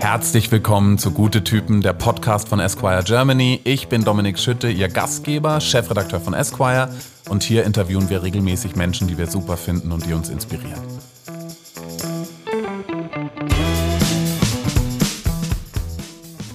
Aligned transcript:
Herzlich 0.00 0.50
willkommen 0.50 0.96
zu 0.96 1.10
Gute 1.10 1.44
Typen, 1.44 1.82
der 1.82 1.92
Podcast 1.92 2.48
von 2.48 2.58
Esquire 2.58 3.04
Germany. 3.04 3.60
Ich 3.64 3.88
bin 3.88 4.02
Dominik 4.02 4.38
Schütte, 4.38 4.70
Ihr 4.70 4.88
Gastgeber, 4.88 5.60
Chefredakteur 5.60 6.20
von 6.20 6.32
Esquire. 6.32 6.88
Und 7.28 7.42
hier 7.42 7.64
interviewen 7.64 8.08
wir 8.08 8.22
regelmäßig 8.22 8.76
Menschen, 8.76 9.08
die 9.08 9.18
wir 9.18 9.26
super 9.26 9.58
finden 9.58 9.92
und 9.92 10.06
die 10.06 10.14
uns 10.14 10.30
inspirieren. 10.30 10.80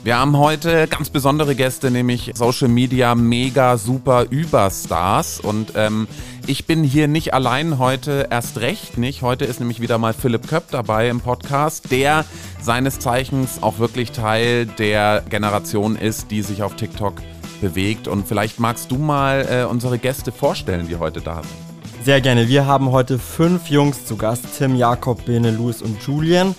Wir 0.04 0.18
haben 0.20 0.38
heute 0.38 0.88
ganz 0.88 1.12
besondere 1.12 1.56
Gäste, 1.56 1.92
nämlich 1.92 2.32
Social 2.36 2.68
Media 2.68 3.14
Mega 3.14 3.78
Super 3.78 4.26
Überstars. 4.30 5.40
Und 5.40 5.74
ähm, 5.76 6.08
ich 6.48 6.66
bin 6.66 6.84
hier 6.84 7.08
nicht 7.08 7.34
allein 7.34 7.80
heute, 7.80 8.28
erst 8.30 8.60
recht 8.60 8.98
nicht. 8.98 9.22
Heute 9.22 9.46
ist 9.46 9.60
nämlich 9.60 9.82
wieder 9.82 9.98
mal 9.98 10.14
Philipp 10.14 10.48
Köpp 10.48 10.70
dabei 10.72 11.10
im 11.10 11.20
Podcast, 11.20 11.92
der 11.92 12.26
seines 12.62 13.00
Zeichens 13.00 13.62
auch 13.62 13.80
wirklich 13.80 14.12
Teil 14.12 14.66
der 14.66 15.24
Generation 15.30 15.96
ist, 15.96 16.32
die 16.32 16.42
sich 16.42 16.64
auf 16.64 16.76
TikTok 16.76 17.22
bewegt. 17.62 18.08
Und 18.08 18.28
vielleicht 18.28 18.60
magst 18.60 18.92
du 18.92 18.98
mal 18.98 19.48
äh, 19.50 19.64
unsere 19.66 19.98
Gäste 19.98 20.32
vorstellen, 20.32 20.88
die 20.88 20.98
heute 20.98 21.22
da 21.22 21.42
sind. 21.42 22.06
Sehr 22.06 22.22
gerne. 22.22 22.48
Wir 22.48 22.68
haben 22.68 22.92
heute 22.92 23.18
fünf 23.18 23.70
Jungs 23.70 24.06
zu 24.06 24.16
Gast: 24.16 24.46
Tim, 24.58 24.76
Jakob, 24.76 25.26
Bene, 25.26 25.52
Luis 25.52 25.82
und 25.82 26.02
Julian 26.04 26.54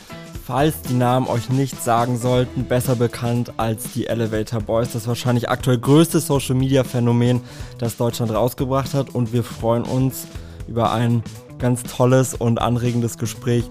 falls 0.47 0.81
die 0.83 0.95
Namen 0.95 1.27
euch 1.27 1.49
nicht 1.51 1.83
sagen 1.83 2.17
sollten, 2.17 2.67
besser 2.67 2.95
bekannt 2.95 3.55
als 3.57 3.93
die 3.95 4.07
Elevator 4.07 4.61
Boys. 4.61 4.93
Das 4.93 5.09
wahrscheinlich 5.09 5.49
aktuell 5.49 5.79
größte 5.79 6.21
Social 6.21 6.55
Media 6.55 6.85
Phänomen, 6.85 7.41
das 7.79 7.97
Deutschland 7.97 8.33
rausgebracht 8.33 8.95
hat. 8.95 9.13
Und 9.13 9.33
wir 9.33 9.43
freuen 9.43 9.83
uns 9.83 10.29
über 10.69 10.93
ein 10.93 11.25
ganz 11.59 11.83
tolles 11.83 12.35
und 12.35 12.61
anregendes 12.61 13.19
Gespräch 13.19 13.65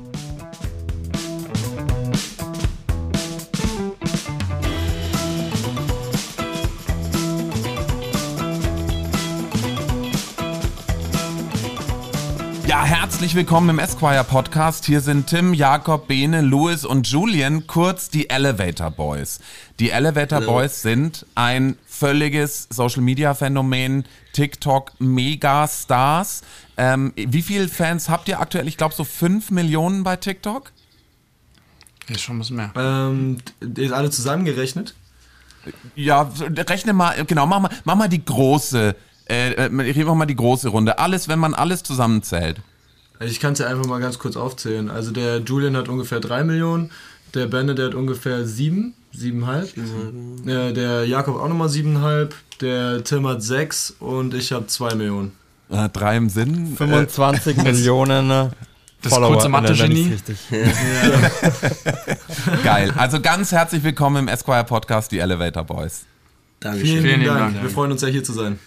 herzlich 13.26 13.38
willkommen 13.38 13.70
im 13.72 13.80
Esquire 13.80 14.24
Podcast. 14.24 14.86
Hier 14.86 15.02
sind 15.02 15.26
Tim, 15.26 15.56
Jakob, 15.56 16.08
Bene, 16.08 16.42
Louis 16.42 16.86
und 16.86 17.08
Julian, 17.08 17.66
kurz 17.66 18.12
die 18.12 18.30
Elevator 18.30 18.92
Boys. 18.92 19.40
Die 19.80 19.90
Elevator 19.90 20.42
Hello. 20.42 20.52
Boys 20.52 20.84
sind 20.84 21.26
ein 21.34 21.76
völliges 21.88 22.68
Social 22.70 23.02
Media 23.02 23.34
Phänomen, 23.34 24.06
TikTok 24.34 24.92
Megastars. 25.00 26.44
Ähm, 26.78 27.14
wie 27.16 27.42
viele 27.42 27.68
Fans 27.68 28.10
habt 28.10 28.28
ihr 28.28 28.40
aktuell? 28.40 28.68
Ich 28.68 28.78
glaube 28.78 28.94
so 28.94 29.04
5 29.04 29.50
Millionen 29.50 30.04
bei 30.04 30.18
TikTok? 30.18 30.72
Ist 32.08 32.22
schon 32.22 32.36
ein 32.36 32.40
bisschen 32.42 32.58
mehr. 32.58 32.74
Ähm, 32.76 33.38
ist 33.60 33.92
alle 33.92 34.12
zusammengerechnet? 34.12 34.94
Ja, 35.96 36.32
rechne 36.38 36.94
mal, 36.94 37.26
genau, 37.26 37.48
mach 37.48 37.60
mal, 37.60 37.72
mach 37.86 37.96
mal 37.96 38.08
die 38.08 38.24
große, 38.24 38.96
äh, 39.28 39.50
äh 39.54 39.90
ich 39.90 40.06
mach 40.06 40.14
mal 40.14 40.28
die 40.28 40.36
große 40.36 40.70
Runde. 40.70 41.00
Alles, 41.00 41.28
wenn 41.28 41.40
man 41.40 41.56
alles 41.56 41.82
zusammenzählt. 41.82 42.62
Also 43.20 43.32
ich 43.32 43.40
kann 43.40 43.54
es 43.54 43.60
ja 43.60 43.68
einfach 43.68 43.86
mal 43.86 44.00
ganz 44.00 44.20
kurz 44.20 44.36
aufzählen. 44.36 44.90
Also 44.90 45.12
der 45.12 45.40
Julian 45.40 45.78
hat 45.78 45.90
ungefähr 45.90 46.20
3 46.20 46.44
Millionen, 46.44 46.92
der 47.34 47.48
Benne, 47.48 47.76
der 47.76 47.88
hat 47.88 47.96
ungefähr 47.96 48.46
7, 48.46 48.94
7,5. 49.16 50.50
Äh, 50.50 50.74
der 50.74 51.06
Jakob 51.06 51.40
auch 51.40 51.48
nochmal 51.48 51.70
7,5, 51.70 52.30
der 52.62 53.04
Tim 53.04 53.28
hat 53.28 53.42
6 53.42 53.96
und 54.00 54.34
ich 54.34 54.52
habe 54.52 54.68
2 54.68 54.96
Millionen. 54.96 55.32
Äh, 55.70 55.90
drei 55.90 56.18
im 56.18 56.30
Sinn. 56.30 56.76
25 56.78 57.58
äh, 57.58 57.64
Millionen. 57.64 58.30
Äh, 58.30 58.50
das 59.02 59.14
Follower 59.14 59.34
kurze 59.34 59.50
Mathe-Genie. 59.50 60.18
Geil. 62.64 62.92
Also 62.98 63.22
ganz 63.22 63.52
herzlich 63.52 63.84
willkommen 63.84 64.18
im 64.18 64.28
Esquire 64.28 64.64
Podcast, 64.64 65.12
die 65.12 65.20
Elevator 65.20 65.64
Boys. 65.64 66.06
Dankeschön. 66.60 66.88
Vielen, 66.88 67.04
Vielen 67.04 67.26
Dank. 67.26 67.54
Dank. 67.54 67.64
Wir 67.64 67.70
freuen 67.70 67.92
uns 67.92 68.02
sehr, 68.02 68.10
hier 68.10 68.24
zu 68.24 68.34
sein. 68.34 68.60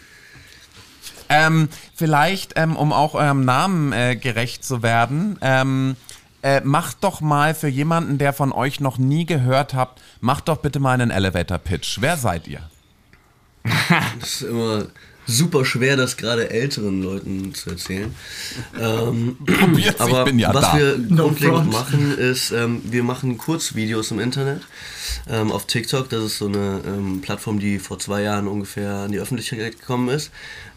Ähm, 1.28 1.68
vielleicht, 1.94 2.54
ähm, 2.56 2.76
um 2.76 2.92
auch 2.92 3.14
eurem 3.14 3.44
Namen 3.44 3.92
äh, 3.92 4.16
gerecht 4.16 4.64
zu 4.64 4.82
werden, 4.82 5.38
ähm, 5.42 5.96
äh, 6.42 6.60
macht 6.60 6.98
doch 7.02 7.20
mal 7.20 7.54
für 7.54 7.68
jemanden, 7.68 8.18
der 8.18 8.32
von 8.32 8.52
euch 8.52 8.80
noch 8.80 8.98
nie 8.98 9.26
gehört 9.26 9.74
habt, 9.74 10.00
macht 10.20 10.48
doch 10.48 10.58
bitte 10.58 10.80
mal 10.80 10.92
einen 10.92 11.10
Elevator-Pitch. 11.10 11.98
Wer 12.00 12.16
seid 12.16 12.46
ihr? 12.46 12.60
das 14.20 14.34
ist 14.34 14.42
immer 14.42 14.86
super 15.28 15.64
schwer, 15.64 15.96
das 15.96 16.16
gerade 16.16 16.50
älteren 16.50 17.02
Leuten 17.02 17.54
zu 17.54 17.70
erzählen. 17.70 18.14
Ähm, 18.80 19.36
Probiert's, 19.44 20.00
aber 20.00 20.20
ich 20.20 20.24
bin 20.24 20.38
ja 20.38 20.52
was 20.54 20.62
da. 20.62 20.78
wir 20.78 20.98
grundlegend 20.98 21.66
no 21.66 21.72
machen, 21.72 22.16
ist, 22.16 22.50
ähm, 22.50 22.80
wir 22.84 23.04
machen 23.04 23.36
Kurzvideos 23.36 24.10
im 24.10 24.20
Internet 24.20 24.62
ähm, 25.28 25.52
auf 25.52 25.66
TikTok. 25.66 26.08
Das 26.08 26.24
ist 26.24 26.38
so 26.38 26.46
eine 26.46 26.80
ähm, 26.86 27.20
Plattform, 27.20 27.60
die 27.60 27.78
vor 27.78 27.98
zwei 27.98 28.22
Jahren 28.22 28.48
ungefähr 28.48 28.90
an 28.90 29.12
die 29.12 29.18
Öffentlichkeit 29.18 29.78
gekommen 29.78 30.08
ist. 30.08 30.30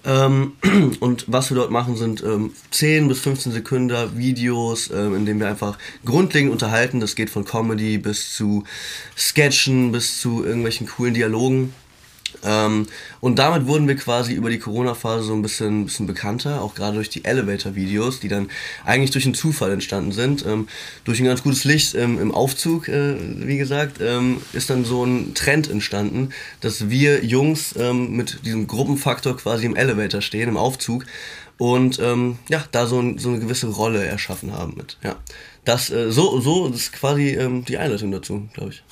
Ähm, 0.04 0.54
und 1.00 1.26
was 1.28 1.50
wir 1.50 1.56
dort 1.56 1.72
machen, 1.72 1.96
sind 1.96 2.22
ähm, 2.22 2.52
10 2.72 3.08
bis 3.08 3.22
15 3.22 3.54
Sekunden 3.54 4.18
Videos, 4.18 4.90
ähm, 4.92 5.16
in 5.16 5.26
denen 5.26 5.40
wir 5.40 5.48
einfach 5.48 5.78
grundlegend 6.06 6.52
unterhalten. 6.52 7.00
Das 7.00 7.16
geht 7.16 7.30
von 7.30 7.46
Comedy 7.46 7.98
bis 7.98 8.36
zu 8.36 8.66
Sketchen, 9.18 9.94
bis 9.94 10.20
zu 10.20 10.44
irgendwelchen 10.44 10.88
coolen 10.88 11.14
Dialogen. 11.14 11.74
Ähm, 12.44 12.88
und 13.20 13.40
damit 13.40 13.68
wurden 13.68 13.88
wir 13.88 13.96
quasi 13.96 14.34
über 14.34 14.50
die 14.50 14.60
Corona-Phase 14.60 15.24
so 15.24 15.34
ein 15.34 15.42
bisschen, 15.42 15.86
bisschen 15.86 16.08
bekannter, 16.08 16.62
auch 16.62 16.76
gerade 16.76 16.96
durch 16.96 17.10
die 17.10 17.26
Elevator-Videos, 17.26 18.20
die 18.20 18.28
dann 18.28 18.50
eigentlich 18.86 19.12
durch 19.12 19.26
einen 19.26 19.34
Zufall 19.34 19.72
entstanden 19.72 20.12
sind. 20.12 20.46
Ähm, 20.46 20.68
durch 21.04 21.20
ein 21.20 21.26
ganz 21.26 21.44
gutes 21.44 21.64
Licht 21.64 21.96
ähm, 21.96 22.20
im 22.20 22.32
Aufzug, 22.32 22.88
äh, 22.88 23.16
wie 23.20 23.58
gesagt, 23.58 23.98
ähm, 24.02 24.42
ist 24.54 24.70
dann 24.70 24.86
so 24.86 25.06
ein 25.06 25.34
Trend 25.34 25.70
entstanden, 25.70 26.30
dass 26.62 26.90
wir 26.90 27.24
Jungs 27.24 27.76
ähm, 27.78 28.16
mit 28.16 28.46
diesem 28.46 28.68
Gruppenfaktor 28.68 29.38
quasi 29.38 29.66
im 29.66 29.76
Elevator 29.76 30.22
stehen, 30.22 30.50
im 30.50 30.58
Aufzug 30.58 31.06
und 31.58 32.00
ähm, 32.00 32.40
ja, 32.50 32.64
da 32.72 32.88
so, 32.88 33.02
so 33.18 33.30
eine 33.30 33.40
gewisse 33.40 33.68
Rolle 33.68 34.06
erschaffen 34.06 34.54
haben 34.54 34.74
mit. 34.76 34.98
Ja. 35.04 35.16
Das, 35.64 35.92
äh, 35.92 36.12
so, 36.12 36.40
so 36.42 36.68
ist 36.68 36.92
quasi 36.92 37.36
ähm, 37.36 37.64
die 37.66 37.78
Einleitung 37.78 38.12
dazu, 38.12 38.48
glaube 38.54 38.72
ich. 38.72 38.84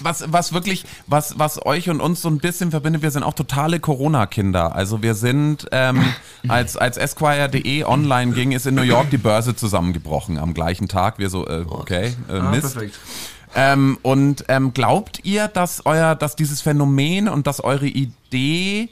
Was, 0.00 0.24
was 0.28 0.54
wirklich, 0.54 0.86
was, 1.06 1.38
was 1.38 1.64
euch 1.66 1.90
und 1.90 2.00
uns 2.00 2.22
so 2.22 2.30
ein 2.30 2.38
bisschen 2.38 2.70
verbindet, 2.70 3.02
wir 3.02 3.10
sind 3.10 3.24
auch 3.24 3.34
totale 3.34 3.78
Corona-Kinder. 3.78 4.74
Also 4.74 5.02
wir 5.02 5.14
sind, 5.14 5.66
ähm, 5.70 6.02
als, 6.48 6.78
als 6.78 6.96
Esquire.de 6.96 7.84
online 7.84 8.32
ging, 8.32 8.52
ist 8.52 8.66
in 8.66 8.74
New 8.74 8.82
York 8.82 9.10
die 9.10 9.18
Börse 9.18 9.54
zusammengebrochen 9.54 10.38
am 10.38 10.54
gleichen 10.54 10.88
Tag. 10.88 11.18
Wir 11.18 11.28
so, 11.28 11.46
äh, 11.46 11.66
okay, 11.68 12.14
äh, 12.30 12.32
ah, 12.32 12.50
Mist. 12.50 12.72
Perfekt. 12.72 12.98
Ähm, 13.54 13.98
und 14.02 14.46
ähm, 14.48 14.72
glaubt 14.72 15.20
ihr, 15.24 15.46
dass 15.48 15.84
euer, 15.84 16.14
dass 16.14 16.36
dieses 16.36 16.60
Phänomen 16.60 17.28
und 17.28 17.46
dass 17.46 17.62
eure 17.62 17.86
Idee 17.86 18.88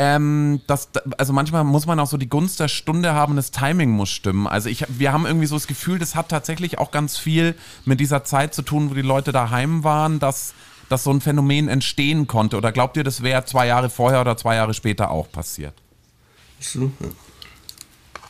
ähm, 0.00 0.60
das, 0.68 0.90
also 1.18 1.32
manchmal 1.32 1.64
muss 1.64 1.84
man 1.84 1.98
auch 1.98 2.06
so 2.06 2.16
die 2.16 2.28
Gunst 2.28 2.60
der 2.60 2.68
Stunde 2.68 3.14
haben, 3.14 3.34
das 3.34 3.50
Timing 3.50 3.90
muss 3.90 4.10
stimmen. 4.10 4.46
Also 4.46 4.68
ich, 4.68 4.84
wir 4.88 5.12
haben 5.12 5.26
irgendwie 5.26 5.46
so 5.46 5.56
das 5.56 5.66
Gefühl, 5.66 5.98
das 5.98 6.14
hat 6.14 6.28
tatsächlich 6.28 6.78
auch 6.78 6.92
ganz 6.92 7.18
viel 7.18 7.56
mit 7.84 7.98
dieser 7.98 8.22
Zeit 8.22 8.54
zu 8.54 8.62
tun, 8.62 8.90
wo 8.90 8.94
die 8.94 9.02
Leute 9.02 9.32
daheim 9.32 9.82
waren, 9.82 10.20
dass, 10.20 10.54
dass 10.88 11.02
so 11.02 11.10
ein 11.10 11.20
Phänomen 11.20 11.68
entstehen 11.68 12.28
konnte. 12.28 12.56
Oder 12.56 12.70
glaubt 12.70 12.96
ihr, 12.96 13.02
das 13.02 13.24
wäre 13.24 13.44
zwei 13.44 13.66
Jahre 13.66 13.90
vorher 13.90 14.20
oder 14.20 14.36
zwei 14.36 14.54
Jahre 14.54 14.72
später 14.72 15.10
auch 15.10 15.32
passiert? 15.32 15.74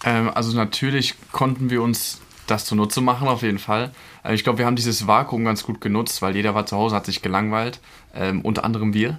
Ähm, 0.05 0.31
also 0.35 0.57
natürlich 0.57 1.17
konnten 1.33 1.69
wir 1.69 1.83
uns 1.83 2.23
das 2.47 2.65
zunutze 2.65 3.03
machen, 3.03 3.29
auf 3.29 3.43
jeden 3.43 3.59
Fall. 3.59 3.93
Äh, 4.25 4.35
ich 4.35 4.43
glaube, 4.43 4.59
wir 4.59 4.65
haben 4.65 4.77
dieses 4.77 5.07
Vakuum 5.07 5.45
ganz 5.45 5.65
gut 5.65 5.83
genutzt, 5.83 6.23
weil 6.23 6.35
jeder 6.35 6.55
war 6.55 6.65
zu 6.65 6.77
Hause, 6.77 6.97
hat 6.97 7.05
sich 7.05 7.21
gelangweilt. 7.21 7.81
Ähm, 8.15 8.41
unter 8.41 8.65
anderem 8.65 8.95
wir. 8.95 9.19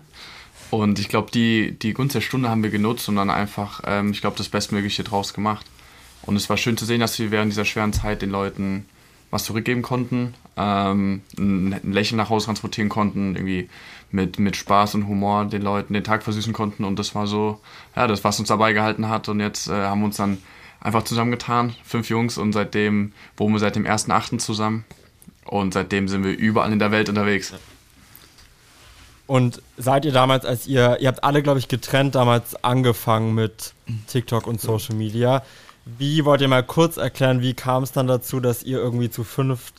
Und 0.72 1.00
ich 1.00 1.10
glaube, 1.10 1.32
die, 1.32 1.72
die 1.72 1.94
Gunst 1.94 2.16
der 2.16 2.22
Stunde 2.22 2.50
haben 2.50 2.64
wir 2.64 2.70
genutzt 2.70 3.10
und 3.10 3.16
dann 3.16 3.30
einfach, 3.30 3.82
ähm, 3.86 4.12
ich 4.12 4.22
glaube, 4.22 4.38
das 4.38 4.50
Bestmögliche 4.50 5.04
draus 5.04 5.34
gemacht. 5.34 5.66
Und 6.24 6.36
es 6.36 6.50
war 6.50 6.58
schön 6.58 6.78
zu 6.78 6.86
sehen, 6.86 7.00
dass 7.00 7.18
wir 7.18 7.32
während 7.32 7.52
dieser 7.52 7.66
schweren 7.66 7.94
Zeit 7.94 8.22
den 8.22 8.30
Leuten 8.30 8.86
was 9.32 9.46
zurückgeben 9.46 9.82
konnten, 9.82 10.34
ähm, 10.58 11.22
ein 11.38 11.80
Lächeln 11.84 12.18
nach 12.18 12.30
Hause 12.30 12.48
transportieren 12.48 12.90
konnten, 12.90 13.36
irgendwie 13.36 13.70
mit, 14.12 14.40
mit 14.40 14.56
Spaß 14.56 14.96
und 14.96 15.08
Humor 15.08 15.46
den 15.46 15.62
Leuten 15.62 15.94
den 15.94 16.04
Tag 16.04 16.24
versüßen 16.24 16.54
konnten. 16.54 16.84
Und 16.84 16.98
das 16.98 17.14
war 17.16 17.28
so, 17.28 17.60
ja, 17.96 18.08
das, 18.08 18.24
was 18.24 18.40
uns 18.40 18.50
dabei 18.50 18.74
gehalten 18.74 19.08
hat. 19.08 19.30
Und 19.30 19.40
jetzt 19.40 19.68
äh, 19.68 19.74
haben 19.74 20.02
wir 20.02 20.06
uns 20.06 20.18
dann 20.18 20.40
einfach 20.82 21.04
zusammengetan, 21.04 21.76
fünf 21.84 22.10
Jungs, 22.10 22.38
und 22.38 22.54
seitdem 22.54 23.12
wohnen 23.38 23.54
wir 23.56 23.60
seit 23.60 23.76
dem 23.76 23.86
1.8. 23.86 24.40
zusammen. 24.40 24.86
Und 25.46 25.74
seitdem 25.74 26.08
sind 26.08 26.24
wir 26.24 26.36
überall 26.38 26.72
in 26.72 26.80
der 26.80 26.92
Welt 26.92 27.10
unterwegs. 27.10 27.54
Und 29.30 29.62
seid 29.78 30.06
ihr 30.06 30.12
damals, 30.12 30.44
als 30.44 30.66
ihr, 30.66 30.98
ihr 31.00 31.08
habt 31.08 31.24
alle, 31.24 31.44
glaube 31.44 31.60
ich, 31.60 31.68
getrennt 31.68 32.16
damals 32.16 32.64
angefangen 32.64 33.36
mit 33.36 33.76
TikTok 34.08 34.48
und 34.48 34.60
Social 34.60 34.96
Media. 34.96 35.44
Wie 35.86 36.26
wollt 36.26 36.42
ihr 36.42 36.48
mal 36.48 36.64
kurz 36.64 36.98
erklären, 36.98 37.40
wie 37.44 37.54
kam 37.54 37.84
es 37.84 37.92
dann 37.92 38.08
dazu, 38.08 38.40
dass 38.40 38.64
ihr 38.64 38.80
irgendwie 38.80 39.12
zu 39.12 39.24
fünf 39.24 39.72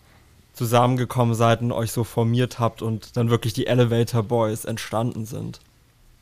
zusammengekommen 0.55 1.35
seid 1.35 1.63
und 1.63 1.73
euch 1.73 1.91
so 1.91 2.05
formiert 2.05 2.61
habt 2.61 2.81
und 2.81 3.17
dann 3.17 3.29
wirklich 3.29 3.53
die 3.53 3.67
Elevator 3.67 4.23
Boys 4.23 4.67
entstanden 4.67 5.27
sind? 5.27 5.59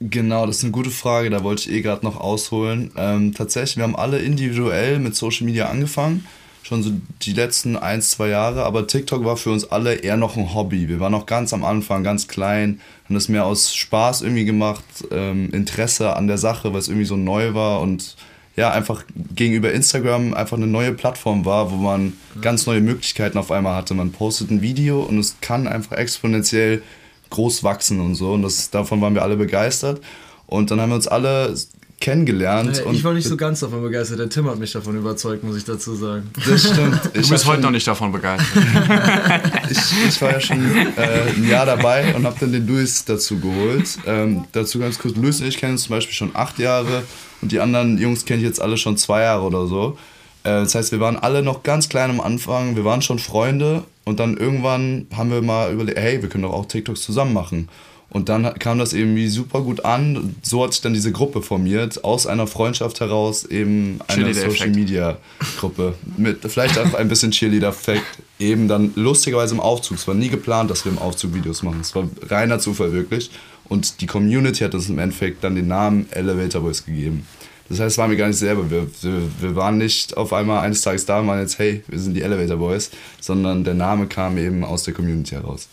Genau, 0.00 0.46
das 0.46 0.56
ist 0.56 0.62
eine 0.62 0.72
gute 0.72 0.88
Frage, 0.88 1.28
da 1.28 1.44
wollte 1.44 1.68
ich 1.68 1.76
eh 1.76 1.82
gerade 1.82 2.06
noch 2.06 2.18
ausholen. 2.18 2.92
Ähm, 2.96 3.34
tatsächlich, 3.34 3.76
wir 3.76 3.84
haben 3.84 3.96
alle 3.96 4.20
individuell 4.20 5.00
mit 5.00 5.14
Social 5.14 5.44
Media 5.44 5.68
angefangen 5.68 6.24
schon 6.62 6.82
so 6.82 6.92
die 7.22 7.32
letzten 7.32 7.76
ein, 7.76 8.02
zwei 8.02 8.28
Jahre, 8.28 8.64
aber 8.64 8.86
TikTok 8.86 9.24
war 9.24 9.36
für 9.36 9.50
uns 9.50 9.64
alle 9.70 9.94
eher 9.94 10.16
noch 10.16 10.36
ein 10.36 10.54
Hobby. 10.54 10.88
Wir 10.88 11.00
waren 11.00 11.12
noch 11.12 11.26
ganz 11.26 11.52
am 11.52 11.64
Anfang, 11.64 12.04
ganz 12.04 12.28
klein, 12.28 12.80
haben 13.04 13.14
das 13.14 13.28
mehr 13.28 13.46
aus 13.46 13.74
Spaß 13.74 14.22
irgendwie 14.22 14.44
gemacht, 14.44 14.84
ähm, 15.10 15.50
Interesse 15.52 16.14
an 16.14 16.26
der 16.26 16.38
Sache, 16.38 16.72
weil 16.72 16.80
es 16.80 16.88
irgendwie 16.88 17.06
so 17.06 17.16
neu 17.16 17.54
war 17.54 17.80
und 17.80 18.16
ja, 18.56 18.72
einfach 18.72 19.04
gegenüber 19.36 19.72
Instagram 19.72 20.34
einfach 20.34 20.56
eine 20.56 20.66
neue 20.66 20.92
Plattform 20.92 21.44
war, 21.44 21.70
wo 21.70 21.76
man 21.76 22.14
ganz 22.40 22.66
neue 22.66 22.80
Möglichkeiten 22.80 23.38
auf 23.38 23.52
einmal 23.52 23.76
hatte. 23.76 23.94
Man 23.94 24.10
postet 24.10 24.50
ein 24.50 24.62
Video 24.62 25.00
und 25.00 25.18
es 25.20 25.36
kann 25.40 25.68
einfach 25.68 25.96
exponentiell 25.96 26.82
groß 27.30 27.62
wachsen 27.62 28.00
und 28.00 28.16
so 28.16 28.32
und 28.32 28.42
das, 28.42 28.70
davon 28.70 29.00
waren 29.00 29.14
wir 29.14 29.22
alle 29.22 29.36
begeistert. 29.36 30.00
Und 30.46 30.70
dann 30.70 30.80
haben 30.80 30.90
wir 30.90 30.96
uns 30.96 31.06
alle 31.06 31.54
kennengelernt. 32.00 32.82
Und 32.84 32.94
ich 32.94 33.02
war 33.02 33.12
nicht 33.12 33.26
so 33.26 33.36
ganz 33.36 33.60
davon 33.60 33.82
begeistert. 33.82 34.18
Der 34.20 34.28
Tim 34.28 34.48
hat 34.48 34.58
mich 34.58 34.72
davon 34.72 34.96
überzeugt, 34.96 35.42
muss 35.42 35.56
ich 35.56 35.64
dazu 35.64 35.94
sagen. 35.94 36.30
Das 36.46 36.60
stimmt. 36.60 37.00
Du 37.12 37.20
Ich 37.20 37.28
bist 37.28 37.44
hab 37.44 37.52
heute 37.52 37.62
noch 37.62 37.70
nicht 37.70 37.86
davon 37.86 38.12
begeistert. 38.12 38.64
ich, 39.70 39.78
ich 40.08 40.22
war 40.22 40.32
ja 40.32 40.40
schon 40.40 40.58
äh, 40.96 41.32
ein 41.36 41.48
Jahr 41.48 41.66
dabei 41.66 42.14
und 42.14 42.24
habe 42.24 42.36
dann 42.38 42.52
den 42.52 42.66
Luis 42.66 43.04
dazu 43.04 43.38
geholt. 43.40 43.98
Ähm, 44.06 44.44
dazu 44.52 44.78
ganz 44.78 44.98
kurz, 44.98 45.16
Luis 45.16 45.40
und 45.40 45.48
ich 45.48 45.56
kennen 45.58 45.72
uns 45.72 45.82
zum 45.82 45.96
Beispiel 45.96 46.14
schon 46.14 46.30
acht 46.34 46.58
Jahre 46.58 47.02
und 47.42 47.52
die 47.52 47.60
anderen 47.60 47.98
Jungs 47.98 48.24
kenne 48.24 48.40
ich 48.40 48.46
jetzt 48.46 48.62
alle 48.62 48.76
schon 48.76 48.96
zwei 48.96 49.22
Jahre 49.22 49.42
oder 49.42 49.66
so. 49.66 49.98
Äh, 50.44 50.50
das 50.62 50.74
heißt, 50.74 50.92
wir 50.92 51.00
waren 51.00 51.16
alle 51.16 51.42
noch 51.42 51.62
ganz 51.62 51.88
klein 51.88 52.10
am 52.10 52.20
Anfang, 52.20 52.76
wir 52.76 52.84
waren 52.84 53.02
schon 53.02 53.18
Freunde 53.18 53.84
und 54.04 54.20
dann 54.20 54.36
irgendwann 54.36 55.06
haben 55.14 55.30
wir 55.30 55.42
mal 55.42 55.72
überlegt, 55.72 55.98
hey, 55.98 56.22
wir 56.22 56.28
können 56.28 56.44
doch 56.44 56.52
auch 56.52 56.66
TikToks 56.66 57.02
zusammen 57.02 57.32
machen. 57.32 57.68
Und 58.10 58.30
dann 58.30 58.58
kam 58.58 58.78
das 58.78 58.94
irgendwie 58.94 59.28
super 59.28 59.60
gut 59.60 59.84
an. 59.84 60.34
So 60.42 60.64
hat 60.64 60.72
sich 60.72 60.80
dann 60.80 60.94
diese 60.94 61.12
Gruppe 61.12 61.42
formiert, 61.42 62.04
aus 62.04 62.26
einer 62.26 62.46
Freundschaft 62.46 63.00
heraus 63.00 63.44
eben 63.44 63.98
eine. 64.08 64.32
Social 64.32 64.70
Media 64.70 65.18
Gruppe. 65.58 65.94
Mit 66.16 66.40
vielleicht 66.50 66.78
auch 66.78 66.94
ein 66.94 67.08
bisschen 67.08 67.32
Cheerleader-Effekt. 67.32 68.06
Eben 68.38 68.66
dann 68.66 68.92
lustigerweise 68.94 69.54
im 69.54 69.60
Aufzug. 69.60 69.98
Es 69.98 70.08
war 70.08 70.14
nie 70.14 70.28
geplant, 70.28 70.70
dass 70.70 70.86
wir 70.86 70.92
im 70.92 70.98
Aufzug 70.98 71.34
Videos 71.34 71.62
machen. 71.62 71.80
Es 71.80 71.94
war 71.94 72.08
reiner 72.30 72.58
Zufall 72.58 72.92
wirklich. 72.92 73.30
Und 73.68 74.00
die 74.00 74.06
Community 74.06 74.64
hat 74.64 74.74
uns 74.74 74.88
im 74.88 74.98
Endeffekt 74.98 75.44
dann 75.44 75.54
den 75.54 75.68
Namen 75.68 76.06
Elevator 76.10 76.62
Boys 76.62 76.86
gegeben. 76.86 77.26
Das 77.68 77.80
heißt, 77.80 77.92
es 77.92 77.98
waren 77.98 78.10
wir 78.10 78.16
gar 78.16 78.28
nicht 78.28 78.38
selber. 78.38 78.70
Wir, 78.70 78.86
wir, 79.02 79.22
wir 79.40 79.56
waren 79.56 79.76
nicht 79.76 80.16
auf 80.16 80.32
einmal 80.32 80.60
eines 80.60 80.80
Tages 80.80 81.04
da 81.04 81.20
und 81.20 81.26
waren 81.26 81.40
jetzt, 81.40 81.58
hey, 81.58 81.82
wir 81.86 81.98
sind 81.98 82.14
die 82.14 82.22
Elevator 82.22 82.56
Boys, 82.56 82.90
sondern 83.20 83.64
der 83.64 83.74
Name 83.74 84.06
kam 84.06 84.38
eben 84.38 84.64
aus 84.64 84.84
der 84.84 84.94
Community 84.94 85.34
heraus. 85.34 85.68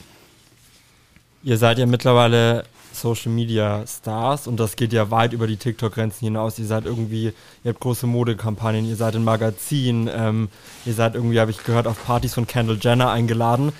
Ihr 1.45 1.59
seid 1.59 1.77
ja 1.77 1.85
mittlerweile 1.85 2.63
Social 2.91 3.31
Media 3.31 3.85
Stars 3.85 4.47
und 4.47 4.59
das 4.59 4.75
geht 4.75 4.91
ja 4.91 5.11
weit 5.11 5.31
über 5.31 5.45
die 5.45 5.57
TikTok-Grenzen 5.57 6.25
hinaus. 6.25 6.57
Ihr 6.57 6.65
seid 6.65 6.85
irgendwie, 6.85 7.33
ihr 7.63 7.69
habt 7.71 7.81
große 7.81 8.07
Modekampagnen, 8.07 8.83
ihr 8.83 8.95
seid 8.95 9.13
in 9.13 9.23
Magazinen, 9.23 10.09
ähm, 10.11 10.49
ihr 10.87 10.95
seid 10.95 11.13
irgendwie, 11.13 11.39
habe 11.39 11.51
ich 11.51 11.63
gehört, 11.63 11.85
auf 11.85 12.03
Partys 12.03 12.33
von 12.33 12.47
Kendall 12.47 12.79
Jenner 12.81 13.11
eingeladen. 13.11 13.73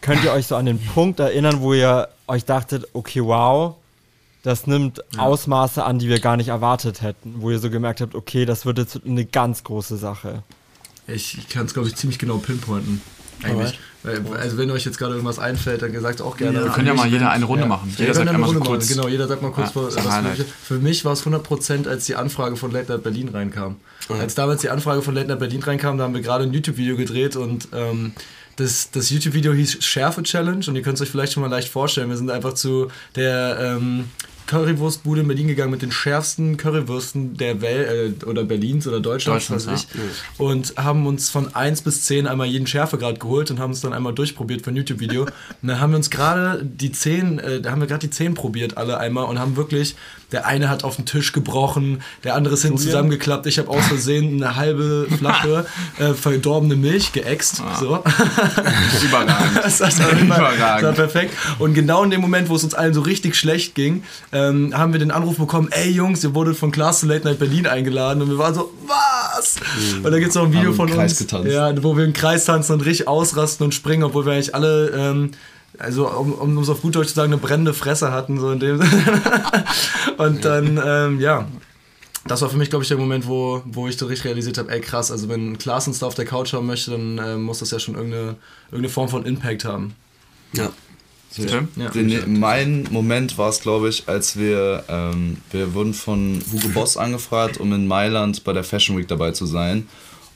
Könnt 0.00 0.22
ihr 0.22 0.30
euch 0.30 0.46
so 0.46 0.54
an 0.54 0.66
den 0.66 0.78
Punkt 0.78 1.18
erinnern, 1.18 1.60
wo 1.60 1.74
ihr 1.74 2.08
euch 2.28 2.44
dachtet, 2.44 2.86
okay, 2.92 3.24
wow, 3.24 3.74
das 4.44 4.68
nimmt 4.68 5.02
Ausmaße 5.18 5.82
an, 5.82 5.98
die 5.98 6.08
wir 6.08 6.20
gar 6.20 6.36
nicht 6.36 6.48
erwartet 6.48 7.02
hätten, 7.02 7.34
wo 7.38 7.50
ihr 7.50 7.58
so 7.58 7.68
gemerkt 7.68 8.00
habt, 8.00 8.14
okay, 8.14 8.44
das 8.44 8.64
wird 8.64 8.78
jetzt 8.78 9.00
eine 9.04 9.24
ganz 9.24 9.64
große 9.64 9.96
Sache. 9.96 10.44
Ich, 11.08 11.36
ich 11.36 11.48
kann 11.48 11.66
es, 11.66 11.74
glaube 11.74 11.88
ich, 11.88 11.96
ziemlich 11.96 12.20
genau 12.20 12.36
pinpointen. 12.36 13.02
Eigentlich. 13.42 13.78
Weil, 14.02 14.22
also 14.38 14.58
wenn 14.58 14.70
euch 14.70 14.84
jetzt 14.84 14.98
gerade 14.98 15.14
irgendwas 15.14 15.38
einfällt, 15.38 15.82
dann 15.82 15.98
sagt 16.00 16.22
auch 16.22 16.36
gerne. 16.36 16.54
Wir 16.58 16.64
Aber 16.66 16.74
können 16.74 16.86
ja 16.86 16.94
mal 16.94 17.08
jeder 17.08 17.30
eine 17.30 17.44
Runde 17.44 17.62
Ja. 17.64 17.68
machen. 17.68 17.88
Ja, 17.90 18.00
Jeder 18.00 18.08
wir 18.10 18.14
sagt 18.14 18.28
eine 18.28 18.38
so 18.38 18.44
Runde 18.44 18.60
machen. 18.60 18.68
kurz. 18.68 18.88
Genau, 18.88 19.08
jeder 19.08 19.26
sagt 19.28 19.42
mal 19.42 19.50
kurz, 19.50 19.74
Ja, 19.74 19.82
was 19.84 19.94
so 19.94 20.00
für, 20.00 20.44
für 20.44 20.78
mich 20.78 21.04
war 21.04 21.12
es 21.12 21.24
100%, 21.24 21.88
als 21.88 22.06
die 22.06 22.14
Anfrage 22.14 22.56
von 22.56 22.70
Late 22.70 22.92
Night 22.92 23.02
Berlin 23.02 23.28
reinkam. 23.28 23.76
Als 24.08 24.34
damals 24.34 24.60
die 24.62 24.70
Anfrage 24.70 25.02
von 25.02 25.14
Late 25.14 25.28
Night 25.28 25.38
Berlin 25.40 25.62
reinkam, 25.62 25.98
da 25.98 26.04
haben 26.04 26.14
wir 26.14 26.22
gerade 26.22 26.44
ein 26.44 26.52
YouTube-Video 26.52 26.96
gedreht 26.96 27.36
und 27.36 27.68
ähm, 27.74 28.12
das, 28.56 28.90
das 28.90 29.10
YouTube-Video 29.10 29.52
hieß 29.52 29.84
Schärfe 29.84 30.22
Challenge 30.22 30.64
und 30.66 30.76
ihr 30.76 30.82
könnt 30.82 30.96
es 30.96 31.02
euch 31.02 31.10
vielleicht 31.10 31.32
schon 31.32 31.42
mal 31.42 31.50
leicht 31.50 31.68
vorstellen. 31.68 32.08
Wir 32.08 32.16
sind 32.16 32.30
einfach 32.30 32.54
zu 32.54 32.88
der 33.16 33.58
ähm, 33.60 34.04
Currywurstbude 34.48 35.20
in 35.20 35.28
Berlin 35.28 35.46
gegangen 35.46 35.70
mit 35.70 35.82
den 35.82 35.92
schärfsten 35.92 36.56
Currywürsten 36.56 37.36
der 37.36 37.60
Welt 37.60 38.18
äh, 38.20 38.24
oder 38.24 38.44
Berlins 38.44 38.88
oder 38.88 38.98
Deutschlands, 38.98 39.48
Deutschlands, 39.48 39.66
weiß 39.66 39.86
ich. 39.92 40.40
Und 40.40 40.74
haben 40.76 41.06
uns 41.06 41.28
von 41.28 41.54
1 41.54 41.82
bis 41.82 42.04
10 42.06 42.26
einmal 42.26 42.46
jeden 42.46 42.66
Schärfegrad 42.66 43.20
geholt 43.20 43.50
und 43.50 43.60
haben 43.60 43.72
es 43.72 43.82
dann 43.82 43.92
einmal 43.92 44.14
durchprobiert 44.14 44.62
für 44.62 44.70
ein 44.70 44.76
YouTube-Video. 44.76 45.22
Und 45.24 45.32
dann 45.62 45.80
haben 45.80 45.92
wir 45.92 45.98
uns 45.98 46.08
gerade 46.10 46.64
die 46.64 46.90
10, 46.90 47.38
äh, 47.38 47.60
da 47.60 47.70
haben 47.70 47.80
wir 47.80 47.86
gerade 47.86 48.06
die 48.06 48.10
10 48.10 48.34
probiert, 48.34 48.78
alle 48.78 48.98
einmal 48.98 49.26
und 49.26 49.38
haben 49.38 49.56
wirklich, 49.56 49.94
der 50.32 50.46
eine 50.46 50.68
hat 50.68 50.84
auf 50.84 50.96
den 50.96 51.06
Tisch 51.06 51.32
gebrochen, 51.32 52.02
der 52.24 52.34
andere 52.34 52.54
ist 52.54 52.62
hinten 52.62 52.78
zusammengeklappt. 52.78 53.46
Ich 53.46 53.58
habe 53.58 53.70
aus 53.70 53.86
Versehen 53.86 54.42
eine 54.42 54.56
halbe 54.56 55.06
Flasche 55.16 55.66
äh, 55.98 56.12
verdorbene 56.12 56.76
Milch 56.76 57.12
geäxt. 57.12 57.62
So. 57.78 58.02
Überragend. 59.04 59.64
Das 59.68 59.80
war, 59.80 60.10
immer, 60.10 60.34
das 60.34 60.40
war 60.40 60.54
Überragend. 60.54 60.94
perfekt. 60.96 61.34
Und 61.58 61.74
genau 61.74 62.02
in 62.02 62.10
dem 62.10 62.20
Moment, 62.20 62.48
wo 62.48 62.56
es 62.56 62.64
uns 62.64 62.74
allen 62.74 62.94
so 62.94 63.00
richtig 63.00 63.36
schlecht 63.36 63.74
ging, 63.74 64.02
ähm, 64.32 64.76
haben 64.76 64.92
wir 64.92 65.00
den 65.00 65.10
Anruf 65.10 65.36
bekommen, 65.36 65.68
ey 65.70 65.90
Jungs, 65.90 66.24
ihr 66.24 66.34
wurdet 66.34 66.56
von 66.56 66.70
Class 66.70 67.00
to 67.00 67.06
Late 67.06 67.24
Night 67.26 67.38
Berlin 67.38 67.66
eingeladen. 67.66 68.22
Und 68.22 68.30
wir 68.30 68.38
waren 68.38 68.54
so, 68.54 68.72
was? 68.86 69.56
Und 70.02 70.10
da 70.10 70.18
gibt 70.18 70.30
es 70.30 70.34
noch 70.34 70.44
ein 70.44 70.52
Video 70.52 70.70
Haben 70.70 70.76
von 70.76 70.92
uns, 70.92 71.18
getanzt. 71.18 71.48
Ja, 71.48 71.82
wo 71.82 71.96
wir 71.96 72.04
im 72.04 72.12
Kreis 72.12 72.44
tanzen 72.44 72.72
und 72.72 72.80
richtig 72.84 73.08
ausrasten 73.08 73.64
und 73.64 73.74
springen, 73.74 74.02
obwohl 74.04 74.26
wir 74.26 74.32
eigentlich 74.32 74.54
alle... 74.54 74.90
Ähm, 74.90 75.30
also 75.78 76.08
um, 76.08 76.32
um 76.32 76.58
es 76.58 76.68
auf 76.68 76.82
gut 76.82 76.96
Deutsch 76.96 77.08
zu 77.08 77.14
sagen, 77.14 77.32
eine 77.32 77.40
brennende 77.40 77.74
Fresse 77.74 78.12
hatten, 78.12 78.38
so 78.38 78.50
in 78.50 78.60
dem. 78.60 78.80
Und 80.18 80.44
dann, 80.44 80.80
ähm, 80.84 81.20
ja, 81.20 81.46
das 82.26 82.42
war 82.42 82.50
für 82.50 82.56
mich, 82.56 82.70
glaube 82.70 82.82
ich, 82.82 82.88
der 82.88 82.98
Moment, 82.98 83.26
wo, 83.26 83.62
wo 83.64 83.88
ich 83.88 83.96
so 83.96 84.06
richtig 84.06 84.26
realisiert 84.26 84.58
habe, 84.58 84.70
ey 84.72 84.80
krass, 84.80 85.10
also 85.10 85.28
wenn 85.28 85.58
Klaas 85.58 85.86
uns 85.86 86.00
da 86.00 86.06
auf 86.06 86.14
der 86.14 86.24
Couch 86.24 86.52
haben 86.52 86.66
möchte, 86.66 86.90
dann 86.90 87.18
äh, 87.18 87.36
muss 87.36 87.60
das 87.60 87.70
ja 87.70 87.78
schon 87.78 87.94
irgendeine, 87.94 88.36
irgendeine 88.66 88.88
Form 88.88 89.08
von 89.08 89.24
Impact 89.24 89.64
haben. 89.64 89.94
Ja. 90.52 90.70
Tim? 91.34 91.68
Ja. 91.76 91.90
Den, 91.90 92.40
mein 92.40 92.88
Moment 92.90 93.38
war 93.38 93.50
es, 93.50 93.60
glaube 93.60 93.88
ich, 93.88 94.08
als 94.08 94.38
wir, 94.38 94.84
ähm, 94.88 95.36
wir 95.50 95.74
wurden 95.74 95.94
von 95.94 96.42
Hugo 96.52 96.68
Boss 96.68 96.96
angefragt, 96.96 97.58
um 97.58 97.72
in 97.72 97.86
Mailand 97.86 98.44
bei 98.44 98.52
der 98.52 98.64
Fashion 98.64 98.96
Week 98.96 99.06
dabei 99.06 99.32
zu 99.32 99.46
sein. 99.46 99.86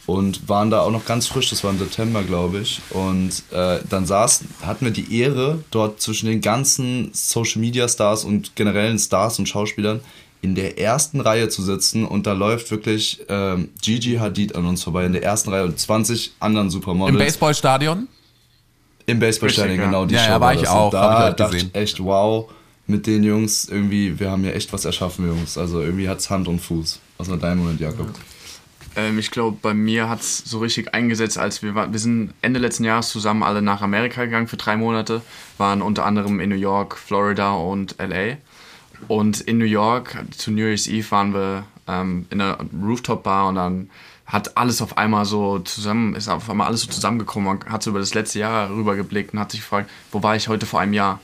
Und 0.04 0.48
waren 0.48 0.70
da 0.70 0.80
auch 0.80 0.90
noch 0.90 1.04
ganz 1.04 1.28
frisch, 1.28 1.50
das 1.50 1.62
war 1.62 1.70
im 1.70 1.78
September, 1.78 2.22
glaube 2.24 2.58
ich. 2.58 2.80
Und 2.90 3.30
äh, 3.52 3.78
dann 3.88 4.04
saß, 4.04 4.42
hatten 4.62 4.84
wir 4.86 4.92
die 4.92 5.16
Ehre, 5.20 5.62
dort 5.70 6.00
zwischen 6.00 6.26
den 6.26 6.40
ganzen 6.40 7.10
Social 7.12 7.60
Media 7.60 7.86
Stars 7.88 8.24
und 8.24 8.56
generellen 8.56 8.98
Stars 8.98 9.38
und 9.38 9.48
Schauspielern 9.48 10.00
in 10.40 10.56
der 10.56 10.76
ersten 10.76 11.20
Reihe 11.20 11.48
zu 11.48 11.62
sitzen 11.62 12.04
und 12.04 12.26
da 12.26 12.32
läuft 12.32 12.72
wirklich 12.72 13.20
ähm, 13.28 13.68
Gigi 13.80 14.16
Hadid 14.16 14.56
an 14.56 14.66
uns 14.66 14.82
vorbei 14.82 15.06
in 15.06 15.12
der 15.12 15.22
ersten 15.22 15.50
Reihe 15.50 15.62
und 15.64 15.78
20 15.78 16.32
anderen 16.40 16.68
Supermodels. 16.68 17.14
Im 17.14 17.18
Baseballstadion? 17.24 18.08
Im 19.06 19.20
Baseballstadion, 19.20 19.78
ja. 19.78 19.84
genau. 19.84 20.04
Die 20.04 20.14
Ja, 20.16 20.24
Show 20.24 20.30
ja, 20.30 20.40
war 20.40 20.54
ich 20.54 20.60
das. 20.62 20.70
auch, 20.70 20.92
Und 20.92 20.98
hab 20.98 21.10
ich 21.12 21.18
Da 21.18 21.30
auch 21.30 21.36
dachte 21.36 21.52
gesehen. 21.54 21.70
ich 21.72 21.80
echt, 21.80 22.04
wow, 22.04 22.50
mit 22.88 23.06
den 23.06 23.22
Jungs 23.22 23.66
irgendwie, 23.68 24.18
wir 24.18 24.32
haben 24.32 24.42
hier 24.42 24.54
echt 24.56 24.72
was 24.72 24.84
erschaffen, 24.84 25.28
Jungs. 25.28 25.56
Also 25.56 25.80
irgendwie 25.80 26.08
hat's 26.08 26.28
Hand 26.28 26.48
und 26.48 26.58
Fuß. 26.58 26.98
Was 27.18 27.30
war 27.30 27.36
dein 27.36 27.58
Moment, 27.58 27.80
Jakob? 27.80 28.08
Ähm, 28.96 29.18
ich 29.18 29.30
glaube, 29.30 29.58
bei 29.60 29.74
mir 29.74 30.08
hat 30.08 30.20
es 30.20 30.38
so 30.38 30.58
richtig 30.58 30.94
eingesetzt, 30.94 31.38
als 31.38 31.62
wir 31.62 31.74
waren. 31.74 31.92
Wir 31.92 32.00
sind 32.00 32.34
Ende 32.42 32.60
letzten 32.60 32.84
Jahres 32.84 33.08
zusammen 33.08 33.42
alle 33.42 33.62
nach 33.62 33.82
Amerika 33.82 34.24
gegangen 34.24 34.48
für 34.48 34.56
drei 34.56 34.76
Monate, 34.76 35.22
waren 35.58 35.82
unter 35.82 36.04
anderem 36.04 36.40
in 36.40 36.50
New 36.50 36.56
York, 36.56 36.96
Florida 36.96 37.52
und 37.52 37.96
LA. 37.98 38.36
Und 39.08 39.40
in 39.40 39.58
New 39.58 39.64
York, 39.64 40.16
zu 40.36 40.50
New 40.52 40.66
Year's 40.66 40.86
Eve, 40.86 41.10
waren 41.10 41.34
wir 41.34 41.64
ähm, 41.88 42.26
in 42.30 42.40
einer 42.40 42.58
Rooftop-Bar 42.82 43.48
und 43.48 43.56
dann 43.56 43.90
hat 44.26 44.56
alles 44.56 44.80
auf 44.80 44.96
einmal 44.96 45.24
so 45.24 45.58
zusammen, 45.58 46.14
ist 46.14 46.28
auf 46.28 46.48
einmal 46.48 46.68
alles 46.68 46.82
so 46.82 46.90
zusammengekommen. 46.90 47.58
Man 47.58 47.72
hat 47.72 47.82
so 47.82 47.90
über 47.90 47.98
das 47.98 48.14
letzte 48.14 48.38
Jahr 48.38 48.70
rübergeblickt 48.70 49.34
und 49.34 49.40
hat 49.40 49.50
sich 49.50 49.60
gefragt, 49.60 49.90
wo 50.10 50.22
war 50.22 50.36
ich 50.36 50.48
heute 50.48 50.64
vor 50.64 50.80
einem 50.80 50.94
Jahr? 50.94 51.20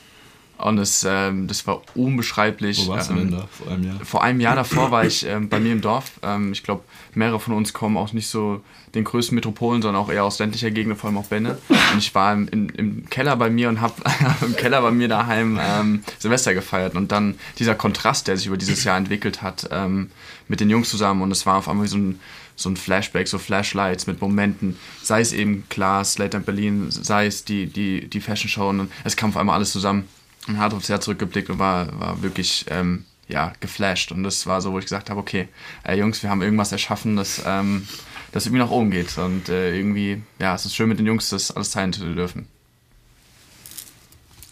Und 0.59 0.75
das, 0.75 1.05
ähm, 1.07 1.47
das 1.47 1.65
war 1.67 1.81
unbeschreiblich. 1.95 2.85
Wo 2.85 2.91
warst 2.91 3.09
du 3.09 3.13
ähm, 3.13 3.19
denn 3.19 3.31
da 3.31 3.47
vor 3.49 3.71
einem 3.71 3.83
Jahr? 3.85 3.99
vor 4.03 4.23
einem 4.23 4.41
Jahr 4.41 4.55
davor 4.57 4.91
war 4.91 5.05
ich 5.05 5.25
ähm, 5.25 5.47
bei 5.47 5.57
mir 5.57 5.71
im 5.71 5.79
Dorf. 5.79 6.19
Ähm, 6.21 6.51
ich 6.51 6.63
glaube, 6.63 6.83
mehrere 7.13 7.39
von 7.39 7.53
uns 7.53 7.71
kommen 7.71 7.95
auch 7.95 8.11
nicht 8.11 8.27
so 8.27 8.61
den 8.93 9.05
größten 9.05 9.35
Metropolen, 9.35 9.81
sondern 9.81 10.03
auch 10.03 10.11
eher 10.11 10.25
aus 10.25 10.37
ländlicher 10.37 10.69
Gegend, 10.69 10.97
vor 10.97 11.09
allem 11.09 11.17
auch 11.17 11.27
Benne. 11.27 11.57
Und 11.69 11.99
ich 11.99 12.13
war 12.13 12.33
im, 12.33 12.49
im, 12.49 12.69
im 12.71 13.09
Keller 13.09 13.37
bei 13.37 13.49
mir 13.49 13.69
und 13.69 13.79
habe 13.79 13.93
im 14.41 14.55
Keller 14.57 14.81
bei 14.81 14.91
mir 14.91 15.07
daheim 15.07 15.57
ähm, 15.61 16.03
Silvester 16.17 16.53
gefeiert. 16.53 16.95
Und 16.95 17.13
dann 17.13 17.35
dieser 17.57 17.75
Kontrast, 17.75 18.27
der 18.27 18.35
sich 18.35 18.47
über 18.47 18.57
dieses 18.57 18.83
Jahr 18.83 18.97
entwickelt 18.97 19.41
hat, 19.41 19.69
ähm, 19.71 20.11
mit 20.49 20.59
den 20.59 20.69
Jungs 20.69 20.89
zusammen. 20.89 21.21
Und 21.21 21.31
es 21.31 21.45
war 21.45 21.57
auf 21.57 21.69
einmal 21.69 21.85
wie 21.85 21.89
so 21.89 21.97
ein, 21.97 22.19
so 22.57 22.69
ein 22.69 22.75
Flashback, 22.75 23.29
so 23.29 23.37
Flashlights 23.37 24.07
mit 24.07 24.19
Momenten. 24.19 24.75
Sei 25.01 25.21
es 25.21 25.31
eben 25.31 25.63
Klaas, 25.69 26.17
Late 26.17 26.35
Night 26.35 26.45
Berlin, 26.45 26.87
sei 26.89 27.27
es 27.27 27.45
die, 27.45 27.67
die, 27.67 28.09
die 28.09 28.19
Fashion 28.19 28.49
Show. 28.49 28.67
Und 28.67 28.91
es 29.05 29.15
kam 29.15 29.29
auf 29.29 29.37
einmal 29.37 29.55
alles 29.55 29.71
zusammen 29.71 30.09
hat 30.57 30.73
aufs 30.73 30.87
Jahr 30.87 31.01
zurückgeblickt 31.01 31.49
und 31.49 31.59
war, 31.59 31.99
war 31.99 32.21
wirklich 32.21 32.65
ähm, 32.69 33.05
ja, 33.27 33.53
geflasht. 33.59 34.11
Und 34.11 34.23
das 34.23 34.45
war 34.47 34.61
so, 34.61 34.73
wo 34.73 34.79
ich 34.79 34.85
gesagt 34.85 35.09
habe, 35.09 35.19
okay, 35.19 35.47
äh, 35.87 35.97
Jungs, 35.97 36.21
wir 36.23 36.29
haben 36.29 36.41
irgendwas 36.41 36.71
erschaffen, 36.71 37.15
das, 37.15 37.41
ähm, 37.45 37.87
das 38.31 38.45
irgendwie 38.45 38.63
nach 38.63 38.71
oben 38.71 38.91
geht. 38.91 39.17
Und 39.17 39.49
äh, 39.49 39.75
irgendwie, 39.75 40.21
ja, 40.39 40.55
es 40.55 40.65
ist 40.65 40.75
schön 40.75 40.89
mit 40.89 40.99
den 40.99 41.05
Jungs 41.05 41.29
das 41.29 41.51
alles 41.51 41.71
teilen 41.71 41.93
zu 41.93 42.13
dürfen. 42.13 42.47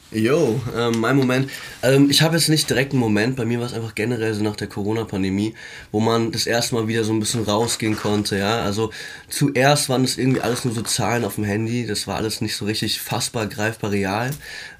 Jo, 0.09 0.61
ähm, 0.73 1.01
mein 1.01 1.17
Moment. 1.17 1.51
Ähm, 1.83 2.09
ich 2.09 2.21
habe 2.21 2.37
jetzt 2.37 2.47
nicht 2.47 2.69
direkt 2.69 2.93
einen 2.93 3.01
Moment, 3.01 3.35
bei 3.35 3.43
mir 3.43 3.59
war 3.59 3.65
es 3.65 3.73
einfach 3.73 3.93
generell 3.93 4.33
so 4.33 4.41
nach 4.41 4.55
der 4.55 4.67
Corona-Pandemie, 4.67 5.53
wo 5.91 5.99
man 5.99 6.31
das 6.31 6.47
erste 6.47 6.75
Mal 6.75 6.87
wieder 6.87 7.03
so 7.03 7.11
ein 7.11 7.19
bisschen 7.19 7.43
rausgehen 7.43 7.97
konnte, 7.97 8.37
ja. 8.37 8.61
Also 8.61 8.91
zuerst 9.27 9.89
waren 9.89 10.05
es 10.05 10.17
irgendwie 10.17 10.39
alles 10.39 10.63
nur 10.63 10.73
so 10.73 10.81
Zahlen 10.81 11.25
auf 11.25 11.35
dem 11.35 11.43
Handy, 11.43 11.85
das 11.85 12.07
war 12.07 12.15
alles 12.15 12.39
nicht 12.39 12.55
so 12.55 12.63
richtig 12.63 13.01
fassbar, 13.01 13.47
greifbar, 13.47 13.91
real. 13.91 14.31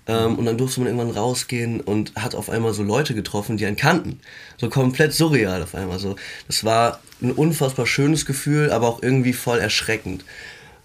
Ähm, 0.07 0.35
und 0.35 0.45
dann 0.45 0.57
durfte 0.57 0.79
man 0.79 0.87
irgendwann 0.87 1.15
rausgehen 1.15 1.81
und 1.81 2.13
hat 2.15 2.35
auf 2.35 2.49
einmal 2.49 2.73
so 2.73 2.83
Leute 2.83 3.13
getroffen, 3.13 3.57
die 3.57 3.65
einen 3.65 3.75
kannten. 3.75 4.19
So 4.57 4.69
komplett 4.69 5.13
surreal 5.13 5.61
auf 5.63 5.75
einmal. 5.75 5.99
So, 5.99 6.15
das 6.47 6.63
war 6.63 7.01
ein 7.21 7.31
unfassbar 7.31 7.85
schönes 7.85 8.25
Gefühl, 8.25 8.71
aber 8.71 8.87
auch 8.87 9.01
irgendwie 9.01 9.33
voll 9.33 9.59
erschreckend. 9.59 10.23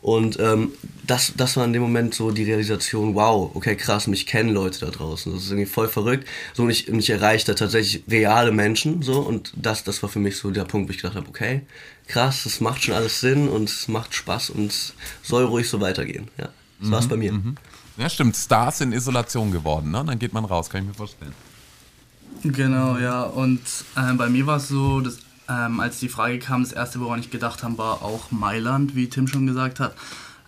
Und 0.02 0.40
ähm, 0.40 0.72
das, 1.06 1.32
das 1.36 1.56
war 1.56 1.64
in 1.64 1.72
dem 1.72 1.80
Moment 1.80 2.12
so 2.12 2.32
die 2.32 2.42
Realisation, 2.42 3.14
wow, 3.14 3.52
okay, 3.54 3.76
krass, 3.76 4.08
mich 4.08 4.26
kennen 4.26 4.50
Leute 4.50 4.80
da 4.80 4.90
draußen. 4.90 5.32
Das 5.32 5.44
ist 5.44 5.50
irgendwie 5.50 5.70
voll 5.70 5.86
verrückt. 5.86 6.26
So, 6.54 6.64
und 6.64 6.70
ich, 6.70 6.88
und 6.88 6.98
ich 6.98 7.08
erreichte 7.08 7.54
tatsächlich 7.54 8.02
reale 8.10 8.50
Menschen, 8.50 9.02
so, 9.02 9.20
und 9.20 9.52
das, 9.54 9.84
das 9.84 10.02
war 10.02 10.10
für 10.10 10.18
mich 10.18 10.36
so 10.36 10.50
der 10.50 10.64
Punkt, 10.64 10.88
wo 10.88 10.90
ich 10.90 10.96
gedacht 10.96 11.14
habe, 11.14 11.28
okay, 11.28 11.60
krass, 12.08 12.42
das 12.42 12.60
macht 12.60 12.82
schon 12.82 12.94
alles 12.94 13.20
Sinn 13.20 13.48
und 13.48 13.68
es 13.68 13.86
macht 13.86 14.12
Spaß 14.12 14.50
und 14.50 14.72
es 14.72 14.92
soll 15.22 15.44
ruhig 15.44 15.68
so 15.68 15.80
weitergehen. 15.80 16.26
Ja, 16.36 16.48
das 16.80 16.88
mhm, 16.88 16.92
war's 16.92 17.08
bei 17.08 17.16
mir. 17.16 17.32
Mhm. 17.32 17.54
Ja, 17.96 18.08
stimmt, 18.08 18.36
Stars 18.36 18.80
in 18.80 18.92
Isolation 18.92 19.52
geworden, 19.52 19.90
ne? 19.90 20.04
Dann 20.04 20.18
geht 20.18 20.32
man 20.32 20.44
raus, 20.44 20.70
kann 20.70 20.82
ich 20.82 20.88
mir 20.88 20.94
vorstellen. 20.94 21.34
Genau, 22.42 22.96
ja, 22.98 23.22
und 23.22 23.60
äh, 23.96 24.12
bei 24.14 24.28
mir 24.28 24.46
war 24.46 24.56
es 24.56 24.68
so, 24.68 25.00
dass 25.00 25.18
ähm, 25.48 25.80
als 25.80 25.98
die 26.00 26.08
Frage 26.08 26.38
kam, 26.38 26.62
das 26.62 26.72
erste, 26.72 27.00
woran 27.00 27.20
ich 27.20 27.30
gedacht 27.30 27.62
habe, 27.62 27.78
war 27.78 28.02
auch 28.02 28.30
Mailand, 28.30 28.94
wie 28.96 29.08
Tim 29.08 29.28
schon 29.28 29.46
gesagt 29.46 29.80
hat. 29.80 29.94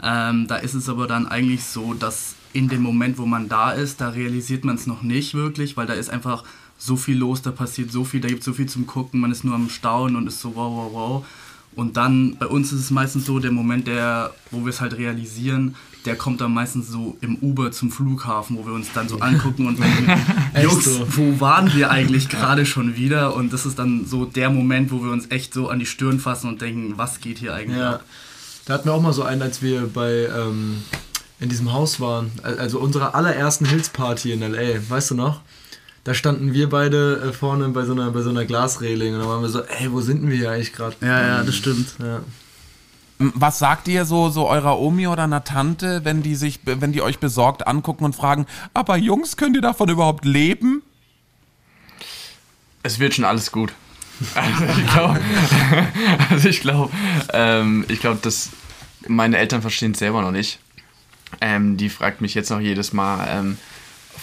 Ähm, 0.02 0.46
da 0.48 0.56
ist 0.56 0.74
es 0.74 0.88
aber 0.88 1.06
dann 1.06 1.26
eigentlich 1.26 1.64
so, 1.64 1.94
dass 1.94 2.34
in 2.52 2.68
dem 2.68 2.82
Moment, 2.82 3.18
wo 3.18 3.26
man 3.26 3.48
da 3.48 3.72
ist, 3.72 4.00
da 4.00 4.10
realisiert 4.10 4.64
man 4.64 4.76
es 4.76 4.86
noch 4.86 5.02
nicht 5.02 5.34
wirklich, 5.34 5.76
weil 5.76 5.86
da 5.86 5.94
ist 5.94 6.10
einfach 6.10 6.44
so 6.78 6.96
viel 6.96 7.18
los, 7.18 7.42
da 7.42 7.50
passiert 7.50 7.92
so 7.92 8.04
viel, 8.04 8.20
da 8.20 8.28
gibt 8.28 8.40
es 8.40 8.44
so 8.44 8.52
viel 8.52 8.68
zum 8.68 8.86
Gucken, 8.86 9.20
man 9.20 9.32
ist 9.32 9.44
nur 9.44 9.54
am 9.54 9.68
Staunen 9.68 10.16
und 10.16 10.26
ist 10.26 10.40
so 10.40 10.54
wow, 10.54 10.72
wow, 10.72 10.92
wow. 10.92 11.26
Und 11.76 11.96
dann, 11.96 12.36
bei 12.38 12.46
uns 12.46 12.72
ist 12.72 12.80
es 12.80 12.90
meistens 12.90 13.26
so, 13.26 13.38
der 13.38 13.50
Moment, 13.50 13.86
der, 13.86 14.32
wo 14.50 14.64
wir 14.64 14.70
es 14.70 14.80
halt 14.80 14.96
realisieren, 14.96 15.74
der 16.04 16.16
kommt 16.16 16.40
dann 16.40 16.52
meistens 16.52 16.88
so 16.88 17.16
im 17.20 17.36
Uber 17.36 17.72
zum 17.72 17.90
Flughafen, 17.90 18.58
wo 18.58 18.66
wir 18.66 18.74
uns 18.74 18.92
dann 18.92 19.08
so 19.08 19.18
angucken 19.20 19.66
und 19.66 19.78
denken, 19.82 20.12
Jungs, 20.62 20.84
so. 20.84 21.06
wo 21.16 21.40
waren 21.40 21.74
wir 21.74 21.90
eigentlich 21.90 22.28
gerade 22.30 22.66
schon 22.66 22.96
wieder? 22.96 23.34
Und 23.34 23.52
das 23.52 23.66
ist 23.66 23.78
dann 23.78 24.06
so 24.06 24.24
der 24.24 24.50
Moment, 24.50 24.92
wo 24.92 25.02
wir 25.02 25.10
uns 25.10 25.30
echt 25.30 25.54
so 25.54 25.68
an 25.68 25.78
die 25.78 25.86
Stirn 25.86 26.20
fassen 26.20 26.48
und 26.48 26.60
denken, 26.60 26.94
was 26.96 27.20
geht 27.20 27.38
hier 27.38 27.54
eigentlich 27.54 27.78
ja. 27.78 27.94
ab? 27.94 28.04
Da 28.66 28.74
hatten 28.74 28.86
wir 28.86 28.94
auch 28.94 29.02
mal 29.02 29.12
so 29.12 29.22
einen, 29.22 29.42
als 29.42 29.60
wir 29.62 29.88
bei 29.92 30.28
ähm, 30.34 30.82
in 31.40 31.48
diesem 31.48 31.72
Haus 31.72 32.00
waren, 32.00 32.30
also 32.42 32.78
unserer 32.78 33.14
allerersten 33.14 33.66
Hills-Party 33.66 34.32
in 34.32 34.42
L.A., 34.42 34.80
weißt 34.88 35.10
du 35.10 35.14
noch? 35.14 35.42
Da 36.04 36.12
standen 36.12 36.52
wir 36.52 36.68
beide 36.68 37.30
äh, 37.30 37.32
vorne 37.32 37.66
bei 37.70 37.84
so 37.84 37.92
einer, 37.92 38.10
bei 38.10 38.20
so 38.20 38.28
einer 38.28 38.44
Glasreling 38.44 39.14
und 39.14 39.20
da 39.20 39.26
waren 39.26 39.40
wir 39.40 39.48
so, 39.48 39.62
ey, 39.62 39.90
wo 39.90 40.02
sind 40.02 40.28
wir 40.28 40.36
hier 40.36 40.50
eigentlich 40.50 40.74
gerade? 40.74 40.94
Ja, 41.00 41.26
ja, 41.26 41.42
das 41.42 41.56
stimmt. 41.56 41.94
Ja. 41.98 42.20
Was 43.18 43.58
sagt 43.58 43.88
ihr 43.88 44.04
so, 44.04 44.28
so 44.28 44.46
eurer 44.46 44.78
Omi 44.78 45.06
oder 45.06 45.24
einer 45.24 45.44
Tante, 45.44 46.04
wenn 46.04 46.22
die 46.22 46.34
sich, 46.34 46.60
wenn 46.64 46.92
die 46.92 47.00
euch 47.00 47.20
besorgt 47.20 47.66
angucken 47.66 48.04
und 48.04 48.14
fragen, 48.14 48.44
aber 48.74 48.98
Jungs, 48.98 49.38
könnt 49.38 49.56
ihr 49.56 49.62
davon 49.62 49.88
überhaupt 49.88 50.26
leben? 50.26 50.82
Es 52.82 52.98
wird 52.98 53.14
schon 53.14 53.24
alles 53.24 53.50
gut. 53.50 53.72
Also 54.36 54.64
ich 54.78 54.86
glaube, 54.92 55.20
also 56.30 56.48
ich 56.48 56.60
glaube, 56.60 56.92
ähm, 57.32 57.84
ich 57.88 57.98
glaube, 57.98 58.20
dass 58.22 58.50
meine 59.08 59.38
Eltern 59.38 59.60
verstehen 59.60 59.92
es 59.92 59.98
selber 59.98 60.22
noch 60.22 60.30
nicht. 60.30 60.60
Ähm, 61.40 61.76
die 61.76 61.88
fragt 61.88 62.20
mich 62.20 62.34
jetzt 62.34 62.50
noch 62.50 62.60
jedes 62.60 62.92
Mal, 62.92 63.26
ähm, 63.28 63.58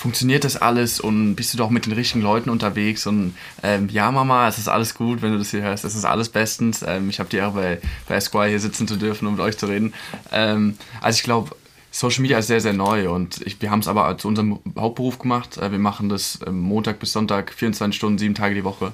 funktioniert 0.01 0.43
das 0.43 0.57
alles 0.57 0.99
und 0.99 1.35
bist 1.35 1.53
du 1.53 1.59
doch 1.59 1.69
mit 1.69 1.85
den 1.85 1.93
richtigen 1.93 2.23
Leuten 2.23 2.49
unterwegs 2.49 3.05
und 3.05 3.35
ähm, 3.61 3.87
ja 3.89 4.11
Mama, 4.11 4.47
es 4.47 4.57
ist 4.57 4.67
alles 4.67 4.95
gut, 4.95 5.21
wenn 5.21 5.31
du 5.31 5.37
das 5.37 5.51
hier 5.51 5.61
hörst, 5.61 5.85
es 5.85 5.93
ist 5.93 6.05
alles 6.05 6.29
bestens. 6.29 6.83
Ähm, 6.85 7.11
ich 7.11 7.19
habe 7.19 7.29
die 7.29 7.37
Ehre 7.37 7.51
bei, 7.51 7.81
bei 8.07 8.15
Esquire 8.15 8.49
hier 8.49 8.59
sitzen 8.59 8.87
zu 8.87 8.95
dürfen, 8.95 9.27
um 9.27 9.35
mit 9.35 9.43
euch 9.43 9.59
zu 9.59 9.67
reden. 9.67 9.93
Ähm, 10.31 10.75
also 11.01 11.17
ich 11.17 11.23
glaube, 11.23 11.55
Social 11.91 12.23
Media 12.23 12.39
ist 12.39 12.47
sehr, 12.47 12.61
sehr 12.61 12.73
neu 12.73 13.11
und 13.11 13.45
ich, 13.45 13.61
wir 13.61 13.69
haben 13.69 13.81
es 13.81 13.87
aber 13.87 14.17
zu 14.17 14.27
unserem 14.27 14.57
Hauptberuf 14.75 15.19
gemacht. 15.19 15.59
Äh, 15.59 15.71
wir 15.71 15.77
machen 15.77 16.09
das 16.09 16.39
ähm, 16.47 16.59
Montag 16.61 16.97
bis 16.97 17.11
Sonntag, 17.11 17.53
24 17.53 17.95
Stunden, 17.95 18.17
sieben 18.17 18.33
Tage 18.33 18.55
die 18.55 18.63
Woche. 18.63 18.93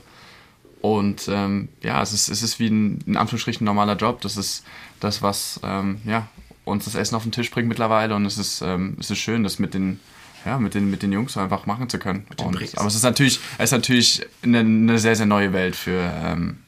Und 0.82 1.30
ähm, 1.30 1.70
ja, 1.84 2.02
es 2.02 2.12
ist, 2.12 2.28
es 2.28 2.44
ist 2.44 2.60
wie 2.60 2.68
ein, 2.68 3.00
in 3.08 3.16
Anführungsstrichen, 3.16 3.64
normaler 3.64 3.96
Job. 3.96 4.20
Das 4.20 4.36
ist 4.36 4.66
das, 5.00 5.22
was 5.22 5.62
ähm, 5.64 6.02
ja, 6.04 6.28
uns 6.66 6.84
das 6.84 6.96
Essen 6.96 7.16
auf 7.16 7.24
den 7.24 7.32
Tisch 7.32 7.50
bringt 7.50 7.70
mittlerweile 7.70 8.14
und 8.14 8.26
es 8.26 8.38
ist, 8.38 8.62
es 8.62 9.10
ist 9.10 9.20
schön, 9.20 9.44
das 9.44 9.58
mit 9.58 9.74
den 9.74 10.02
ja, 10.48 10.58
mit 10.58 10.74
den, 10.74 10.90
mit 10.90 11.04
den 11.04 11.12
Jungs 11.12 11.36
einfach 11.36 11.66
machen 11.66 11.90
zu 11.90 12.00
können. 12.00 12.26
Und, 12.42 12.56
aber 12.78 12.88
es 12.88 12.96
ist 12.96 13.04
natürlich, 13.04 13.40
es 13.58 13.66
ist 13.66 13.72
natürlich 13.72 14.26
eine, 14.42 14.60
eine 14.60 14.98
sehr, 14.98 15.16
sehr 15.16 15.26
neue 15.26 15.52
Welt 15.52 15.76
für 15.76 16.00
ähm, 16.24 16.60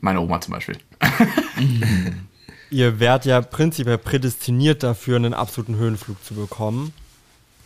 meine 0.00 0.20
Oma 0.20 0.40
zum 0.40 0.54
Beispiel. 0.54 0.78
Ihr 2.70 2.98
wärt 3.00 3.26
ja 3.26 3.42
prinzipiell 3.42 3.98
prädestiniert 3.98 4.82
dafür, 4.82 5.16
einen 5.16 5.34
absoluten 5.34 5.76
Höhenflug 5.76 6.24
zu 6.24 6.34
bekommen. 6.34 6.94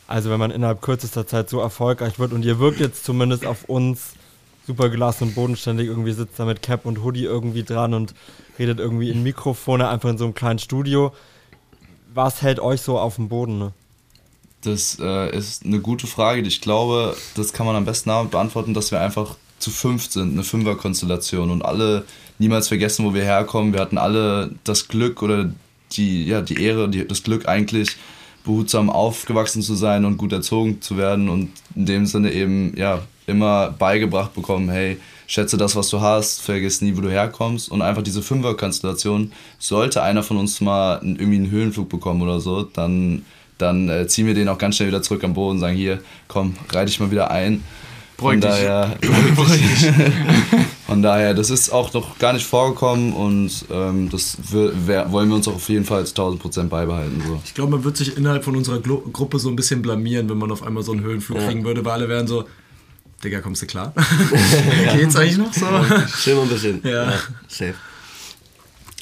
Also 0.08 0.30
wenn 0.30 0.40
man 0.40 0.50
innerhalb 0.50 0.82
kürzester 0.82 1.28
Zeit 1.28 1.48
so 1.48 1.60
erfolgreich 1.60 2.18
wird 2.18 2.32
und 2.32 2.44
ihr 2.44 2.58
wirkt 2.58 2.80
jetzt 2.80 3.04
zumindest 3.04 3.46
auf 3.46 3.64
uns 3.64 4.14
super 4.66 4.88
gelassen 4.88 5.28
und 5.28 5.34
bodenständig, 5.36 5.86
irgendwie 5.86 6.12
sitzt 6.12 6.40
da 6.40 6.44
mit 6.44 6.60
Cap 6.60 6.86
und 6.86 7.04
Hoodie 7.04 7.24
irgendwie 7.24 7.62
dran 7.62 7.94
und 7.94 8.14
redet 8.58 8.80
irgendwie 8.80 9.10
in 9.10 9.22
Mikrofone, 9.22 9.88
einfach 9.88 10.10
in 10.10 10.18
so 10.18 10.24
einem 10.24 10.34
kleinen 10.34 10.58
Studio. 10.58 11.12
Was 12.12 12.42
hält 12.42 12.58
euch 12.58 12.80
so 12.80 12.98
auf 12.98 13.14
dem 13.14 13.28
Boden? 13.28 13.58
Ne? 13.58 13.72
Das 14.62 14.98
äh, 15.00 15.36
ist 15.36 15.64
eine 15.64 15.80
gute 15.80 16.06
Frage. 16.06 16.42
Ich 16.42 16.60
glaube, 16.60 17.16
das 17.36 17.52
kann 17.52 17.66
man 17.66 17.76
am 17.76 17.84
besten 17.84 18.10
damit 18.10 18.32
beantworten, 18.32 18.74
dass 18.74 18.90
wir 18.90 19.00
einfach 19.00 19.36
zu 19.58 19.70
fünf 19.70 20.10
sind, 20.10 20.32
eine 20.32 20.44
Fünferkonstellation 20.44 21.50
und 21.50 21.64
alle 21.64 22.04
niemals 22.38 22.68
vergessen, 22.68 23.04
wo 23.04 23.14
wir 23.14 23.24
herkommen. 23.24 23.72
Wir 23.72 23.80
hatten 23.80 23.98
alle 23.98 24.54
das 24.64 24.88
Glück 24.88 25.22
oder 25.22 25.50
die, 25.92 26.26
ja, 26.26 26.42
die 26.42 26.62
Ehre, 26.62 26.88
die, 26.88 27.06
das 27.06 27.22
Glück 27.22 27.48
eigentlich, 27.48 27.96
behutsam 28.44 28.88
aufgewachsen 28.88 29.62
zu 29.62 29.74
sein 29.74 30.04
und 30.04 30.16
gut 30.16 30.32
erzogen 30.32 30.80
zu 30.80 30.96
werden 30.96 31.28
und 31.28 31.50
in 31.74 31.86
dem 31.86 32.06
Sinne 32.06 32.32
eben 32.32 32.74
ja 32.76 33.02
immer 33.26 33.70
beigebracht 33.70 34.32
bekommen, 34.34 34.70
hey, 34.70 34.98
schätze 35.26 35.58
das, 35.58 35.76
was 35.76 35.90
du 35.90 36.00
hast, 36.00 36.40
vergiss 36.40 36.80
nie, 36.80 36.96
wo 36.96 37.02
du 37.02 37.10
herkommst 37.10 37.70
und 37.70 37.82
einfach 37.82 38.02
diese 38.02 38.22
Fünferkonstellation, 38.22 39.32
sollte 39.58 40.02
einer 40.02 40.22
von 40.22 40.38
uns 40.38 40.60
mal 40.62 41.00
irgendwie 41.02 41.36
einen 41.36 41.50
Höhenflug 41.50 41.90
bekommen 41.90 42.22
oder 42.22 42.40
so, 42.40 42.62
dann 42.62 43.26
dann 43.58 43.88
äh, 43.88 44.06
ziehen 44.06 44.26
wir 44.26 44.34
den 44.34 44.48
auch 44.48 44.58
ganz 44.58 44.76
schnell 44.76 44.88
wieder 44.88 45.02
zurück 45.02 45.22
am 45.24 45.34
Boden 45.34 45.56
und 45.56 45.60
sagen, 45.60 45.76
hier, 45.76 46.00
komm, 46.28 46.56
reite 46.72 46.86
dich 46.86 47.00
mal 47.00 47.10
wieder 47.10 47.30
ein. 47.30 47.64
Von 48.18 48.40
daher, 48.40 48.98
von 50.88 51.02
daher, 51.02 51.34
das 51.34 51.50
ist 51.50 51.70
auch 51.70 51.92
noch 51.92 52.18
gar 52.18 52.32
nicht 52.32 52.44
vorgekommen 52.44 53.12
und 53.12 53.64
ähm, 53.70 54.10
das 54.10 54.38
wollen 54.52 55.28
wir 55.28 55.36
uns 55.36 55.46
auch 55.46 55.54
auf 55.54 55.68
jeden 55.68 55.84
Fall 55.84 56.04
zu 56.04 56.12
1000 56.12 56.42
Prozent 56.42 56.70
beibehalten. 56.70 57.22
So. 57.24 57.40
Ich 57.44 57.54
glaube, 57.54 57.70
man 57.70 57.84
wird 57.84 57.96
sich 57.96 58.16
innerhalb 58.16 58.42
von 58.42 58.56
unserer 58.56 58.80
Gru 58.80 59.02
Gruppe 59.12 59.38
so 59.38 59.48
ein 59.48 59.54
bisschen 59.54 59.82
blamieren, 59.82 60.28
wenn 60.28 60.38
man 60.38 60.50
auf 60.50 60.64
einmal 60.64 60.82
so 60.82 60.90
einen 60.90 61.02
Höhenflug 61.02 61.38
ja. 61.38 61.46
kriegen 61.46 61.64
würde, 61.64 61.84
weil 61.84 61.92
alle 61.92 62.08
wären 62.08 62.26
so, 62.26 62.44
Digga, 63.22 63.40
kommst 63.40 63.62
du 63.62 63.66
klar? 63.66 63.92
Geht's 64.96 65.14
eigentlich 65.14 65.38
noch 65.38 65.52
so? 65.52 65.66
Chill 66.20 66.34
mal 66.34 66.42
ein 66.42 66.48
bisschen. 66.48 66.80
Ja. 66.82 67.10
ja 67.10 67.18
safe. 67.46 67.74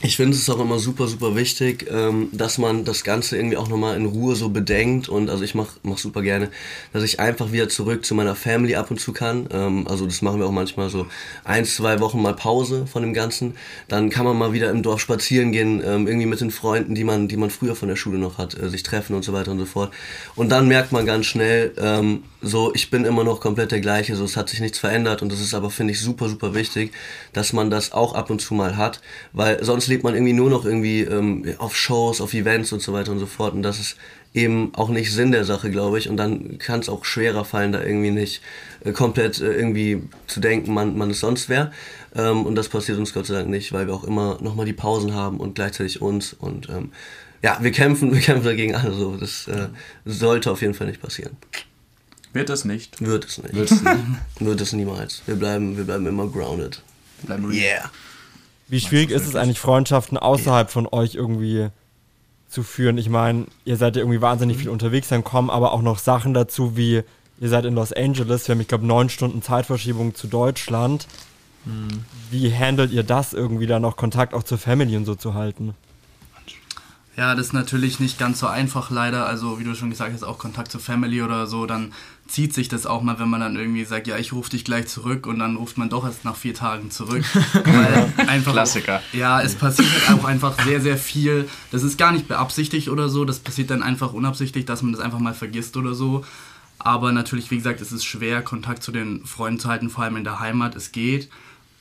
Ich 0.03 0.17
finde 0.17 0.37
es 0.37 0.51
auch 0.51 0.61
immer 0.61 0.79
super, 0.79 1.09
super 1.09 1.37
wichtig, 1.37 1.87
ähm, 1.91 2.29
dass 2.31 2.59
man 2.59 2.85
das 2.85 3.03
Ganze 3.03 3.39
irgendwie 3.39 3.57
auch 3.57 3.69
nochmal 3.69 3.97
in 3.97 4.05
Ruhe 4.05 4.37
so 4.37 4.51
bedenkt 4.51 5.09
und 5.09 5.31
also 5.31 5.43
ich 5.43 5.55
mache 5.55 5.79
mach 5.85 5.97
super 5.97 6.21
gerne, 6.21 6.51
dass 6.93 7.03
ich 7.03 7.19
einfach 7.19 7.51
wieder 7.51 7.71
zurück 7.71 8.05
zu 8.05 8.15
meiner 8.15 8.35
Family 8.35 8.75
ab 8.75 8.91
und 8.91 9.01
zu 9.01 9.15
kann. 9.15 9.49
Ähm, 9.51 9.89
also 9.89 10.05
das 10.05 10.21
machen 10.21 10.39
wir 10.39 10.47
auch 10.47 10.53
manchmal 10.53 10.91
so 10.91 11.07
ein, 11.45 11.65
zwei 11.65 11.99
Wochen 12.01 12.21
mal 12.21 12.35
Pause 12.35 12.87
von 12.87 13.03
dem 13.03 13.15
Ganzen. 13.15 13.55
Dann 13.89 14.11
kann 14.11 14.27
man 14.27 14.37
mal 14.37 14.53
wieder 14.53 14.69
im 14.71 14.83
Dorf 14.83 15.01
spazieren 15.01 15.51
gehen, 15.51 15.83
ähm, 15.83 16.07
irgendwie 16.07 16.27
mit 16.27 16.43
den 16.43 16.51
Freunden, 16.51 16.95
die 16.95 17.05
man, 17.05 17.27
die 17.27 17.39
man 17.39 17.49
früher 17.49 17.75
von 17.75 17.89
der 17.89 17.97
Schule 17.97 18.19
noch 18.19 18.37
hat, 18.37 18.55
äh, 18.55 18.69
sich 18.69 18.83
treffen 18.83 19.17
und 19.17 19.25
so 19.25 19.33
weiter 19.33 19.51
und 19.51 19.59
so 19.61 19.65
fort. 19.65 19.95
Und 20.35 20.51
dann 20.51 20.69
merkt 20.69 20.93
man 20.93 21.07
ganz 21.07 21.25
schnell, 21.25 21.73
ähm, 21.79 22.23
so 22.43 22.71
ich 22.75 22.91
bin 22.91 23.07
immer 23.07 23.25
noch 23.25 23.41
komplett 23.41 23.73
der 23.73 23.81
gleiche, 23.81 24.15
so 24.15 24.25
es 24.25 24.37
hat 24.37 24.51
sich 24.51 24.61
nichts 24.61 24.79
verändert 24.79 25.23
und 25.23 25.33
das 25.33 25.41
ist 25.41 25.55
aber, 25.55 25.71
finde 25.71 25.95
ich, 25.95 26.01
super, 26.01 26.29
super 26.29 26.55
wichtig, 26.55 26.93
dass 27.33 27.55
man 27.55 27.71
das 27.71 27.93
auch 27.93 28.15
ab 28.15 28.29
und 28.29 28.43
zu 28.43 28.53
mal 28.53 28.77
hat, 28.77 29.01
weil 29.33 29.65
sonst 29.65 29.86
sonst 29.87 29.93
lebt 29.93 30.05
man 30.05 30.15
irgendwie 30.15 30.33
nur 30.33 30.51
noch 30.51 30.65
irgendwie 30.65 31.03
ähm, 31.03 31.45
auf 31.59 31.77
Shows, 31.77 32.21
auf 32.21 32.35
Events 32.35 32.73
und 32.73 32.83
so 32.83 32.93
weiter 32.93 33.13
und 33.13 33.21
so 33.21 33.27
fort. 33.27 33.55
Und 33.55 33.63
das 33.63 33.79
ist 33.79 33.97
eben 34.35 34.75
auch 34.75 34.89
nicht 34.89 35.13
Sinn 35.13 35.31
der 35.31 35.45
Sache, 35.45 35.71
glaube 35.71 35.99
ich. 35.99 36.09
Und 36.09 36.17
dann 36.17 36.59
kann 36.59 36.81
es 36.81 36.89
auch 36.89 37.05
schwerer 37.05 37.45
fallen, 37.45 37.73
da 37.73 37.83
irgendwie 37.83 38.11
nicht 38.11 38.43
äh, 38.85 38.91
komplett 38.91 39.41
äh, 39.41 39.53
irgendwie 39.53 40.03
zu 40.27 40.41
denken, 40.41 40.75
man, 40.75 40.99
man 40.99 41.11
ist 41.11 41.21
sonst 41.21 41.49
wer. 41.49 41.71
Ähm, 42.17 42.45
und 42.45 42.57
das 42.57 42.69
passiert 42.69 42.99
uns 42.99 43.15
Gott 43.15 43.27
sei 43.27 43.35
Dank 43.35 43.49
nicht, 43.49 43.73
weil 43.73 43.87
wir 43.87 43.95
auch 43.95 44.05
immer 44.05 44.39
nochmal 44.41 44.67
die 44.67 44.73
Pausen 44.73 45.15
haben 45.15 45.39
und 45.39 45.55
gleichzeitig 45.55 46.03
uns. 46.03 46.33
Und 46.33 46.69
ähm, 46.69 46.91
ja, 47.43 47.59
wir 47.61 47.71
kämpfen, 47.71 48.13
wir 48.15 48.21
kämpfen 48.21 48.47
dagegen 48.47 48.75
alle 48.75 48.93
so. 48.93 49.17
Das 49.17 49.47
äh, 49.47 49.69
sollte 50.05 50.51
auf 50.51 50.63
jeden 50.63 50.75
Fall 50.75 50.89
nicht 50.89 51.01
passieren. 51.01 51.37
Wird 52.33 52.51
es 52.51 52.65
nicht? 52.65 53.01
Wird 53.01 53.25
es 53.25 53.39
nicht. 53.39 53.55
Wird 53.55 53.71
es, 53.71 53.83
nicht. 53.83 53.97
Wird 54.41 54.61
es 54.61 54.73
niemals. 54.73 55.23
Wir 55.27 55.37
bleiben, 55.37 55.77
wir 55.77 55.85
bleiben 55.85 56.07
immer 56.09 56.27
grounded. 56.27 56.83
Bleiben 57.23 57.47
real. 57.47 57.63
Yeah. 57.63 57.91
Wie 58.69 58.81
schwierig 58.81 59.11
ist 59.11 59.27
es 59.27 59.37
eigentlich, 59.37 59.61
Freundschaften 59.61 60.19
außerhalb 60.19 60.71
von 60.71 60.89
euch 60.91 61.15
irgendwie 61.15 61.69
zu 62.49 62.63
führen? 62.63 62.99
Ich 62.99 63.09
meine, 63.09 63.47
ihr 63.65 63.77
seid 63.77 63.97
ja 63.97 64.03
irgendwie 64.03 64.21
wahnsinnig 64.21 64.59
viel 64.59 64.71
unterwegs, 64.71 65.09
dann 65.09 65.25
kommen 65.25 65.51
aber 65.51 65.73
auch 65.73 65.83
noch 65.83 65.99
Sachen 65.99 66.35
dazu, 66.35 66.77
wie 66.77 67.03
ihr 67.39 67.49
seid 67.49 67.65
in 67.65 67.75
Los 67.75 67.93
Angeles, 67.93 68.49
wir 68.49 68.55
haben, 68.55 68.61
ich 68.61 68.69
glaube, 68.69 68.87
neun 68.87 69.09
Stunden 69.09 69.43
Zeitverschiebung 69.43 70.15
zu 70.15 70.27
Deutschland. 70.27 71.07
Mhm. 71.65 72.05
Wie 72.31 72.53
handelt 72.53 72.93
ihr 72.93 73.03
das 73.03 73.33
irgendwie 73.33 73.67
da 73.67 73.79
noch 73.79 73.97
Kontakt 73.97 74.35
auch 74.35 74.43
zur 74.43 74.59
Family 74.59 74.97
und 74.97 75.05
so 75.05 75.15
zu 75.15 75.35
halten? 75.35 75.75
Ja, 77.17 77.35
das 77.35 77.47
ist 77.47 77.53
natürlich 77.55 77.99
nicht 77.99 78.19
ganz 78.19 78.41
so 78.41 78.47
einfach 78.47 78.91
leider. 78.91 79.27
Also 79.27 79.59
wie 79.59 79.65
du 79.65 79.75
schon 79.75 79.91
gesagt 79.91 80.13
hast, 80.13 80.23
auch 80.23 80.39
Kontakt 80.39 80.71
zur 80.71 80.81
Family 80.81 81.23
oder 81.23 81.47
so, 81.47 81.67
dann 81.67 81.93
zieht 82.29 82.55
sich 82.55 82.69
das 82.69 82.87
auch 82.87 83.03
mal, 83.03 83.19
wenn 83.19 83.29
man 83.29 83.41
dann 83.41 83.57
irgendwie 83.57 83.85
sagt, 83.85 84.07
ja, 84.07 84.17
ich 84.19 84.33
rufe 84.33 84.51
dich 84.51 84.65
gleich 84.65 84.87
zurück 84.89 85.27
und 85.27 85.39
dann 85.39 85.57
ruft 85.57 85.79
man 85.79 85.89
doch 85.89 86.05
erst 86.05 86.25
nach 86.25 86.37
vier 86.37 86.55
Tagen 86.55 86.91
zurück. 86.91 87.25
einfach, 88.27 88.53
Klassiker. 88.53 89.03
Ja, 89.13 89.41
es 89.41 89.55
passiert 89.55 89.89
halt 90.09 90.19
auch 90.19 90.25
einfach 90.25 90.61
sehr, 90.65 90.81
sehr 90.81 90.97
viel. 90.97 91.49
Das 91.71 91.83
ist 91.83 91.99
gar 91.99 92.13
nicht 92.13 92.29
beabsichtigt 92.29 92.89
oder 92.89 93.09
so, 93.09 93.25
das 93.25 93.39
passiert 93.39 93.71
dann 93.71 93.83
einfach 93.83 94.13
unabsichtlich, 94.13 94.65
dass 94.65 94.83
man 94.83 94.93
das 94.93 95.01
einfach 95.01 95.19
mal 95.19 95.35
vergisst 95.35 95.77
oder 95.77 95.95
so. 95.95 96.25
Aber 96.79 97.13
natürlich, 97.13 97.51
wie 97.51 97.57
gesagt, 97.57 97.81
es 97.81 97.93
ist 97.93 98.05
schwer, 98.05 98.43
Kontakt 98.43 98.83
zu 98.83 98.93
den 98.93 99.25
Freunden 99.25 99.59
zu 99.59 99.69
halten, 99.69 99.91
vor 99.91 100.05
allem 100.05 100.17
in 100.17 100.25
der 100.25 100.41
Heimat. 100.41 100.77
Es 100.77 100.93
geht. 100.93 101.29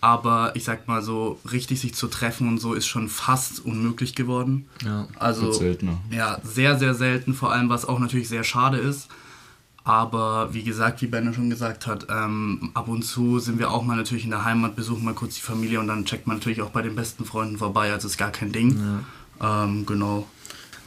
Aber 0.02 0.56
ich 0.56 0.64
sag 0.64 0.88
mal 0.88 1.02
so, 1.02 1.40
richtig 1.52 1.80
sich 1.80 1.96
zu 1.96 2.08
treffen 2.08 2.48
und 2.48 2.60
so 2.60 2.74
ist 2.74 2.86
schon 2.86 3.10
fast 3.10 3.66
unmöglich 3.66 4.14
geworden. 4.14 4.68
Ja, 4.84 5.08
also 5.18 5.52
seltener. 5.52 6.00
Ja, 6.12 6.40
sehr, 6.44 6.78
sehr 6.78 6.94
selten, 6.94 7.34
vor 7.34 7.52
allem 7.52 7.70
was 7.70 7.86
auch 7.86 7.98
natürlich 7.98 8.30
sehr 8.30 8.44
schade 8.44 8.78
ist. 8.78 9.08
Aber 9.86 10.52
wie 10.52 10.64
gesagt, 10.64 11.04
wie 11.04 11.08
Benne 11.08 11.32
schon 11.32 11.52
gesagt 11.52 11.86
hat, 11.86 12.08
ähm, 12.10 12.72
ab 12.74 12.88
und 12.88 13.04
zu 13.04 13.38
sind 13.38 13.60
wir 13.60 13.70
auch 13.70 13.84
mal 13.84 13.96
natürlich 13.96 14.24
in 14.26 14.32
der 14.32 14.44
Heimat, 14.44 14.76
besuchen 14.76 15.06
mal 15.06 15.14
kurz 15.14 15.36
die 15.36 15.42
Familie 15.42 15.80
und 15.80 15.88
dann 15.88 16.06
checkt 16.06 16.26
man 16.26 16.38
natürlich 16.38 16.64
auch 16.64 16.72
bei 16.72 16.82
den 16.82 16.96
besten 16.96 17.24
Freunden 17.24 17.60
vorbei. 17.60 17.94
Also 17.94 18.08
ist 18.08 18.18
gar 18.18 18.32
kein 18.32 18.52
Ding. 18.52 19.04
Ja. 19.40 19.64
Ähm, 19.64 19.86
genau. 19.86 20.28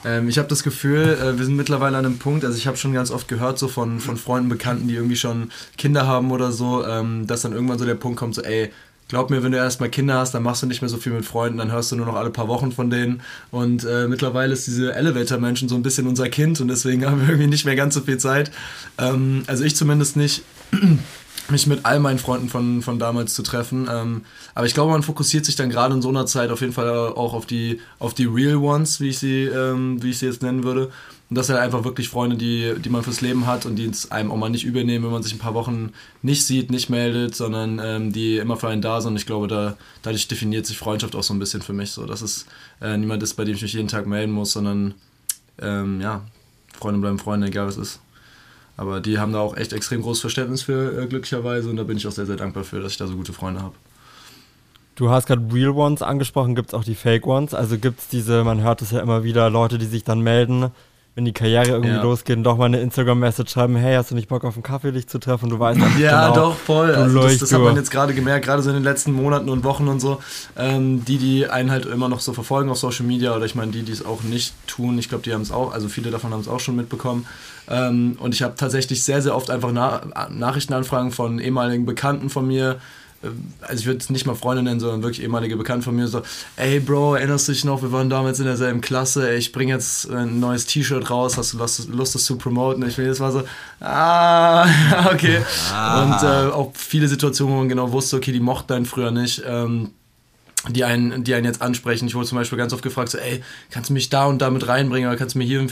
Ähm, 0.05 0.29
ich 0.29 0.37
habe 0.39 0.49
das 0.49 0.65
Gefühl, 0.65 1.17
äh, 1.21 1.39
wir 1.39 1.45
sind 1.45 1.57
mittlerweile 1.57 1.97
an 1.97 2.07
einem 2.07 2.19
Punkt, 2.19 2.45
also 2.45 2.57
ich 2.57 2.67
habe 2.67 2.77
schon 2.77 2.93
ganz 2.93 3.13
oft 3.13 3.29
gehört, 3.29 3.59
so 3.59 3.69
von, 3.69 4.01
von 4.01 4.17
Freunden, 4.17 4.49
Bekannten, 4.49 4.89
die 4.89 4.95
irgendwie 4.95 5.17
schon 5.17 5.51
Kinder 5.77 6.07
haben 6.07 6.33
oder 6.33 6.51
so, 6.51 6.85
ähm, 6.85 7.27
dass 7.29 7.43
dann 7.43 7.53
irgendwann 7.53 7.79
so 7.79 7.85
der 7.85 7.95
Punkt 7.95 8.19
kommt, 8.19 8.35
so 8.35 8.43
ey, 8.43 8.73
glaub 9.09 9.31
mir, 9.31 9.43
wenn 9.43 9.53
du 9.53 9.59
erstmal 9.59 9.89
Kinder 9.89 10.19
hast, 10.19 10.33
dann 10.33 10.43
machst 10.43 10.63
du 10.63 10.67
nicht 10.67 10.83
mehr 10.83 10.89
so 10.89 10.99
viel 10.99 11.13
mit 11.13 11.25
Freunden, 11.25 11.59
dann 11.59 11.73
hörst 11.73 11.91
du 11.91 11.97
nur 11.97 12.07
noch 12.07 12.15
alle 12.15 12.31
paar 12.31 12.47
Wochen 12.47 12.73
von 12.73 12.91
denen. 12.91 13.23
Und 13.51 13.85
äh, 13.85 14.07
mittlerweile 14.07 14.53
ist 14.53 14.67
diese 14.67 14.95
Elevator-Menschen 14.95 15.69
so 15.69 15.75
ein 15.75 15.83
bisschen 15.83 16.07
unser 16.07 16.29
Kind 16.29 16.61
und 16.61 16.69
deswegen 16.69 17.05
haben 17.11 17.23
wir 17.23 17.31
irgendwie 17.31 17.49
nicht 17.49 17.65
mehr 17.65 17.77
ganz 17.77 17.95
so 17.95 18.03
viel 18.03 18.19
Zeit. 18.19 18.51
Ähm, 18.99 19.43
also 19.47 19.65
ich 19.65 19.75
zumindest 19.75 20.17
nicht 20.17 20.43
mich 21.51 21.67
mit 21.67 21.87
all 21.87 21.99
meinen 22.01 22.19
Freunden 22.19 22.51
von, 22.51 22.83
von 22.83 22.99
damals 22.99 23.35
zu 23.35 23.43
treffen. 23.43 23.89
Ähm, 23.91 24.23
aber 24.55 24.67
ich 24.67 24.75
glaube, 24.75 24.93
man 24.93 25.03
fokussiert 25.03 25.47
sich 25.47 25.57
dann 25.57 25.71
gerade 25.71 25.95
in 25.95 26.03
so 26.03 26.11
einer 26.11 26.27
Zeit 26.27 26.51
auf 26.51 26.61
jeden 26.61 26.75
Fall 26.75 26.91
auch 26.91 27.33
auf 27.33 27.47
die, 27.47 27.81
auf 27.99 28.13
die 28.13 28.27
Real 28.27 28.57
Ones, 28.57 29.01
wie 29.01 29.09
ich 29.09 29.19
sie, 29.19 29.45
ähm, 29.45 30.03
wie 30.03 30.11
ich 30.11 30.19
sie 30.19 30.27
jetzt 30.27 30.43
nennen 30.43 30.65
würde. 30.65 30.91
Und 31.31 31.37
das 31.37 31.47
sind 31.47 31.57
halt 31.57 31.65
einfach 31.67 31.85
wirklich 31.85 32.09
Freunde, 32.09 32.37
die, 32.37 32.75
die 32.79 32.89
man 32.89 33.03
fürs 33.03 33.21
Leben 33.21 33.47
hat 33.47 33.67
und 33.67 33.77
die 33.77 33.85
es 33.85 34.11
einem 34.11 34.31
auch 34.31 34.37
mal 34.37 34.49
nicht 34.49 34.65
übernehmen, 34.65 35.05
wenn 35.05 35.13
man 35.13 35.23
sich 35.23 35.35
ein 35.35 35.39
paar 35.39 35.53
Wochen 35.53 35.93
nicht 36.23 36.47
sieht, 36.47 36.71
nicht 36.71 36.89
meldet, 36.89 37.35
sondern 37.35 37.81
ähm, 37.85 38.13
die 38.13 38.39
immer 38.39 38.57
für 38.57 38.69
einen 38.69 38.81
da 38.81 39.01
sind. 39.01 39.11
Und 39.11 39.17
ich 39.17 39.27
glaube, 39.27 39.47
da, 39.47 39.77
dadurch 40.01 40.27
definiert 40.27 40.65
sich 40.65 40.79
Freundschaft 40.79 41.15
auch 41.15 41.23
so 41.23 41.35
ein 41.35 41.39
bisschen 41.39 41.61
für 41.61 41.75
mich. 41.75 41.91
So, 41.91 42.07
dass 42.07 42.23
es 42.23 42.47
äh, 42.81 42.97
niemand 42.97 43.23
ist, 43.23 43.35
bei 43.35 43.45
dem 43.45 43.57
ich 43.57 43.63
mich 43.63 43.75
jeden 43.75 43.89
Tag 43.89 44.07
melden 44.07 44.33
muss, 44.33 44.53
sondern 44.53 44.95
ähm, 45.61 46.01
ja, 46.01 46.23
Freunde 46.79 47.01
bleiben 47.01 47.19
Freunde, 47.19 47.49
egal 47.49 47.67
was 47.67 47.77
ist. 47.77 48.01
Aber 48.79 49.01
die 49.01 49.19
haben 49.19 49.33
da 49.33 49.41
auch 49.41 49.57
echt 49.57 49.75
extrem 49.75 50.01
großes 50.01 50.23
Verständnis 50.23 50.63
für, 50.63 51.03
äh, 51.03 51.07
glücklicherweise. 51.09 51.69
Und 51.69 51.77
da 51.77 51.83
bin 51.83 51.99
ich 51.99 52.07
auch 52.07 52.13
sehr, 52.13 52.27
sehr 52.27 52.37
dankbar 52.37 52.65
für, 52.65 52.81
dass 52.81 52.93
ich 52.93 52.99
da 52.99 53.07
so 53.07 53.17
gute 53.17 53.35
Freunde 53.35 53.61
habe. 53.61 53.75
Du 54.95 55.11
hast 55.11 55.27
gerade 55.27 55.43
Real 55.53 55.71
Ones 55.71 56.01
angesprochen, 56.01 56.55
gibt 56.55 56.71
es 56.71 56.75
auch 56.75 56.85
die 56.85 56.95
Fake 56.95 57.27
Ones? 57.27 57.55
Also 57.55 57.77
gibt 57.77 58.01
es 58.01 58.09
diese, 58.09 58.45
man 58.45 58.63
hört 58.63 58.81
es 58.83 58.93
ja 58.93 59.01
immer 59.01 59.25
wieder, 59.25 59.51
Leute, 59.51 59.79
die 59.79 59.87
sich 59.87 60.05
dann 60.05 60.23
melden, 60.23 60.73
wenn 61.19 61.25
die 61.25 61.33
Karriere 61.33 61.71
irgendwie 61.71 61.91
ja. 61.91 62.01
losgeht 62.01 62.39
doch 62.47 62.57
mal 62.57 62.67
eine 62.67 62.81
Instagram-Message 62.81 63.51
schreiben, 63.51 63.75
hey, 63.75 63.97
hast 63.97 64.13
du 64.13 64.15
nicht 64.15 64.29
Bock 64.29 64.45
auf 64.45 64.55
einen 64.55 64.63
Kaffee, 64.63 64.93
dich 64.93 65.09
zu 65.09 65.19
treffen? 65.19 65.51
Du 65.51 65.59
weißt 65.59 65.83
einfach 65.83 65.99
Ja, 65.99 66.29
genau, 66.29 66.51
doch, 66.51 66.57
voll. 66.57 66.95
Also 66.95 67.23
das, 67.23 67.39
das 67.39 67.53
hat 67.53 67.61
man 67.61 67.75
jetzt 67.75 67.91
gerade 67.91 68.15
gemerkt, 68.15 68.45
gerade 68.45 68.63
so 68.63 68.71
in 68.71 68.77
den 68.77 68.85
letzten 68.85 69.11
Monaten 69.11 69.49
und 69.49 69.65
Wochen 69.65 69.89
und 69.89 69.99
so. 69.99 70.21
Ähm, 70.57 71.05
die, 71.05 71.19
die 71.19 71.49
einen 71.49 71.73
halt 71.73 71.87
immer 71.87 72.09
noch 72.09 72.21
so 72.21 72.33
verfolgen 72.33 72.71
auf 72.71 72.79
Social 72.79 73.05
Media 73.05 73.35
oder 73.35 73.47
ich 73.47 73.57
meine, 73.57 73.73
die, 73.73 73.83
die 73.83 73.91
es 73.91 74.07
auch 74.07 74.23
nicht 74.23 74.55
tun, 74.69 74.97
ich 74.97 75.09
glaube, 75.09 75.25
die 75.25 75.35
haben 75.35 75.41
es 75.41 75.51
auch, 75.51 75.75
also 75.75 75.89
viele 75.89 76.13
davon 76.13 76.33
haben 76.33 76.41
es 76.41 76.47
auch 76.47 76.61
schon 76.61 76.77
mitbekommen. 76.77 77.27
Ähm, 77.69 78.17
und 78.21 78.33
ich 78.33 78.43
habe 78.45 78.55
tatsächlich 78.55 79.03
sehr, 79.03 79.21
sehr 79.21 79.35
oft 79.35 79.51
einfach 79.51 79.73
Na 79.73 80.03
Nachrichtenanfragen 80.31 81.11
von 81.11 81.41
ehemaligen 81.41 81.85
Bekannten 81.85 82.31
von 82.31 82.47
mir, 82.47 82.77
also 83.23 83.81
ich 83.81 83.87
würde 83.87 83.99
es 83.99 84.11
nicht 84.11 84.27
mal 84.27 84.37
Freunde 84.37 84.63
nennen, 84.63 84.79
sondern 84.79 85.03
wirklich 85.03 85.23
ehemalige 85.23 85.57
Bekannte 85.57 85.85
von 85.85 85.97
mir, 85.97 86.07
so, 86.07 86.23
ey 86.57 86.79
Bro, 86.79 87.17
erinnerst 87.17 87.49
du 87.49 87.53
dich 87.53 87.65
noch, 87.65 87.83
wir 87.83 87.91
waren 87.91 88.09
damals 88.09 88.39
in 88.39 88.45
derselben 88.45 88.81
Klasse, 88.81 89.29
ey, 89.29 89.39
ich 89.39 89.51
bringe 89.51 89.73
jetzt 89.73 90.09
ein 90.11 90.39
neues 90.39 90.67
T-Shirt 90.67 91.11
raus, 91.11 91.37
hast 91.37 91.53
du 91.53 91.59
Lust, 91.59 91.89
Lust, 91.89 92.15
das 92.15 92.25
zu 92.25 92.39
promoten? 92.39 92.87
Ich 92.87 92.97
bin 92.97 93.07
jetzt 93.07 93.19
mal 93.19 93.33
so, 93.33 93.43
ah, 93.81 94.67
okay. 95.13 95.43
Ah. 95.73 96.03
Und 96.03 96.23
äh, 96.23 96.53
auch 96.53 96.73
viele 96.75 97.09
Situationen, 97.09 97.55
wo 97.55 97.59
man 97.59 97.69
genau 97.69 97.91
wusste, 97.91 98.17
okay, 98.17 98.33
die 98.33 98.41
mochten 98.41 98.73
einen 98.73 98.87
früher 98.87 99.11
nicht. 99.11 99.43
Ähm, 99.45 99.91
die 100.69 100.85
einen, 100.85 101.23
die 101.23 101.35
einen 101.35 101.47
jetzt 101.47 101.63
ansprechen. 101.63 102.09
Ich 102.09 102.15
wurde 102.17 102.27
zum 102.27 102.37
Beispiel 102.37 102.59
ganz 102.59 102.73
oft 102.73 102.83
gefragt, 102.83 103.11
so, 103.11 103.19
ey, 103.19 103.43
kannst 103.71 103.91
du 103.91 103.95
mich 103.95 104.11
da 104.11 104.27
und 104.27 104.43
da 104.43 104.51
mit 104.51 104.67
reinbringen 104.67 105.09
oder 105.09 105.17
kannst 105.17 105.37
du 105.37 105.39
mir 105.39 105.45
hier 105.45 105.65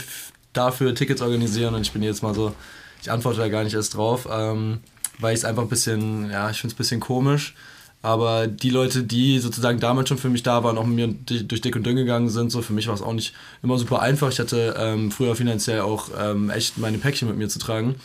dafür 0.53 0.95
Tickets 0.95 1.21
organisieren? 1.21 1.75
Und 1.75 1.81
ich 1.81 1.91
bin 1.91 2.01
jetzt 2.03 2.23
mal 2.23 2.33
so, 2.33 2.53
ich 3.01 3.11
antworte 3.11 3.39
da 3.39 3.49
gar 3.49 3.63
nicht 3.63 3.73
erst 3.73 3.95
drauf. 3.95 4.27
Ähm, 4.31 4.79
weil 5.19 5.33
ich 5.33 5.39
es 5.39 5.45
einfach 5.45 5.63
ein 5.63 5.69
bisschen, 5.69 6.29
ja, 6.29 6.49
ich 6.49 6.59
finde 6.59 6.73
es 6.73 6.75
ein 6.75 6.77
bisschen 6.77 6.99
komisch. 6.99 7.55
Aber 8.03 8.47
die 8.47 8.69
Leute, 8.69 9.03
die 9.03 9.39
sozusagen 9.39 9.79
damals 9.79 10.09
schon 10.09 10.19
für 10.19 10.29
mich 10.29 10.43
da 10.43 10.63
waren, 10.63 10.77
auch 10.77 10.85
mit 10.85 10.95
mir 10.95 11.43
durch 11.43 11.61
dick 11.61 11.75
und 11.75 11.83
dünn 11.83 11.95
gegangen 11.95 12.29
sind, 12.29 12.51
so 12.51 12.61
für 12.61 12.73
mich 12.73 12.87
war 12.87 12.93
es 12.93 13.01
auch 13.01 13.13
nicht 13.13 13.33
immer 13.63 13.77
super 13.77 14.01
einfach. 14.01 14.29
Ich 14.31 14.39
hatte 14.39 14.75
ähm, 14.77 15.11
früher 15.11 15.35
finanziell 15.35 15.81
auch 15.81 16.09
ähm, 16.17 16.49
echt 16.49 16.77
meine 16.77 16.99
Päckchen 16.99 17.27
mit 17.27 17.37
mir 17.37 17.49
zu 17.49 17.59
tragen. 17.59 17.95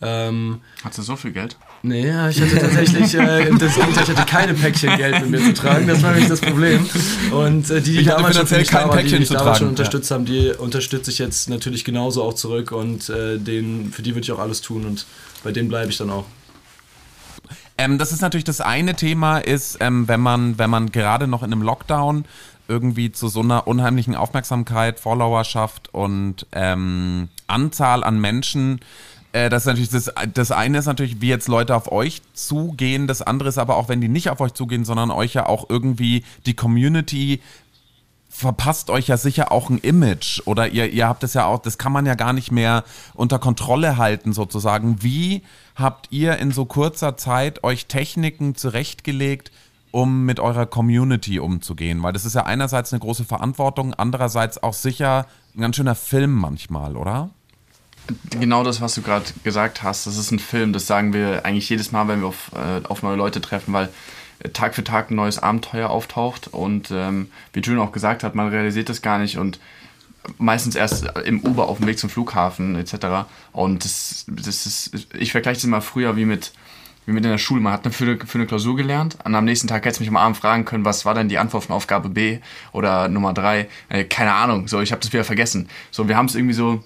Ähm, 0.00 0.60
Hattest 0.84 0.98
du 0.98 1.02
so 1.02 1.16
viel 1.16 1.32
Geld? 1.32 1.56
Nee, 1.82 2.08
ich 2.28 2.40
hatte 2.40 2.58
tatsächlich, 2.58 3.14
äh, 3.14 3.50
das 3.58 3.74
Gegenteil, 3.74 4.04
ich 4.04 4.16
hatte 4.16 4.30
keine 4.30 4.54
Päckchen 4.54 4.96
Geld 4.96 5.20
mit 5.22 5.30
mir 5.30 5.54
zu 5.54 5.54
tragen, 5.54 5.88
das 5.88 6.02
war 6.02 6.12
nämlich 6.12 6.28
das 6.28 6.40
Problem. 6.40 6.88
Und 7.32 7.68
äh, 7.70 7.80
die, 7.80 7.98
die 7.98 8.04
damals 8.04 8.36
schon, 8.36 8.46
kein 8.46 8.64
da 8.64 8.88
war, 8.88 9.02
die, 9.02 9.18
die 9.18 9.24
damals 9.24 9.58
schon 9.58 9.68
unterstützt 9.68 10.10
ja. 10.10 10.16
haben, 10.16 10.24
die 10.24 10.50
unterstütze 10.50 11.10
ich 11.10 11.18
jetzt 11.18 11.48
natürlich 11.48 11.84
genauso 11.84 12.22
auch 12.22 12.34
zurück 12.34 12.70
und 12.70 13.08
äh, 13.08 13.38
den, 13.38 13.90
für 13.92 14.02
die 14.02 14.14
würde 14.14 14.22
ich 14.22 14.30
auch 14.30 14.38
alles 14.38 14.60
tun 14.60 14.86
und 14.86 15.04
bei 15.42 15.50
denen 15.50 15.68
bleibe 15.68 15.90
ich 15.90 15.96
dann 15.96 16.10
auch. 16.10 16.26
Ähm, 17.78 17.96
das 17.98 18.12
ist 18.12 18.20
natürlich 18.20 18.44
das 18.44 18.60
eine 18.60 18.94
Thema, 18.94 19.38
ist, 19.38 19.78
ähm, 19.80 20.08
wenn 20.08 20.20
man, 20.20 20.58
wenn 20.58 20.68
man 20.68 20.90
gerade 20.90 21.26
noch 21.28 21.42
in 21.42 21.52
einem 21.52 21.62
Lockdown 21.62 22.24
irgendwie 22.66 23.12
zu 23.12 23.28
so 23.28 23.40
einer 23.40 23.66
unheimlichen 23.66 24.14
Aufmerksamkeit, 24.14 25.00
Followerschaft 25.00 25.94
und 25.94 26.46
ähm, 26.52 27.28
Anzahl 27.46 28.04
an 28.04 28.20
Menschen 28.20 28.80
äh, 29.32 29.50
das 29.50 29.62
ist 29.62 29.66
natürlich 29.66 29.90
das, 29.90 30.12
das 30.34 30.50
eine 30.50 30.78
ist 30.78 30.86
natürlich, 30.86 31.20
wie 31.20 31.28
jetzt 31.28 31.48
Leute 31.48 31.74
auf 31.76 31.92
euch 31.92 32.22
zugehen. 32.32 33.06
Das 33.06 33.22
andere 33.22 33.48
ist 33.48 33.58
aber 33.58 33.76
auch, 33.76 33.88
wenn 33.88 34.00
die 34.00 34.08
nicht 34.08 34.30
auf 34.30 34.40
euch 34.40 34.54
zugehen, 34.54 34.84
sondern 34.84 35.10
euch 35.10 35.34
ja 35.34 35.46
auch 35.46 35.68
irgendwie 35.68 36.24
die 36.46 36.54
Community 36.54 37.40
verpasst 38.38 38.88
euch 38.88 39.08
ja 39.08 39.16
sicher 39.16 39.50
auch 39.50 39.68
ein 39.68 39.78
Image 39.78 40.40
oder 40.44 40.68
ihr, 40.68 40.92
ihr 40.92 41.08
habt 41.08 41.24
es 41.24 41.34
ja 41.34 41.46
auch, 41.46 41.58
das 41.58 41.76
kann 41.76 41.90
man 41.90 42.06
ja 42.06 42.14
gar 42.14 42.32
nicht 42.32 42.52
mehr 42.52 42.84
unter 43.14 43.40
Kontrolle 43.40 43.96
halten 43.96 44.32
sozusagen. 44.32 45.02
Wie 45.02 45.42
habt 45.74 46.06
ihr 46.10 46.38
in 46.38 46.52
so 46.52 46.64
kurzer 46.64 47.16
Zeit 47.16 47.64
euch 47.64 47.86
Techniken 47.86 48.54
zurechtgelegt, 48.54 49.50
um 49.90 50.24
mit 50.24 50.38
eurer 50.38 50.66
Community 50.66 51.40
umzugehen? 51.40 52.00
Weil 52.04 52.12
das 52.12 52.24
ist 52.24 52.36
ja 52.36 52.44
einerseits 52.44 52.92
eine 52.92 53.00
große 53.00 53.24
Verantwortung, 53.24 53.92
andererseits 53.94 54.62
auch 54.62 54.74
sicher 54.74 55.26
ein 55.56 55.62
ganz 55.62 55.74
schöner 55.74 55.96
Film 55.96 56.32
manchmal, 56.32 56.96
oder? 56.96 57.30
Genau 58.30 58.62
das, 58.62 58.80
was 58.80 58.94
du 58.94 59.02
gerade 59.02 59.26
gesagt 59.42 59.82
hast, 59.82 60.06
das 60.06 60.16
ist 60.16 60.30
ein 60.30 60.38
Film, 60.38 60.72
das 60.72 60.86
sagen 60.86 61.12
wir 61.12 61.44
eigentlich 61.44 61.68
jedes 61.68 61.90
Mal, 61.90 62.06
wenn 62.06 62.20
wir 62.20 62.28
auf, 62.28 62.52
äh, 62.54 62.86
auf 62.86 63.02
neue 63.02 63.16
Leute 63.16 63.40
treffen, 63.40 63.74
weil 63.74 63.88
Tag 64.52 64.74
für 64.74 64.84
Tag 64.84 65.10
ein 65.10 65.16
neues 65.16 65.38
Abenteuer 65.38 65.90
auftaucht 65.90 66.48
und 66.48 66.90
ähm, 66.90 67.30
wie 67.52 67.60
Julian 67.60 67.86
auch 67.86 67.92
gesagt 67.92 68.22
hat, 68.22 68.34
man 68.34 68.48
realisiert 68.48 68.88
das 68.88 69.02
gar 69.02 69.18
nicht 69.18 69.38
und 69.38 69.58
meistens 70.36 70.74
erst 70.74 71.06
im 71.24 71.40
Uber 71.40 71.68
auf 71.68 71.78
dem 71.78 71.86
Weg 71.86 71.98
zum 71.98 72.10
Flughafen 72.10 72.76
etc. 72.76 73.28
Und 73.52 73.84
das, 73.84 74.26
das 74.28 74.66
ist, 74.66 75.08
ich 75.18 75.32
vergleiche 75.32 75.56
das 75.56 75.64
immer 75.64 75.80
früher 75.80 76.16
wie 76.16 76.24
mit, 76.24 76.52
wie 77.06 77.12
mit 77.12 77.24
in 77.24 77.30
der 77.30 77.38
Schule. 77.38 77.60
Man 77.60 77.72
hat 77.72 77.84
eine, 77.84 77.92
für, 77.92 78.04
eine, 78.04 78.18
für 78.18 78.38
eine 78.38 78.46
Klausur 78.46 78.76
gelernt 78.76 79.18
und 79.24 79.34
am 79.34 79.44
nächsten 79.44 79.68
Tag 79.68 79.84
hätte 79.84 79.98
du 79.98 80.02
mich 80.02 80.08
am 80.08 80.16
Abend 80.16 80.36
fragen 80.36 80.64
können, 80.64 80.84
was 80.84 81.04
war 81.04 81.14
denn 81.14 81.28
die 81.28 81.38
Antwort 81.38 81.64
von 81.64 81.74
Aufgabe 81.74 82.08
B 82.08 82.38
oder 82.72 83.08
Nummer 83.08 83.32
3? 83.32 83.68
Äh, 83.88 84.04
keine 84.04 84.34
Ahnung, 84.34 84.68
so 84.68 84.80
ich 84.80 84.92
habe 84.92 85.00
das 85.00 85.12
wieder 85.12 85.24
vergessen. 85.24 85.68
So, 85.90 86.08
wir 86.08 86.16
haben 86.16 86.26
es 86.26 86.34
irgendwie 86.34 86.54
so, 86.54 86.84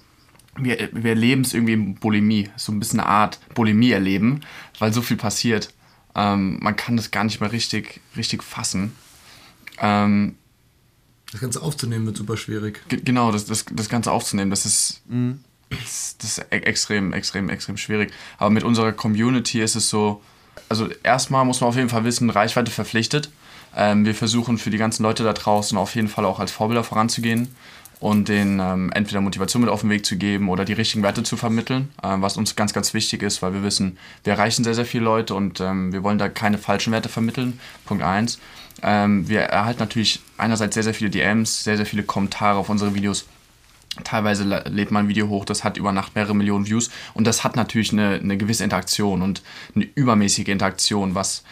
wir, 0.57 0.89
wir 0.91 1.11
erleben 1.11 1.41
es 1.41 1.53
irgendwie 1.53 1.73
in 1.73 1.95
Bulimie, 1.95 2.49
so 2.55 2.71
ein 2.71 2.79
bisschen 2.79 2.99
eine 2.99 3.09
Art 3.09 3.39
Bulimie 3.53 3.91
erleben, 3.91 4.41
weil 4.79 4.93
so 4.93 5.01
viel 5.01 5.17
passiert. 5.17 5.73
Ähm, 6.15 6.59
man 6.61 6.75
kann 6.75 6.97
das 6.97 7.11
gar 7.11 7.23
nicht 7.23 7.41
mehr 7.41 7.51
richtig, 7.51 8.01
richtig 8.15 8.43
fassen. 8.43 8.95
Ähm, 9.79 10.35
das 11.31 11.41
Ganze 11.41 11.61
aufzunehmen 11.61 12.05
wird 12.05 12.17
super 12.17 12.37
schwierig. 12.37 12.81
Genau, 12.89 13.31
das, 13.31 13.45
das, 13.45 13.65
das 13.71 13.89
Ganze 13.89 14.11
aufzunehmen, 14.11 14.51
das 14.51 14.65
ist, 14.65 15.01
mhm. 15.07 15.39
das, 15.69 16.15
das, 16.19 16.37
ist 16.37 16.45
e-, 16.51 16.57
extrem, 16.57 17.11
extrem, 17.13 17.49
extrem 17.49 17.77
schwierig. 17.77 18.13
Aber 18.37 18.51
mit 18.51 18.63
unserer 18.63 18.91
Community 18.91 19.61
ist 19.61 19.75
es 19.75 19.89
so, 19.89 20.21
also 20.69 20.87
erstmal 21.01 21.43
muss 21.45 21.61
man 21.61 21.69
auf 21.69 21.75
jeden 21.75 21.89
Fall 21.89 22.03
wissen, 22.03 22.29
Reichweite 22.29 22.71
verpflichtet. 22.71 23.31
Ähm, 23.75 24.05
wir 24.05 24.13
versuchen 24.13 24.59
für 24.59 24.69
die 24.69 24.77
ganzen 24.77 25.01
Leute 25.01 25.23
da 25.23 25.33
draußen 25.33 25.75
auf 25.77 25.95
jeden 25.95 26.07
Fall 26.07 26.25
auch 26.25 26.39
als 26.39 26.51
Vorbilder 26.51 26.83
voranzugehen 26.83 27.55
und 28.03 28.27
denen 28.27 28.59
ähm, 28.59 28.91
entweder 28.93 29.21
Motivation 29.21 29.61
mit 29.61 29.71
auf 29.71 29.79
den 29.79 29.89
Weg 29.89 30.05
zu 30.05 30.17
geben 30.17 30.49
oder 30.49 30.65
die 30.65 30.73
richtigen 30.73 31.03
Werte 31.03 31.23
zu 31.23 31.37
vermitteln, 31.37 31.87
äh, 32.03 32.09
was 32.17 32.35
uns 32.35 32.57
ganz, 32.57 32.73
ganz 32.73 32.93
wichtig 32.93 33.23
ist, 33.23 33.41
weil 33.41 33.53
wir 33.53 33.63
wissen, 33.63 33.97
wir 34.25 34.33
erreichen 34.33 34.65
sehr, 34.65 34.73
sehr 34.73 34.85
viele 34.85 35.05
Leute 35.05 35.33
und 35.35 35.61
ähm, 35.61 35.93
wir 35.93 36.03
wollen 36.03 36.17
da 36.17 36.27
keine 36.27 36.57
falschen 36.57 36.91
Werte 36.91 37.07
vermitteln. 37.07 37.61
Punkt 37.85 38.03
eins. 38.03 38.39
Ähm, 38.81 39.29
wir 39.29 39.43
erhalten 39.43 39.79
natürlich 39.79 40.19
einerseits 40.37 40.73
sehr, 40.73 40.83
sehr 40.83 40.93
viele 40.93 41.11
DMs, 41.11 41.63
sehr, 41.63 41.77
sehr 41.77 41.85
viele 41.85 42.03
Kommentare 42.03 42.59
auf 42.59 42.67
unsere 42.67 42.93
Videos. 42.93 43.25
Teilweise 44.03 44.43
lädt 44.43 44.91
man 44.91 45.05
ein 45.05 45.09
Video 45.09 45.29
hoch, 45.29 45.45
das 45.45 45.63
hat 45.63 45.77
über 45.77 45.93
Nacht 45.93 46.13
mehrere 46.13 46.35
Millionen 46.35 46.67
Views 46.67 46.89
und 47.13 47.25
das 47.25 47.45
hat 47.45 47.55
natürlich 47.55 47.93
eine, 47.93 48.15
eine 48.15 48.35
gewisse 48.35 48.65
Interaktion 48.65 49.21
und 49.21 49.43
eine 49.75 49.87
übermäßige 49.95 50.49
Interaktion, 50.49 51.15
was 51.15 51.45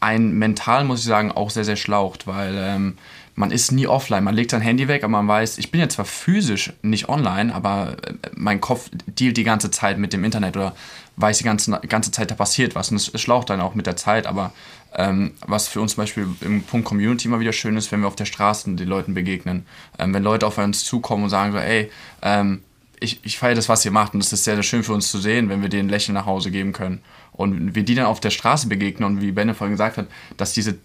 ein 0.00 0.32
mental, 0.32 0.84
muss 0.84 1.00
ich 1.00 1.06
sagen, 1.06 1.32
auch 1.32 1.50
sehr, 1.50 1.64
sehr 1.64 1.76
schlaucht, 1.76 2.26
weil 2.26 2.54
ähm, 2.56 2.96
man 3.38 3.52
ist 3.52 3.70
nie 3.70 3.86
offline. 3.86 4.24
Man 4.24 4.34
legt 4.34 4.50
sein 4.50 4.60
Handy 4.60 4.88
weg, 4.88 5.04
aber 5.04 5.12
man 5.12 5.28
weiß, 5.28 5.58
ich 5.58 5.70
bin 5.70 5.80
jetzt 5.80 5.94
zwar 5.94 6.04
physisch 6.04 6.72
nicht 6.82 7.08
online, 7.08 7.54
aber 7.54 7.96
äh, 8.04 8.14
mein 8.34 8.60
Kopf 8.60 8.90
dealt 9.06 9.36
die 9.36 9.44
ganze 9.44 9.70
Zeit 9.70 9.96
mit 9.98 10.12
dem 10.12 10.24
Internet 10.24 10.56
oder 10.56 10.74
weiß 11.16 11.38
die 11.38 11.44
ganze, 11.44 11.80
ganze 11.88 12.10
Zeit, 12.10 12.32
da 12.32 12.34
passiert 12.34 12.74
was. 12.74 12.90
Und 12.90 12.96
es 12.96 13.20
schlaucht 13.20 13.48
dann 13.50 13.60
auch 13.60 13.76
mit 13.76 13.86
der 13.86 13.96
Zeit. 13.96 14.26
Aber 14.26 14.52
ähm, 14.94 15.34
was 15.46 15.68
für 15.68 15.80
uns 15.80 15.94
zum 15.94 16.02
Beispiel 16.02 16.26
im 16.40 16.64
Punkt 16.64 16.86
Community 16.86 17.28
immer 17.28 17.38
wieder 17.38 17.52
schön 17.52 17.76
ist, 17.76 17.92
wenn 17.92 18.00
wir 18.00 18.08
auf 18.08 18.16
der 18.16 18.24
Straße 18.24 18.74
den 18.74 18.88
Leuten 18.88 19.14
begegnen. 19.14 19.66
Ähm, 20.00 20.12
wenn 20.12 20.24
Leute 20.24 20.44
auf 20.44 20.58
uns 20.58 20.84
zukommen 20.84 21.24
und 21.24 21.30
sagen 21.30 21.52
so, 21.52 21.58
ey, 21.58 21.92
ähm, 22.22 22.62
ich, 22.98 23.20
ich 23.22 23.38
feiere 23.38 23.54
das, 23.54 23.68
was 23.68 23.84
ihr 23.84 23.92
macht 23.92 24.14
und 24.14 24.20
es 24.20 24.32
ist 24.32 24.42
sehr, 24.42 24.56
sehr 24.56 24.64
schön 24.64 24.82
für 24.82 24.94
uns 24.94 25.12
zu 25.12 25.18
sehen, 25.18 25.48
wenn 25.48 25.62
wir 25.62 25.68
denen 25.68 25.88
Lächeln 25.88 26.14
nach 26.14 26.26
Hause 26.26 26.50
geben 26.50 26.72
können. 26.72 27.02
Und 27.30 27.76
wir 27.76 27.84
die 27.84 27.94
dann 27.94 28.06
auf 28.06 28.18
der 28.18 28.30
Straße 28.30 28.66
begegnen 28.66 29.08
und 29.08 29.22
wie 29.22 29.30
Benne 29.30 29.54
vorhin 29.54 29.74
gesagt 29.74 29.96
hat, 29.96 30.08
dass 30.36 30.54
diese 30.54 30.78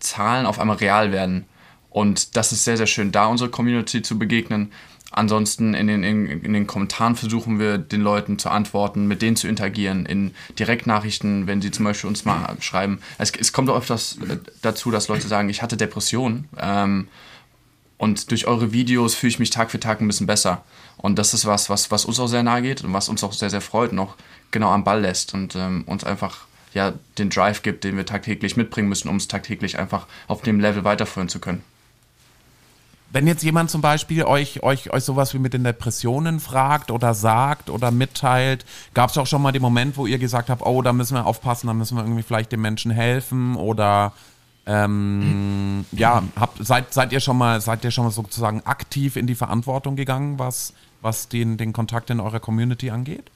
Zahlen 0.00 0.46
auf 0.46 0.58
einmal 0.58 0.78
real 0.78 1.12
werden 1.12 1.46
und 1.90 2.36
das 2.36 2.52
ist 2.52 2.64
sehr, 2.64 2.76
sehr 2.76 2.86
schön, 2.86 3.12
da 3.12 3.26
unsere 3.26 3.50
Community 3.50 4.00
zu 4.02 4.18
begegnen. 4.18 4.72
Ansonsten 5.12 5.74
in 5.74 5.88
den, 5.88 6.04
in, 6.04 6.26
in, 6.28 6.52
den 6.52 6.68
Kommentaren 6.68 7.16
versuchen 7.16 7.58
wir 7.58 7.78
den 7.78 8.00
Leuten 8.00 8.38
zu 8.38 8.48
antworten, 8.48 9.08
mit 9.08 9.22
denen 9.22 9.34
zu 9.34 9.48
interagieren, 9.48 10.06
in 10.06 10.34
Direktnachrichten, 10.56 11.48
wenn 11.48 11.60
sie 11.60 11.72
zum 11.72 11.84
Beispiel 11.84 12.06
uns 12.06 12.24
mal 12.24 12.56
schreiben. 12.60 13.00
Es, 13.18 13.32
es 13.32 13.52
kommt 13.52 13.68
auch 13.70 13.76
öfters 13.76 14.18
dazu, 14.62 14.92
dass 14.92 15.08
Leute 15.08 15.26
sagen, 15.26 15.48
ich 15.48 15.62
hatte 15.62 15.76
Depressionen 15.76 16.48
ähm, 16.56 17.08
und 17.98 18.30
durch 18.30 18.46
eure 18.46 18.72
Videos 18.72 19.16
fühle 19.16 19.30
ich 19.30 19.38
mich 19.40 19.50
Tag 19.50 19.72
für 19.72 19.80
Tag 19.80 20.00
ein 20.00 20.06
bisschen 20.06 20.28
besser. 20.28 20.62
Und 20.96 21.18
das 21.18 21.34
ist 21.34 21.44
was, 21.44 21.68
was, 21.68 21.90
was 21.90 22.04
uns 22.04 22.20
auch 22.20 22.28
sehr 22.28 22.44
nahe 22.44 22.62
geht 22.62 22.84
und 22.84 22.92
was 22.92 23.08
uns 23.08 23.24
auch 23.24 23.32
sehr, 23.32 23.50
sehr 23.50 23.60
freut 23.60 23.90
und 23.90 23.98
auch 23.98 24.14
genau 24.52 24.70
am 24.70 24.84
Ball 24.84 25.00
lässt 25.00 25.34
und 25.34 25.56
ähm, 25.56 25.82
uns 25.86 26.04
einfach 26.04 26.46
ja, 26.72 26.92
den 27.18 27.30
Drive 27.30 27.62
gibt, 27.62 27.82
den 27.82 27.96
wir 27.96 28.06
tagtäglich 28.06 28.56
mitbringen 28.56 28.88
müssen, 28.88 29.08
um 29.08 29.16
es 29.16 29.26
tagtäglich 29.26 29.76
einfach 29.76 30.06
auf 30.28 30.42
dem 30.42 30.60
Level 30.60 30.84
weiterführen 30.84 31.28
zu 31.28 31.40
können. 31.40 31.64
Wenn 33.12 33.26
jetzt 33.26 33.42
jemand 33.42 33.70
zum 33.70 33.80
Beispiel 33.80 34.22
euch, 34.22 34.62
euch, 34.62 34.92
euch 34.92 35.04
sowas 35.04 35.34
wie 35.34 35.38
mit 35.38 35.52
den 35.52 35.64
Depressionen 35.64 36.38
fragt 36.38 36.90
oder 36.90 37.12
sagt 37.12 37.68
oder 37.68 37.90
mitteilt, 37.90 38.64
gab 38.94 39.10
es 39.10 39.18
auch 39.18 39.26
schon 39.26 39.42
mal 39.42 39.50
den 39.50 39.62
Moment, 39.62 39.96
wo 39.96 40.06
ihr 40.06 40.18
gesagt 40.18 40.48
habt, 40.48 40.64
oh, 40.64 40.80
da 40.80 40.92
müssen 40.92 41.14
wir 41.14 41.26
aufpassen, 41.26 41.66
da 41.66 41.74
müssen 41.74 41.96
wir 41.96 42.04
irgendwie 42.04 42.22
vielleicht 42.22 42.52
den 42.52 42.60
Menschen 42.60 42.92
helfen 42.92 43.56
oder 43.56 44.12
ähm, 44.66 45.84
ja, 45.90 46.22
habt, 46.38 46.64
seid, 46.64 46.94
seid 46.94 47.12
ihr 47.12 47.20
schon 47.20 47.36
mal, 47.36 47.60
seid 47.60 47.82
ihr 47.82 47.90
schon 47.90 48.04
mal 48.04 48.10
sozusagen 48.10 48.62
aktiv 48.64 49.16
in 49.16 49.26
die 49.26 49.34
Verantwortung 49.34 49.96
gegangen, 49.96 50.38
was, 50.38 50.72
was 51.00 51.28
den, 51.28 51.56
den 51.56 51.72
Kontakt 51.72 52.10
in 52.10 52.20
eurer 52.20 52.40
Community 52.40 52.90
angeht? 52.90 53.30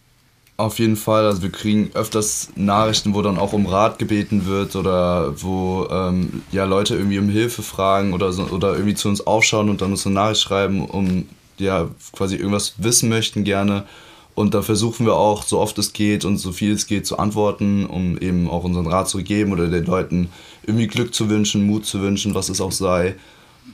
Auf 0.57 0.79
jeden 0.79 0.95
Fall, 0.95 1.27
also 1.27 1.43
wir 1.43 1.51
kriegen 1.51 1.91
öfters 1.95 2.51
Nachrichten, 2.55 3.13
wo 3.13 3.23
dann 3.23 3.39
auch 3.39 3.53
um 3.53 3.67
Rat 3.67 3.99
gebeten 3.99 4.47
wird 4.47 4.77
oder 4.77 5.35
wo 5.43 5.89
ähm, 5.91 6.43
ja, 6.53 6.65
Leute 6.65 6.95
irgendwie 6.95 7.19
um 7.19 7.29
Hilfe 7.29 7.63
fragen 7.63 8.13
oder, 8.13 8.33
so, 8.33 8.45
oder 8.45 8.75
irgendwie 8.75 8.95
zu 8.95 9.09
uns 9.09 9.27
aufschauen 9.27 9.69
und 9.69 9.81
dann 9.81 9.91
uns 9.91 10.07
eine 10.07 10.15
Nachricht 10.15 10.43
schreiben, 10.43 10.85
um 10.85 11.27
ja 11.59 11.89
quasi 12.13 12.37
irgendwas 12.37 12.75
wissen 12.79 13.09
möchten 13.09 13.43
gerne. 13.43 13.85
Und 14.37 14.55
da 14.55 14.63
versuchen 14.63 15.07
wir 15.07 15.15
auch, 15.15 15.43
so 15.43 15.59
oft 15.59 15.77
es 15.79 15.93
geht 15.93 16.25
und 16.25 16.39
so 16.39 16.53
viel 16.53 16.73
es 16.73 16.87
geht, 16.87 17.05
zu 17.05 17.19
antworten, 17.19 17.87
um 17.87 18.17
eben 18.19 18.49
auch 18.49 18.63
unseren 18.63 18.87
Rat 18.87 19.09
zu 19.09 19.23
geben 19.25 19.53
oder 19.53 19.67
den 19.67 19.85
Leuten 19.85 20.29
irgendwie 20.65 20.87
Glück 20.87 21.15
zu 21.15 21.29
wünschen, 21.31 21.67
Mut 21.67 21.85
zu 21.85 22.01
wünschen, 22.01 22.35
was 22.37 22.49
es 22.49 22.61
auch 22.61 22.73
sei. 22.73 23.17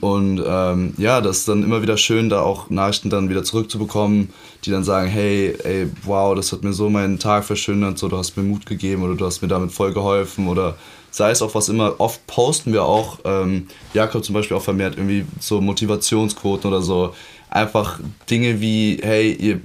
Und 0.01 0.43
ähm, 0.45 0.93
ja, 0.97 1.21
das 1.21 1.39
ist 1.39 1.47
dann 1.47 1.63
immer 1.63 1.83
wieder 1.83 1.95
schön, 1.95 2.29
da 2.29 2.41
auch 2.41 2.71
Nachrichten 2.71 3.11
dann 3.11 3.29
wieder 3.29 3.43
zurückzubekommen, 3.43 4.29
die 4.65 4.71
dann 4.71 4.83
sagen, 4.83 5.07
hey, 5.07 5.55
ey, 5.63 5.89
wow, 6.03 6.35
das 6.35 6.51
hat 6.51 6.63
mir 6.63 6.73
so 6.73 6.89
meinen 6.89 7.19
Tag 7.19 7.45
verschönert, 7.45 7.99
so 7.99 8.09
du 8.09 8.17
hast 8.17 8.35
mir 8.35 8.41
Mut 8.41 8.65
gegeben 8.65 9.03
oder 9.03 9.13
du 9.13 9.25
hast 9.25 9.43
mir 9.43 9.47
damit 9.47 9.71
voll 9.71 9.93
geholfen 9.93 10.47
oder 10.47 10.75
sei 11.11 11.29
es 11.29 11.43
auch 11.43 11.53
was 11.53 11.69
immer, 11.69 11.99
oft 11.99 12.25
posten 12.25 12.73
wir 12.73 12.83
auch, 12.83 13.19
ähm, 13.25 13.67
Jakob 13.93 14.23
zum 14.23 14.33
Beispiel 14.33 14.57
auch 14.57 14.63
vermehrt 14.63 14.95
irgendwie 14.97 15.25
so 15.39 15.61
Motivationsquoten 15.61 16.67
oder 16.67 16.81
so, 16.81 17.13
einfach 17.51 17.99
Dinge 18.29 18.59
wie, 18.59 18.99
hey, 19.03 19.33
ihr 19.33 19.61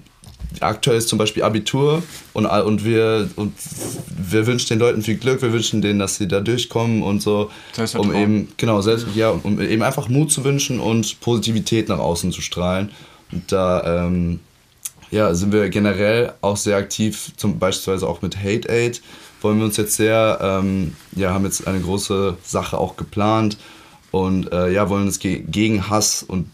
aktuell 0.61 0.97
ist 0.97 1.09
zum 1.09 1.19
Beispiel 1.19 1.43
Abitur 1.43 2.03
und, 2.33 2.47
und, 2.47 2.85
wir, 2.85 3.29
und 3.37 3.53
wir 4.09 4.47
wünschen 4.47 4.69
den 4.69 4.79
Leuten 4.79 5.03
viel 5.03 5.17
Glück, 5.17 5.43
wir 5.43 5.53
wünschen 5.53 5.83
denen, 5.83 5.99
dass 5.99 6.17
sie 6.17 6.29
da 6.29 6.41
durchkommen 6.41 7.03
und 7.03 7.23
so, 7.23 7.51
um 7.97 8.15
eben, 8.15 8.49
genau, 8.57 8.81
selbst, 8.81 9.07
ja, 9.15 9.31
um 9.31 9.61
eben 9.61 9.83
einfach 9.83 10.09
Mut 10.09 10.33
zu 10.33 10.45
wünschen 10.45 10.81
und 10.81 11.21
Positivität 11.21 11.89
nach 11.89 11.99
außen 11.99 12.33
zu 12.33 12.41
strahlen. 12.41 12.91
Und 13.33 13.51
da 13.53 14.07
ähm, 14.07 14.41
ja, 15.11 15.35
sind 15.35 15.53
wir 15.53 15.69
generell 15.69 16.33
auch 16.41 16.57
sehr 16.57 16.77
aktiv, 16.77 17.33
zum 17.37 17.59
beispielsweise 17.59 18.07
auch 18.07 18.23
mit 18.23 18.37
Hate 18.37 18.69
Aid. 18.69 19.03
Wollen 19.43 19.59
wir 19.59 19.67
uns 19.67 19.77
jetzt 19.77 19.97
sehr, 19.97 20.39
ähm, 20.41 20.97
ja, 21.15 21.33
haben 21.33 21.45
jetzt 21.45 21.67
eine 21.67 21.81
große 21.81 22.37
Sache 22.43 22.79
auch 22.79 22.97
geplant 22.97 23.57
und 24.25 24.53
äh, 24.53 24.71
ja, 24.71 24.89
wollen 24.89 25.07
uns 25.07 25.19
ge 25.19 25.43
gegen 25.47 25.89
Hass 25.89 26.23
und 26.23 26.49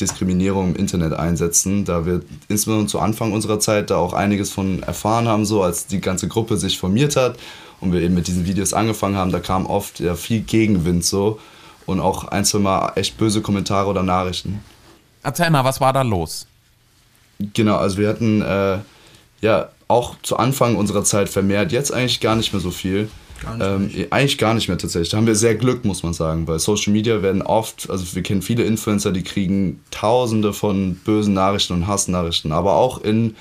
Diskriminierung 0.00 0.70
im 0.70 0.76
Internet 0.76 1.12
einsetzen, 1.12 1.84
da 1.84 2.06
wir 2.06 2.22
insbesondere 2.48 2.88
zu 2.88 2.98
Anfang 2.98 3.32
unserer 3.32 3.60
Zeit 3.60 3.90
da 3.90 3.96
auch 3.96 4.12
einiges 4.12 4.50
von 4.50 4.82
erfahren 4.82 5.28
haben, 5.28 5.44
so 5.44 5.62
als 5.62 5.86
die 5.86 6.00
ganze 6.00 6.28
Gruppe 6.28 6.56
sich 6.56 6.78
formiert 6.78 7.16
hat 7.16 7.36
und 7.80 7.92
wir 7.92 8.00
eben 8.00 8.14
mit 8.14 8.26
diesen 8.26 8.46
Videos 8.46 8.72
angefangen 8.72 9.16
haben, 9.16 9.30
da 9.30 9.40
kam 9.40 9.66
oft 9.66 10.00
ja 10.00 10.14
viel 10.14 10.40
Gegenwind 10.40 11.04
so 11.04 11.38
und 11.86 12.00
auch 12.00 12.24
ein, 12.24 12.44
zwei 12.44 12.58
Mal 12.58 12.92
echt 12.96 13.18
böse 13.18 13.42
Kommentare 13.42 13.88
oder 13.88 14.02
Nachrichten. 14.02 14.64
Erzähl 15.22 15.50
mal, 15.50 15.64
was 15.64 15.80
war 15.80 15.92
da 15.92 16.02
los? 16.02 16.46
Genau, 17.38 17.76
also 17.76 17.98
wir 17.98 18.08
hatten 18.08 18.42
äh, 18.42 18.78
ja 19.40 19.68
auch 19.88 20.16
zu 20.22 20.36
Anfang 20.36 20.76
unserer 20.76 21.04
Zeit 21.04 21.28
vermehrt, 21.28 21.72
jetzt 21.72 21.92
eigentlich 21.92 22.20
gar 22.20 22.36
nicht 22.36 22.52
mehr 22.52 22.60
so 22.60 22.70
viel. 22.70 23.10
Gar 23.42 23.60
ähm, 23.60 23.90
eigentlich 24.10 24.38
gar 24.38 24.54
nicht 24.54 24.68
mehr 24.68 24.78
tatsächlich. 24.78 25.10
Da 25.10 25.16
haben 25.16 25.26
wir 25.26 25.34
sehr 25.34 25.54
Glück, 25.54 25.84
muss 25.84 26.02
man 26.02 26.14
sagen, 26.14 26.46
weil 26.46 26.58
Social 26.58 26.92
Media 26.92 27.22
werden 27.22 27.42
oft, 27.42 27.90
also 27.90 28.14
wir 28.14 28.22
kennen 28.22 28.42
viele 28.42 28.64
Influencer, 28.64 29.12
die 29.12 29.22
kriegen 29.22 29.80
tausende 29.90 30.52
von 30.52 30.96
bösen 31.04 31.34
Nachrichten 31.34 31.74
und 31.74 31.86
Hassnachrichten, 31.86 32.52
aber 32.52 32.74
auch 32.74 33.02
in 33.02 33.34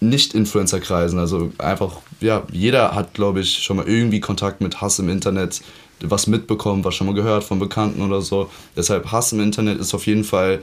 Nicht-Influencer-Kreisen. 0.00 1.18
Also 1.18 1.52
einfach, 1.58 1.96
ja, 2.20 2.42
jeder 2.52 2.94
hat, 2.94 3.14
glaube 3.14 3.40
ich, 3.40 3.62
schon 3.62 3.76
mal 3.76 3.88
irgendwie 3.88 4.20
Kontakt 4.20 4.60
mit 4.60 4.80
Hass 4.80 4.98
im 4.98 5.08
Internet, 5.08 5.62
was 6.00 6.26
mitbekommen, 6.26 6.84
was 6.84 6.94
schon 6.94 7.06
mal 7.06 7.14
gehört 7.14 7.44
von 7.44 7.58
Bekannten 7.58 8.02
oder 8.02 8.20
so. 8.20 8.50
Deshalb 8.76 9.10
Hass 9.12 9.32
im 9.32 9.40
Internet 9.40 9.78
ist 9.78 9.94
auf 9.94 10.06
jeden 10.06 10.24
Fall 10.24 10.62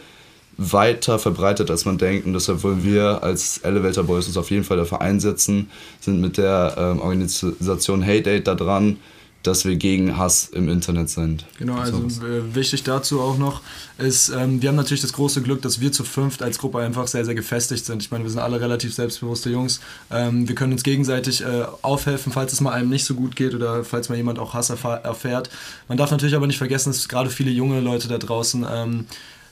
weiter 0.59 1.19
verbreitet, 1.19 1.71
als 1.71 1.85
man 1.85 1.97
denkt. 1.97 2.25
Und 2.25 2.33
deshalb 2.33 2.63
wollen 2.63 2.83
wir 2.83 3.23
als 3.23 3.59
Elevator 3.59 4.03
Boys 4.03 4.27
uns 4.27 4.35
auf 4.35 4.51
jeden 4.51 4.65
Fall 4.65 4.77
dafür 4.77 4.99
einsetzen, 5.01 5.69
sind 6.01 6.19
mit 6.19 6.37
der 6.37 6.75
ähm, 6.77 6.99
Organisation 6.99 8.05
Hate 8.05 8.29
Aid 8.29 8.45
da 8.45 8.55
dran, 8.55 8.97
dass 9.43 9.63
wir 9.63 9.77
gegen 9.77 10.17
Hass 10.17 10.49
im 10.49 10.67
Internet 10.67 11.09
sind. 11.09 11.45
Genau, 11.57 11.75
also 11.75 11.97
äh, 11.97 12.53
wichtig 12.53 12.83
dazu 12.83 13.21
auch 13.21 13.37
noch 13.37 13.61
ist, 13.97 14.29
ähm, 14.29 14.61
wir 14.61 14.67
haben 14.67 14.75
natürlich 14.75 14.99
das 14.99 15.13
große 15.13 15.41
Glück, 15.41 15.61
dass 15.61 15.79
wir 15.79 15.93
zu 15.93 16.03
fünft 16.03 16.43
als 16.43 16.57
Gruppe 16.57 16.79
einfach 16.79 17.07
sehr, 17.07 17.23
sehr 17.23 17.35
gefestigt 17.35 17.85
sind. 17.85 18.03
Ich 18.03 18.11
meine, 18.11 18.25
wir 18.25 18.31
sind 18.31 18.41
alle 18.41 18.59
relativ 18.59 18.93
selbstbewusste 18.93 19.49
Jungs. 19.49 19.79
Ähm, 20.11 20.49
wir 20.49 20.55
können 20.55 20.73
uns 20.73 20.83
gegenseitig 20.83 21.41
äh, 21.41 21.63
aufhelfen, 21.81 22.33
falls 22.33 22.51
es 22.51 22.59
mal 22.59 22.73
einem 22.73 22.89
nicht 22.89 23.05
so 23.05 23.13
gut 23.13 23.37
geht 23.37 23.55
oder 23.55 23.85
falls 23.85 24.09
mal 24.09 24.17
jemand 24.17 24.39
auch 24.39 24.53
Hass 24.53 24.69
erfährt. 24.71 25.49
Man 25.87 25.97
darf 25.97 26.11
natürlich 26.11 26.35
aber 26.35 26.47
nicht 26.47 26.57
vergessen, 26.57 26.91
dass 26.91 27.07
gerade 27.07 27.29
viele 27.29 27.51
junge 27.51 27.79
Leute 27.79 28.09
da 28.09 28.17
draußen 28.17 28.65
ähm, 28.69 29.05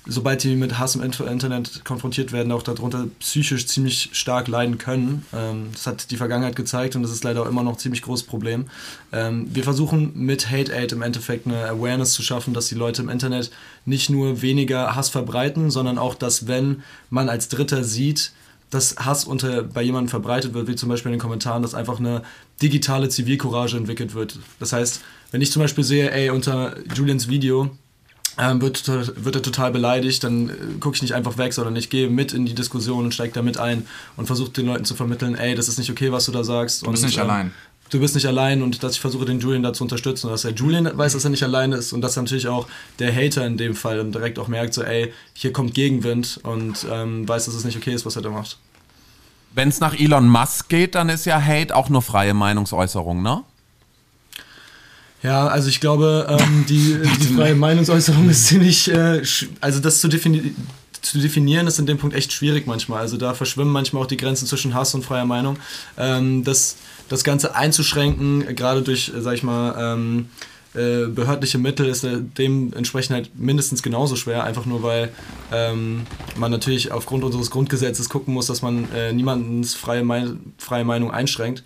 sobald 0.07 0.43
die 0.43 0.55
mit 0.55 0.79
Hass 0.79 0.95
im 0.95 1.01
Internet 1.01 1.83
konfrontiert 1.85 2.31
werden, 2.31 2.51
auch 2.51 2.63
darunter 2.63 3.07
psychisch 3.19 3.67
ziemlich 3.67 4.09
stark 4.13 4.47
leiden 4.47 4.77
können. 4.77 5.25
Ähm, 5.33 5.69
das 5.73 5.87
hat 5.87 6.11
die 6.11 6.17
Vergangenheit 6.17 6.55
gezeigt 6.55 6.95
und 6.95 7.03
das 7.03 7.11
ist 7.11 7.23
leider 7.23 7.43
auch 7.43 7.47
immer 7.47 7.63
noch 7.63 7.73
ein 7.73 7.79
ziemlich 7.79 8.01
großes 8.01 8.25
Problem. 8.25 8.65
Ähm, 9.11 9.47
wir 9.53 9.63
versuchen 9.63 10.11
mit 10.15 10.49
Hate 10.49 10.73
Aid 10.73 10.91
im 10.91 11.01
Endeffekt 11.01 11.45
eine 11.45 11.67
Awareness 11.67 12.13
zu 12.13 12.23
schaffen, 12.23 12.53
dass 12.53 12.67
die 12.67 12.75
Leute 12.75 13.01
im 13.01 13.09
Internet 13.09 13.51
nicht 13.85 14.09
nur 14.09 14.41
weniger 14.41 14.95
Hass 14.95 15.09
verbreiten, 15.09 15.71
sondern 15.71 15.97
auch, 15.97 16.15
dass 16.15 16.47
wenn 16.47 16.83
man 17.09 17.29
als 17.29 17.49
Dritter 17.49 17.83
sieht, 17.83 18.31
dass 18.69 18.97
Hass 18.97 19.23
unter, 19.23 19.63
bei 19.63 19.81
jemandem 19.81 20.09
verbreitet 20.09 20.53
wird, 20.53 20.67
wie 20.67 20.75
zum 20.75 20.89
Beispiel 20.89 21.09
in 21.11 21.17
den 21.17 21.21
Kommentaren, 21.21 21.61
dass 21.61 21.73
einfach 21.73 21.99
eine 21.99 22.23
digitale 22.61 23.07
Zivilcourage 23.09 23.77
entwickelt 23.77 24.13
wird. 24.13 24.39
Das 24.59 24.73
heißt, 24.73 25.01
wenn 25.31 25.41
ich 25.41 25.51
zum 25.51 25.61
Beispiel 25.61 25.83
sehe, 25.83 26.11
ey, 26.11 26.29
unter 26.29 26.75
Julians 26.93 27.29
Video 27.29 27.71
ähm, 28.37 28.61
wird, 28.61 28.87
wird 28.87 29.35
er 29.35 29.41
total 29.41 29.71
beleidigt, 29.71 30.23
dann 30.23 30.49
äh, 30.49 30.53
gucke 30.79 30.95
ich 30.95 31.01
nicht 31.01 31.13
einfach 31.13 31.37
weg, 31.37 31.53
sondern 31.53 31.75
ich 31.75 31.89
gehe 31.89 32.09
mit 32.09 32.33
in 32.33 32.45
die 32.45 32.53
Diskussion 32.53 33.05
und 33.05 33.13
steige 33.13 33.33
da 33.33 33.41
mit 33.41 33.57
ein 33.57 33.87
und 34.15 34.27
versuche 34.27 34.51
den 34.51 34.67
Leuten 34.67 34.85
zu 34.85 34.95
vermitteln, 34.95 35.35
ey, 35.35 35.55
das 35.55 35.67
ist 35.67 35.77
nicht 35.79 35.89
okay, 35.89 36.11
was 36.11 36.25
du 36.25 36.31
da 36.31 36.43
sagst. 36.43 36.85
Du 36.85 36.91
bist 36.91 37.03
und, 37.03 37.09
nicht 37.09 37.17
ähm, 37.17 37.29
allein. 37.29 37.53
du 37.89 37.99
bist 37.99 38.15
nicht 38.15 38.27
allein 38.27 38.61
und 38.61 38.83
dass 38.83 38.93
ich 38.93 38.99
versuche, 38.99 39.25
den 39.25 39.39
Julian 39.39 39.63
da 39.63 39.73
zu 39.73 39.83
unterstützen. 39.83 40.27
Und 40.27 40.33
dass 40.33 40.43
der 40.43 40.53
Julian 40.53 40.89
weiß, 40.95 41.13
dass 41.13 41.23
er 41.23 41.31
nicht 41.31 41.43
alleine 41.43 41.77
ist 41.77 41.93
und 41.93 42.01
dass 42.01 42.15
natürlich 42.15 42.47
auch 42.47 42.67
der 42.99 43.13
Hater 43.13 43.45
in 43.45 43.57
dem 43.57 43.75
Fall 43.75 44.03
direkt 44.11 44.37
auch 44.37 44.47
merkt, 44.47 44.73
so, 44.73 44.83
ey, 44.83 45.13
hier 45.33 45.51
kommt 45.51 45.73
Gegenwind 45.73 46.39
und 46.43 46.85
ähm, 46.91 47.27
weiß, 47.27 47.45
dass 47.45 47.55
es 47.55 47.63
nicht 47.63 47.77
okay 47.77 47.93
ist, 47.93 48.05
was 48.05 48.15
er 48.15 48.21
da 48.21 48.29
macht. 48.29 48.57
Wenn 49.53 49.69
es 49.69 49.79
nach 49.79 49.99
Elon 49.99 50.27
Musk 50.27 50.69
geht, 50.69 50.93
dann 50.93 51.09
ist 51.09 51.25
ja 51.25 51.41
Hate 51.41 51.75
auch 51.75 51.89
nur 51.89 52.03
freie 52.03 52.35
Meinungsäußerung, 52.35 53.23
ne? 53.23 53.43
Ja, 55.23 55.47
also 55.47 55.69
ich 55.69 55.79
glaube, 55.79 56.27
ähm, 56.29 56.65
die, 56.69 56.99
die 57.19 57.33
freie 57.35 57.55
Meinungsäußerung 57.55 58.29
ist 58.29 58.47
ziemlich, 58.47 58.91
äh, 58.91 59.21
also 59.61 59.79
das 59.79 59.99
zu, 59.99 60.07
defini 60.07 60.53
zu 61.01 61.19
definieren 61.19 61.67
ist 61.67 61.79
in 61.79 61.85
dem 61.85 61.97
Punkt 61.97 62.15
echt 62.15 62.33
schwierig 62.33 62.67
manchmal. 62.67 62.99
Also 62.99 63.17
da 63.17 63.33
verschwimmen 63.33 63.71
manchmal 63.71 64.03
auch 64.03 64.07
die 64.07 64.17
Grenzen 64.17 64.45
zwischen 64.45 64.73
Hass 64.73 64.93
und 64.93 65.03
freier 65.03 65.25
Meinung. 65.25 65.57
Ähm, 65.97 66.43
das, 66.43 66.77
das 67.09 67.23
Ganze 67.23 67.55
einzuschränken, 67.55 68.55
gerade 68.55 68.81
durch, 68.81 69.11
sag 69.17 69.33
ich 69.33 69.43
mal, 69.43 69.75
ähm, 69.79 70.29
äh, 70.73 71.07
behördliche 71.07 71.57
Mittel 71.57 71.87
ist 71.87 72.03
äh, 72.03 72.19
dementsprechend 72.37 73.15
halt 73.15 73.31
mindestens 73.35 73.81
genauso 73.81 74.15
schwer, 74.15 74.43
einfach 74.43 74.65
nur 74.65 74.83
weil 74.83 75.09
ähm, 75.51 76.05
man 76.35 76.51
natürlich 76.51 76.91
aufgrund 76.91 77.23
unseres 77.23 77.49
Grundgesetzes 77.49 78.09
gucken 78.09 78.33
muss, 78.33 78.47
dass 78.47 78.61
man 78.61 78.91
äh, 78.93 79.11
niemandens 79.11 79.73
freie, 79.73 80.03
Mein 80.03 80.53
freie 80.57 80.83
Meinung 80.83 81.09
einschränkt. 81.09 81.63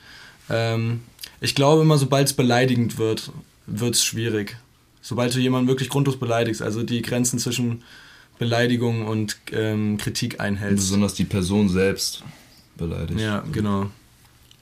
Ähm, 0.50 1.02
ich 1.42 1.56
glaube 1.56 1.82
immer, 1.82 1.98
sobald 1.98 2.28
es 2.28 2.34
beleidigend 2.34 2.98
wird, 2.98 3.32
wird 3.66 3.96
es 3.96 4.04
schwierig. 4.04 4.58
Sobald 5.02 5.34
du 5.34 5.40
jemanden 5.40 5.68
wirklich 5.68 5.90
grundlos 5.90 6.18
beleidigst, 6.18 6.62
also 6.62 6.84
die 6.84 7.02
Grenzen 7.02 7.40
zwischen 7.40 7.84
Beleidigung 8.38 9.08
und 9.08 9.38
ähm, 9.52 9.98
Kritik 9.98 10.40
einhältst. 10.40 10.86
Besonders 10.86 11.16
die 11.16 11.26
Person 11.26 11.68
selbst 11.70 12.24
beleidigt. 12.78 13.20
Ja, 13.20 13.44
genau. 13.52 13.88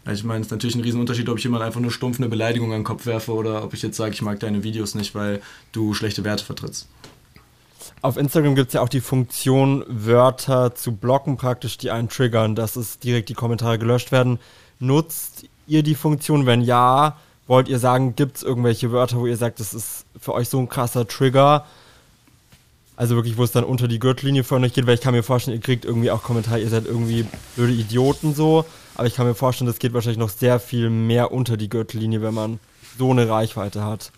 Ich 0.10 0.24
meine, 0.24 0.40
es 0.40 0.48
ist 0.48 0.52
natürlich 0.52 0.76
ein 0.76 0.82
Riesenunterschied, 0.82 1.28
ob 1.30 1.38
ich 1.38 1.44
jemand 1.44 1.64
einfach 1.64 1.82
nur 1.82 1.92
stumpf 1.92 2.18
eine 2.18 2.30
Beleidigung 2.30 2.72
an 2.72 2.80
den 2.80 2.84
Kopf 2.86 3.06
werfe 3.06 3.34
oder 3.34 3.64
ob 3.64 3.74
ich 3.74 3.82
jetzt 3.82 3.98
sage, 3.98 4.14
ich 4.14 4.22
mag 4.22 4.40
deine 4.40 4.64
Videos 4.64 4.96
nicht, 4.96 5.14
weil 5.14 5.42
du 5.74 5.94
schlechte 5.94 6.24
Werte 6.24 6.44
vertrittst. 6.44 6.88
Auf 8.02 8.16
Instagram 8.16 8.56
gibt 8.56 8.70
es 8.70 8.74
ja 8.74 8.82
auch 8.82 8.90
die 8.90 9.02
Funktion, 9.02 9.84
Wörter 9.88 10.74
zu 10.74 10.94
blocken, 10.94 11.36
praktisch, 11.36 11.78
die 11.78 11.92
einen 11.92 12.08
triggern, 12.08 12.56
dass 12.56 12.78
es 12.78 13.00
direkt 13.00 13.28
die 13.28 13.34
Kommentare 13.34 13.78
gelöscht 13.78 14.14
werden. 14.14 14.40
Nutzt 14.80 15.46
ihr 15.70 15.84
die 15.84 15.96
Funktion? 15.96 16.46
Wenn 16.46 16.62
ja, 16.62 17.18
wollt 17.48 17.68
ihr 17.68 17.80
sagen, 17.80 18.16
gibt 18.16 18.38
es 18.38 18.44
irgendwelche 18.44 18.92
Wörter, 18.92 19.18
wo 19.18 19.28
ihr 19.28 19.38
sagt, 19.38 19.60
das 19.60 19.74
ist 19.74 20.06
für 20.20 20.34
euch 20.34 20.50
so 20.50 20.60
ein 20.60 20.70
krasser 20.70 21.08
Trigger? 21.08 21.66
Also 22.96 23.16
wirklich, 23.16 23.38
wo 23.38 23.44
es 23.44 23.52
dann 23.52 23.64
unter 23.64 23.88
die 23.88 24.00
Gürtellinie 24.00 24.44
für 24.44 24.56
euch 24.56 24.74
geht, 24.74 24.86
weil 24.86 24.96
ich 24.96 25.02
kann 25.02 25.14
mir 25.14 25.24
vorstellen, 25.24 25.58
ihr 25.58 25.64
kriegt 25.64 25.86
irgendwie 25.86 26.12
auch 26.12 26.22
Kommentare, 26.22 26.60
ihr 26.60 26.70
seid 26.70 26.86
irgendwie 26.86 27.26
blöde 27.56 27.72
Idioten 27.72 28.36
so. 28.36 28.66
Aber 28.96 29.08
ich 29.08 29.16
kann 29.16 29.26
mir 29.26 29.36
vorstellen, 29.36 29.68
das 29.68 29.80
geht 29.80 29.94
wahrscheinlich 29.94 30.18
noch 30.18 30.30
sehr 30.30 30.60
viel 30.60 30.90
mehr 30.90 31.32
unter 31.32 31.56
die 31.56 31.70
Gürtellinie, 31.70 32.22
wenn 32.22 32.34
man 32.34 32.60
so 32.98 33.12
eine 33.12 33.30
Reichweite 33.30 33.86
hat. 33.86 34.12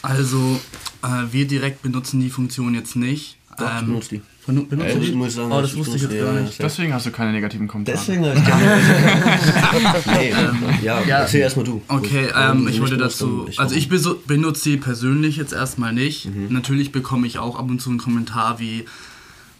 Also, 0.00 0.58
äh, 1.02 1.30
wir 1.30 1.46
direkt 1.46 1.82
benutzen 1.82 2.20
die 2.20 2.30
Funktion 2.30 2.74
jetzt 2.74 2.96
nicht. 2.96 3.36
Doch, 3.58 3.70
ähm, 3.80 3.86
benutzt 3.86 4.12
die. 4.12 4.22
Du 4.52 4.64
die? 4.76 5.08
ich 5.08 5.14
muss 5.14 5.34
sagen, 5.34 5.52
oh, 5.52 5.60
das 5.60 5.76
wusste 5.76 5.96
ich 5.96 6.02
jetzt 6.02 6.12
benutze 6.12 6.24
gar 6.24 6.32
nicht. 6.32 6.62
Deswegen 6.62 6.92
hast 6.94 7.06
du 7.06 7.10
keine 7.10 7.32
negativen 7.32 7.68
Kommentare. 7.68 7.98
Deswegen 7.98 8.26
habe 8.26 8.38
ich 8.38 8.44
keine. 10.04 10.18
nee, 10.18 10.32
ja, 10.82 11.00
ja. 11.02 11.18
erzähl 11.20 11.40
erstmal 11.40 11.64
du. 11.64 11.82
Okay, 11.88 12.28
ähm, 12.36 12.68
ich 12.68 12.80
wollte 12.80 12.96
dazu, 12.96 13.48
also 13.56 13.74
ich 13.74 13.88
benutze 13.88 14.62
sie 14.62 14.76
persönlich 14.76 15.36
jetzt 15.36 15.52
erstmal 15.52 15.92
nicht. 15.92 16.28
Natürlich 16.50 16.92
bekomme 16.92 17.26
ich 17.26 17.38
auch 17.38 17.58
ab 17.58 17.68
und 17.68 17.80
zu 17.80 17.90
einen 17.90 17.98
Kommentar 17.98 18.58
wie, 18.60 18.84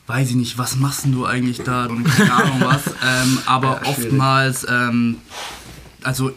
weiß 0.07 0.31
ich 0.31 0.37
nicht, 0.37 0.59
was 0.59 0.77
machst 0.77 1.05
denn 1.05 1.13
du 1.13 1.25
eigentlich 1.25 1.63
da 1.63 1.87
und 1.87 2.05
keine 2.05 2.33
Ahnung 2.33 2.61
was. 2.61 2.83
Ähm, 3.03 3.39
aber 3.47 3.81
Ja, 3.83 3.91
oftmals, 3.91 4.67
ähm, 4.69 5.17
also 6.03 6.33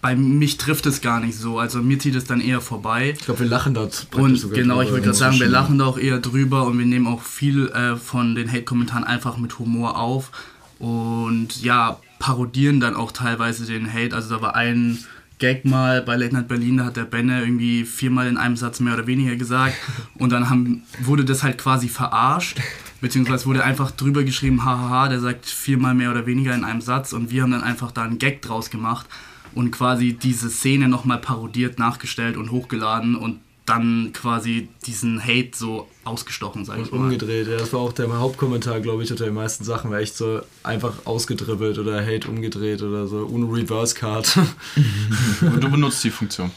bei 0.00 0.16
mich 0.16 0.56
trifft 0.56 0.86
es 0.86 1.00
gar 1.00 1.20
nicht 1.20 1.36
so. 1.36 1.58
Also 1.58 1.82
mir 1.82 1.98
zieht 1.98 2.14
es 2.14 2.24
dann 2.24 2.40
eher 2.40 2.60
vorbei. 2.60 3.14
Ich 3.18 3.24
glaube, 3.24 3.40
wir 3.40 3.46
lachen 3.46 3.74
dort 3.74 4.06
Und 4.12 4.52
genau, 4.52 4.80
ich 4.80 4.90
wollte 4.90 5.04
gerade 5.04 5.16
sagen, 5.16 5.38
wir 5.38 5.48
lachen 5.48 5.78
da 5.78 5.86
auch 5.86 5.98
eher 5.98 6.18
drüber 6.18 6.66
und 6.66 6.78
wir 6.78 6.86
nehmen 6.86 7.06
auch 7.06 7.22
viel 7.22 7.68
äh, 7.68 7.96
von 7.96 8.34
den 8.34 8.50
Hate-Kommentaren 8.50 9.04
einfach 9.04 9.36
mit 9.36 9.58
Humor 9.58 9.98
auf 9.98 10.30
und 10.78 11.62
ja, 11.62 11.98
parodieren 12.18 12.80
dann 12.80 12.96
auch 12.96 13.12
teilweise 13.12 13.66
den 13.66 13.92
Hate. 13.92 14.14
Also 14.14 14.34
da 14.34 14.42
war 14.42 14.56
ein 14.56 14.98
Gag 15.38 15.64
mal 15.64 16.02
bei 16.02 16.16
Late 16.16 16.34
Night 16.34 16.48
Berlin, 16.48 16.78
da 16.78 16.84
hat 16.84 16.96
der 16.96 17.04
Benne 17.04 17.40
irgendwie 17.40 17.84
viermal 17.84 18.26
in 18.26 18.36
einem 18.36 18.56
Satz 18.56 18.80
mehr 18.80 18.94
oder 18.94 19.06
weniger 19.06 19.36
gesagt 19.36 19.74
und 20.14 20.30
dann 20.32 20.48
haben, 20.48 20.82
wurde 21.02 21.24
das 21.24 21.42
halt 21.42 21.58
quasi 21.58 21.88
verarscht. 21.88 22.58
Beziehungsweise 23.02 23.46
wurde 23.46 23.64
einfach 23.64 23.90
drüber 23.92 24.24
geschrieben, 24.24 24.62
hahaha, 24.62 25.08
der 25.08 25.20
sagt 25.20 25.46
viermal 25.46 25.94
mehr 25.94 26.10
oder 26.10 26.26
weniger 26.26 26.54
in 26.54 26.64
einem 26.64 26.82
Satz 26.82 27.14
und 27.14 27.30
wir 27.30 27.42
haben 27.42 27.52
dann 27.52 27.62
einfach 27.62 27.92
da 27.92 28.02
einen 28.02 28.18
Gag 28.18 28.42
draus 28.42 28.68
gemacht 28.68 29.06
und 29.54 29.70
quasi 29.70 30.12
diese 30.12 30.50
Szene 30.50 30.88
nochmal 30.88 31.18
parodiert, 31.18 31.78
nachgestellt 31.78 32.36
und 32.36 32.50
hochgeladen 32.50 33.16
und 33.16 33.40
dann 33.66 34.12
quasi 34.12 34.68
diesen 34.84 35.22
Hate 35.22 35.50
so 35.54 35.88
ausgestochen, 36.04 36.64
sag 36.64 36.78
ich 36.80 36.90
Und 36.90 36.98
mal. 36.98 37.04
umgedreht, 37.04 37.46
ja, 37.46 37.56
das 37.56 37.72
war 37.72 37.80
auch 37.80 37.92
der 37.92 38.12
Hauptkommentar, 38.18 38.80
glaube 38.80 39.04
ich, 39.04 39.10
unter 39.12 39.26
den 39.26 39.34
meisten 39.34 39.62
Sachen, 39.62 39.92
war 39.92 40.00
echt 40.00 40.16
so 40.16 40.40
einfach 40.64 41.06
ausgedribbelt 41.06 41.78
oder 41.78 42.04
Hate 42.04 42.28
umgedreht 42.28 42.82
oder 42.82 43.06
so, 43.06 43.28
ohne 43.30 43.46
Reverse 43.46 43.94
Card. 43.94 44.36
Und 45.40 45.62
du 45.62 45.70
benutzt 45.70 46.02
die 46.02 46.10
Funktion. 46.10 46.50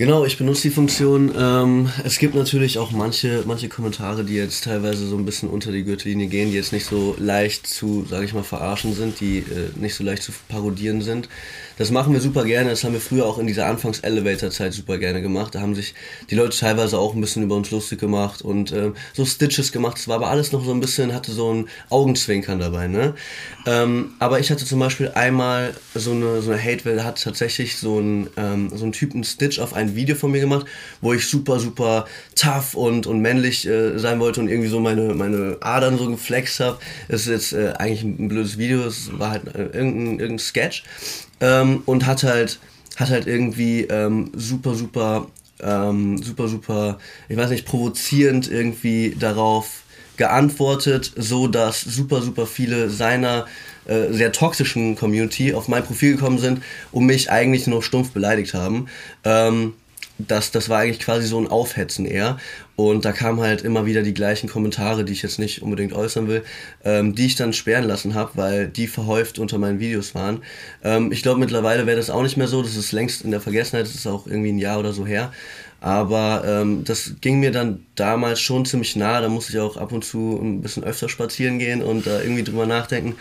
Genau, 0.00 0.24
ich 0.24 0.38
benutze 0.38 0.62
die 0.62 0.70
Funktion. 0.70 1.30
Ähm, 1.38 1.90
es 2.04 2.18
gibt 2.18 2.34
natürlich 2.34 2.78
auch 2.78 2.90
manche, 2.90 3.44
manche 3.46 3.68
Kommentare, 3.68 4.24
die 4.24 4.32
jetzt 4.32 4.64
teilweise 4.64 5.06
so 5.06 5.14
ein 5.18 5.26
bisschen 5.26 5.50
unter 5.50 5.72
die 5.72 5.84
Gürtellinie 5.84 6.26
gehen, 6.26 6.50
die 6.50 6.56
jetzt 6.56 6.72
nicht 6.72 6.86
so 6.86 7.14
leicht 7.18 7.66
zu, 7.66 8.06
sage 8.08 8.24
ich 8.24 8.32
mal, 8.32 8.42
verarschen 8.42 8.94
sind, 8.94 9.20
die 9.20 9.40
äh, 9.40 9.78
nicht 9.78 9.94
so 9.94 10.02
leicht 10.02 10.22
zu 10.22 10.32
parodieren 10.48 11.02
sind. 11.02 11.28
Das 11.76 11.90
machen 11.90 12.14
wir 12.14 12.20
super 12.22 12.44
gerne. 12.44 12.70
Das 12.70 12.82
haben 12.82 12.94
wir 12.94 13.00
früher 13.00 13.26
auch 13.26 13.38
in 13.38 13.46
dieser 13.46 13.66
Anfangs-Elevator-Zeit 13.66 14.72
super 14.72 14.96
gerne 14.96 15.20
gemacht. 15.20 15.54
Da 15.54 15.60
haben 15.60 15.74
sich 15.74 15.94
die 16.30 16.34
Leute 16.34 16.56
teilweise 16.56 16.98
auch 16.98 17.14
ein 17.14 17.20
bisschen 17.20 17.42
über 17.42 17.56
uns 17.56 17.70
lustig 17.70 18.00
gemacht 18.00 18.40
und 18.40 18.72
ähm, 18.72 18.94
so 19.12 19.26
Stitches 19.26 19.70
gemacht. 19.70 19.98
Das 19.98 20.08
war 20.08 20.16
aber 20.16 20.28
alles 20.28 20.50
noch 20.52 20.64
so 20.64 20.72
ein 20.72 20.80
bisschen, 20.80 21.12
hatte 21.12 21.32
so 21.32 21.52
ein 21.52 21.68
Augenzwinkern 21.90 22.58
dabei, 22.58 22.86
ne? 22.86 23.14
Ähm, 23.66 24.12
aber 24.18 24.40
ich 24.40 24.50
hatte 24.50 24.64
zum 24.64 24.78
Beispiel 24.78 25.10
einmal 25.10 25.74
so 25.94 26.12
eine, 26.12 26.40
so 26.40 26.52
eine 26.52 26.62
Hate-Welle, 26.62 27.04
hat 27.04 27.22
tatsächlich 27.22 27.76
so 27.76 27.98
ein, 27.98 28.30
ähm, 28.38 28.70
so 28.74 28.84
einen 28.84 29.24
Stitch 29.24 29.58
auf 29.58 29.74
Video 29.94 30.16
von 30.16 30.30
mir 30.30 30.40
gemacht, 30.40 30.66
wo 31.00 31.12
ich 31.12 31.26
super, 31.26 31.58
super 31.58 32.06
tough 32.34 32.74
und, 32.74 33.06
und 33.06 33.20
männlich 33.20 33.66
äh, 33.66 33.98
sein 33.98 34.20
wollte 34.20 34.40
und 34.40 34.48
irgendwie 34.48 34.68
so 34.68 34.80
meine, 34.80 35.14
meine 35.14 35.56
Adern 35.60 35.98
so 35.98 36.08
geflext 36.10 36.60
habe. 36.60 36.78
Das 37.08 37.22
ist 37.22 37.28
jetzt 37.28 37.52
äh, 37.52 37.72
eigentlich 37.78 38.02
ein, 38.02 38.24
ein 38.24 38.28
blödes 38.28 38.58
Video, 38.58 38.82
es 38.82 39.18
war 39.18 39.30
halt 39.30 39.54
äh, 39.54 39.64
irgendein, 39.64 40.20
irgendein 40.20 40.38
Sketch 40.38 40.84
ähm, 41.40 41.82
und 41.86 42.06
hat 42.06 42.22
halt, 42.22 42.58
hat 42.96 43.10
halt 43.10 43.26
irgendwie 43.26 43.82
ähm, 43.82 44.30
super, 44.34 44.74
super, 44.74 45.26
ähm, 45.62 46.22
super, 46.22 46.48
super, 46.48 46.98
ich 47.28 47.36
weiß 47.36 47.50
nicht, 47.50 47.66
provozierend 47.66 48.50
irgendwie 48.50 49.16
darauf 49.18 49.82
geantwortet, 50.16 51.12
so 51.16 51.48
dass 51.48 51.80
super, 51.80 52.20
super 52.20 52.46
viele 52.46 52.90
seiner 52.90 53.46
äh, 53.90 54.12
sehr 54.12 54.32
toxischen 54.32 54.96
Community 54.96 55.52
auf 55.52 55.68
mein 55.68 55.84
Profil 55.84 56.12
gekommen 56.12 56.38
sind 56.38 56.62
und 56.92 57.06
mich 57.06 57.30
eigentlich 57.30 57.66
nur 57.66 57.82
stumpf 57.82 58.12
beleidigt 58.12 58.54
haben. 58.54 58.86
Ähm, 59.24 59.74
das, 60.26 60.50
das 60.50 60.68
war 60.68 60.80
eigentlich 60.80 61.00
quasi 61.00 61.26
so 61.26 61.38
ein 61.38 61.48
Aufhetzen 61.48 62.06
eher. 62.06 62.38
Und 62.76 63.04
da 63.04 63.12
kamen 63.12 63.40
halt 63.40 63.62
immer 63.62 63.86
wieder 63.86 64.02
die 64.02 64.14
gleichen 64.14 64.48
Kommentare, 64.48 65.04
die 65.04 65.12
ich 65.12 65.22
jetzt 65.22 65.38
nicht 65.38 65.62
unbedingt 65.62 65.92
äußern 65.92 66.28
will, 66.28 66.44
ähm, 66.84 67.14
die 67.14 67.26
ich 67.26 67.36
dann 67.36 67.52
sperren 67.52 67.84
lassen 67.84 68.14
habe, 68.14 68.32
weil 68.34 68.68
die 68.68 68.86
verhäuft 68.86 69.38
unter 69.38 69.58
meinen 69.58 69.80
Videos 69.80 70.14
waren. 70.14 70.42
Ähm, 70.82 71.12
ich 71.12 71.22
glaube, 71.22 71.40
mittlerweile 71.40 71.86
wäre 71.86 71.96
das 71.96 72.10
auch 72.10 72.22
nicht 72.22 72.36
mehr 72.36 72.48
so. 72.48 72.62
Das 72.62 72.76
ist 72.76 72.92
längst 72.92 73.22
in 73.22 73.30
der 73.30 73.40
Vergessenheit. 73.40 73.86
Das 73.86 73.94
ist 73.94 74.06
auch 74.06 74.26
irgendwie 74.26 74.52
ein 74.52 74.58
Jahr 74.58 74.78
oder 74.78 74.92
so 74.92 75.06
her. 75.06 75.32
Aber 75.80 76.42
ähm, 76.46 76.84
das 76.84 77.14
ging 77.20 77.40
mir 77.40 77.52
dann 77.52 77.86
damals 77.94 78.40
schon 78.40 78.66
ziemlich 78.66 78.96
nah. 78.96 79.20
Da 79.20 79.28
musste 79.28 79.52
ich 79.52 79.58
auch 79.58 79.76
ab 79.76 79.92
und 79.92 80.04
zu 80.04 80.38
ein 80.40 80.60
bisschen 80.60 80.84
öfter 80.84 81.08
spazieren 81.08 81.58
gehen 81.58 81.82
und 81.82 82.06
da 82.06 82.20
irgendwie 82.20 82.44
drüber 82.44 82.66
nachdenken, 82.66 83.16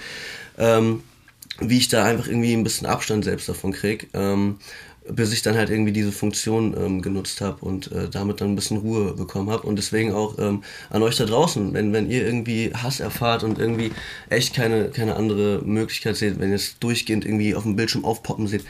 ähm, 0.60 1.04
wie 1.60 1.78
ich 1.78 1.88
da 1.88 2.06
einfach 2.06 2.28
irgendwie 2.28 2.54
ein 2.54 2.64
bisschen 2.64 2.88
Abstand 2.88 3.26
selbst 3.26 3.50
davon 3.50 3.72
kriege. 3.72 4.08
Ähm, 4.14 4.58
bis 5.12 5.34
ich 5.34 5.42
dann 5.42 5.56
halt 5.56 5.70
irgendwie 5.70 5.92
diese 5.92 6.12
Funktion 6.12 6.76
ähm, 6.78 7.02
genutzt 7.02 7.42
habe 7.42 7.66
und 7.66 7.92
äh, 7.92 8.10
damit 8.10 8.42
dann 8.42 8.52
ein 8.52 8.56
bisschen 8.56 8.78
Ruhe 8.78 9.14
bekommen 9.14 9.50
habe. 9.50 9.66
Und 9.68 9.76
deswegen 9.78 10.14
auch 10.14 10.38
ähm, 10.38 10.64
an 10.90 11.02
euch 11.02 11.18
da 11.18 11.26
draußen, 11.26 11.74
wenn, 11.74 11.94
wenn 11.94 12.10
ihr 12.10 12.26
irgendwie 12.26 12.72
Hass 12.74 13.00
erfahrt 13.00 13.44
und 13.44 13.60
irgendwie 13.60 13.92
echt 14.30 14.54
keine, 14.54 14.90
keine 14.90 15.16
andere 15.16 15.62
Möglichkeit 15.64 16.16
seht, 16.16 16.40
wenn 16.40 16.50
ihr 16.50 16.56
es 16.56 16.80
durchgehend 16.80 17.26
irgendwie 17.26 17.56
auf 17.56 17.64
dem 17.64 17.76
Bildschirm 17.76 18.06
aufpoppen 18.06 18.48
seht, 18.48 18.64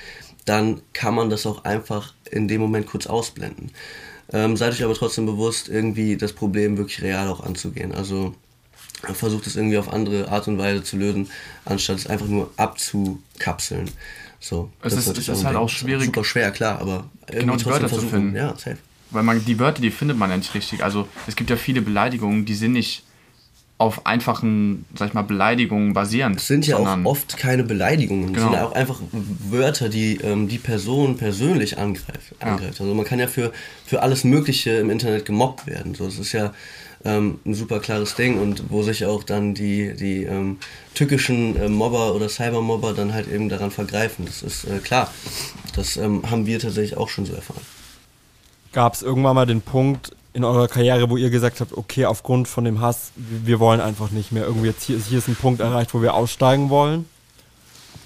dann 0.45 0.81
kann 0.93 1.15
man 1.15 1.29
das 1.29 1.45
auch 1.45 1.65
einfach 1.65 2.13
in 2.31 2.47
dem 2.47 2.61
Moment 2.61 2.87
kurz 2.87 3.07
ausblenden. 3.07 3.71
Ähm, 4.31 4.55
seid 4.57 4.73
euch 4.73 4.83
aber 4.83 4.93
trotzdem 4.93 5.25
bewusst, 5.25 5.69
irgendwie 5.69 6.15
das 6.15 6.33
Problem 6.33 6.77
wirklich 6.77 7.01
real 7.01 7.27
auch 7.27 7.41
anzugehen. 7.41 7.93
Also 7.93 8.33
versucht 9.13 9.47
es 9.47 9.55
irgendwie 9.55 9.77
auf 9.77 9.91
andere 9.91 10.29
Art 10.29 10.47
und 10.47 10.57
Weise 10.57 10.83
zu 10.83 10.97
lösen, 10.97 11.29
anstatt 11.65 11.97
es 11.97 12.07
einfach 12.07 12.27
nur 12.27 12.51
abzukapseln. 12.57 13.89
So, 14.39 14.69
Es 14.81 14.93
das 14.95 15.07
ist- 15.07 15.17
es 15.17 15.23
ich 15.27 15.29
ist 15.29 15.43
halt 15.43 15.55
auch 15.57 15.69
schwierig- 15.69 16.05
Super 16.05 16.23
schwer, 16.23 16.51
klar, 16.51 16.79
aber 16.79 17.05
Genau 17.27 17.55
die 17.55 17.65
Wörter 17.65 17.87
zu 17.89 18.01
finden. 18.01 18.35
Ja, 18.35 18.49
safe. 18.55 18.77
Weil 19.11 19.23
man 19.23 19.43
die 19.43 19.59
Wörter, 19.59 19.81
die 19.81 19.91
findet 19.91 20.17
man 20.17 20.29
ja 20.29 20.37
nicht 20.37 20.53
richtig. 20.53 20.83
Also 20.83 21.07
es 21.27 21.35
gibt 21.35 21.49
ja 21.49 21.55
viele 21.55 21.81
Beleidigungen, 21.81 22.45
die 22.45 22.53
sind 22.55 22.73
nicht 22.73 23.03
auf 23.79 24.05
einfachen, 24.05 24.85
sag 24.95 25.07
ich 25.09 25.13
mal, 25.13 25.21
Beleidigungen 25.21 25.93
basieren. 25.93 26.33
Es 26.35 26.47
sind 26.47 26.67
ja 26.67 26.75
auch 26.77 27.05
oft 27.05 27.37
keine 27.37 27.63
Beleidigungen, 27.63 28.25
es 28.25 28.33
Genau. 28.33 28.47
sind 28.47 28.53
ja 28.53 28.65
auch 28.65 28.73
einfach 28.73 28.99
Wörter, 29.49 29.87
die 29.89 30.17
ähm, 30.17 30.47
die 30.49 30.57
Person 30.57 31.15
persönlich 31.17 31.77
angreift. 31.77 32.35
angreift. 32.39 32.81
Also 32.81 32.93
man 32.93 33.05
kann 33.05 33.19
ja 33.19 33.27
für, 33.27 33.53
für 33.85 34.01
alles 34.01 34.23
Mögliche 34.25 34.71
im 34.71 34.89
Internet 34.89 35.25
gemobbt 35.25 35.65
werden. 35.65 35.95
So, 35.95 36.05
das 36.05 36.19
ist 36.19 36.33
ja 36.33 36.53
ähm, 37.05 37.39
ein 37.45 37.53
super 37.53 37.79
klares 37.79 38.15
Ding 38.15 38.39
und 38.39 38.69
wo 38.69 38.83
sich 38.83 39.05
auch 39.05 39.23
dann 39.23 39.53
die, 39.53 39.95
die 39.95 40.23
ähm, 40.23 40.57
tückischen 40.93 41.55
äh, 41.55 41.69
Mobber 41.69 42.13
oder 42.13 42.27
Cybermobber 42.29 42.93
dann 42.93 43.13
halt 43.13 43.31
eben 43.31 43.49
daran 43.49 43.71
vergreifen. 43.71 44.25
Das 44.25 44.43
ist 44.43 44.65
äh, 44.65 44.79
klar. 44.79 45.11
Das 45.75 45.97
ähm, 45.97 46.29
haben 46.29 46.45
wir 46.45 46.59
tatsächlich 46.59 46.97
auch 46.97 47.09
schon 47.09 47.25
so 47.25 47.33
erfahren. 47.33 47.61
Gab 48.73 48.93
es 48.93 49.01
irgendwann 49.01 49.35
mal 49.35 49.45
den 49.45 49.61
Punkt 49.61 50.11
in 50.33 50.43
eurer 50.43 50.67
Karriere, 50.67 51.09
wo 51.09 51.17
ihr 51.17 51.29
gesagt 51.29 51.59
habt, 51.59 51.73
okay, 51.75 52.05
aufgrund 52.05 52.47
von 52.47 52.63
dem 52.63 52.81
Hass, 52.81 53.11
wir 53.15 53.59
wollen 53.59 53.81
einfach 53.81 54.11
nicht 54.11 54.31
mehr. 54.31 54.45
Irgendwie 54.45 54.67
jetzt 54.67 54.83
hier, 54.83 54.97
hier 54.97 55.17
ist 55.17 55.27
ein 55.27 55.35
Punkt 55.35 55.61
erreicht, 55.61 55.93
wo 55.93 56.01
wir 56.01 56.13
aussteigen 56.13 56.69
wollen? 56.69 57.05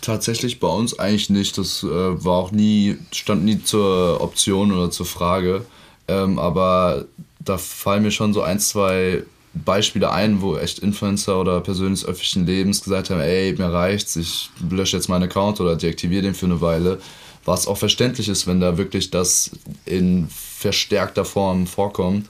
Tatsächlich 0.02 0.60
bei 0.60 0.68
uns 0.68 0.98
eigentlich 1.00 1.30
nicht. 1.30 1.58
Das 1.58 1.84
äh, 1.84 1.88
war 1.88 2.38
auch 2.38 2.52
nie, 2.52 2.98
stand 3.12 3.44
nie 3.44 3.62
zur 3.64 4.22
Option 4.22 4.72
oder 4.72 4.92
zur 4.92 5.06
Frage. 5.06 5.66
Ähm, 6.08 6.40
aber 6.40 7.06
da 7.44 7.58
fallen 7.58 8.04
mir 8.04 8.12
schon 8.12 8.34
so 8.34 8.42
ein, 8.42 8.60
zwei 8.60 9.24
Beispiele 9.54 10.12
ein, 10.12 10.42
wo 10.42 10.58
echt 10.58 10.80
Influencer 10.80 11.40
oder 11.40 11.62
Personen 11.62 11.92
des 11.92 12.06
öffentlichen 12.06 12.46
Lebens 12.46 12.84
gesagt 12.84 13.10
haben, 13.10 13.20
ey, 13.20 13.54
mir 13.54 13.72
reicht's, 13.72 14.16
ich 14.16 14.50
lösche 14.70 14.98
jetzt 14.98 15.10
meinen 15.10 15.24
Account 15.24 15.62
oder 15.62 15.76
deaktiviere 15.76 16.24
den 16.24 16.34
für 16.34 16.48
eine 16.48 16.62
Weile. 16.62 17.00
Was 17.46 17.68
auch 17.68 17.78
verständlich 17.78 18.30
ist, 18.30 18.48
wenn 18.48 18.60
da 18.60 18.78
wirklich 18.78 19.12
das 19.12 19.52
in 19.86 20.28
verstärkter 20.30 21.26
Form 21.26 21.68
vorkommt. 21.68 22.28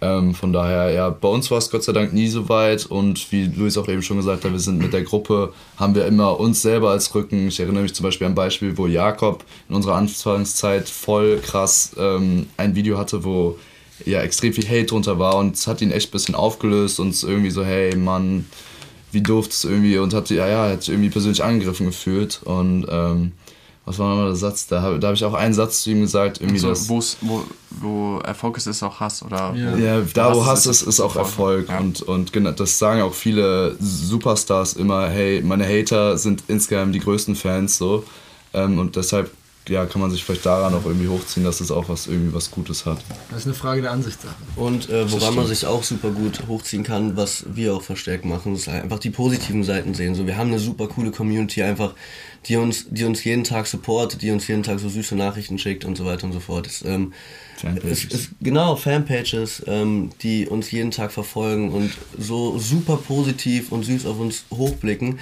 Ähm, 0.00 0.34
von 0.34 0.52
daher, 0.52 0.90
ja, 0.92 1.10
bei 1.10 1.28
uns 1.28 1.50
war 1.50 1.58
es 1.58 1.70
Gott 1.70 1.82
sei 1.82 1.92
Dank 1.92 2.12
nie 2.12 2.28
so 2.28 2.48
weit 2.48 2.86
und 2.86 3.30
wie 3.32 3.46
Luis 3.46 3.76
auch 3.76 3.88
eben 3.88 4.02
schon 4.02 4.16
gesagt 4.16 4.44
hat, 4.44 4.52
wir 4.52 4.58
sind 4.58 4.78
mit 4.78 4.92
der 4.92 5.02
Gruppe, 5.02 5.52
haben 5.76 5.94
wir 5.94 6.06
immer 6.06 6.38
uns 6.38 6.62
selber 6.62 6.90
als 6.90 7.14
Rücken. 7.14 7.48
Ich 7.48 7.58
erinnere 7.58 7.82
mich 7.82 7.94
zum 7.94 8.04
Beispiel 8.04 8.26
an 8.26 8.32
ein 8.32 8.36
Beispiel, 8.36 8.78
wo 8.78 8.86
Jakob 8.86 9.44
in 9.68 9.74
unserer 9.74 9.96
Anfangszeit 9.96 10.88
voll 10.88 11.40
krass 11.40 11.94
ähm, 11.98 12.46
ein 12.56 12.76
Video 12.76 12.96
hatte, 12.96 13.24
wo 13.24 13.58
ja 14.04 14.20
extrem 14.22 14.52
viel 14.52 14.66
Hate 14.68 14.84
drunter 14.86 15.18
war 15.18 15.36
und 15.36 15.54
es 15.56 15.66
hat 15.66 15.80
ihn 15.80 15.90
echt 15.90 16.08
ein 16.08 16.12
bisschen 16.12 16.34
aufgelöst 16.34 17.00
und 17.00 17.10
es 17.10 17.22
irgendwie 17.22 17.50
so, 17.50 17.64
hey 17.64 17.96
Mann, 17.96 18.46
wie 19.12 19.22
doof 19.22 19.48
das 19.48 19.64
irgendwie 19.64 19.98
und 19.98 20.12
hat, 20.14 20.30
ja, 20.30 20.46
ja, 20.46 20.68
hat 20.70 20.82
sich 20.82 20.90
irgendwie 20.90 21.10
persönlich 21.10 21.42
angegriffen 21.42 21.86
gefühlt 21.86 22.40
und 22.44 22.86
ähm, 22.90 23.32
was 23.84 23.98
war 23.98 24.10
nochmal 24.10 24.26
der 24.26 24.36
Satz? 24.36 24.66
Da 24.66 24.82
habe 24.82 24.98
da 24.98 25.08
hab 25.08 25.14
ich 25.14 25.24
auch 25.24 25.32
einen 25.32 25.54
Satz 25.54 25.82
zu 25.82 25.90
ihm 25.90 26.02
gesagt, 26.02 26.42
irgendwie 26.42 26.58
so, 26.58 26.68
wo's- 26.68 27.16
wo, 27.22 27.42
wo 27.70 28.18
Erfolg 28.18 28.58
ist, 28.58 28.66
ist 28.66 28.82
auch 28.82 29.00
Hass, 29.00 29.22
oder? 29.22 29.54
Ja. 29.56 29.76
Ja, 29.78 30.02
da 30.12 30.34
wo 30.34 30.44
Hass 30.44 30.66
Hass 30.66 30.82
ist, 30.82 30.82
ist 30.82 31.00
auch 31.00 31.16
Erfolg. 31.16 31.70
Ja. 31.70 31.78
Und, 31.78 32.02
und 32.02 32.34
genau, 32.34 32.50
das 32.52 32.78
sagen 32.78 33.00
auch 33.00 33.14
viele 33.14 33.76
Superstars 33.80 34.74
immer, 34.74 35.08
hey, 35.08 35.40
meine 35.42 35.66
Hater 35.66 36.18
sind 36.18 36.42
insgeheim 36.48 36.92
die 36.92 36.98
größten 37.00 37.34
Fans 37.34 37.78
so. 37.78 38.04
Ähm, 38.52 38.78
und 38.78 38.96
deshalb 38.96 39.30
ja, 39.68 39.86
kann 39.86 40.00
man 40.00 40.10
sich 40.10 40.24
vielleicht 40.24 40.46
daran 40.46 40.74
auch 40.74 40.84
irgendwie 40.84 41.08
hochziehen, 41.08 41.44
dass 41.44 41.60
es 41.60 41.70
auch 41.70 41.88
was 41.88 42.06
irgendwie 42.06 42.32
was 42.34 42.50
Gutes 42.50 42.86
hat. 42.86 42.98
Das 43.30 43.40
ist 43.40 43.46
eine 43.46 43.54
Frage 43.54 43.82
der 43.82 43.92
Ansichtssache. 43.92 44.34
Und 44.56 44.88
äh, 44.88 45.10
woran 45.10 45.34
man 45.34 45.46
sich 45.46 45.66
auch 45.66 45.82
super 45.82 46.10
gut 46.10 46.42
hochziehen 46.46 46.82
kann, 46.82 47.16
was 47.16 47.44
wir 47.48 47.74
auch 47.74 47.82
verstärkt 47.82 48.24
machen, 48.24 48.54
ist 48.54 48.68
einfach 48.68 48.98
die 48.98 49.10
positiven 49.10 49.64
Seiten 49.64 49.94
sehen. 49.94 50.14
So, 50.14 50.26
wir 50.26 50.36
haben 50.36 50.48
eine 50.48 50.58
super 50.58 50.88
coole 50.88 51.10
Community 51.10 51.62
einfach, 51.62 51.94
die 52.46 52.56
uns, 52.56 52.86
die 52.88 53.04
uns 53.04 53.24
jeden 53.24 53.44
Tag 53.44 53.66
supportet, 53.66 54.22
die 54.22 54.30
uns 54.30 54.46
jeden 54.48 54.62
Tag 54.62 54.78
so 54.80 54.88
süße 54.88 55.14
Nachrichten 55.16 55.58
schickt 55.58 55.84
und 55.84 55.96
so 55.96 56.04
weiter 56.04 56.24
und 56.24 56.32
so 56.32 56.40
fort. 56.40 56.66
Es, 56.66 56.84
ähm, 56.84 57.12
Fanpages. 57.56 58.04
es, 58.04 58.14
es, 58.14 58.28
genau, 58.40 58.76
Fanpages, 58.76 59.62
ähm, 59.66 60.10
die 60.22 60.46
uns 60.46 60.70
jeden 60.70 60.90
Tag 60.90 61.12
verfolgen 61.12 61.70
und 61.70 61.90
so 62.16 62.58
super 62.58 62.96
positiv 62.96 63.72
und 63.72 63.84
süß 63.84 64.06
auf 64.06 64.18
uns 64.18 64.44
hochblicken, 64.50 65.18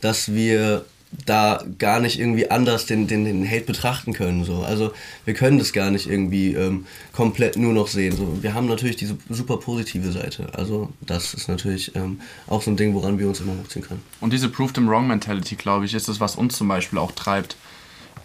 dass 0.00 0.32
wir 0.32 0.84
da 1.26 1.64
gar 1.78 1.98
nicht 1.98 2.20
irgendwie 2.20 2.50
anders 2.50 2.86
den, 2.86 3.08
den, 3.08 3.24
den 3.24 3.48
Hate 3.48 3.64
betrachten 3.64 4.12
können. 4.12 4.44
So. 4.44 4.62
Also 4.62 4.92
wir 5.24 5.34
können 5.34 5.58
das 5.58 5.72
gar 5.72 5.90
nicht 5.90 6.08
irgendwie 6.08 6.54
ähm, 6.54 6.86
komplett 7.12 7.56
nur 7.56 7.72
noch 7.72 7.88
sehen. 7.88 8.16
So. 8.16 8.42
Wir 8.42 8.54
haben 8.54 8.68
natürlich 8.68 8.96
diese 8.96 9.16
super 9.28 9.56
positive 9.56 10.12
Seite. 10.12 10.48
Also 10.52 10.90
das 11.00 11.34
ist 11.34 11.48
natürlich 11.48 11.96
ähm, 11.96 12.20
auch 12.46 12.62
so 12.62 12.70
ein 12.70 12.76
Ding, 12.76 12.94
woran 12.94 13.18
wir 13.18 13.26
uns 13.26 13.40
immer 13.40 13.54
hochziehen 13.60 13.84
können. 13.84 14.02
Und 14.20 14.32
diese 14.32 14.48
Proved 14.48 14.74
them 14.74 14.88
wrong 14.88 15.08
Mentality, 15.08 15.56
glaube 15.56 15.84
ich, 15.84 15.94
ist 15.94 16.08
das, 16.08 16.20
was 16.20 16.36
uns 16.36 16.56
zum 16.56 16.68
Beispiel 16.68 16.98
auch 16.98 17.12
treibt. 17.12 17.56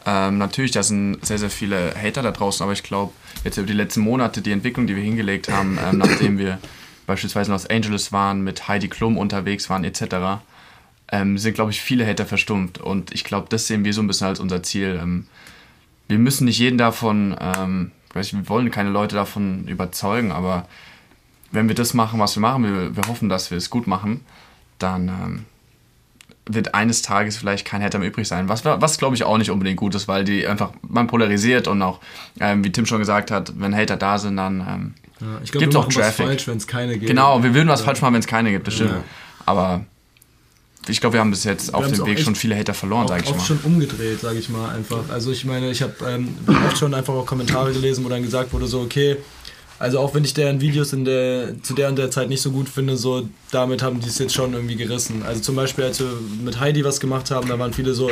Ähm, 0.06 0.38
natürlich, 0.38 0.72
da 0.72 0.84
sind 0.84 1.26
sehr, 1.26 1.40
sehr 1.40 1.50
viele 1.50 1.96
Hater 1.96 2.22
da 2.22 2.32
draußen, 2.32 2.64
aber 2.64 2.74
ich 2.74 2.84
glaube, 2.84 3.12
jetzt 3.44 3.58
über 3.58 3.66
die 3.66 3.74
letzten 3.74 4.02
Monate, 4.02 4.42
die 4.42 4.52
Entwicklung, 4.52 4.86
die 4.86 4.96
wir 4.96 5.04
hingelegt 5.04 5.50
haben, 5.50 5.80
ähm, 5.84 5.98
nachdem 5.98 6.38
wir 6.38 6.60
beispielsweise 7.08 7.50
in 7.50 7.54
Los 7.54 7.66
Angeles 7.68 8.12
waren, 8.12 8.42
mit 8.42 8.68
Heidi 8.68 8.88
Klum 8.88 9.18
unterwegs 9.18 9.70
waren, 9.70 9.84
etc., 9.84 10.44
ähm, 11.12 11.38
sind, 11.38 11.54
glaube 11.54 11.72
ich, 11.72 11.82
viele 11.82 12.06
Hater 12.06 12.26
verstummt. 12.26 12.80
Und 12.80 13.14
ich 13.14 13.24
glaube, 13.24 13.48
das 13.50 13.68
sehen 13.68 13.86
wir 13.86 13.94
so 13.94 14.02
ein 14.02 14.08
bisschen 14.08 14.28
als 14.28 14.40
unser 14.40 14.64
Ziel. 14.64 15.00
Ähm, 15.02 15.28
wir 16.08 16.18
müssen 16.20 16.46
nicht 16.46 16.60
jeden 16.60 16.78
davon, 16.78 17.36
ähm, 17.40 17.92
wir 18.14 18.50
wollen 18.50 18.72
keine 18.72 18.90
Leute 18.90 19.16
davon 19.16 19.68
überzeugen, 19.68 20.32
aber 20.32 20.68
wenn 21.52 21.68
wir 21.68 21.76
das 21.76 21.94
machen, 21.94 22.20
was 22.20 22.36
wir 22.36 22.42
machen, 22.42 22.64
wir, 22.64 22.96
wir 22.96 23.04
hoffen, 23.08 23.30
dass 23.30 23.52
wir 23.52 23.58
es 23.58 23.70
gut 23.70 23.88
machen, 23.88 24.22
dann 24.80 25.08
ähm, 25.08 25.46
wird 26.48 26.76
eines 26.76 27.02
Tages 27.02 27.38
vielleicht 27.38 27.66
kein 27.66 27.82
Hater 27.82 27.98
mehr 27.98 28.08
übrig 28.10 28.28
sein. 28.28 28.50
Was, 28.50 28.66
was 28.66 28.98
glaube 28.98 29.16
ich 29.16 29.24
auch 29.24 29.38
nicht 29.38 29.50
unbedingt 29.50 29.78
gut 29.78 29.96
ist, 29.96 30.08
weil 30.08 30.24
die 30.24 30.46
einfach, 30.48 30.72
man 30.88 31.08
polarisiert 31.08 31.68
und 31.68 31.82
auch, 31.82 32.00
ähm, 32.40 32.64
wie 32.64 32.72
Tim 32.72 32.86
schon 32.86 33.00
gesagt 33.00 33.32
hat, 33.32 33.54
wenn 33.60 33.76
Hater 33.76 33.98
da 33.98 34.20
sind, 34.20 34.38
dann 34.38 34.60
ähm, 34.60 34.94
Ja, 35.20 35.40
ich 35.44 35.52
glaube, 35.52 35.66
Gibt's 35.66 35.76
wir 35.76 35.80
auch 35.80 35.86
machen 35.86 35.96
was 35.96 36.06
Traffic. 36.06 36.26
falsch, 36.28 36.48
wenn 36.48 36.58
es 36.58 36.68
keine 36.68 36.94
gibt. 36.94 37.08
genau, 37.08 37.42
wir 37.42 37.54
würden 37.54 37.70
was 37.70 37.82
falsch 37.82 38.02
machen, 38.02 38.14
wenn 38.14 38.20
es 38.20 38.28
keine 38.28 38.52
gibt, 38.52 38.68
das 38.68 38.76
stimmt. 38.76 38.92
Ja. 38.92 39.04
Aber 39.46 39.86
ich 40.88 41.02
glaube, 41.02 41.14
wir 41.14 41.20
haben 41.20 41.32
bis 41.32 41.44
jetzt 41.44 41.74
auf 41.74 41.84
haben's 41.84 41.98
dem 41.98 42.04
auch 42.04 42.08
Weg 42.08 42.20
schon 42.20 42.36
viele 42.36 42.56
Hater 42.56 42.74
verloren, 42.74 43.06
auch, 43.06 43.10
sage 43.10 43.24
ich 43.24 43.30
oft 43.30 43.40
mal. 43.40 43.46
schon 43.46 43.60
umgedreht, 43.64 44.20
sage 44.20 44.40
ich 44.40 44.50
mal 44.50 44.70
einfach. 44.74 45.10
Also 45.10 45.32
ich 45.32 45.46
meine, 45.46 45.72
ich 45.72 45.82
habe 45.82 45.94
ähm, 46.08 46.36
oft 46.48 46.78
schon 46.78 46.94
einfach 46.94 47.14
auch 47.14 47.26
Kommentare 47.26 47.74
gelesen, 47.74 48.04
wo 48.06 48.10
dann 48.10 48.24
gesagt 48.24 48.54
wurde 48.54 48.68
so, 48.68 48.82
okay, 48.82 49.18
also 49.78 50.00
auch 50.00 50.14
wenn 50.14 50.24
ich 50.24 50.34
deren 50.34 50.62
Videos 50.62 50.94
in 50.94 51.04
der, 51.04 51.62
zu 51.62 51.74
der 51.74 51.90
und 51.90 51.98
der 51.98 52.10
Zeit 52.10 52.30
nicht 52.30 52.42
so 52.42 52.52
gut 52.52 52.70
finde, 52.70 52.96
so 52.96 53.28
damit 53.52 53.82
haben 53.82 54.00
die 54.00 54.08
es 54.08 54.18
jetzt 54.20 54.34
schon 54.34 54.54
irgendwie 54.54 54.76
gerissen. 54.76 55.24
Also 55.24 55.42
zum 55.42 55.56
Beispiel, 55.56 55.84
als 55.84 56.00
wir 56.00 56.12
mit 56.44 56.60
Heidi 56.60 56.86
was 56.86 57.00
gemacht 57.00 57.30
haben, 57.32 57.50
da 57.50 57.60
waren 57.60 57.74
viele 57.74 57.94
so, 57.94 58.10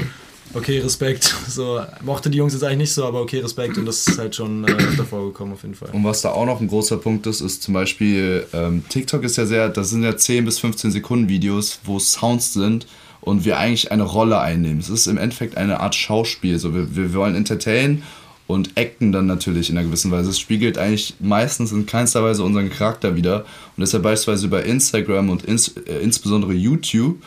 okay, 0.54 0.80
Respekt. 0.80 1.36
So, 1.48 1.82
mochte 2.02 2.32
die 2.32 2.38
Jungs 2.40 2.54
jetzt 2.54 2.64
eigentlich 2.64 2.78
nicht 2.78 2.94
so, 2.94 3.06
aber 3.06 3.22
okay, 3.22 3.40
Respekt. 3.40 3.78
Und 3.78 3.86
das 3.86 4.08
ist 4.08 4.18
halt 4.18 4.36
schon 4.36 4.68
äh, 4.68 4.72
öfter 4.72 5.06
vorgekommen 5.06 5.54
auf 5.54 5.62
jeden 5.62 5.76
Fall. 5.76 5.90
Und 5.92 6.04
was 6.04 6.22
da 6.22 6.32
auch 6.32 6.46
noch 6.46 6.62
ein 6.62 6.68
großer 6.68 6.98
Punkt 6.98 7.28
ist, 7.28 7.42
ist 7.42 7.62
zum 7.62 7.76
Beispiel, 7.76 8.48
ähm, 8.54 8.84
TikTok 8.90 9.24
ist 9.24 9.38
ja 9.38 9.46
sehr, 9.46 9.70
das 9.70 9.92
sind 9.92 10.04
ja 10.04 10.18
10 10.18 10.46
bis 10.46 10.60
15 10.60 10.92
Sekunden 10.92 11.30
Videos, 11.30 11.80
wo 11.84 12.00
Sounds 12.00 12.54
sind 12.54 12.88
und 13.22 13.46
wir 13.46 13.58
eigentlich 13.58 13.92
eine 13.92 14.04
Rolle 14.04 14.40
einnehmen. 14.40 14.80
Es 14.80 14.90
ist 14.90 15.08
im 15.08 15.18
Endeffekt 15.18 15.58
eine 15.58 15.80
Art 15.80 15.96
Schauspiel. 15.96 16.58
So, 16.58 16.74
wir, 16.74 16.96
wir 16.96 17.14
wollen 17.14 17.36
entertainen 17.36 18.04
und 18.48 18.78
acten 18.78 19.12
dann 19.12 19.26
natürlich 19.26 19.70
in 19.70 19.78
einer 19.78 19.88
gewissen 19.88 20.12
Weise. 20.12 20.30
Es 20.30 20.40
spiegelt 20.40 20.78
eigentlich 20.78 21.16
meistens 21.20 21.72
in 21.72 21.86
keinster 21.86 22.24
Weise 22.24 22.44
unseren 22.44 22.70
Charakter 22.70 23.16
wieder. 23.16 23.42
Und 23.78 23.82
deshalb 23.82 24.04
beispielsweise 24.04 24.48
bei 24.48 24.64
Instagram 24.64 25.30
und 25.30 25.46
ins, 25.46 25.70
äh, 25.70 26.00
insbesondere 26.02 26.54
YouTube 26.54 27.18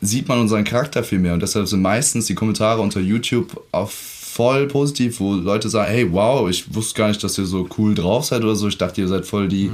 sieht 0.00 0.28
man 0.28 0.38
unseren 0.40 0.64
Charakter 0.64 1.02
viel 1.02 1.18
mehr. 1.18 1.34
Und 1.34 1.40
deshalb 1.42 1.66
sind 1.68 1.82
meistens 1.82 2.26
die 2.26 2.34
Kommentare 2.34 2.80
unter 2.80 3.00
YouTube 3.00 3.60
auch 3.72 3.90
voll 3.90 4.68
positiv, 4.68 5.18
wo 5.18 5.34
Leute 5.34 5.68
sagen, 5.68 5.90
hey, 5.90 6.06
wow, 6.12 6.48
ich 6.48 6.72
wusste 6.72 6.96
gar 6.96 7.08
nicht, 7.08 7.22
dass 7.24 7.36
ihr 7.38 7.44
so 7.46 7.68
cool 7.76 7.94
drauf 7.94 8.24
seid 8.26 8.42
oder 8.44 8.54
so. 8.54 8.68
Ich 8.68 8.78
dachte, 8.78 9.00
ihr 9.00 9.08
seid 9.08 9.26
voll 9.26 9.48
die, 9.48 9.68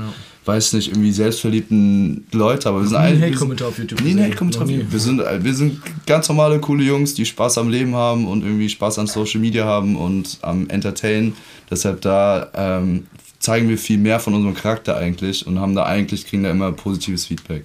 weiß 0.46 0.72
nicht, 0.72 0.88
irgendwie 0.88 1.12
selbstverliebten 1.12 2.26
Leute. 2.32 2.70
Aber 2.70 2.80
wir 2.80 2.88
sind 2.88 2.98
wir 2.98 3.26
Hate-Kommentar 3.28 3.68
auf 3.68 3.76
sind- 3.76 3.90
YouTube 3.90 4.06
gesehen. 4.06 4.24
Hate-Kommentar. 4.24 4.62
Noch 4.62 4.70
nie. 4.70 4.86
Wir 4.88 4.98
sind, 5.00 5.18
wir 5.40 5.54
sind 5.54 5.82
ganz 6.06 6.28
normale, 6.28 6.60
coole 6.60 6.82
Jungs, 6.82 7.12
die 7.12 7.26
Spaß 7.26 7.58
am 7.58 7.68
Leben 7.68 7.94
haben 7.94 8.26
und 8.26 8.42
irgendwie 8.42 8.70
Spaß 8.70 8.98
an 9.00 9.06
Social 9.06 9.40
Media 9.40 9.66
haben 9.66 9.96
und 9.96 10.38
am 10.40 10.68
Entertainen. 10.70 11.34
Deshalb 11.70 12.00
da 12.00 12.48
ähm, 12.54 13.06
zeigen 13.40 13.68
wir 13.68 13.76
viel 13.76 13.98
mehr 13.98 14.18
von 14.18 14.32
unserem 14.32 14.54
Charakter 14.54 14.96
eigentlich 14.96 15.46
und 15.46 15.58
haben 15.60 15.74
da 15.74 15.84
eigentlich, 15.84 16.26
kriegen 16.26 16.42
da 16.44 16.50
immer 16.50 16.72
positives 16.72 17.26
Feedback. 17.26 17.64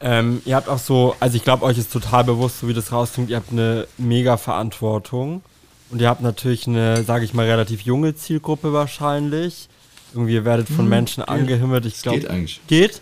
Ähm, 0.00 0.42
ihr 0.44 0.56
habt 0.56 0.68
auch 0.68 0.78
so, 0.78 1.16
also 1.20 1.36
ich 1.36 1.42
glaube, 1.44 1.64
euch 1.64 1.78
ist 1.78 1.92
total 1.92 2.24
bewusst, 2.24 2.60
so 2.60 2.68
wie 2.68 2.74
das 2.74 2.92
rausklingt, 2.92 3.30
ihr 3.30 3.36
habt 3.36 3.50
eine 3.52 3.86
mega 3.98 4.36
Verantwortung. 4.36 5.42
Und 5.90 6.00
ihr 6.00 6.08
habt 6.08 6.20
natürlich 6.20 6.66
eine, 6.66 7.04
sage 7.04 7.24
ich 7.24 7.32
mal, 7.32 7.46
relativ 7.46 7.82
junge 7.82 8.14
Zielgruppe 8.14 8.72
wahrscheinlich. 8.72 9.68
Irgendwie, 10.12 10.34
ihr 10.34 10.44
werdet 10.44 10.68
von 10.68 10.88
Menschen 10.88 11.22
angehimmelt. 11.22 11.86
Ich 11.86 12.02
glaube, 12.02 12.20
Geht 12.20 12.30
eigentlich. 12.30 12.60
Geht? 12.66 13.00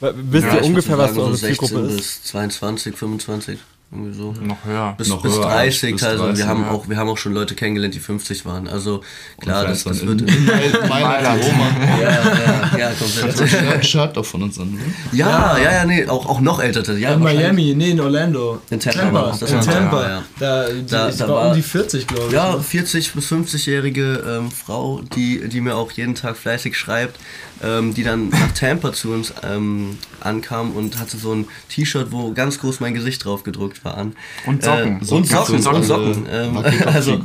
Wisst 0.00 0.46
Ja, 0.48 0.56
ihr 0.56 0.64
ungefähr, 0.64 0.98
was 0.98 1.16
eure 1.16 1.36
Zielgruppe 1.36 1.86
16 1.86 1.88
ist? 1.90 1.96
bis 1.96 2.22
22, 2.24 2.96
25, 2.96 3.58
irgendwie 3.92 4.12
so. 4.14 4.32
Noch 4.40 4.64
höher. 4.64 4.94
Bis, 4.96 5.08
Noch 5.08 5.22
bis 5.22 5.34
höher, 5.34 5.42
30 5.42 5.92
bis 5.92 6.00
teilweise. 6.00 6.22
30, 6.24 6.38
wir, 6.38 6.48
haben 6.48 6.62
ja. 6.62 6.70
auch, 6.70 6.88
wir 6.88 6.96
haben 6.96 7.08
auch 7.10 7.18
schon 7.18 7.34
Leute 7.34 7.54
kennengelernt, 7.54 7.94
die 7.94 8.00
50 8.00 8.44
waren. 8.46 8.66
Also 8.68 9.02
klar, 9.40 9.66
das, 9.66 9.84
das 9.84 10.04
wird. 10.06 10.22
Mailand. 10.88 11.44
ja, 11.44 12.10
ja, 12.10 12.78
ja, 12.78 12.90
komplett. 12.92 13.48
Shirt, 13.48 13.84
Shirt 13.86 14.16
doch 14.16 14.24
von 14.24 14.42
uns 14.44 14.58
an. 14.58 14.72
ne? 14.72 14.80
Ja, 15.12 15.58
ja, 15.58 15.72
ja, 15.72 15.84
nee, 15.84 16.06
auch, 16.06 16.26
auch 16.26 16.40
noch 16.40 16.60
älter. 16.62 16.82
Ja, 16.94 17.12
In 17.14 17.20
Miami, 17.20 17.74
nee, 17.76 17.90
in 17.90 18.00
Orlando. 18.00 18.60
In 18.70 18.80
Tampa 18.80 19.32
in 19.40 19.60
Tampa. 19.60 20.08
Ja. 20.08 20.22
Da, 20.38 20.64
die, 20.68 20.86
Da- 20.86 21.08
ich 21.08 21.16
da 21.16 21.28
war, 21.28 21.34
war- 21.36 21.48
um 21.50 21.54
die 21.54 21.62
40, 21.62 22.06
glaube 22.06 22.26
ich. 22.28 22.32
Ja, 22.32 22.58
40 22.58 23.12
bis 23.12 23.30
50-jährige 23.30 24.24
ähm, 24.26 24.50
Frau, 24.50 25.00
die, 25.14 25.48
die 25.48 25.60
mir 25.60 25.76
auch 25.76 25.92
jeden 25.92 26.14
Tag 26.14 26.36
fleißig 26.36 26.76
schreibt. 26.76 27.18
Ähm, 27.62 27.94
die 27.94 28.02
dann 28.02 28.28
nach 28.28 28.52
Tampa 28.52 28.92
zu 28.92 29.12
uns 29.12 29.32
ähm, 29.42 29.98
ankam 30.20 30.72
und 30.72 30.98
hatte 30.98 31.16
so 31.16 31.32
ein 31.34 31.46
T-Shirt, 31.68 32.08
wo 32.10 32.32
ganz 32.32 32.58
groß 32.58 32.80
mein 32.80 32.94
Gesicht 32.94 33.24
drauf 33.24 33.44
gedruckt 33.44 33.84
war 33.84 33.96
an. 33.96 34.14
Und 34.46 34.64
Socken. 34.64 34.96
Äh, 34.96 35.14
und 35.14 35.26
Socken. 35.26 35.62
Socken. 35.62 35.82
Socken. 35.82 36.26
Ähm, 36.30 36.56
also 36.86 37.18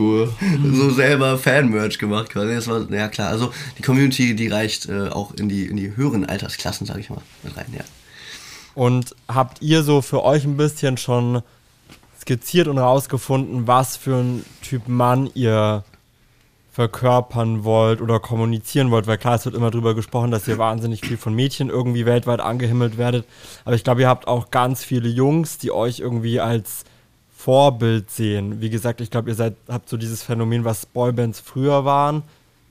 so 0.74 0.90
selber 0.92 1.38
Fan-Merch 1.38 1.98
gemacht 1.98 2.30
quasi. 2.30 2.54
Das 2.54 2.68
war, 2.68 2.90
ja 2.92 3.08
klar, 3.08 3.30
also 3.30 3.52
die 3.78 3.82
Community, 3.82 4.36
die 4.36 4.48
reicht 4.48 4.88
äh, 4.88 5.10
auch 5.10 5.34
in 5.34 5.50
die, 5.50 5.66
in 5.66 5.78
die 5.78 5.96
höheren 5.96 6.26
Altersklassen, 6.26 6.86
sag 6.86 7.00
ich 7.00 7.10
mal, 7.10 7.22
mit 7.44 7.58
rein, 7.58 7.68
ja. 7.78 7.84
Und 8.76 9.16
habt 9.28 9.62
ihr 9.64 9.82
so 9.82 10.04
für 10.04 10.24
euch 10.24 10.44
ein 10.44 10.56
bisschen 10.56 10.98
schon 10.98 11.42
skizziert 12.22 12.68
und 12.68 12.78
rausgefunden, 12.78 13.66
was 13.66 13.98
für 13.98 14.18
ein 14.18 14.46
Typ 14.62 14.88
Mann 14.88 15.32
ihr 15.34 15.84
verkörpern 16.78 17.64
wollt 17.64 18.02
oder 18.02 18.20
kommunizieren 18.20 18.92
wollt, 18.92 19.08
weil 19.08 19.18
klar, 19.18 19.34
es 19.34 19.46
wird 19.46 19.56
immer 19.56 19.72
drüber 19.72 19.96
gesprochen, 19.96 20.30
dass 20.30 20.48
ihr 20.48 20.60
wahnsinnig 20.60 21.02
viel 21.02 21.18
von 21.18 21.34
Mädchen 21.34 21.72
irgendwie 21.72 22.06
weltweit 22.06 22.40
angehimmelt 22.40 23.00
werdet. 23.00 23.26
Aber 23.66 23.74
ich 23.74 23.84
glaube, 23.84 24.02
ihr 24.02 24.08
habt 24.08 24.28
auch 24.28 24.52
ganz 24.52 24.84
viele 24.84 25.10
Jungs, 25.10 25.58
die 25.58 25.72
euch 25.72 25.98
irgendwie 25.98 26.40
als 26.40 26.86
Vorbild 27.36 28.12
sehen. 28.12 28.62
Wie 28.62 28.70
gesagt, 28.70 29.02
ich 29.02 29.10
glaube, 29.10 29.32
ihr 29.32 29.34
seid, 29.34 29.56
habt 29.68 29.90
so 29.90 29.98
dieses 29.98 30.22
Phänomen, 30.22 30.66
was 30.66 30.86
Boybands 30.86 31.40
früher 31.40 31.84
waren, 31.84 32.22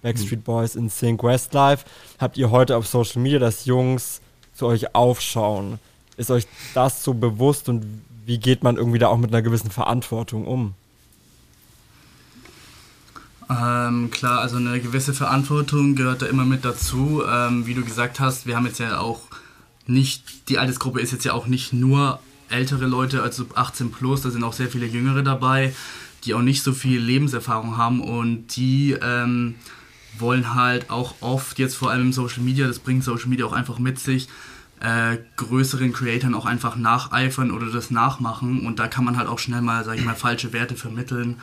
Backstreet 0.02 0.44
Boys, 0.44 0.76
in 0.76 0.88
Sync, 0.88 1.24
Westlife, 1.24 1.84
habt 2.20 2.36
ihr 2.36 2.52
heute 2.52 2.76
auf 2.76 2.86
Social 2.86 3.20
Media, 3.20 3.40
dass 3.40 3.64
Jungs 3.64 4.20
zu 4.54 4.66
euch 4.66 4.94
aufschauen. 4.94 5.80
Ist 6.16 6.30
euch 6.30 6.46
das 6.74 7.02
so 7.02 7.12
bewusst 7.12 7.68
und 7.68 7.84
wie 8.24 8.38
geht 8.38 8.62
man 8.62 8.76
irgendwie 8.76 9.00
da 9.00 9.08
auch 9.08 9.18
mit 9.18 9.32
einer 9.32 9.42
gewissen 9.42 9.72
Verantwortung 9.72 10.46
um? 10.46 10.74
Ähm, 13.48 14.10
klar, 14.10 14.40
also 14.40 14.56
eine 14.56 14.80
gewisse 14.80 15.14
Verantwortung 15.14 15.94
gehört 15.94 16.22
da 16.22 16.26
immer 16.26 16.44
mit 16.44 16.64
dazu. 16.64 17.22
Ähm, 17.28 17.66
wie 17.66 17.74
du 17.74 17.84
gesagt 17.84 18.18
hast, 18.18 18.46
wir 18.46 18.56
haben 18.56 18.66
jetzt 18.66 18.80
ja 18.80 18.98
auch 18.98 19.20
nicht, 19.86 20.48
die 20.48 20.58
Altersgruppe 20.58 21.00
ist 21.00 21.12
jetzt 21.12 21.24
ja 21.24 21.32
auch 21.32 21.46
nicht 21.46 21.72
nur 21.72 22.18
ältere 22.48 22.86
Leute, 22.86 23.22
also 23.22 23.46
18 23.54 23.92
plus, 23.92 24.22
da 24.22 24.30
sind 24.30 24.44
auch 24.44 24.52
sehr 24.52 24.68
viele 24.68 24.86
Jüngere 24.86 25.22
dabei, 25.22 25.74
die 26.24 26.34
auch 26.34 26.42
nicht 26.42 26.62
so 26.62 26.72
viel 26.72 27.00
Lebenserfahrung 27.00 27.76
haben 27.76 28.00
und 28.00 28.56
die 28.56 28.96
ähm, 29.00 29.54
wollen 30.18 30.54
halt 30.54 30.90
auch 30.90 31.14
oft, 31.20 31.58
jetzt 31.58 31.76
vor 31.76 31.90
allem 31.90 32.02
im 32.02 32.12
Social 32.12 32.42
Media, 32.42 32.66
das 32.66 32.78
bringt 32.78 33.04
Social 33.04 33.28
Media 33.28 33.46
auch 33.46 33.52
einfach 33.52 33.78
mit 33.78 33.98
sich, 33.98 34.28
äh, 34.80 35.18
größeren 35.36 35.92
Creatoren 35.92 36.34
auch 36.34 36.46
einfach 36.46 36.76
nacheifern 36.76 37.50
oder 37.50 37.66
das 37.66 37.90
nachmachen 37.90 38.66
und 38.66 38.78
da 38.78 38.88
kann 38.88 39.04
man 39.04 39.16
halt 39.16 39.28
auch 39.28 39.38
schnell 39.38 39.62
mal, 39.62 39.84
sag 39.84 39.98
ich 39.98 40.04
mal, 40.04 40.14
falsche 40.14 40.52
Werte 40.52 40.76
vermitteln 40.76 41.36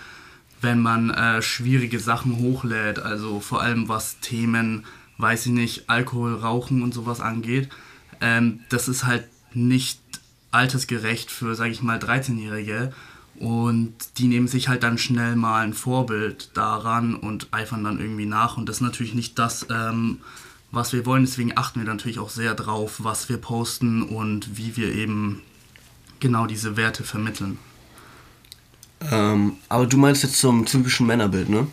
wenn 0.64 0.80
man 0.80 1.10
äh, 1.12 1.42
schwierige 1.42 2.00
Sachen 2.00 2.40
hochlädt, 2.40 3.00
also 3.00 3.40
vor 3.40 3.62
allem 3.62 3.90
was 3.90 4.20
Themen, 4.20 4.86
weiß 5.18 5.46
ich 5.48 5.52
nicht, 5.52 5.90
Alkohol, 5.90 6.36
Rauchen 6.36 6.82
und 6.82 6.94
sowas 6.94 7.20
angeht. 7.20 7.70
Ähm, 8.22 8.62
das 8.70 8.88
ist 8.88 9.06
halt 9.06 9.26
nicht 9.54 10.00
altersgerecht 10.52 11.30
für, 11.30 11.56
sage 11.56 11.72
ich 11.72 11.84
mal, 11.84 12.00
13-Jährige. 12.00 12.94
Und 13.36 13.94
die 14.18 14.28
nehmen 14.28 14.48
sich 14.48 14.70
halt 14.70 14.84
dann 14.84 14.98
schnell 14.98 15.36
mal 15.36 15.62
ein 15.62 15.74
Vorbild 15.74 16.52
daran 16.54 17.16
und 17.16 17.48
eifern 17.52 17.84
dann 17.84 18.00
irgendwie 18.00 18.26
nach. 18.26 18.58
Und 18.58 18.70
das 18.70 18.78
ist 18.78 18.82
natürlich 18.82 19.16
nicht 19.16 19.38
das, 19.40 19.68
ähm, 19.70 20.20
was 20.72 20.94
wir 20.94 21.06
wollen. 21.06 21.26
Deswegen 21.26 21.58
achten 21.58 21.80
wir 21.80 21.88
natürlich 21.88 22.20
auch 22.20 22.30
sehr 22.30 22.54
drauf, 22.54 23.04
was 23.04 23.30
wir 23.30 23.38
posten 23.38 24.04
und 24.04 24.58
wie 24.58 24.78
wir 24.78 24.94
eben 24.94 25.42
genau 26.20 26.46
diese 26.46 26.78
Werte 26.78 27.04
vermitteln. 27.04 27.58
Ähm, 29.12 29.54
aber 29.70 29.86
du 29.86 29.98
meinst 29.98 30.24
jetzt 30.24 30.40
zum 30.40 30.66
typischen 30.66 31.08
Männerbild, 31.08 31.50
ne? 31.50 31.68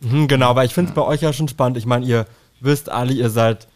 Mhm, 0.00 0.28
genau, 0.28 0.54
weil 0.54 0.66
ich 0.66 0.74
finde 0.74 0.90
es 0.90 0.94
bei 0.94 1.02
euch 1.02 1.22
ja 1.22 1.32
schon 1.32 1.48
spannend. 1.48 1.78
Ich 1.78 1.86
meine, 1.86 2.04
ihr 2.04 2.26
wisst 2.60 2.88
alle, 2.88 3.12
ihr 3.12 3.30
seid 3.30 3.66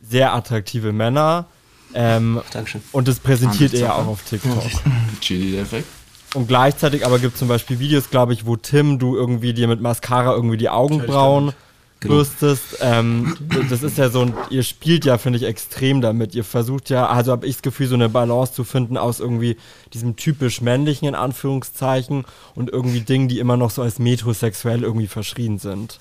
sehr 0.00 0.34
attraktive 0.34 0.92
Männer. 0.92 1.46
Ähm, 1.94 2.40
Dankeschön. 2.52 2.82
und 2.92 3.08
das 3.08 3.20
präsentiert 3.20 3.72
ihr 3.72 3.80
ja 3.80 3.94
auch 3.94 4.06
auf 4.06 4.22
TikTok. 4.22 4.62
Chili 5.20 5.52
der 5.52 5.62
Effekt. 5.62 5.86
Und 6.34 6.48
gleichzeitig 6.48 7.06
aber 7.06 7.18
gibt 7.18 7.34
es 7.34 7.38
zum 7.38 7.48
Beispiel 7.48 7.78
Videos, 7.78 8.10
glaube 8.10 8.32
ich, 8.34 8.44
wo 8.44 8.56
Tim, 8.56 8.98
du 8.98 9.16
irgendwie 9.16 9.54
dir 9.54 9.68
mit 9.68 9.80
Mascara 9.80 10.34
irgendwie 10.34 10.58
die 10.58 10.68
Augenbrauen 10.68 11.54
Genau. 12.00 12.16
bürstest. 12.16 12.78
Ähm, 12.80 13.36
das 13.70 13.82
ist 13.82 13.96
ja 13.96 14.10
so 14.10 14.20
ein, 14.20 14.34
ihr 14.50 14.62
spielt 14.62 15.06
ja, 15.06 15.16
finde 15.16 15.38
ich, 15.38 15.44
extrem 15.44 16.02
damit. 16.02 16.34
Ihr 16.34 16.44
versucht 16.44 16.90
ja, 16.90 17.06
also 17.06 17.32
habe 17.32 17.46
ich 17.46 17.56
das 17.56 17.62
Gefühl, 17.62 17.86
so 17.86 17.94
eine 17.94 18.10
Balance 18.10 18.52
zu 18.52 18.64
finden 18.64 18.98
aus 18.98 19.18
irgendwie 19.18 19.56
diesem 19.94 20.14
typisch 20.16 20.60
männlichen, 20.60 21.08
in 21.08 21.14
Anführungszeichen, 21.14 22.24
und 22.54 22.70
irgendwie 22.70 23.00
Dingen, 23.00 23.28
die 23.28 23.38
immer 23.38 23.56
noch 23.56 23.70
so 23.70 23.80
als 23.80 23.98
metrosexuell 23.98 24.82
irgendwie 24.82 25.06
verschrien 25.06 25.58
sind. 25.58 25.98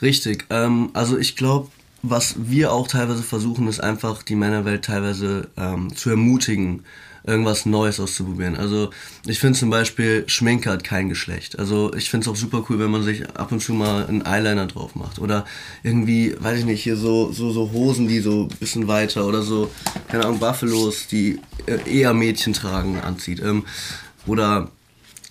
Richtig. 0.00 0.46
Ähm, 0.48 0.90
also 0.94 1.18
ich 1.18 1.36
glaube, 1.36 1.68
was 2.02 2.36
wir 2.38 2.72
auch 2.72 2.88
teilweise 2.88 3.22
versuchen, 3.22 3.68
ist 3.68 3.80
einfach 3.80 4.22
die 4.22 4.36
Männerwelt 4.36 4.84
teilweise 4.84 5.48
ähm, 5.56 5.94
zu 5.94 6.10
ermutigen, 6.10 6.84
irgendwas 7.26 7.66
Neues 7.66 8.00
auszuprobieren. 8.00 8.56
Also 8.56 8.90
ich 9.26 9.38
finde 9.38 9.58
zum 9.58 9.70
Beispiel, 9.70 10.24
Schminke 10.28 10.70
hat 10.70 10.84
kein 10.84 11.08
Geschlecht. 11.08 11.58
Also 11.58 11.92
ich 11.94 12.08
finde 12.08 12.24
es 12.24 12.28
auch 12.28 12.36
super 12.36 12.64
cool, 12.68 12.78
wenn 12.78 12.90
man 12.90 13.02
sich 13.02 13.28
ab 13.36 13.52
und 13.52 13.60
zu 13.60 13.72
mal 13.72 14.06
einen 14.06 14.24
Eyeliner 14.24 14.66
drauf 14.66 14.94
macht. 14.94 15.18
Oder 15.18 15.44
irgendwie, 15.82 16.36
weiß 16.38 16.60
ich 16.60 16.64
nicht, 16.64 16.82
hier 16.82 16.96
so, 16.96 17.32
so, 17.32 17.50
so 17.50 17.72
Hosen, 17.72 18.08
die 18.08 18.20
so 18.20 18.44
ein 18.44 18.58
bisschen 18.58 18.88
weiter 18.88 19.26
oder 19.26 19.42
so, 19.42 19.70
keine 20.08 20.24
Ahnung, 20.24 20.38
Buffalos, 20.38 21.08
die 21.08 21.40
äh, 21.66 21.78
eher 21.90 22.14
Mädchen 22.14 22.52
tragen, 22.52 23.00
anzieht. 23.00 23.40
Ähm, 23.40 23.64
oder 24.26 24.70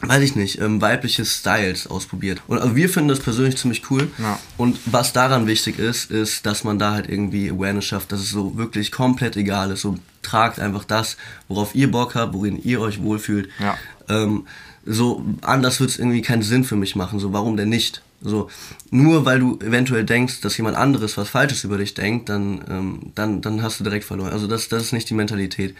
weiß 0.02 0.22
ich 0.22 0.36
nicht, 0.36 0.60
ähm, 0.60 0.82
weibliche 0.82 1.26
Styles 1.26 1.88
ausprobiert. 1.88 2.42
Und 2.48 2.60
also 2.60 2.76
wir 2.76 2.90
finden 2.90 3.10
das 3.10 3.20
persönlich 3.20 3.58
ziemlich 3.58 3.90
cool. 3.90 4.10
Ja. 4.18 4.40
Und 4.58 4.78
was 4.86 5.14
daran 5.14 5.48
wichtig 5.48 5.80
ist, 5.80 6.12
ist, 6.12 6.46
dass 6.46 6.64
man 6.64 6.80
da 6.80 6.92
halt 6.92 7.10
irgendwie 7.10 7.50
Awareness 7.50 7.86
schafft, 7.86 8.12
dass 8.12 8.20
es 8.20 8.30
so 8.30 8.58
wirklich 8.58 8.92
komplett 8.92 9.38
egal 9.38 9.72
ist. 9.72 9.82
So 9.82 9.98
tragt 10.22 10.60
einfach 10.60 10.84
das, 10.84 11.18
worauf 11.48 11.76
ihr 11.76 11.90
Bock 11.90 12.16
habt, 12.16 12.34
worin 12.34 12.62
ihr 12.62 12.82
euch 12.82 13.02
wohlfühlt. 13.02 13.50
Ja. 13.60 13.78
Ähm, 14.10 14.46
so 14.86 15.26
anders 15.42 15.80
wird 15.80 15.92
es 15.92 15.98
irgendwie 15.98 16.22
keinen 16.22 16.44
Sinn 16.44 16.64
für 16.64 16.76
mich 16.76 16.96
machen. 16.96 17.20
So 17.20 17.34
warum 17.34 17.58
denn 17.58 17.70
nicht? 17.70 18.02
So 18.22 18.50
nur 18.92 19.26
weil 19.26 19.40
du 19.40 19.60
eventuell 19.60 20.04
denkst, 20.04 20.42
dass 20.42 20.58
jemand 20.58 20.78
anderes 20.78 21.18
was 21.18 21.30
Falsches 21.30 21.64
über 21.64 21.78
dich 21.78 21.94
denkt, 21.94 22.30
dann 22.30 22.64
ähm, 22.70 23.12
dann 23.16 23.42
dann 23.42 23.62
hast 23.62 23.80
du 23.80 23.84
direkt 23.84 24.06
verloren. 24.06 24.32
Also 24.32 24.48
das 24.48 24.68
das 24.68 24.84
ist 24.84 24.94
nicht 24.94 25.10
die 25.10 25.16
Mentalität. 25.16 25.76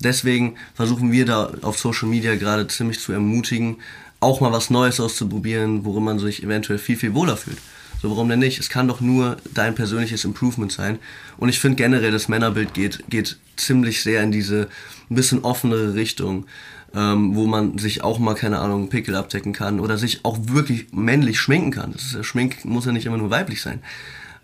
Deswegen 0.00 0.56
versuchen 0.74 1.12
wir 1.12 1.26
da 1.26 1.52
auf 1.62 1.78
Social 1.78 2.08
Media 2.08 2.34
gerade 2.34 2.66
ziemlich 2.66 3.00
zu 3.00 3.12
ermutigen, 3.12 3.76
auch 4.18 4.40
mal 4.40 4.52
was 4.52 4.70
Neues 4.70 5.00
auszuprobieren, 5.00 5.84
worin 5.84 6.04
man 6.04 6.18
sich 6.18 6.42
eventuell 6.42 6.78
viel, 6.78 6.96
viel 6.96 7.14
wohler 7.14 7.36
fühlt. 7.36 7.58
So, 8.02 8.10
warum 8.10 8.30
denn 8.30 8.38
nicht? 8.38 8.58
Es 8.58 8.70
kann 8.70 8.88
doch 8.88 9.00
nur 9.02 9.36
dein 9.52 9.74
persönliches 9.74 10.24
Improvement 10.24 10.72
sein. 10.72 10.98
Und 11.36 11.50
ich 11.50 11.60
finde 11.60 11.76
generell, 11.76 12.10
das 12.10 12.28
Männerbild 12.28 12.72
geht, 12.72 13.04
geht 13.10 13.36
ziemlich 13.56 14.02
sehr 14.02 14.22
in 14.22 14.32
diese 14.32 14.68
ein 15.10 15.16
bisschen 15.16 15.44
offenere 15.44 15.94
Richtung, 15.94 16.46
ähm, 16.94 17.34
wo 17.34 17.46
man 17.46 17.76
sich 17.76 18.02
auch 18.02 18.18
mal, 18.18 18.34
keine 18.34 18.58
Ahnung, 18.58 18.88
Pickel 18.88 19.14
abdecken 19.14 19.52
kann 19.52 19.80
oder 19.80 19.98
sich 19.98 20.24
auch 20.24 20.38
wirklich 20.44 20.86
männlich 20.92 21.38
schminken 21.38 21.72
kann. 21.72 21.92
Das 21.92 22.02
ist, 22.04 22.14
ja- 22.14 22.24
Schmink 22.24 22.64
muss 22.64 22.86
ja 22.86 22.92
nicht 22.92 23.04
immer 23.04 23.18
nur 23.18 23.30
weiblich 23.30 23.60
sein 23.60 23.82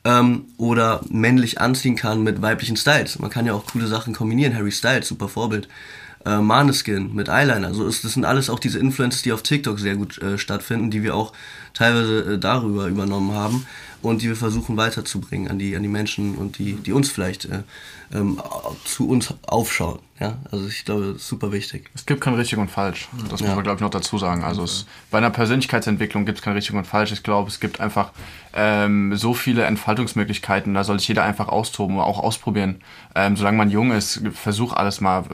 ähm, 0.07 0.45
oder 0.57 1.01
männlich 1.09 1.61
anziehen 1.61 1.97
kann 1.97 2.23
mit 2.23 2.41
weiblichen 2.41 2.77
Styles. 2.77 3.19
Man 3.19 3.31
kann 3.31 3.45
ja 3.45 3.55
auch 3.55 3.67
coole 3.67 3.89
Sachen 3.89 4.15
kombinieren. 4.15 4.55
Harry 4.55 4.71
Styles, 4.71 5.09
super 5.09 5.29
Vorbild. 5.29 5.69
Äh, 6.25 6.39
Maneskin 6.39 7.15
mit 7.15 7.29
Eyeliner. 7.29 7.69
Also 7.69 7.87
ist, 7.87 8.05
das 8.05 8.15
sind 8.15 8.25
alles 8.25 8.51
auch 8.51 8.59
diese 8.59 8.79
Influences, 8.79 9.23
die 9.23 9.33
auf 9.33 9.43
TikTok 9.43 9.79
sehr 9.79 9.97
gut 9.97 10.19
äh, 10.19 10.39
stattfinden, 10.39 10.91
die 10.91 11.03
wir 11.03 11.15
auch 11.15 11.33
teilweise 11.73 12.35
äh, 12.35 12.39
darüber 12.39 12.87
übernommen 12.87 13.33
haben 13.33 13.67
und 14.03 14.23
die 14.23 14.29
wir 14.29 14.37
versuchen 14.37 14.77
weiterzubringen 14.77 15.49
an 15.49 15.59
die, 15.59 15.77
an 15.77 15.83
die 15.83 15.89
Menschen 15.89 16.37
und 16.37 16.59
die, 16.59 16.75
die 16.75 16.93
uns 16.93 17.11
vielleicht 17.11 17.45
äh, 17.45 17.63
ähm, 18.13 18.41
zu 18.85 19.09
uns 19.09 19.35
aufschauen. 19.47 20.01
Ja? 20.19 20.39
Also 20.51 20.67
ich 20.67 20.85
glaube, 20.85 21.09
das 21.13 21.17
ist 21.17 21.29
super 21.29 21.53
wichtig. 21.53 21.91
Es 21.95 22.07
gibt 22.07 22.21
kein 22.23 22.35
richtig 22.35 22.59
und 22.59 22.71
falsch. 22.71 23.09
Das 23.31 23.41
Ja. 23.41 23.47
muss 23.49 23.55
man, 23.57 23.65
glaube 23.65 23.77
ich, 23.77 23.81
noch 23.83 23.91
dazu 23.91 24.17
sagen. 24.19 24.45
Also 24.45 24.63
es, 24.65 24.87
bei 25.11 25.19
einer 25.19 25.29
Persönlichkeitsentwicklung 25.31 26.25
gibt 26.25 26.39
es 26.39 26.45
kein 26.45 26.55
richtig 26.55 26.75
und 26.75 26.87
falsch. 26.87 27.13
Ich 27.13 27.23
glaube, 27.23 27.49
es 27.51 27.61
gibt 27.61 27.81
einfach 27.81 28.13
ähm, 28.55 29.15
so 29.17 29.35
viele 29.35 29.65
Entfaltungsmöglichkeiten. 29.65 30.73
Da 30.75 30.85
soll 30.85 30.99
sich 30.99 31.09
jeder 31.09 31.25
einfach 31.25 31.49
austoben, 31.49 31.99
auch 31.99 32.19
ausprobieren. 32.19 32.77
Ähm, 33.15 33.37
solange 33.37 33.59
man 33.59 33.71
jung 33.71 33.93
ist, 33.93 34.23
versuch 34.33 34.73
alles 34.73 35.01
mal. 35.03 35.25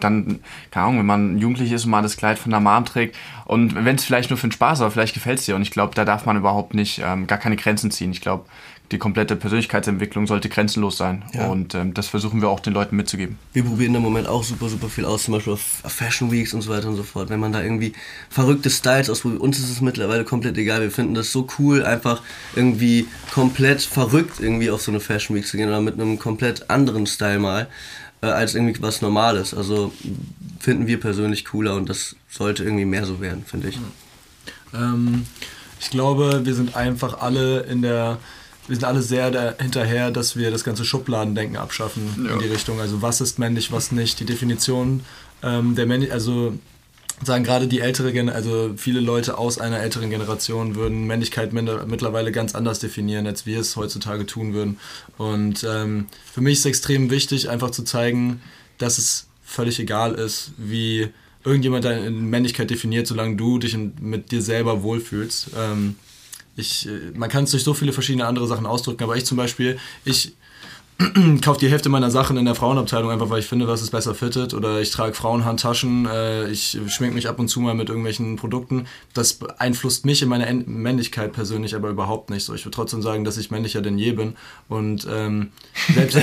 Dann, 0.00 0.40
keine 0.70 0.86
Ahnung, 0.86 0.98
wenn 1.00 1.06
man 1.06 1.38
jugendlich 1.38 1.70
ist 1.72 1.84
und 1.84 1.90
mal 1.90 2.02
das 2.02 2.16
Kleid 2.16 2.38
von 2.38 2.50
der 2.50 2.60
Mom 2.60 2.84
trägt 2.86 3.16
und 3.44 3.84
wenn 3.84 3.96
es 3.96 4.04
vielleicht 4.04 4.30
nur 4.30 4.38
für 4.38 4.46
den 4.48 4.52
Spaß 4.52 4.78
ist, 4.78 4.82
aber 4.82 4.90
vielleicht 4.90 5.14
gefällt 5.14 5.40
es 5.40 5.44
dir. 5.44 5.56
Und 5.56 5.62
ich 5.62 5.70
glaube, 5.70 5.94
da 5.94 6.04
darf 6.06 6.24
man 6.24 6.36
überhaupt 6.38 6.72
nicht, 6.74 7.02
ähm, 7.04 7.26
gar 7.26 7.38
keine 7.38 7.56
Grenzen 7.56 7.90
ziehen. 7.90 8.12
Ich 8.12 8.20
glaube, 8.22 8.46
die 8.92 8.98
komplette 8.98 9.34
Persönlichkeitsentwicklung 9.34 10.26
sollte 10.26 10.48
grenzenlos 10.48 10.96
sein. 10.96 11.24
Ja. 11.32 11.46
Und 11.46 11.74
ähm, 11.74 11.94
das 11.94 12.08
versuchen 12.08 12.40
wir 12.42 12.48
auch 12.48 12.60
den 12.60 12.74
Leuten 12.74 12.96
mitzugeben. 12.96 13.38
Wir 13.52 13.64
probieren 13.64 13.94
im 13.94 14.02
Moment 14.02 14.28
auch 14.28 14.44
super, 14.44 14.68
super 14.68 14.88
viel 14.88 15.04
aus, 15.04 15.24
zum 15.24 15.34
Beispiel 15.34 15.54
auf 15.54 15.60
Fashion 15.60 16.30
Weeks 16.30 16.52
und 16.54 16.60
so 16.60 16.70
weiter 16.70 16.88
und 16.88 16.96
so 16.96 17.02
fort. 17.02 17.30
Wenn 17.30 17.40
man 17.40 17.52
da 17.52 17.62
irgendwie 17.62 17.94
verrückte 18.30 18.70
Styles 18.70 19.08
ausprobiert, 19.08 19.40
uns 19.40 19.58
ist 19.58 19.70
es 19.70 19.80
mittlerweile 19.80 20.24
komplett 20.24 20.56
egal. 20.58 20.82
Wir 20.82 20.90
finden 20.90 21.14
das 21.14 21.32
so 21.32 21.48
cool, 21.58 21.82
einfach 21.84 22.22
irgendwie 22.54 23.06
komplett 23.32 23.82
verrückt 23.82 24.40
irgendwie 24.40 24.70
auf 24.70 24.82
so 24.82 24.90
eine 24.90 25.00
Fashion 25.00 25.34
Week 25.36 25.46
zu 25.46 25.56
gehen 25.56 25.68
oder 25.68 25.80
mit 25.80 25.94
einem 25.94 26.18
komplett 26.18 26.70
anderen 26.70 27.06
Style 27.06 27.38
mal, 27.38 27.68
äh, 28.20 28.26
als 28.26 28.54
irgendwie 28.54 28.80
was 28.82 29.00
Normales. 29.00 29.54
Also 29.54 29.92
finden 30.60 30.86
wir 30.86 31.00
persönlich 31.00 31.46
cooler 31.46 31.74
und 31.76 31.88
das 31.88 32.14
sollte 32.28 32.62
irgendwie 32.62 32.84
mehr 32.84 33.06
so 33.06 33.20
werden, 33.20 33.44
finde 33.46 33.68
ich. 33.68 33.78
Ähm, 34.74 35.26
ich 35.80 35.90
glaube, 35.90 36.42
wir 36.44 36.54
sind 36.54 36.76
einfach 36.76 37.20
alle 37.20 37.62
in 37.62 37.82
der 37.82 38.18
wir 38.68 38.76
sind 38.76 38.84
alle 38.84 39.02
sehr 39.02 39.56
hinterher, 39.58 40.10
dass 40.10 40.36
wir 40.36 40.50
das 40.50 40.64
ganze 40.64 40.84
Schubladendenken 40.84 41.56
abschaffen 41.56 42.26
Ja. 42.26 42.34
in 42.34 42.38
die 42.40 42.46
Richtung. 42.46 42.80
Also 42.80 43.02
was 43.02 43.20
ist 43.20 43.38
männlich, 43.38 43.72
was 43.72 43.92
nicht, 43.92 44.20
die 44.20 44.24
Definition 44.24 45.00
ähm, 45.42 45.74
der 45.74 45.86
Männlich, 45.86 46.12
also 46.12 46.54
sagen 47.24 47.44
gerade 47.44 47.68
die 47.68 47.80
ältere 47.80 48.12
Gen 48.12 48.28
also 48.28 48.72
viele 48.76 49.00
Leute 49.00 49.38
aus 49.38 49.58
einer 49.58 49.78
älteren 49.80 50.10
Generation 50.10 50.74
würden 50.74 51.06
Männlichkeit 51.06 51.52
mittlerweile 51.52 52.32
ganz 52.32 52.54
anders 52.54 52.80
definieren, 52.80 53.26
als 53.26 53.46
wir 53.46 53.60
es 53.60 53.76
heutzutage 53.76 54.26
tun 54.26 54.54
würden. 54.54 54.78
Und 55.18 55.64
ähm, 55.68 56.06
für 56.32 56.40
mich 56.40 56.58
ist 56.58 56.66
extrem 56.66 57.10
wichtig, 57.10 57.48
einfach 57.48 57.70
zu 57.70 57.84
zeigen, 57.84 58.40
dass 58.78 58.98
es 58.98 59.26
völlig 59.44 59.78
egal 59.78 60.14
ist, 60.14 60.52
wie 60.56 61.08
irgendjemand 61.44 61.84
deine 61.84 62.10
Männlichkeit 62.10 62.70
definiert, 62.70 63.06
solange 63.06 63.36
du 63.36 63.58
dich 63.58 63.76
mit 64.00 64.30
dir 64.32 64.42
selber 64.42 64.82
wohlfühlst. 64.82 65.50
Ähm, 65.56 65.96
ich, 66.56 66.86
äh, 66.86 67.12
man 67.14 67.28
kann 67.28 67.44
es 67.44 67.50
durch 67.52 67.64
so 67.64 67.74
viele 67.74 67.92
verschiedene 67.92 68.26
andere 68.26 68.46
Sachen 68.46 68.66
ausdrücken, 68.66 69.02
aber 69.04 69.16
ich 69.16 69.24
zum 69.24 69.36
Beispiel, 69.36 69.78
ich 70.04 70.34
kaufe 71.42 71.60
die 71.60 71.68
Hälfte 71.68 71.88
meiner 71.88 72.10
Sachen 72.10 72.36
in 72.36 72.44
der 72.44 72.54
Frauenabteilung 72.54 73.10
einfach, 73.10 73.30
weil 73.30 73.40
ich 73.40 73.46
finde, 73.46 73.68
was 73.68 73.82
es 73.82 73.90
besser 73.90 74.14
fittet. 74.14 74.54
Oder 74.54 74.80
ich 74.80 74.90
trage 74.90 75.14
Frauenhandtaschen, 75.14 76.06
äh, 76.06 76.48
ich 76.48 76.78
schmink 76.88 77.14
mich 77.14 77.28
ab 77.28 77.38
und 77.38 77.48
zu 77.48 77.60
mal 77.60 77.74
mit 77.74 77.88
irgendwelchen 77.88 78.36
Produkten. 78.36 78.86
Das 79.14 79.34
beeinflusst 79.34 80.04
mich 80.04 80.22
in 80.22 80.28
meiner 80.28 80.46
En 80.46 80.64
Männlichkeit 80.66 81.32
persönlich 81.32 81.74
aber 81.74 81.88
überhaupt 81.88 82.30
nicht 82.30 82.44
so. 82.44 82.54
Ich 82.54 82.64
würde 82.64 82.74
trotzdem 82.74 83.02
sagen, 83.02 83.24
dass 83.24 83.36
ich 83.36 83.50
männlicher 83.50 83.80
denn 83.80 83.98
je 83.98 84.12
bin. 84.12 84.34
Und 84.68 85.06
ähm, 85.10 85.50
selbst 85.94 86.14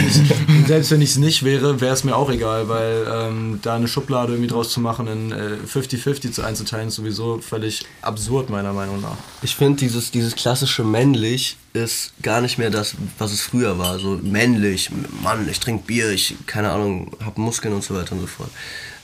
wenn 0.92 1.02
ich 1.02 1.10
es 1.10 1.18
nicht 1.18 1.44
wäre, 1.44 1.82
wäre 1.82 1.94
es 1.94 2.04
mir 2.04 2.16
auch 2.16 2.30
egal, 2.30 2.70
weil 2.70 3.06
ähm, 3.12 3.60
da 3.62 3.76
eine 3.76 3.88
Schublade 3.88 4.34
irgendwie 4.34 4.50
draus 4.50 4.72
zu 4.72 4.80
machen, 4.80 5.08
in 5.08 5.32
äh, 5.32 5.58
50-50 5.68 6.32
zu 6.32 6.44
einzuteilen, 6.44 6.88
ist 6.88 6.96
sowieso 6.96 7.40
völlig 7.40 7.86
absurd, 8.02 8.50
meiner 8.50 8.74
Meinung 8.74 9.02
nach. 9.02 9.18
Ich 9.42 9.56
finde, 9.56 9.80
dieses, 9.80 10.12
dieses 10.12 10.36
klassische 10.36 10.84
männlich 10.84 11.58
ist 11.74 12.14
gar 12.22 12.42
nicht 12.42 12.58
mehr 12.58 12.70
das, 12.70 12.96
was 13.18 13.32
es 13.32 13.42
früher 13.42 13.78
war. 13.78 14.00
So 14.00 14.20
männlich, 14.22 14.90
Mann, 15.22 15.48
ich 15.50 15.60
trinke 15.60 15.86
Bier, 15.86 16.10
ich, 16.10 16.36
keine 16.46 16.72
Ahnung, 16.72 17.12
habe 17.24 17.40
Muskeln 17.42 17.74
und 17.74 17.84
so 17.84 17.96
weiter 17.96 18.14
und 18.14 18.22
so 18.22 18.28
fort. 18.28 18.50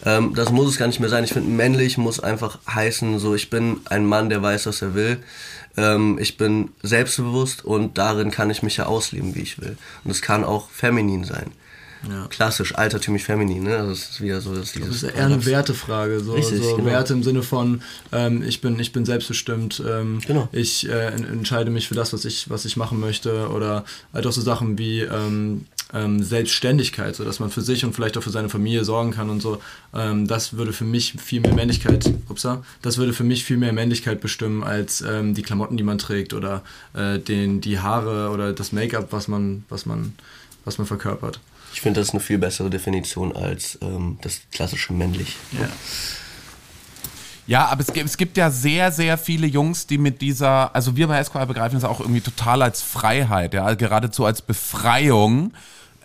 Ähm, 0.05 0.33
das 0.35 0.51
muss 0.51 0.69
es 0.69 0.77
gar 0.77 0.87
nicht 0.87 0.99
mehr 0.99 1.09
sein. 1.09 1.23
Ich 1.23 1.33
finde, 1.33 1.49
männlich 1.49 1.97
muss 1.97 2.19
einfach 2.19 2.59
heißen, 2.67 3.19
so, 3.19 3.35
ich 3.35 3.49
bin 3.49 3.81
ein 3.85 4.05
Mann, 4.05 4.29
der 4.29 4.41
weiß, 4.41 4.65
was 4.65 4.81
er 4.81 4.93
will. 4.93 5.23
Ähm, 5.77 6.17
ich 6.19 6.37
bin 6.37 6.69
selbstbewusst 6.81 7.63
und 7.65 7.97
darin 7.97 8.31
kann 8.31 8.49
ich 8.49 8.63
mich 8.63 8.77
ja 8.77 8.85
ausleben, 8.85 9.35
wie 9.35 9.41
ich 9.41 9.59
will. 9.59 9.77
Und 10.03 10.11
es 10.11 10.21
kann 10.21 10.43
auch 10.43 10.69
feminin 10.69 11.23
sein. 11.23 11.51
Ja. 12.09 12.27
Klassisch, 12.27 12.75
altertümlich 12.75 13.23
feminin, 13.23 13.63
ne? 13.63 13.77
Also 13.77 13.91
es 13.91 14.09
ist 14.11 14.21
wieder 14.21 14.41
so, 14.41 14.53
Das 14.55 14.71
dieses 14.73 15.03
ist 15.03 15.03
eher 15.03 15.25
eine 15.25 15.45
Wertefrage. 15.45 16.19
So, 16.19 16.33
Richtig, 16.33 16.61
so 16.63 16.75
genau. 16.75 16.87
Werte 16.89 17.13
im 17.13 17.23
Sinne 17.23 17.41
von, 17.43 17.81
ähm, 18.11 18.43
ich, 18.43 18.61
bin, 18.61 18.79
ich 18.79 18.91
bin 18.93 19.05
selbstbestimmt, 19.05 19.81
ähm, 19.87 20.19
Genau. 20.25 20.47
ich 20.51 20.87
äh, 20.89 21.07
en- 21.07 21.25
entscheide 21.25 21.71
mich 21.71 21.87
für 21.87 21.95
das, 21.95 22.13
was 22.13 22.25
ich, 22.25 22.49
was 22.49 22.65
ich 22.65 22.77
machen 22.77 22.99
möchte. 22.99 23.49
Oder 23.49 23.85
halt 24.13 24.27
auch 24.27 24.31
so 24.31 24.41
Sachen 24.41 24.77
wie 24.77 25.01
ähm, 25.01 25.65
ähm, 25.93 26.21
Selbstständigkeit, 26.23 27.15
so 27.15 27.23
dass 27.23 27.39
man 27.39 27.49
für 27.49 27.61
sich 27.61 27.85
und 27.85 27.93
vielleicht 27.93 28.17
auch 28.17 28.23
für 28.23 28.29
seine 28.31 28.49
Familie 28.49 28.83
sorgen 28.83 29.11
kann 29.11 29.29
und 29.29 29.41
so. 29.41 29.61
Ähm, 29.93 30.27
das 30.27 30.53
würde 30.57 30.73
für 30.73 30.83
mich 30.83 31.13
viel 31.23 31.41
mehr 31.41 31.53
Männlichkeit, 31.53 32.11
upsa, 32.27 32.63
das 32.81 32.97
würde 32.97 33.13
für 33.13 33.23
mich 33.23 33.43
viel 33.45 33.57
mehr 33.57 33.71
Männlichkeit 33.73 34.19
bestimmen 34.19 34.63
als 34.63 35.01
ähm, 35.01 35.33
die 35.35 35.41
Klamotten, 35.43 35.77
die 35.77 35.83
man 35.83 35.97
trägt 35.97 36.33
oder 36.33 36.63
äh, 36.93 37.19
den, 37.19 37.61
die 37.61 37.79
Haare 37.79 38.29
oder 38.31 38.51
das 38.53 38.71
Make-up, 38.71 39.07
was 39.11 39.27
man, 39.27 39.63
was 39.69 39.85
man, 39.85 40.13
was 40.65 40.77
man 40.79 40.87
verkörpert. 40.87 41.39
Ich 41.75 41.81
finde, 41.81 41.99
das 41.99 42.07
ist 42.07 42.13
eine 42.13 42.21
viel 42.21 42.37
bessere 42.37 42.69
Definition 42.69 43.35
als 43.35 43.77
ähm, 43.81 44.17
das 44.21 44.39
klassische 44.49 44.93
männlich. 44.93 45.35
Ja. 45.51 45.67
Ja, 47.47 47.65
aber 47.65 47.81
es 47.81 47.91
gibt, 47.91 48.05
es 48.05 48.15
gibt 48.15 48.37
ja 48.37 48.49
sehr, 48.49 48.93
sehr 48.93 49.17
viele 49.17 49.45
Jungs, 49.45 49.85
die 49.85 49.97
mit 49.97 50.21
dieser, 50.21 50.73
also 50.73 50.95
wir 50.95 51.07
bei 51.07 51.19
Esquire 51.19 51.45
begreifen 51.45 51.75
das 51.75 51.83
auch 51.83 51.99
irgendwie 51.99 52.21
total 52.21 52.61
als 52.61 52.81
Freiheit, 52.81 53.53
ja, 53.53 53.73
geradezu 53.73 54.25
als 54.25 54.41
Befreiung, 54.41 55.51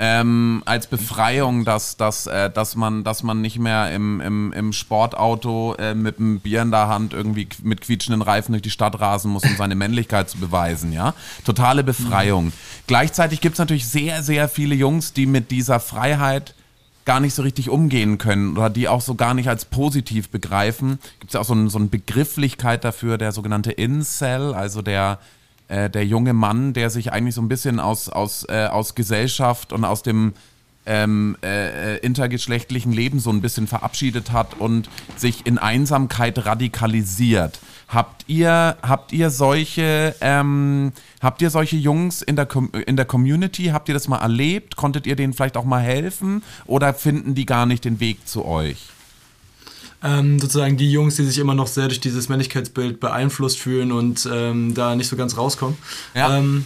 ähm, 0.03 0.63
als 0.65 0.87
Befreiung, 0.87 1.67
dass, 1.67 1.99
dass, 1.99 2.27
äh, 2.27 2.49
dass, 2.49 2.75
man, 2.75 3.05
dass 3.05 3.23
man 3.23 3.43
nicht 3.43 3.59
mehr 3.59 3.93
im, 3.93 4.23
im, 4.23 4.51
im 4.55 4.73
Sportauto 4.73 5.75
äh, 5.75 5.95
mit 5.95 6.19
einem 6.19 6.41
Bier 6.41 6.63
in 6.63 6.71
der 6.71 6.89
Hand 6.89 7.13
irgendwie 7.13 7.47
mit 7.63 7.83
quietschenden 7.83 8.23
Reifen 8.23 8.53
durch 8.53 8.63
die 8.63 8.71
Stadt 8.71 8.99
rasen 8.99 9.31
muss, 9.31 9.45
um 9.45 9.57
seine 9.59 9.75
Männlichkeit 9.75 10.31
zu 10.31 10.39
beweisen, 10.39 10.95
ja. 10.95 11.13
Totale 11.45 11.85
Befreiung. 11.85 12.55
Gleichzeitig 12.87 13.43
gibt 13.43 13.57
es 13.57 13.59
natürlich 13.59 13.87
sehr, 13.87 14.23
sehr 14.23 14.49
viele 14.49 14.75
Jungs, 14.75 15.13
die 15.13 15.27
mit 15.27 15.51
dieser 15.51 15.81
Freiheit 15.81 16.55
gar 17.05 17.21
nicht 17.21 17.35
so 17.35 17.43
richtig 17.43 17.69
umgehen 17.69 18.17
können 18.17 18.57
oder 18.57 18.71
die 18.71 18.89
auch 18.89 19.03
so 19.03 19.17
gar 19.17 19.35
nicht 19.35 19.51
als 19.51 19.67
positiv 19.67 20.31
begreifen. 20.31 20.99
Gibt 21.19 21.29
es 21.31 21.35
ja 21.35 21.41
auch 21.41 21.45
so, 21.45 21.55
ein, 21.55 21.69
so 21.69 21.79
eine 21.79 21.89
Begrifflichkeit 21.89 22.85
dafür, 22.85 23.19
der 23.19 23.33
sogenannte 23.33 23.73
Incel, 23.73 24.55
also 24.55 24.81
der, 24.81 25.19
äh, 25.71 25.89
der 25.89 26.05
junge 26.05 26.33
Mann, 26.33 26.73
der 26.73 26.91
sich 26.91 27.12
eigentlich 27.12 27.35
so 27.35 27.43
ein 27.43 27.49
bisschen 27.49 27.81
aus, 27.81 28.09
aus, 28.09 28.45
äh, 28.49 28.66
aus 28.66 28.95
Gesellschaft 28.95 29.73
und 29.73 29.85
aus 29.85 30.03
dem 30.03 30.35
ähm, 30.87 31.37
äh, 31.43 31.99
intergeschlechtlichen 31.99 32.93
Leben 32.93 33.21
so 33.21 33.31
ein 33.31 33.41
bisschen 33.41 33.66
verabschiedet 33.66 34.33
hat 34.33 34.55
und 34.59 34.89
sich 35.16 35.47
in 35.47 35.59
Einsamkeit 35.59 36.45
radikalisiert. 36.45 37.61
Habt 37.89 38.25
ihr, 38.29 38.77
habt 38.83 39.12
ihr 39.12 39.31
solche, 39.31 40.14
ähm, 40.21 40.93
habt 41.21 41.43
ihr 41.43 41.51
solche 41.51 41.77
Jungs 41.77 42.23
in 42.23 42.37
der, 42.37 42.47
Com 42.47 42.71
in 42.87 42.97
der 42.97 43.05
Community? 43.05 43.66
Habt 43.66 43.89
ihr 43.89 43.95
das 43.95 44.09
mal 44.09 44.18
erlebt? 44.18 44.77
Konntet 44.77 45.07
ihr 45.07 45.16
denen 45.16 45.33
vielleicht 45.33 45.57
auch 45.57 45.64
mal 45.64 45.83
helfen? 45.83 46.43
Oder 46.66 46.95
finden 46.95 47.35
die 47.35 47.47
gar 47.47 47.66
nicht 47.66 47.85
den 47.85 48.01
Weg 48.01 48.27
zu 48.27 48.45
euch? 48.45 48.89
Ähm, 50.03 50.39
sozusagen 50.39 50.77
die 50.77 50.91
Jungs, 50.91 51.17
die 51.17 51.25
sich 51.25 51.39
immer 51.39 51.55
noch 51.55 51.67
sehr 51.67 51.89
durch 51.89 52.01
dieses 52.01 52.29
Männlichkeitsbild 52.29 53.01
beeinflusst 53.01 53.59
fühlen 53.59 53.93
und 53.93 54.29
ähm, 54.33 54.75
da 54.75 54.95
nicht 54.95 55.09
so 55.09 55.17
ganz 55.17 55.37
rauskommen. 55.37 55.77
Ja. 56.15 56.39
Ähm, 56.39 56.65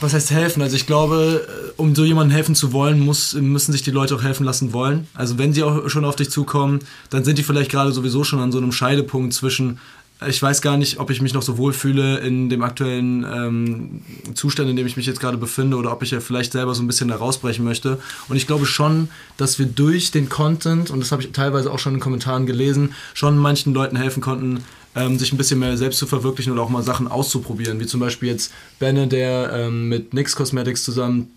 was 0.00 0.14
heißt 0.14 0.30
helfen? 0.30 0.62
Also 0.62 0.76
ich 0.76 0.86
glaube, 0.86 1.46
äh, 1.46 1.72
um 1.76 1.94
so 1.94 2.04
jemandem 2.04 2.34
helfen 2.34 2.54
zu 2.54 2.72
wollen, 2.72 3.00
muss, 3.00 3.34
müssen 3.34 3.72
sich 3.72 3.82
die 3.82 3.90
Leute 3.90 4.14
auch 4.14 4.22
helfen 4.22 4.44
lassen 4.44 4.72
wollen. 4.72 5.06
Also 5.14 5.38
wenn 5.38 5.52
sie 5.52 5.62
auch 5.62 5.88
schon 5.88 6.04
auf 6.04 6.16
dich 6.16 6.30
zukommen, 6.30 6.80
dann 7.10 7.24
sind 7.24 7.38
die 7.38 7.42
vielleicht 7.42 7.70
gerade 7.70 7.92
sowieso 7.92 8.24
schon 8.24 8.40
an 8.40 8.52
so 8.52 8.58
einem 8.58 8.72
Scheidepunkt 8.72 9.34
zwischen 9.34 9.78
ich 10.26 10.42
weiß 10.42 10.60
gar 10.60 10.76
nicht, 10.76 11.00
ob 11.00 11.10
ich 11.10 11.22
mich 11.22 11.32
noch 11.32 11.42
so 11.42 11.56
wohlfühle 11.56 12.18
in 12.18 12.50
dem 12.50 12.62
aktuellen 12.62 13.24
ähm, 13.24 14.00
Zustand, 14.34 14.68
in 14.68 14.76
dem 14.76 14.86
ich 14.86 14.96
mich 14.96 15.06
jetzt 15.06 15.20
gerade 15.20 15.38
befinde, 15.38 15.76
oder 15.76 15.92
ob 15.92 16.02
ich 16.02 16.10
ja 16.10 16.20
vielleicht 16.20 16.52
selber 16.52 16.74
so 16.74 16.82
ein 16.82 16.86
bisschen 16.86 17.08
da 17.08 17.16
rausbrechen 17.16 17.64
möchte. 17.64 17.98
Und 18.28 18.36
ich 18.36 18.46
glaube 18.46 18.66
schon, 18.66 19.08
dass 19.38 19.58
wir 19.58 19.66
durch 19.66 20.10
den 20.10 20.28
Content, 20.28 20.90
und 20.90 21.00
das 21.00 21.10
habe 21.10 21.22
ich 21.22 21.32
teilweise 21.32 21.70
auch 21.70 21.78
schon 21.78 21.94
in 21.94 22.00
Kommentaren 22.00 22.44
gelesen, 22.44 22.94
schon 23.14 23.38
manchen 23.38 23.72
Leuten 23.72 23.96
helfen 23.96 24.20
konnten, 24.20 24.62
ähm, 24.94 25.18
sich 25.18 25.32
ein 25.32 25.38
bisschen 25.38 25.60
mehr 25.60 25.76
selbst 25.78 25.98
zu 25.98 26.06
verwirklichen 26.06 26.52
oder 26.52 26.62
auch 26.62 26.70
mal 26.70 26.82
Sachen 26.82 27.08
auszuprobieren. 27.08 27.80
Wie 27.80 27.86
zum 27.86 28.00
Beispiel 28.00 28.28
jetzt 28.28 28.52
Benne, 28.78 29.06
der 29.06 29.52
ähm, 29.54 29.88
mit 29.88 30.12
NYX 30.12 30.36
Cosmetics 30.36 30.84
zusammen 30.84 31.28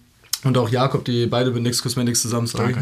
und 0.43 0.57
auch 0.57 0.69
Jakob, 0.69 1.05
die 1.05 1.25
beide 1.25 1.51
mit 1.51 1.63
NYX 1.63 1.83
Cosmetics 1.83 2.21
zusammen, 2.21 2.47
sorry, 2.47 2.75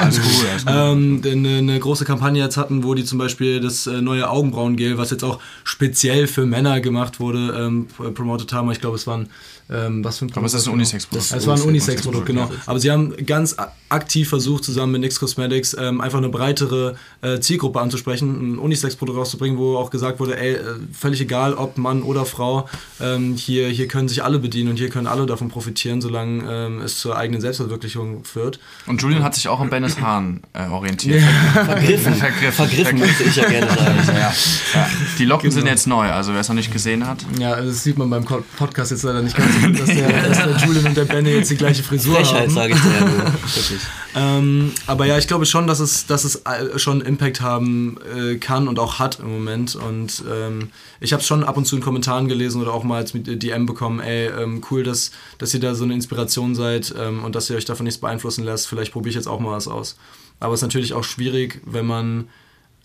Alles 0.00 0.20
gut, 0.20 0.46
alles 0.50 0.64
gut. 0.64 0.74
ähm, 0.74 1.22
eine, 1.24 1.58
eine 1.58 1.78
große 1.78 2.04
Kampagne 2.04 2.42
jetzt 2.42 2.56
hatten, 2.56 2.82
wo 2.84 2.94
die 2.94 3.04
zum 3.04 3.18
Beispiel 3.18 3.60
das 3.60 3.86
äh, 3.86 4.00
neue 4.00 4.28
Augenbrauengel, 4.28 4.98
was 4.98 5.10
jetzt 5.10 5.24
auch 5.24 5.40
speziell 5.64 6.26
für 6.26 6.46
Männer 6.46 6.80
gemacht 6.80 7.20
wurde, 7.20 7.54
ähm, 7.58 7.86
promotet 8.14 8.52
haben. 8.52 8.70
Ich 8.72 8.80
glaube, 8.80 8.96
es 8.96 9.06
waren 9.06 9.28
ähm, 9.70 10.04
was 10.04 10.18
für 10.18 10.26
ein 10.26 10.32
Aber 10.34 10.46
es 10.46 10.54
ist 10.54 10.66
ein 10.66 10.74
Unisex-Produkt. 10.74 11.32
Es 11.32 11.46
war 11.46 11.56
ein 11.56 11.62
Unisex-Produkt, 11.62 12.26
genau. 12.26 12.50
Aber 12.66 12.80
sie 12.80 12.90
haben 12.90 13.14
ganz 13.26 13.56
aktiv 13.90 14.28
versucht, 14.28 14.64
zusammen 14.64 14.92
mit 14.92 15.00
NYX 15.02 15.20
Cosmetics 15.20 15.76
ähm, 15.78 16.00
einfach 16.00 16.18
eine 16.18 16.28
breitere 16.28 16.96
äh, 17.22 17.40
Zielgruppe 17.40 17.80
anzusprechen, 17.80 18.54
ein 18.54 18.58
Unisex-Produkt 18.58 19.18
rauszubringen, 19.18 19.58
wo 19.58 19.76
auch 19.76 19.90
gesagt 19.90 20.20
wurde, 20.20 20.38
ey, 20.38 20.54
äh, 20.54 20.62
völlig 20.92 21.20
egal, 21.20 21.54
ob 21.54 21.78
Mann 21.78 22.02
oder 22.02 22.24
Frau, 22.24 22.68
ähm, 23.00 23.34
hier, 23.34 23.68
hier 23.68 23.88
können 23.88 24.08
sich 24.08 24.22
alle 24.22 24.38
bedienen 24.38 24.70
und 24.70 24.76
hier 24.76 24.90
können 24.90 25.06
alle 25.06 25.26
davon 25.26 25.48
profitieren, 25.48 26.00
solange 26.00 26.44
ähm, 26.50 26.80
es 26.80 26.98
zur 26.98 27.16
eigenen 27.16 27.40
Selbstverwirklichung 27.40 28.24
führt. 28.24 28.60
Und 28.86 29.02
Julian 29.02 29.22
hat 29.22 29.34
sich 29.34 29.48
auch 29.48 29.60
an 29.60 29.70
Bennes 29.70 30.00
Haaren 30.00 30.42
äh, 30.52 30.68
orientiert. 30.68 31.22
Vergriffen. 31.52 32.14
Vergriffen. 32.14 32.52
Vergriffen 32.52 32.98
müsste 32.98 33.24
ich 33.24 33.36
ja 33.36 33.48
gerne 33.48 33.68
sagen. 33.68 33.98
Ja, 34.18 34.32
ja. 34.74 34.88
Die 35.18 35.24
Locken 35.24 35.50
sind 35.50 35.66
jetzt 35.66 35.86
neu, 35.86 36.06
also 36.10 36.32
wer 36.32 36.40
es 36.40 36.48
noch 36.48 36.54
nicht 36.54 36.72
gesehen 36.72 37.06
hat. 37.06 37.24
Ja, 37.38 37.60
das 37.60 37.84
sieht 37.84 37.98
man 37.98 38.10
beim 38.10 38.24
Podcast 38.24 38.90
jetzt 38.90 39.02
leider 39.02 39.22
nicht 39.22 39.36
ganz 39.36 39.57
dass 39.78 39.86
der, 39.86 40.28
dass 40.28 40.38
der 40.38 40.56
Julian 40.66 40.86
und 40.86 40.96
der 40.96 41.04
Benny 41.04 41.30
jetzt 41.30 41.50
die 41.50 41.56
gleiche 41.56 41.82
Frisur 41.82 42.16
Frechheit, 42.16 42.42
haben. 42.42 42.50
sage 42.50 42.74
ich 42.74 42.80
dir. 42.80 42.90
Wirklich. 43.54 43.80
Ähm, 44.14 44.72
aber 44.86 45.06
ja, 45.06 45.18
ich 45.18 45.26
glaube 45.26 45.46
schon, 45.46 45.66
dass 45.66 45.80
es, 45.80 46.06
dass 46.06 46.24
es 46.24 46.36
äh, 46.44 46.78
schon 46.78 47.00
Impact 47.00 47.40
haben 47.40 47.98
äh, 48.16 48.36
kann 48.36 48.68
und 48.68 48.78
auch 48.78 48.98
hat 48.98 49.20
im 49.20 49.30
Moment. 49.30 49.76
Und 49.76 50.22
ähm, 50.30 50.70
ich 51.00 51.12
habe 51.12 51.20
es 51.20 51.26
schon 51.26 51.44
ab 51.44 51.56
und 51.56 51.66
zu 51.66 51.76
in 51.76 51.82
Kommentaren 51.82 52.28
gelesen 52.28 52.60
oder 52.60 52.72
auch 52.72 52.84
mal 52.84 52.96
als 52.96 53.14
mit 53.14 53.42
DM 53.42 53.66
bekommen, 53.66 54.00
ey, 54.00 54.28
ähm, 54.28 54.62
cool, 54.70 54.82
dass, 54.82 55.12
dass 55.38 55.54
ihr 55.54 55.60
da 55.60 55.74
so 55.74 55.84
eine 55.84 55.94
Inspiration 55.94 56.54
seid 56.54 56.94
ähm, 56.98 57.24
und 57.24 57.34
dass 57.34 57.50
ihr 57.50 57.56
euch 57.56 57.64
davon 57.64 57.84
nichts 57.84 58.00
beeinflussen 58.00 58.44
lasst. 58.44 58.68
Vielleicht 58.68 58.92
probiere 58.92 59.10
ich 59.10 59.16
jetzt 59.16 59.28
auch 59.28 59.40
mal 59.40 59.52
was 59.52 59.68
aus. 59.68 59.96
Aber 60.40 60.54
es 60.54 60.58
ist 60.58 60.66
natürlich 60.66 60.94
auch 60.94 61.04
schwierig, 61.04 61.60
wenn 61.64 61.86
man 61.86 62.28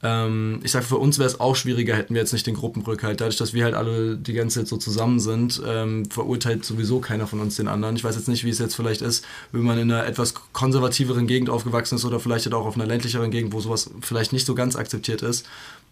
ähm, 0.03 0.59
ich 0.63 0.71
sage, 0.71 0.83
für 0.83 0.97
uns 0.97 1.17
wäre 1.17 1.27
es 1.27 1.39
auch 1.39 1.55
schwieriger, 1.55 1.95
hätten 1.95 2.13
wir 2.13 2.21
jetzt 2.21 2.33
nicht 2.33 2.45
den 2.45 2.55
Gruppenrückhalt. 2.55 3.21
Dadurch, 3.21 3.37
dass 3.37 3.53
wir 3.53 3.63
halt 3.63 3.73
alle 3.73 4.17
die 4.17 4.33
ganze 4.33 4.59
Zeit 4.59 4.67
so 4.67 4.75
zusammen 4.75 5.21
sind, 5.21 5.61
ähm, 5.65 6.03
verurteilt 6.09 6.65
sowieso 6.65 6.99
keiner 6.99 7.25
von 7.25 7.39
uns 7.39 7.55
den 7.55 7.69
anderen. 7.69 7.95
Ich 7.95 8.03
weiß 8.03 8.15
jetzt 8.17 8.27
nicht, 8.27 8.43
wie 8.43 8.49
es 8.49 8.59
jetzt 8.59 8.75
vielleicht 8.75 9.01
ist, 9.01 9.25
wenn 9.53 9.61
man 9.61 9.77
in 9.77 9.89
einer 9.89 10.05
etwas 10.05 10.33
konservativeren 10.51 11.25
Gegend 11.25 11.49
aufgewachsen 11.49 11.95
ist 11.95 12.03
oder 12.03 12.19
vielleicht 12.19 12.45
halt 12.45 12.53
auch 12.53 12.65
auf 12.65 12.75
einer 12.75 12.85
ländlicheren 12.85 13.31
Gegend, 13.31 13.53
wo 13.53 13.61
sowas 13.61 13.91
vielleicht 14.01 14.33
nicht 14.33 14.45
so 14.45 14.55
ganz 14.55 14.75
akzeptiert 14.75 15.21
ist. 15.21 15.45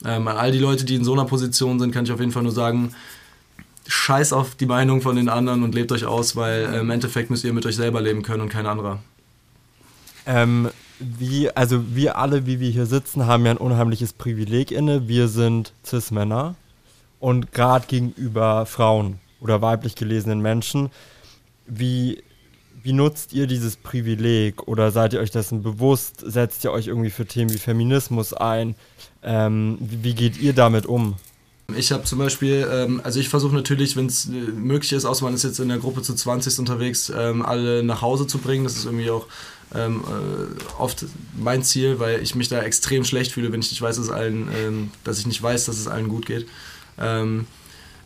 Ähm, 0.04 0.28
an 0.28 0.36
all 0.36 0.52
die 0.52 0.60
Leute, 0.60 0.84
die 0.84 0.96
in 0.96 1.06
so 1.06 1.14
einer 1.14 1.26
Position 1.26 1.80
sind, 1.80 1.94
kann 1.94 2.04
ich 2.04 2.12
auf 2.12 2.20
jeden 2.20 2.34
Fall 2.34 2.44
nur 2.44 2.52
sagen, 2.52 2.94
scheiß 3.88 4.34
auf 4.34 4.56
die 4.56 4.66
Meinung 4.66 5.02
von 5.02 5.16
den 5.16 5.30
anderen 5.30 5.64
und 5.64 5.74
lebt 5.74 5.92
euch 5.94 6.04
aus, 6.06 6.36
weil 6.36 6.66
äh, 6.66 6.80
im 6.80 6.90
Endeffekt 6.90 7.30
müsst 7.30 7.46
ihr 7.46 7.54
mit 7.54 7.66
euch 7.66 7.78
selber 7.78 8.02
leben 8.02 8.24
können 8.24 8.42
und 8.42 8.50
kein 8.50 8.66
anderer. 8.66 9.00
Ähm, 10.26 10.70
wie, 11.02 11.50
also 11.50 11.96
wir 11.96 12.18
alle, 12.18 12.46
wie 12.46 12.60
wir 12.60 12.70
hier 12.70 12.86
sitzen, 12.86 13.26
haben 13.26 13.46
ja 13.46 13.52
ein 13.52 13.58
unheimliches 13.58 14.14
Privileg 14.14 14.72
inne. 14.72 15.08
Wir 15.08 15.28
sind 15.28 15.74
Cis-Männer 15.86 16.56
und 17.20 17.52
gerade 17.52 17.88
gegenüber 17.88 18.66
Frauen 18.66 19.20
oder 19.40 19.62
weiblich 19.62 19.96
gelesenen 19.96 20.42
Menschen, 20.42 20.90
wie, 21.66 22.24
wie 22.84 22.94
nutzt 22.94 23.34
ihr 23.34 23.48
dieses 23.48 23.76
Privileg 23.76 24.68
oder 24.68 24.92
seid 24.92 25.14
ihr 25.14 25.20
euch 25.20 25.32
dessen 25.32 25.64
bewusst? 25.64 26.24
Setzt 26.26 26.64
ihr 26.64 26.72
euch 26.72 26.88
irgendwie 26.88 27.10
für 27.10 27.26
Themen 27.26 27.52
wie 27.52 27.58
Feminismus 27.58 28.34
ein? 28.34 28.76
Ähm, 29.24 29.78
wie, 29.80 30.04
wie 30.04 30.16
geht 30.16 30.40
ihr 30.40 30.54
damit 30.54 30.86
um? 30.86 31.16
Ich 31.78 31.92
habe 31.92 32.04
zum 32.04 32.20
Beispiel, 32.20 32.68
ähm, 32.70 33.02
also 33.04 33.20
ich 33.20 33.30
versuche 33.30 33.56
natürlich, 33.56 33.96
wenn 33.96 34.08
es 34.08 34.28
äh, 34.28 34.32
möglich 34.32 34.92
ist, 34.92 35.06
außer 35.06 35.24
man 35.24 35.34
ist 35.34 35.44
jetzt 35.44 35.60
in 35.60 35.70
der 35.70 35.78
Gruppe 35.78 36.02
zu 36.02 36.14
20 36.14 36.60
unterwegs, 36.60 37.12
ähm, 37.16 37.46
alle 37.46 37.84
nach 37.84 38.02
Hause 38.02 38.28
zu 38.28 38.40
bringen. 38.40 38.66
Das 38.66 38.76
ist 38.76 38.86
irgendwie 38.86 39.10
auch 39.10 39.28
ähm, 39.76 40.02
äh, 40.06 40.80
oft 40.80 41.06
mein 41.38 41.64
Ziel, 41.64 42.00
weil 42.00 42.22
ich 42.22 42.36
mich 42.36 42.50
da 42.50 42.62
extrem 42.62 43.04
schlecht 43.04 43.34
fühle, 43.34 43.52
wenn 43.52 43.62
ich 43.62 43.72
nicht 43.72 43.82
weiß, 43.82 43.96
dass, 43.98 44.06
es 44.06 44.12
allen, 44.12 44.50
ähm, 44.56 44.92
dass 45.04 45.20
ich 45.20 45.28
nicht 45.28 45.42
weiß, 45.42 45.66
dass 45.66 45.78
es 45.78 45.88
allen 45.88 46.10
gut 46.10 46.26
geht. 46.26 46.48
Ähm, 47.00 47.46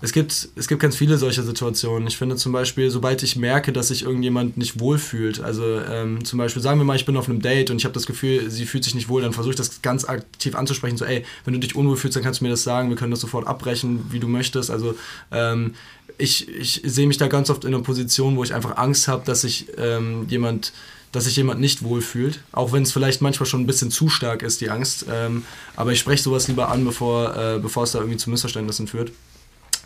es 0.02 0.12
gibt, 0.12 0.50
es 0.56 0.68
gibt 0.68 0.82
ganz 0.82 0.96
viele 0.96 1.18
solcher 1.18 1.42
Situationen. 1.44 2.08
Ich 2.08 2.18
finde 2.18 2.36
zum 2.36 2.52
Beispiel, 2.52 2.92
sobald 2.92 3.24
ich 3.24 3.38
merke, 3.38 3.72
dass 3.72 3.88
sich 3.88 4.04
irgendjemand 4.04 4.58
nicht 4.58 4.80
wohlfühlt, 4.80 5.40
also 5.40 5.80
ähm, 5.80 6.24
zum 6.26 6.38
Beispiel 6.38 6.62
sagen 6.62 6.80
wir 6.80 6.86
mal, 6.86 6.96
ich 6.96 7.06
bin 7.06 7.16
auf 7.18 7.30
einem 7.30 7.42
Date 7.42 7.72
und 7.72 7.78
ich 7.78 7.86
habe 7.86 7.94
das 7.94 8.06
Gefühl, 8.06 8.50
sie 8.52 8.66
fühlt 8.66 8.84
sich 8.84 8.94
nicht 8.94 9.10
wohl, 9.10 9.22
dann 9.22 9.34
versuche 9.34 9.54
ich 9.54 9.58
das 9.58 9.82
ganz 9.82 10.06
aktiv 10.06 10.54
anzusprechen, 10.54 10.98
so 10.98 11.06
ey, 11.06 11.26
wenn 11.46 11.54
du 11.54 11.60
dich 11.60 11.76
unwohl 11.76 11.98
fühlst, 11.98 12.18
dann 12.18 12.24
kannst 12.24 12.42
du 12.42 12.44
mir 12.44 12.52
das 12.52 12.64
sagen, 12.64 12.90
wir 12.90 12.98
können 12.98 13.12
das 13.12 13.22
sofort 13.22 13.48
abbrechen, 13.48 14.06
wie 14.12 14.20
du 14.20 14.28
möchtest. 14.28 14.70
Also 14.70 14.96
ähm, 15.32 15.74
ich, 16.18 16.50
ich 16.50 16.82
sehe 16.84 17.08
mich 17.08 17.18
da 17.18 17.28
ganz 17.28 17.50
oft 17.50 17.64
in 17.64 17.74
einer 17.74 17.84
Position, 17.84 18.36
wo 18.36 18.44
ich 18.44 18.54
einfach 18.54 18.78
Angst 18.78 19.08
habe, 19.08 19.24
dass 19.26 19.42
sich 19.42 19.68
ähm, 19.78 20.28
jemand 20.30 20.74
dass 21.16 21.24
sich 21.24 21.36
jemand 21.38 21.62
nicht 21.62 21.84
wohlfühlt, 21.84 22.42
auch 22.52 22.74
wenn 22.74 22.84
es 22.84 22.92
vielleicht 22.92 23.22
manchmal 23.22 23.48
schon 23.48 23.62
ein 23.62 23.68
bisschen 23.68 23.90
zu 23.90 24.10
stark 24.10 24.42
ist, 24.42 24.60
die 24.60 24.70
Angst. 24.70 25.06
Ähm, 25.10 25.46
aber 25.76 25.94
ich 25.94 26.00
spreche 26.00 26.22
sowas 26.22 26.48
lieber 26.48 26.70
an, 26.70 26.84
bevor, 26.84 27.36
äh, 27.36 27.60
bevor 27.60 27.84
es 27.84 27.94
da 27.94 28.00
irgendwie 28.00 28.18
zu 28.18 28.30
Missverständnissen 28.30 28.88
führt. 28.88 29.12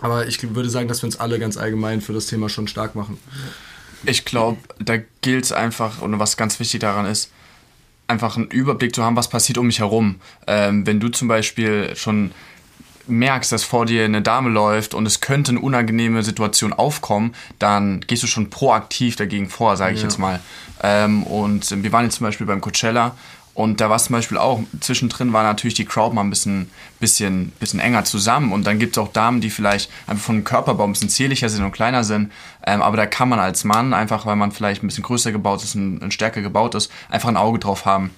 Aber 0.01 0.27
ich 0.27 0.41
würde 0.55 0.69
sagen, 0.69 0.87
dass 0.87 1.03
wir 1.03 1.07
uns 1.07 1.19
alle 1.19 1.37
ganz 1.39 1.57
allgemein 1.57 2.01
für 2.01 2.13
das 2.13 2.25
Thema 2.25 2.49
schon 2.49 2.67
stark 2.67 2.95
machen. 2.95 3.19
Ich 4.05 4.25
glaube, 4.25 4.57
da 4.79 4.97
gilt 5.21 5.43
es 5.43 5.51
einfach, 5.51 6.01
und 6.01 6.17
was 6.19 6.35
ganz 6.37 6.59
wichtig 6.59 6.79
daran 6.79 7.05
ist, 7.05 7.29
einfach 8.07 8.35
einen 8.35 8.47
Überblick 8.47 8.95
zu 8.95 9.03
haben, 9.03 9.15
was 9.15 9.29
passiert 9.29 9.57
um 9.57 9.67
mich 9.67 9.79
herum. 9.79 10.15
Ähm, 10.47 10.87
wenn 10.87 10.99
du 10.99 11.09
zum 11.09 11.27
Beispiel 11.27 11.95
schon 11.95 12.31
merkst, 13.09 13.51
dass 13.51 13.63
vor 13.63 13.85
dir 13.85 14.05
eine 14.05 14.21
Dame 14.21 14.49
läuft 14.49 14.93
und 14.93 15.05
es 15.05 15.21
könnte 15.21 15.51
eine 15.51 15.59
unangenehme 15.59 16.23
Situation 16.23 16.73
aufkommen, 16.73 17.33
dann 17.57 18.01
gehst 18.01 18.23
du 18.23 18.27
schon 18.27 18.49
proaktiv 18.49 19.15
dagegen 19.15 19.49
vor, 19.49 19.77
sage 19.77 19.93
ich 19.93 20.01
ja. 20.01 20.07
jetzt 20.07 20.17
mal. 20.17 20.39
Ähm, 20.81 21.23
und 21.23 21.83
wir 21.83 21.91
waren 21.91 22.05
jetzt 22.05 22.15
zum 22.15 22.25
Beispiel 22.25 22.47
beim 22.47 22.61
Coachella 22.61 23.15
und 23.59 23.81
da 23.81 23.89
war 23.89 23.97
es 23.97 24.05
zum 24.05 24.13
Beispiel 24.13 24.37
auch, 24.37 24.61
zwischendrin 24.79 25.33
war 25.33 25.43
natürlich 25.43 25.73
die 25.73 25.83
Crowd 25.83 26.15
mal 26.15 26.21
ein 26.21 26.29
bisschen, 26.29 26.69
bisschen, 27.01 27.51
bisschen 27.59 27.81
enger 27.81 28.05
zusammen. 28.05 28.53
Und 28.53 28.65
dann 28.65 28.79
gibt 28.79 28.95
es 28.95 29.03
auch 29.03 29.11
Damen, 29.11 29.41
die 29.41 29.49
vielleicht 29.49 29.91
einfach 30.07 30.23
von 30.23 30.35
dem 30.35 30.43
Körperbau 30.45 30.85
ein 30.85 30.93
bisschen 30.93 31.09
zierlicher 31.09 31.49
sind 31.49 31.65
und 31.65 31.73
kleiner 31.73 32.05
sind. 32.05 32.31
Ähm, 32.65 32.81
aber 32.81 32.95
da 32.95 33.05
kann 33.05 33.27
man 33.27 33.39
als 33.39 33.65
Mann, 33.65 33.93
einfach 33.93 34.25
weil 34.25 34.37
man 34.37 34.53
vielleicht 34.53 34.81
ein 34.81 34.87
bisschen 34.87 35.03
größer 35.03 35.33
gebaut 35.33 35.61
ist 35.61 35.75
und, 35.75 35.97
und 35.97 36.13
stärker 36.13 36.41
gebaut 36.41 36.73
ist, 36.73 36.89
einfach 37.09 37.27
ein 37.27 37.35
Auge 37.35 37.59
drauf 37.59 37.85
haben 37.85 38.11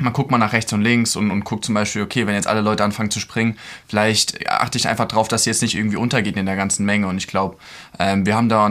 man 0.00 0.12
guckt 0.12 0.30
mal 0.30 0.38
nach 0.38 0.52
rechts 0.52 0.72
und 0.72 0.82
links 0.82 1.16
und, 1.16 1.30
und 1.30 1.44
guckt 1.44 1.64
zum 1.64 1.74
Beispiel, 1.74 2.02
okay, 2.02 2.26
wenn 2.26 2.34
jetzt 2.34 2.46
alle 2.46 2.60
Leute 2.60 2.84
anfangen 2.84 3.10
zu 3.10 3.20
springen, 3.20 3.56
vielleicht 3.86 4.48
achte 4.48 4.78
ich 4.78 4.88
einfach 4.88 5.06
drauf, 5.06 5.28
dass 5.28 5.44
sie 5.44 5.50
jetzt 5.50 5.62
nicht 5.62 5.76
irgendwie 5.76 5.96
untergeht 5.96 6.36
in 6.36 6.46
der 6.46 6.56
ganzen 6.56 6.84
Menge. 6.86 7.06
Und 7.06 7.18
ich 7.18 7.26
glaube, 7.26 7.56
ähm, 7.98 8.26
wir 8.26 8.34
haben 8.34 8.48
da 8.48 8.70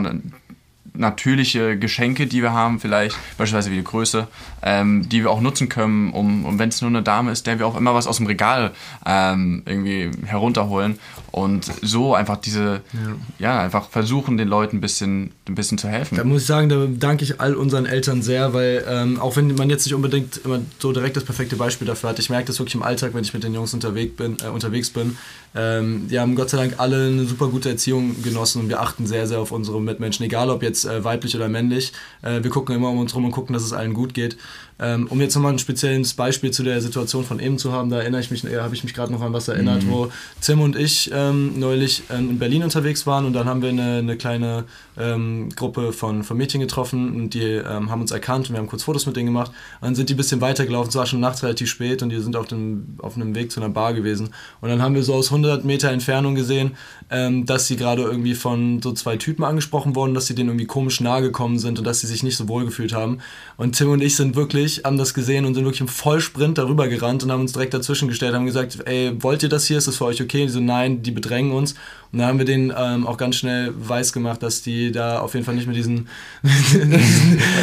natürliche 0.92 1.78
Geschenke, 1.78 2.26
die 2.26 2.42
wir 2.42 2.52
haben, 2.52 2.80
vielleicht 2.80 3.16
beispielsweise 3.38 3.70
wie 3.70 3.76
die 3.76 3.84
Größe, 3.84 4.28
ähm, 4.62 5.08
die 5.08 5.22
wir 5.22 5.30
auch 5.30 5.40
nutzen 5.40 5.68
können, 5.68 6.12
um, 6.12 6.44
um 6.44 6.58
wenn 6.58 6.68
es 6.68 6.80
nur 6.80 6.90
eine 6.90 7.02
Dame 7.02 7.32
ist, 7.32 7.46
der 7.46 7.58
wir 7.58 7.66
auch 7.66 7.76
immer 7.76 7.94
was 7.94 8.06
aus 8.06 8.18
dem 8.18 8.26
Regal 8.26 8.72
ähm, 9.06 9.62
irgendwie 9.66 10.10
herunterholen 10.26 10.98
und 11.32 11.70
so 11.82 12.14
einfach 12.14 12.36
diese, 12.38 12.80
ja. 12.92 13.16
ja. 13.38 13.60
einfach 13.60 13.88
versuchen, 13.88 14.36
den 14.36 14.48
Leuten 14.48 14.78
ein 14.78 14.80
bisschen, 14.80 15.30
ein 15.46 15.54
bisschen 15.54 15.78
zu 15.78 15.88
helfen. 15.88 16.16
Da 16.16 16.24
muss 16.24 16.42
ich 16.42 16.46
sagen, 16.46 16.68
da 16.68 16.86
danke 16.88 17.24
ich 17.24 17.40
all 17.40 17.54
unseren 17.54 17.86
Eltern 17.86 18.22
sehr, 18.22 18.52
weil 18.52 18.84
ähm, 18.88 19.20
auch 19.20 19.36
wenn 19.36 19.54
man 19.54 19.70
jetzt 19.70 19.86
nicht 19.86 19.94
unbedingt 19.94 20.40
immer 20.44 20.60
so 20.78 20.92
direkt 20.92 21.16
das 21.16 21.24
perfekte 21.24 21.56
Beispiel 21.56 21.86
dafür 21.86 22.10
hat, 22.10 22.18
ich 22.18 22.30
merke 22.30 22.46
das 22.46 22.58
wirklich 22.58 22.74
im 22.74 22.82
Alltag, 22.82 23.14
wenn 23.14 23.22
ich 23.22 23.32
mit 23.32 23.44
den 23.44 23.54
Jungs 23.54 23.74
unterwegs 23.74 24.16
bin, 24.16 24.36
äh, 24.44 24.48
unterwegs 24.48 24.90
bin. 24.90 25.16
Ähm, 25.54 26.08
die 26.08 26.18
haben 26.18 26.34
Gott 26.34 26.50
sei 26.50 26.58
Dank 26.58 26.74
alle 26.78 27.06
eine 27.06 27.24
super 27.24 27.48
gute 27.48 27.68
Erziehung 27.68 28.22
genossen 28.22 28.62
und 28.62 28.68
wir 28.68 28.80
achten 28.80 29.06
sehr, 29.06 29.26
sehr 29.26 29.40
auf 29.40 29.52
unsere 29.52 29.80
Mitmenschen, 29.80 30.24
egal 30.24 30.50
ob 30.50 30.62
jetzt 30.62 30.84
äh, 30.84 31.02
weiblich 31.04 31.34
oder 31.36 31.48
männlich. 31.48 31.92
Äh, 32.22 32.42
wir 32.42 32.50
gucken 32.50 32.74
immer 32.74 32.90
um 32.90 32.98
uns 32.98 33.14
rum 33.14 33.24
und 33.24 33.32
gucken, 33.32 33.52
dass 33.52 33.62
es 33.62 33.72
allen 33.72 33.94
gut 33.94 34.14
geht. 34.14 34.36
Ähm, 34.82 35.08
um 35.08 35.20
jetzt 35.20 35.34
nochmal 35.34 35.52
ein 35.52 35.58
spezielles 35.58 36.14
Beispiel 36.14 36.50
zu 36.50 36.62
der 36.62 36.80
Situation 36.80 37.24
von 37.24 37.38
eben 37.38 37.58
zu 37.58 37.72
haben, 37.72 37.90
da 37.90 37.98
erinnere 37.98 38.22
ich 38.22 38.30
mich, 38.30 38.44
äh, 38.44 38.60
habe 38.60 38.74
ich 38.74 38.82
mich 38.82 38.94
gerade 38.94 39.12
noch 39.12 39.20
an 39.20 39.32
was 39.32 39.48
erinnert, 39.48 39.82
mhm. 39.82 39.90
wo 39.90 40.12
Tim 40.40 40.62
und 40.62 40.74
ich 40.74 41.10
ähm, 41.12 41.58
neulich 41.58 42.02
ähm, 42.10 42.30
in 42.30 42.38
Berlin 42.38 42.62
unterwegs 42.62 43.06
waren 43.06 43.26
und 43.26 43.34
dann 43.34 43.46
haben 43.46 43.60
wir 43.60 43.68
eine, 43.68 43.98
eine 43.98 44.16
kleine 44.16 44.64
ähm, 44.98 45.50
Gruppe 45.54 45.92
von, 45.92 46.24
von 46.24 46.36
Mädchen 46.36 46.60
getroffen 46.60 47.14
und 47.14 47.34
die 47.34 47.42
ähm, 47.42 47.90
haben 47.90 48.00
uns 48.00 48.10
erkannt 48.10 48.48
und 48.48 48.54
wir 48.54 48.58
haben 48.58 48.68
kurz 48.68 48.84
Fotos 48.84 49.04
mit 49.04 49.16
denen 49.16 49.26
gemacht. 49.26 49.50
Und 49.80 49.88
dann 49.88 49.94
sind 49.94 50.08
die 50.08 50.14
ein 50.14 50.16
bisschen 50.16 50.40
weitergelaufen, 50.40 50.88
es 50.88 50.96
war 50.96 51.06
schon 51.06 51.20
nachts 51.20 51.42
relativ 51.42 51.68
spät 51.68 52.02
und 52.02 52.08
die 52.08 52.20
sind 52.20 52.34
auf, 52.34 52.46
dem, 52.46 52.96
auf 52.98 53.16
einem 53.16 53.34
Weg 53.34 53.52
zu 53.52 53.60
einer 53.60 53.70
Bar 53.70 53.92
gewesen. 53.92 54.30
Und 54.62 54.70
dann 54.70 54.80
haben 54.80 54.94
wir 54.94 55.02
so 55.02 55.14
aus 55.14 55.26
100 55.26 55.64
Meter 55.64 55.90
Entfernung 55.90 56.34
gesehen, 56.34 56.72
ähm, 57.10 57.44
dass 57.44 57.66
sie 57.66 57.76
gerade 57.76 58.02
irgendwie 58.02 58.34
von 58.34 58.80
so 58.82 58.92
zwei 58.92 59.16
Typen 59.16 59.44
angesprochen 59.44 59.94
wurden, 59.94 60.14
dass 60.14 60.26
sie 60.26 60.34
denen 60.34 60.50
irgendwie 60.50 60.66
komisch 60.66 61.00
nahe 61.00 61.22
gekommen 61.22 61.58
sind 61.58 61.78
und 61.78 61.84
dass 61.84 62.00
sie 62.00 62.06
sich 62.06 62.22
nicht 62.22 62.36
so 62.36 62.48
wohl 62.48 62.64
gefühlt 62.64 62.92
haben. 62.92 63.18
Und 63.56 63.76
Tim 63.76 63.90
und 63.90 64.02
ich 64.02 64.16
sind 64.16 64.36
wirklich, 64.36 64.39
haben 64.48 64.98
das 64.98 65.14
gesehen 65.14 65.44
und 65.44 65.54
sind 65.54 65.64
wirklich 65.64 65.80
im 65.80 65.88
Vollsprint 65.88 66.58
darüber 66.58 66.88
gerannt 66.88 67.22
und 67.22 67.32
haben 67.32 67.40
uns 67.40 67.52
direkt 67.52 67.74
dazwischen 67.74 68.08
gestellt, 68.08 68.34
haben 68.34 68.46
gesagt, 68.46 68.78
ey, 68.86 69.12
wollt 69.22 69.42
ihr 69.42 69.48
das 69.48 69.66
hier? 69.66 69.78
Ist 69.78 69.88
das 69.88 69.96
für 69.96 70.06
euch 70.06 70.22
okay? 70.22 70.46
Die 70.46 70.52
so, 70.52 70.60
nein, 70.60 71.02
die 71.02 71.10
bedrängen 71.10 71.52
uns. 71.52 71.74
Und 72.12 72.18
da 72.18 72.26
haben 72.26 72.38
wir 72.38 72.44
denen 72.44 72.72
ähm, 72.76 73.06
auch 73.06 73.16
ganz 73.16 73.36
schnell 73.36 73.72
weiß 73.76 74.12
gemacht, 74.12 74.42
dass 74.42 74.62
die 74.62 74.92
da 74.92 75.20
auf 75.20 75.34
jeden 75.34 75.46
Fall 75.46 75.54
nicht 75.54 75.66
mit 75.66 75.76
diesen, 75.76 76.08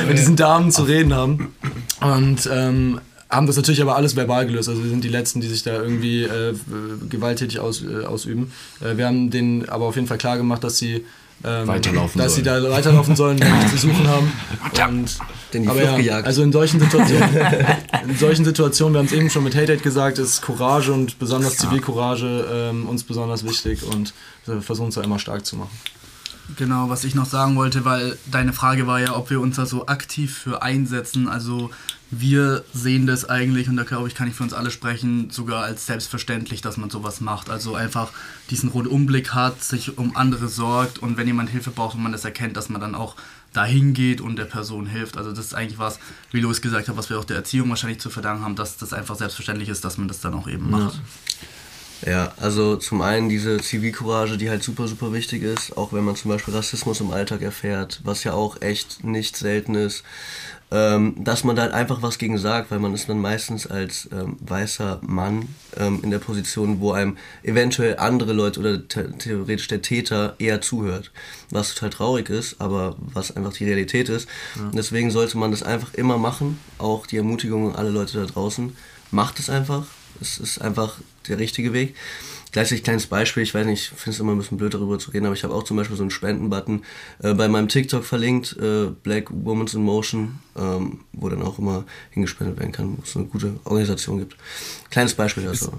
mit 0.08 0.18
diesen 0.18 0.36
Damen 0.36 0.72
zu 0.72 0.84
reden 0.84 1.14
haben. 1.14 1.54
Und 2.02 2.50
ähm, 2.52 3.02
haben 3.30 3.48
das 3.48 3.58
natürlich 3.58 3.82
aber 3.82 3.96
alles 3.96 4.16
verbal 4.16 4.46
gelöst. 4.46 4.70
Also 4.70 4.84
wir 4.84 4.90
sind 4.90 5.04
die 5.04 5.10
Letzten, 5.10 5.42
die 5.42 5.48
sich 5.48 5.64
da 5.64 5.82
irgendwie 5.82 6.24
äh, 6.24 6.54
gewalttätig 7.10 7.60
aus, 7.60 7.84
äh, 7.84 8.06
ausüben. 8.06 8.52
Äh, 8.80 8.98
wir 8.98 9.06
haben 9.06 9.30
denen 9.30 9.68
aber 9.68 9.86
auf 9.86 9.96
jeden 9.96 10.08
Fall 10.08 10.18
klar 10.18 10.38
gemacht, 10.38 10.64
dass 10.64 10.78
sie 10.78 11.06
ähm, 11.44 11.68
weiterlaufen 11.68 12.20
dass 12.20 12.34
sollen. 12.34 12.46
sie 12.46 12.50
da 12.50 12.72
weiterlaufen 12.72 13.16
sollen, 13.16 13.40
wenn 13.40 13.62
sie 13.62 13.76
zu 13.76 13.88
suchen 13.88 14.08
haben. 14.08 14.32
Und, 14.90 15.18
Den 15.54 15.64
die 15.64 15.70
aber 15.70 15.84
ja, 15.84 15.96
gejagt. 15.96 16.28
Also 16.28 16.42
in 16.44 16.52
solchen 16.52 16.80
Situationen, 16.80 17.30
in 18.08 18.18
solchen 18.18 18.46
Situationen, 18.46 18.94
wir 18.94 19.00
haben 19.00 19.06
es 19.06 19.14
eben 19.14 19.30
schon 19.30 19.44
mit 19.44 19.56
Hate 19.56 19.74
Hate 19.74 19.84
gesagt, 19.84 20.18
ist 20.18 20.42
Courage 20.42 20.92
und 20.92 21.20
besonders 21.20 21.58
Zivilcourage 21.58 22.46
ähm, 22.52 22.88
uns 22.88 23.04
besonders 23.04 23.44
wichtig 23.44 23.84
und 23.84 24.14
wir 24.46 24.62
versuchen 24.62 24.90
es 24.90 24.96
ja 24.96 25.04
immer 25.04 25.20
stark 25.20 25.46
zu 25.46 25.56
machen. 25.56 25.72
Genau, 26.56 26.90
was 26.90 27.04
ich 27.04 27.14
noch 27.14 27.26
sagen 27.26 27.58
wollte, 27.58 27.84
weil 27.84 28.18
deine 28.32 28.54
Frage 28.54 28.88
war 28.88 29.02
ja, 29.02 29.18
ob 29.18 29.30
wir 29.30 29.42
uns 29.42 29.58
da 29.58 29.66
so 29.66 29.88
aktiv 29.88 30.38
für 30.38 30.62
einsetzen. 30.62 31.28
Also 31.28 31.72
wir 32.10 32.64
sehen 32.74 33.06
das 33.06 33.30
eigentlich, 33.30 33.68
und 33.68 33.76
da 33.76 33.84
glaube 33.84 34.08
ich, 34.08 34.16
kann 34.16 34.28
ich 34.28 34.36
für 34.36 34.44
uns 34.44 34.54
alle 34.54 34.72
sprechen, 34.72 35.30
sogar 35.30 35.64
als 35.64 35.86
selbstverständlich, 35.86 36.62
dass 36.62 36.78
man 36.78 36.90
sowas 36.90 37.20
macht. 37.20 37.50
Also 37.50 37.76
einfach 37.76 38.12
diesen 38.50 38.70
Rundumblick 38.70 39.34
hat, 39.34 39.64
sich 39.64 39.98
um 39.98 40.16
andere 40.16 40.48
sorgt 40.48 41.00
und 41.00 41.18
wenn 41.18 41.28
jemand 41.28 41.50
Hilfe 41.50 41.72
braucht 41.72 41.96
und 41.96 42.04
man 42.04 42.14
das 42.14 42.24
erkennt, 42.26 42.56
dass 42.56 42.70
man 42.70 42.80
dann 42.80 42.96
auch 42.96 43.16
dahin 43.54 43.94
geht 43.94 44.22
und 44.22 44.38
der 44.38 44.46
Person 44.46 44.86
hilft. 44.86 45.18
Also 45.18 45.32
das 45.32 45.46
ist 45.46 45.56
eigentlich 45.56 45.80
was, 45.80 46.00
wie 46.32 46.40
Louis 46.40 46.62
gesagt 46.62 46.88
hat, 46.88 46.98
was 46.98 47.10
wir 47.10 47.20
auch 47.20 47.26
der 47.26 47.38
Erziehung 47.38 47.70
wahrscheinlich 47.70 48.00
zu 48.00 48.10
verdanken 48.10 48.44
haben, 48.44 48.56
dass 48.56 48.78
das 48.78 48.94
einfach 48.94 49.16
selbstverständlich 49.16 49.70
ist, 49.70 49.84
dass 49.84 49.98
man 49.98 50.08
das 50.08 50.22
dann 50.22 50.34
auch 50.34 50.48
eben 50.48 50.70
macht. 50.70 50.96
Ja. 50.96 51.02
Ja, 52.06 52.32
also 52.38 52.76
zum 52.76 53.02
einen 53.02 53.28
diese 53.28 53.58
Zivilcourage, 53.58 54.38
die 54.38 54.50
halt 54.50 54.62
super, 54.62 54.88
super 54.88 55.14
wichtig 55.14 55.42
ist, 55.42 55.76
auch 55.76 55.94
wenn 55.94 56.04
man 56.04 56.16
zum 56.16 56.30
Beispiel 56.30 56.54
Rassismus 56.54 57.02
im 57.02 57.10
Alltag 57.10 57.42
erfährt, 57.42 58.02
was 58.04 58.24
ja 58.24 58.34
auch 58.34 58.62
echt 58.62 59.04
nicht 59.04 59.36
selten 59.36 59.74
ist, 59.74 60.04
ähm, 60.70 61.16
dass 61.24 61.44
man 61.44 61.56
da 61.56 61.64
halt 61.64 61.74
einfach 61.74 62.02
was 62.02 62.18
gegen 62.18 62.38
sagt, 62.38 62.72
weil 62.72 62.80
man 62.80 62.94
ist 62.94 63.08
dann 63.08 63.20
meistens 63.20 63.68
als 63.68 64.10
ähm, 64.12 64.36
weißer 64.42 65.00
Mann 65.02 65.48
ähm, 65.78 66.02
in 66.04 66.12
der 66.12 66.20
Position, 66.20 66.82
wo 66.82 66.92
einem 66.92 67.18
eventuell 67.44 67.98
andere 67.98 68.34
Leute 68.34 68.60
oder 68.60 68.88
theoretisch 68.88 69.68
der 69.70 69.82
Täter 69.82 70.36
eher 70.40 70.60
zuhört, 70.60 71.12
was 71.52 71.74
total 71.74 71.90
traurig 71.92 72.30
ist, 72.30 72.60
aber 72.60 72.98
was 73.00 73.36
einfach 73.36 73.54
die 73.54 73.66
Realität 73.66 74.10
ist. 74.10 74.28
Ja. 74.56 74.72
deswegen 74.74 75.10
sollte 75.10 75.38
man 75.38 75.52
das 75.52 75.64
einfach 75.64 75.94
immer 75.94 76.18
machen, 76.18 76.60
auch 76.78 77.08
die 77.08 77.18
Ermutigung 77.18 77.70
an 77.70 77.76
alle 77.78 77.90
Leute 77.90 78.20
da 78.20 78.26
draußen, 78.26 78.76
macht 79.12 79.40
es 79.40 79.50
einfach, 79.50 79.86
es 80.20 80.38
ist 80.38 80.60
einfach 80.60 80.98
der 81.30 81.40
richtige 81.40 81.72
Weg. 81.72 81.96
Gleichzeitig 82.52 82.84
kleines 82.84 83.08
Beispiel, 83.08 83.44
ich 83.44 83.54
weiß 83.54 83.66
nicht, 83.66 83.92
ich 83.92 84.00
finde 84.00 84.12
es 84.12 84.20
immer 84.20 84.32
ein 84.32 84.38
bisschen 84.38 84.58
blöd 84.58 84.74
darüber 84.74 84.98
zu 85.00 85.12
reden, 85.12 85.26
aber 85.26 85.36
ich 85.36 85.44
habe 85.44 85.54
auch 85.54 85.64
zum 85.64 85.78
Beispiel 85.78 85.98
so 85.98 86.04
einen 86.04 86.12
Spendenbutton 86.12 86.84
äh, 87.22 87.34
bei 87.34 87.48
meinem 87.48 87.68
TikTok 87.68 88.06
verlinkt, 88.06 88.56
äh, 88.58 88.88
Black 89.04 89.28
Women's 89.30 89.74
in 89.74 89.84
Motion, 89.84 90.40
ähm, 90.58 91.02
wo 91.14 91.30
dann 91.30 91.42
auch 91.42 91.60
immer 91.60 91.84
hingespendet 92.12 92.60
werden 92.60 92.72
kann, 92.72 92.98
wo 92.98 93.04
es 93.04 93.16
eine 93.16 93.26
gute 93.26 93.60
Organisation 93.66 94.20
gibt. 94.20 94.38
Kleines 94.90 95.14
Beispiel 95.14 95.44
dazu. 95.44 95.72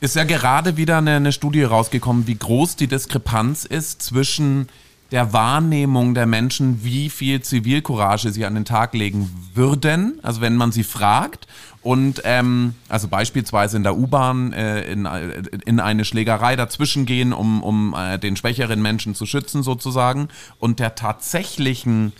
Ist 0.00 0.16
ja 0.16 0.24
gerade 0.24 0.76
wieder 0.76 0.98
eine, 0.98 1.16
eine 1.16 1.32
Studie 1.32 1.62
rausgekommen, 1.62 2.26
wie 2.26 2.36
groß 2.36 2.76
die 2.76 2.86
Diskrepanz 2.86 3.64
ist 3.64 4.02
zwischen 4.02 4.68
der 5.10 5.32
Wahrnehmung 5.32 6.14
der 6.14 6.26
Menschen, 6.26 6.84
wie 6.84 7.08
viel 7.08 7.40
Zivilcourage 7.40 8.30
sie 8.30 8.44
an 8.44 8.54
den 8.54 8.64
Tag 8.64 8.94
legen 8.94 9.30
würden, 9.54 10.18
also 10.22 10.40
wenn 10.40 10.56
man 10.56 10.72
sie 10.72 10.84
fragt, 10.84 11.46
und 11.80 12.20
ähm, 12.24 12.74
also 12.88 13.08
beispielsweise 13.08 13.76
in 13.76 13.82
der 13.84 13.96
U-Bahn 13.96 14.52
äh, 14.52 14.82
in, 14.90 15.06
äh, 15.06 15.42
in 15.64 15.80
eine 15.80 16.04
Schlägerei 16.04 16.56
dazwischen 16.56 17.06
gehen, 17.06 17.32
um, 17.32 17.62
um 17.62 17.94
äh, 17.96 18.18
den 18.18 18.36
schwächeren 18.36 18.82
Menschen 18.82 19.14
zu 19.14 19.24
schützen 19.24 19.62
sozusagen, 19.62 20.28
und 20.58 20.80
der 20.80 20.94
tatsächlichen 20.94 22.12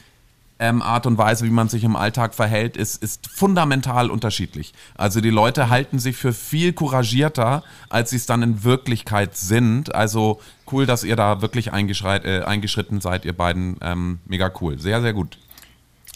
ähm, 0.58 0.82
Art 0.82 1.06
und 1.06 1.18
Weise, 1.18 1.44
wie 1.44 1.50
man 1.50 1.68
sich 1.68 1.84
im 1.84 1.96
Alltag 1.96 2.34
verhält, 2.34 2.76
ist, 2.76 3.02
ist 3.02 3.28
fundamental 3.28 4.10
unterschiedlich. 4.10 4.74
Also 4.96 5.20
die 5.20 5.30
Leute 5.30 5.68
halten 5.68 5.98
sich 5.98 6.16
für 6.16 6.32
viel 6.32 6.72
couragierter, 6.72 7.62
als 7.88 8.10
sie 8.10 8.16
es 8.16 8.26
dann 8.26 8.42
in 8.42 8.64
Wirklichkeit 8.64 9.36
sind. 9.36 9.94
Also 9.94 10.40
cool, 10.72 10.86
dass 10.86 11.04
ihr 11.04 11.16
da 11.16 11.40
wirklich 11.42 11.68
äh, 11.68 12.42
eingeschritten 12.42 13.00
seid, 13.00 13.24
ihr 13.24 13.36
beiden. 13.36 13.76
Ähm, 13.80 14.18
mega 14.26 14.50
cool. 14.60 14.78
Sehr, 14.78 15.00
sehr 15.00 15.12
gut. 15.12 15.38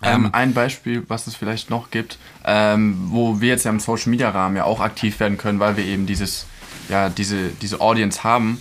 Ähm, 0.02 0.30
ein 0.32 0.52
Beispiel, 0.52 1.04
was 1.06 1.28
es 1.28 1.36
vielleicht 1.36 1.70
noch 1.70 1.90
gibt, 1.92 2.18
ähm, 2.44 2.96
wo 3.10 3.40
wir 3.40 3.50
jetzt 3.50 3.64
ja 3.64 3.70
im 3.70 3.78
Social 3.78 4.10
Media 4.10 4.30
Rahmen 4.30 4.56
ja 4.56 4.64
auch 4.64 4.80
aktiv 4.80 5.20
werden 5.20 5.38
können, 5.38 5.60
weil 5.60 5.76
wir 5.76 5.84
eben 5.84 6.06
dieses, 6.06 6.46
ja, 6.88 7.08
diese, 7.08 7.50
diese 7.50 7.80
Audience 7.80 8.24
haben, 8.24 8.60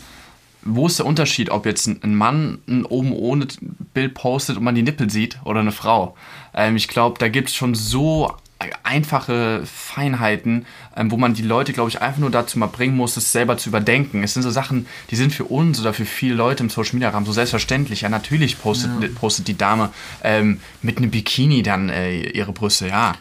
wo 0.64 0.88
ist 0.88 1.00
der 1.00 1.06
Unterschied, 1.06 1.50
ob 1.50 1.66
jetzt 1.66 1.88
ein 1.88 2.16
Mann 2.16 2.60
ein 2.68 2.86
oben 2.86 3.14
ohne 3.14 3.48
Bild 3.94 4.14
postet 4.14 4.58
und 4.58 4.64
man 4.64 4.76
die 4.76 4.84
Nippel 4.84 5.10
sieht 5.10 5.40
oder 5.44 5.60
eine 5.60 5.72
Frau? 5.72 6.16
Ähm, 6.54 6.76
ich 6.76 6.88
glaube, 6.88 7.18
da 7.20 7.30
gibt 7.30 7.50
es 7.50 7.56
schon 7.56 7.76
so 7.76 8.32
einfache 8.84 9.64
Feinheiten, 9.66 10.66
ähm, 10.96 11.12
wo 11.12 11.18
man 11.18 11.34
die 11.34 11.42
Leute, 11.42 11.74
glaube 11.74 11.90
ich, 11.90 12.02
einfach 12.02 12.20
nur 12.20 12.30
dazu 12.30 12.60
mal 12.60 12.68
bringen 12.68 12.96
muss, 12.96 13.18
es 13.18 13.32
selber 13.32 13.58
zu 13.58 13.70
überdenken. 13.70 14.24
Es 14.24 14.34
sind 14.34 14.44
so 14.44 14.50
Sachen, 14.50 14.86
die 15.10 15.16
sind 15.16 15.34
für 15.34 15.46
uns 15.46 15.80
oder 15.80 15.94
für 15.94 16.06
viele 16.06 16.36
Leute 16.36 16.64
im 16.64 16.70
Social 16.70 16.94
Media 16.94 17.10
Rahmen 17.10 17.26
so 17.26 17.32
selbstverständlich. 17.32 18.02
Ja, 18.02 18.10
natürlich 18.10 18.60
postet, 18.62 18.92
ja. 19.02 19.10
postet 19.16 19.48
die 19.48 19.58
Dame 19.58 19.90
ähm, 20.24 20.60
mit 20.82 20.98
einem 20.98 21.12
Bikini 21.12 21.64
dann 21.64 21.90
äh, 21.90 22.22
ihre 22.30 22.52
Brüste, 22.52 22.88
ja. 22.88 23.14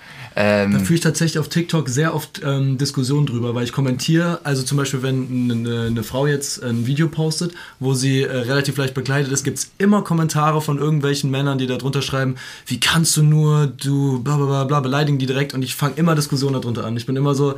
Ähm, 0.43 0.72
da 0.72 0.78
führe 0.78 0.95
ich 0.95 1.01
tatsächlich 1.01 1.38
auf 1.38 1.51
TikTok 1.51 1.91
sehr 1.91 2.14
oft 2.14 2.41
ähm, 2.43 2.78
Diskussionen 2.78 3.26
drüber, 3.26 3.55
weil 3.55 3.64
ich 3.64 3.72
kommentiere, 3.72 4.41
also 4.43 4.62
zum 4.62 4.78
Beispiel, 4.78 5.03
wenn 5.03 5.51
eine, 5.51 5.86
eine 5.88 6.03
Frau 6.03 6.26
jetzt 6.26 6.62
ein 6.62 6.86
Video 6.86 7.09
postet, 7.09 7.53
wo 7.78 7.93
sie 7.93 8.22
äh, 8.22 8.34
relativ 8.34 8.78
leicht 8.78 8.95
bekleidet 8.95 9.30
ist, 9.30 9.45
gibt 9.45 9.59
es 9.59 9.70
immer 9.76 10.03
Kommentare 10.03 10.62
von 10.62 10.78
irgendwelchen 10.78 11.30
Männern, 11.30 11.59
die 11.59 11.66
da 11.66 11.76
drunter 11.76 12.01
schreiben, 12.01 12.36
wie 12.66 12.80
kannst 12.80 13.18
du 13.18 13.22
nur, 13.22 13.66
du 13.66 14.22
bla 14.22 14.38
bla 14.38 14.47
bla, 14.47 14.64
bla 14.64 14.80
beleidigen 14.80 15.18
die 15.18 15.26
direkt 15.26 15.53
und 15.53 15.62
ich 15.62 15.74
fange 15.74 15.97
immer 15.97 16.14
Diskussionen 16.14 16.55
darunter 16.55 16.86
an. 16.86 16.97
Ich 16.97 17.05
bin 17.05 17.16
immer 17.16 17.34
so, 17.34 17.57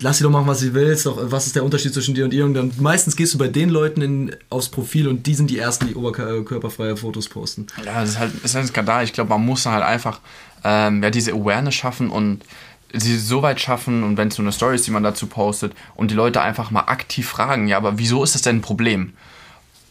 lass 0.00 0.18
sie 0.18 0.24
doch 0.24 0.30
machen, 0.30 0.46
was 0.46 0.60
sie 0.60 0.74
will, 0.74 0.96
doch, 1.02 1.18
was 1.22 1.46
ist 1.46 1.56
der 1.56 1.64
Unterschied 1.64 1.92
zwischen 1.94 2.14
dir 2.14 2.24
und 2.24 2.34
ihr? 2.34 2.44
Und 2.44 2.54
dann 2.54 2.72
meistens 2.78 3.16
gehst 3.16 3.34
du 3.34 3.38
bei 3.38 3.48
den 3.48 3.68
Leuten 3.68 4.02
in, 4.02 4.36
aufs 4.50 4.68
Profil 4.68 5.08
und 5.08 5.26
die 5.26 5.34
sind 5.34 5.50
die 5.50 5.58
ersten, 5.58 5.86
die 5.86 5.94
oberkörperfreie 5.94 6.96
Fotos 6.96 7.28
posten. 7.28 7.66
Ja, 7.84 8.00
das 8.00 8.10
ist 8.10 8.18
halt, 8.18 8.34
das 8.34 8.50
ist 8.50 8.54
halt 8.54 8.64
ein 8.66 8.68
Skandal. 8.68 9.04
Ich 9.04 9.12
glaube, 9.12 9.30
man 9.30 9.44
muss 9.44 9.66
halt 9.66 9.82
einfach 9.82 10.20
ähm, 10.64 11.02
ja, 11.02 11.10
diese 11.10 11.32
Awareness 11.32 11.74
schaffen 11.74 12.10
und 12.10 12.44
sie 12.92 13.18
so 13.18 13.42
weit 13.42 13.60
schaffen 13.60 14.02
und 14.02 14.16
wenn 14.16 14.28
es 14.28 14.38
nur 14.38 14.44
eine 14.44 14.52
Story 14.52 14.76
ist, 14.76 14.86
die 14.86 14.90
man 14.90 15.02
dazu 15.02 15.26
postet 15.26 15.74
und 15.94 16.10
die 16.10 16.14
Leute 16.14 16.40
einfach 16.40 16.70
mal 16.70 16.84
aktiv 16.86 17.28
fragen, 17.28 17.68
ja, 17.68 17.76
aber 17.76 17.98
wieso 17.98 18.24
ist 18.24 18.34
das 18.34 18.42
denn 18.42 18.56
ein 18.56 18.62
Problem? 18.62 19.12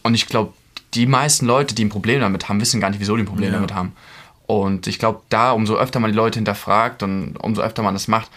Und 0.02 0.14
ich 0.14 0.26
glaube, 0.26 0.52
die 0.94 1.06
meisten 1.06 1.46
Leute, 1.46 1.74
die 1.74 1.84
ein 1.84 1.90
Problem 1.90 2.20
damit 2.20 2.48
haben, 2.48 2.60
wissen 2.60 2.80
gar 2.80 2.90
nicht, 2.90 3.00
wieso 3.00 3.16
die 3.16 3.22
ein 3.22 3.26
Problem 3.26 3.50
ja. 3.50 3.56
damit 3.56 3.74
haben. 3.74 3.92
Und 4.46 4.86
ich 4.86 4.98
glaube, 4.98 5.20
da, 5.28 5.52
umso 5.52 5.76
öfter 5.76 6.00
man 6.00 6.10
die 6.10 6.16
Leute 6.16 6.38
hinterfragt 6.38 7.02
und 7.02 7.36
umso 7.36 7.60
öfter 7.60 7.82
man 7.82 7.94
das 7.94 8.08
macht, 8.08 8.30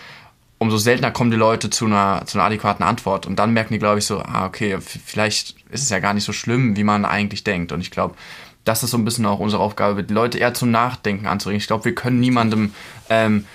umso 0.57 0.77
seltener 0.77 1.09
kommen 1.09 1.31
die 1.31 1.37
Leute 1.37 1.69
zu 1.69 1.85
einer, 1.85 2.23
zu 2.25 2.37
einer 2.37 2.45
adäquaten 2.45 2.83
Antwort. 2.83 3.25
Und 3.25 3.37
dann 3.37 3.53
merken 3.53 3.73
die, 3.73 3.79
glaube 3.79 3.99
ich, 3.99 4.05
so, 4.05 4.19
ah, 4.19 4.45
okay, 4.45 4.77
vielleicht 4.79 5.55
ist 5.71 5.83
es 5.83 5.89
ja 5.89 5.99
gar 5.99 6.13
nicht 6.13 6.25
so 6.25 6.33
schlimm, 6.33 6.75
wie 6.75 6.83
man 6.83 7.05
eigentlich 7.05 7.43
denkt. 7.43 7.71
Und 7.71 7.81
ich 7.81 7.89
glaube, 7.89 8.15
das 8.63 8.83
ist 8.83 8.91
so 8.91 8.97
ein 8.97 9.05
bisschen 9.05 9.25
auch 9.25 9.39
unsere 9.39 9.61
Aufgabe, 9.61 10.03
die 10.03 10.13
Leute 10.13 10.37
eher 10.37 10.53
zum 10.53 10.71
Nachdenken 10.71 11.27
anzuregen. 11.27 11.59
Ich 11.59 11.67
glaube, 11.67 11.85
wir 11.85 11.95
können 11.95 12.19
niemandem 12.19 12.73
ähm, 13.09 13.45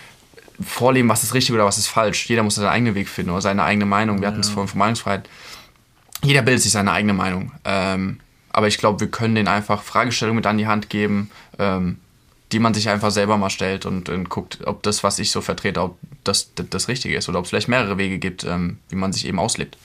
vorleben, 0.60 1.08
was 1.08 1.22
ist 1.22 1.34
richtig 1.34 1.54
oder 1.54 1.64
was 1.64 1.78
ist 1.78 1.86
falsch. 1.86 2.28
Jeder 2.28 2.42
muss 2.42 2.56
seinen 2.56 2.68
eigenen 2.68 2.94
Weg 2.94 3.08
finden 3.08 3.30
oder 3.30 3.42
seine 3.42 3.62
eigene 3.62 3.86
Meinung. 3.86 4.18
Wir 4.18 4.24
ja. 4.24 4.28
hatten 4.30 4.40
es 4.40 4.48
vorhin 4.48 4.68
von 4.68 4.78
Meinungsfreiheit. 4.78 5.28
Jeder 6.22 6.42
bildet 6.42 6.62
sich 6.62 6.72
seine 6.72 6.92
eigene 6.92 7.12
Meinung. 7.12 7.52
Ähm, 7.64 8.20
aber 8.50 8.68
ich 8.68 8.78
glaube, 8.78 9.00
wir 9.00 9.10
können 9.10 9.34
denen 9.34 9.48
einfach 9.48 9.82
Fragestellungen 9.82 10.36
mit 10.36 10.46
an 10.46 10.58
die 10.58 10.66
Hand 10.66 10.88
geben, 10.88 11.30
ähm, 11.58 11.98
die 12.52 12.58
man 12.58 12.74
sich 12.74 12.88
einfach 12.88 13.10
selber 13.10 13.36
mal 13.36 13.50
stellt 13.50 13.86
und, 13.86 14.08
und, 14.08 14.28
guckt, 14.30 14.60
ob 14.64 14.82
das, 14.82 15.04
was 15.04 15.18
ich 15.18 15.30
so 15.30 15.40
vertrete, 15.40 15.82
ob 15.82 15.98
das 16.24 16.54
das, 16.54 16.66
das 16.70 16.88
Richtige 16.88 17.16
ist 17.16 17.28
oder 17.28 17.38
ob 17.38 17.44
es 17.44 17.50
vielleicht 17.50 17.68
mehrere 17.68 17.98
Wege 17.98 18.18
gibt, 18.18 18.44
ähm, 18.44 18.78
wie 18.88 18.96
man 18.96 19.12
sich 19.12 19.26
eben 19.26 19.38
auslebt. 19.38 19.76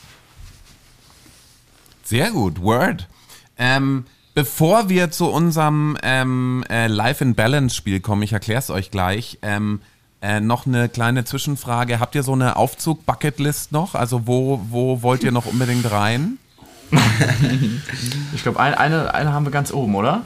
Sehr 2.04 2.32
gut, 2.32 2.62
Word. 2.62 3.08
Ähm, 3.58 4.06
Bevor 4.34 4.88
wir 4.88 5.12
zu 5.12 5.28
unserem 5.30 5.98
ähm, 6.04 6.64
äh, 6.70 6.88
Life 6.88 7.22
in 7.24 7.36
Balance 7.36 7.76
Spiel 7.76 8.00
kommen, 8.00 8.22
ich 8.22 8.32
erkläre 8.32 8.60
es 8.60 8.70
euch 8.70 8.90
gleich, 8.90 9.40
ähm, 9.42 9.82
äh, 10.22 10.40
noch 10.40 10.66
eine 10.66 10.88
kleine 10.88 11.26
Zwischenfrage. 11.26 12.00
Habt 12.00 12.16
ihr 12.16 12.24
so 12.24 12.32
eine 12.32 12.56
Aufzug-Bucketlist 12.56 13.74
noch? 13.74 13.94
Also 13.94 14.28
wo, 14.28 14.62
wo 14.70 15.02
wollt 15.02 15.24
ihr 15.24 15.32
noch 15.32 15.48
unbedingt 15.48 15.92
rein? 15.92 16.38
ich 18.36 18.44
glaube, 18.44 18.60
ein, 18.60 18.74
eine, 18.74 19.14
eine 19.14 19.34
haben 19.34 19.46
wir 19.46 19.52
ganz 19.52 19.74
oben, 19.74 19.96
oder? 19.96 20.22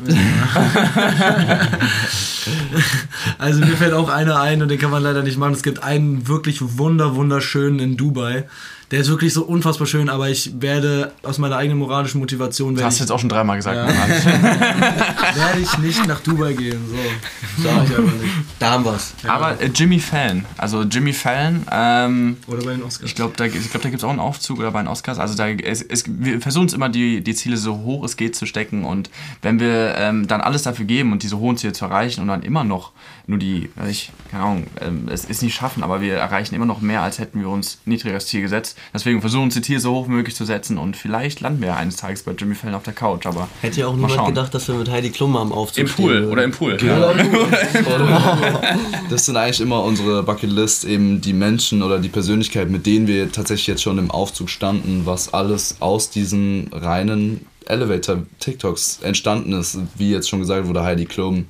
also 3.37 3.59
mir 3.59 3.77
fällt 3.77 3.93
auch 3.93 4.09
einer 4.09 4.39
ein 4.39 4.61
und 4.61 4.69
den 4.69 4.79
kann 4.79 4.91
man 4.91 5.01
leider 5.01 5.23
nicht 5.23 5.37
machen. 5.37 5.53
Es 5.53 5.63
gibt 5.63 5.83
einen 5.83 6.27
wirklich 6.27 6.77
wunder 6.77 7.15
wunderschönen 7.15 7.79
in 7.79 7.97
Dubai. 7.97 8.45
Der 8.91 8.99
ist 8.99 9.09
wirklich 9.09 9.33
so 9.33 9.43
unfassbar 9.43 9.87
schön, 9.87 10.09
aber 10.09 10.29
ich 10.29 10.61
werde 10.61 11.11
aus 11.23 11.39
meiner 11.39 11.57
eigenen 11.57 11.79
moralischen 11.79 12.19
Motivation. 12.19 12.75
Das 12.75 12.85
hast 12.85 12.99
du 12.99 13.03
jetzt 13.03 13.11
auch 13.11 13.19
schon 13.19 13.29
dreimal 13.29 13.57
gesagt. 13.57 13.77
Ja. 13.77 13.87
werde 15.35 15.59
ich 15.59 15.77
nicht 15.79 16.05
nach 16.07 16.19
Dubai 16.19 16.53
gehen. 16.53 16.79
So. 16.87 17.63
Sag 17.63 17.89
ich 17.89 17.97
aber 17.97 18.03
nicht. 18.03 18.33
Da 18.59 18.71
haben 18.71 18.85
wir's. 18.85 19.13
Ja. 19.23 19.33
Aber 19.33 19.59
äh, 19.59 19.71
Jimmy 19.73 19.99
Fallon. 19.99 20.45
Also 20.57 20.83
Jimmy 20.83 21.13
Fallon. 21.13 21.65
Ähm, 21.71 22.37
oder 22.47 22.63
bei 22.63 22.73
den 22.73 22.83
Oscars. 22.83 23.09
Ich 23.09 23.15
glaube, 23.15 23.33
da, 23.37 23.47
glaub, 23.47 23.81
da 23.81 23.89
gibt 23.89 23.95
es 23.95 24.03
auch 24.03 24.09
einen 24.09 24.19
Aufzug 24.19 24.59
oder 24.59 24.71
bei 24.71 24.81
den 24.81 24.87
Oscars. 24.87 25.17
Also 25.17 25.35
da, 25.35 25.49
es, 25.49 25.81
es, 25.81 26.03
wir 26.07 26.39
versuchen 26.39 26.67
es 26.67 26.73
immer, 26.73 26.89
die, 26.89 27.21
die 27.21 27.33
Ziele 27.33 27.57
so 27.57 27.77
hoch 27.79 28.03
es 28.03 28.17
geht 28.17 28.35
zu 28.35 28.45
stecken. 28.45 28.85
Und 28.85 29.09
wenn 29.41 29.59
wir 29.59 29.95
ähm, 29.97 30.27
dann 30.27 30.41
alles 30.41 30.61
dafür 30.61 30.85
geben 30.85 31.11
und 31.11 31.23
diese 31.23 31.39
hohen 31.39 31.57
Ziele 31.57 31.73
zu 31.73 31.85
erreichen 31.85 32.21
und 32.21 32.27
dann 32.27 32.43
immer 32.43 32.63
noch 32.63 32.91
nur 33.27 33.39
die, 33.39 33.69
ich, 33.89 34.11
keine 34.29 34.43
Ahnung, 34.43 34.67
ähm, 34.81 35.07
es 35.11 35.25
ist 35.25 35.41
nicht 35.41 35.55
schaffen, 35.55 35.83
aber 35.83 36.01
wir 36.01 36.15
erreichen 36.15 36.53
immer 36.53 36.65
noch 36.65 36.81
mehr, 36.81 37.01
als 37.01 37.17
hätten 37.17 37.39
wir 37.39 37.49
uns 37.49 37.79
ein 37.85 37.89
niedrigeres 37.89 38.27
Ziel 38.27 38.41
gesetzt. 38.41 38.77
Deswegen 38.93 39.21
versuchen 39.21 39.41
wir 39.41 39.45
uns 39.45 39.53
die 39.55 39.61
Ziele 39.61 39.79
so 39.79 39.95
hoch 39.95 40.07
wie 40.07 40.11
möglich 40.11 40.35
zu 40.35 40.45
setzen 40.45 40.77
und 40.77 40.95
vielleicht 40.95 41.41
landen 41.41 41.61
wir 41.61 41.75
eines 41.75 41.95
Tages 41.95 42.23
bei 42.23 42.33
Jimmy 42.33 42.53
Fallon 42.53 42.75
auf 42.75 42.83
der 42.83 42.93
Couch. 42.93 43.25
Aber 43.25 43.47
Hätte 43.61 43.81
ja 43.81 43.87
auch 43.87 43.95
niemand 43.95 44.13
schauen. 44.13 44.27
gedacht, 44.27 44.53
dass 44.53 44.67
wir 44.67 44.75
mit 44.75 44.89
Heidi 44.89 45.09
Klum 45.09 45.35
am 45.37 45.51
Aufzug 45.51 45.85
Im 45.85 45.89
Pool 45.89 46.25
oder 46.25 46.43
im 46.43 46.51
Pool. 46.51 46.77
Ja. 46.83 47.13
das 49.09 49.25
sind 49.25 49.37
eigentlich 49.37 49.61
immer 49.61 49.83
unsere 49.83 50.21
Bucketlist, 50.21 50.85
eben 50.85 51.21
die 51.21 51.33
Menschen 51.33 51.81
oder 51.81 51.99
die 51.99 52.09
Persönlichkeit, 52.09 52.69
mit 52.69 52.85
denen 52.85 53.07
wir 53.07 53.31
tatsächlich 53.31 53.67
jetzt 53.67 53.81
schon 53.81 53.97
im 53.97 54.11
Aufzug 54.11 54.49
standen, 54.49 55.05
was 55.05 55.33
alles 55.33 55.77
aus 55.79 56.11
diesen 56.11 56.69
reinen 56.71 57.45
Elevator-TikToks 57.65 58.99
entstanden 59.01 59.53
ist. 59.53 59.79
Wie 59.97 60.11
jetzt 60.11 60.29
schon 60.29 60.39
gesagt 60.39 60.67
wurde, 60.67 60.83
Heidi 60.83 61.05
Klum, 61.05 61.45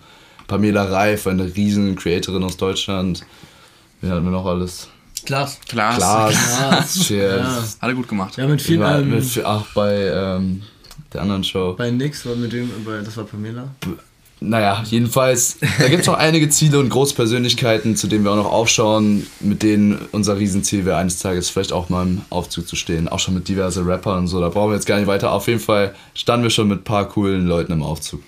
Pamela 0.48 0.84
Reif, 0.84 1.28
eine 1.28 1.56
riesen 1.56 1.96
Creatorin 1.96 2.43
aus 2.43 2.58
Deutschland. 2.58 3.26
Wen 4.02 4.12
hatten 4.12 4.24
wir 4.24 4.32
noch 4.32 4.46
alles? 4.46 4.88
Klaas. 5.26 5.60
Klaas. 5.68 5.98
Klaas. 5.98 7.00
Cheers. 7.08 7.41
Ja. 7.41 7.64
Alle 7.80 7.96
gut 7.96 8.08
gemacht. 8.08 8.38
Ja, 8.38 8.48
mit 8.48 8.62
viel, 8.62 8.82
ähm, 8.82 9.10
mit, 9.10 9.41
ach, 9.43 9.66
bei 9.74 10.08
ähm, 10.08 10.62
der 11.14 11.22
anderen 11.22 11.43
Show. 11.43 11.74
Bei 11.78 11.89
Nix 11.89 12.26
war 12.26 12.36
mit 12.36 12.54
dem, 12.54 12.70
das 13.04 13.18
war 13.18 13.24
Pamela. 13.24 13.70
Naja, 14.41 14.84
jedenfalls, 14.86 15.58
da 15.80 15.88
gibt 15.88 16.02
es 16.02 16.08
noch 16.08 16.18
einige 16.18 16.50
Ziele 16.50 16.78
und 16.80 16.89
Großpersönlichkeiten, 16.89 17.96
zu 17.96 18.08
denen 18.08 18.26
wir 18.26 18.32
auch 18.32 18.36
noch 18.36 18.52
aufschauen, 18.52 19.26
mit 19.39 19.64
denen 19.64 19.98
unser 20.12 20.38
Riesenziel 20.38 20.86
wäre, 20.86 20.98
eines 20.98 21.20
Tages 21.20 21.50
vielleicht 21.50 21.72
auch 21.72 21.89
mal 21.89 22.06
im 22.06 22.22
Aufzug 22.30 22.68
zu 22.68 22.76
stehen. 22.76 23.08
Auch 23.08 23.20
schon 23.20 23.34
mit 23.34 23.48
diverse 23.48 23.88
Rappern 23.88 24.20
und 24.20 24.28
so, 24.28 24.41
da 24.41 24.50
brauchen 24.50 24.72
wir 24.72 24.76
jetzt 24.76 24.86
gar 24.86 24.98
nicht 24.98 25.08
weiter. 25.08 25.32
Auf 25.32 25.48
jeden 25.48 25.62
Fall 25.62 25.96
standen 26.14 26.43
wir 26.43 26.50
schon 26.50 26.68
mit 26.68 26.82
ein 26.82 26.84
paar 26.84 27.08
coolen 27.08 27.48
Leuten 27.48 27.72
im 27.72 27.82
Aufzug. 27.82 28.22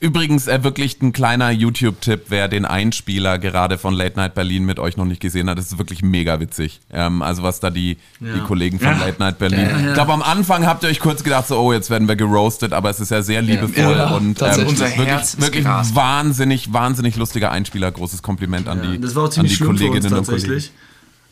Übrigens 0.00 0.46
äh, 0.46 0.62
wirklich 0.62 1.00
ein 1.02 1.12
kleiner 1.12 1.50
YouTube-Tipp, 1.50 2.26
wer 2.28 2.48
den 2.48 2.64
Einspieler 2.64 3.38
gerade 3.38 3.78
von 3.78 3.94
Late 3.94 4.16
Night 4.16 4.34
Berlin 4.34 4.64
mit 4.64 4.78
euch 4.78 4.96
noch 4.96 5.04
nicht 5.04 5.20
gesehen 5.20 5.48
hat, 5.48 5.58
das 5.58 5.66
ist 5.66 5.78
wirklich 5.78 6.02
mega 6.02 6.40
witzig. 6.40 6.80
Ähm, 6.92 7.22
also 7.22 7.42
was 7.42 7.60
da 7.60 7.70
die, 7.70 7.96
ja. 8.20 8.34
die 8.34 8.40
Kollegen 8.40 8.78
von 8.78 8.88
ja. 8.88 9.06
Late 9.06 9.18
Night 9.18 9.38
Berlin. 9.38 9.60
Ja, 9.60 9.88
ich 9.88 9.94
glaube, 9.94 10.12
am 10.12 10.22
Anfang 10.22 10.66
habt 10.66 10.82
ihr 10.82 10.88
euch 10.88 11.00
kurz 11.00 11.24
gedacht, 11.24 11.48
so, 11.48 11.58
oh, 11.58 11.72
jetzt 11.72 11.90
werden 11.90 12.08
wir 12.08 12.16
geroastet, 12.16 12.72
aber 12.72 12.90
es 12.90 13.00
ist 13.00 13.10
ja 13.10 13.22
sehr 13.22 13.42
liebevoll 13.42 14.00
und 14.16 14.42
ähm, 14.42 14.66
unser 14.66 14.86
Herz 14.86 15.38
wirklich, 15.38 15.64
wirklich 15.64 15.94
wahnsinnig, 15.94 16.72
wahnsinnig 16.72 17.16
lustiger 17.16 17.50
Einspieler. 17.50 17.90
Großes 17.90 18.22
Kompliment 18.22 18.68
an 18.68 18.82
die, 18.82 19.00
das 19.00 19.14
war 19.14 19.24
auch 19.24 19.28
ziemlich 19.28 19.60
an 19.60 19.76
die 19.76 19.84
Kolleginnen 19.84 20.12
und 20.14 20.26
Kollegen. 20.26 20.64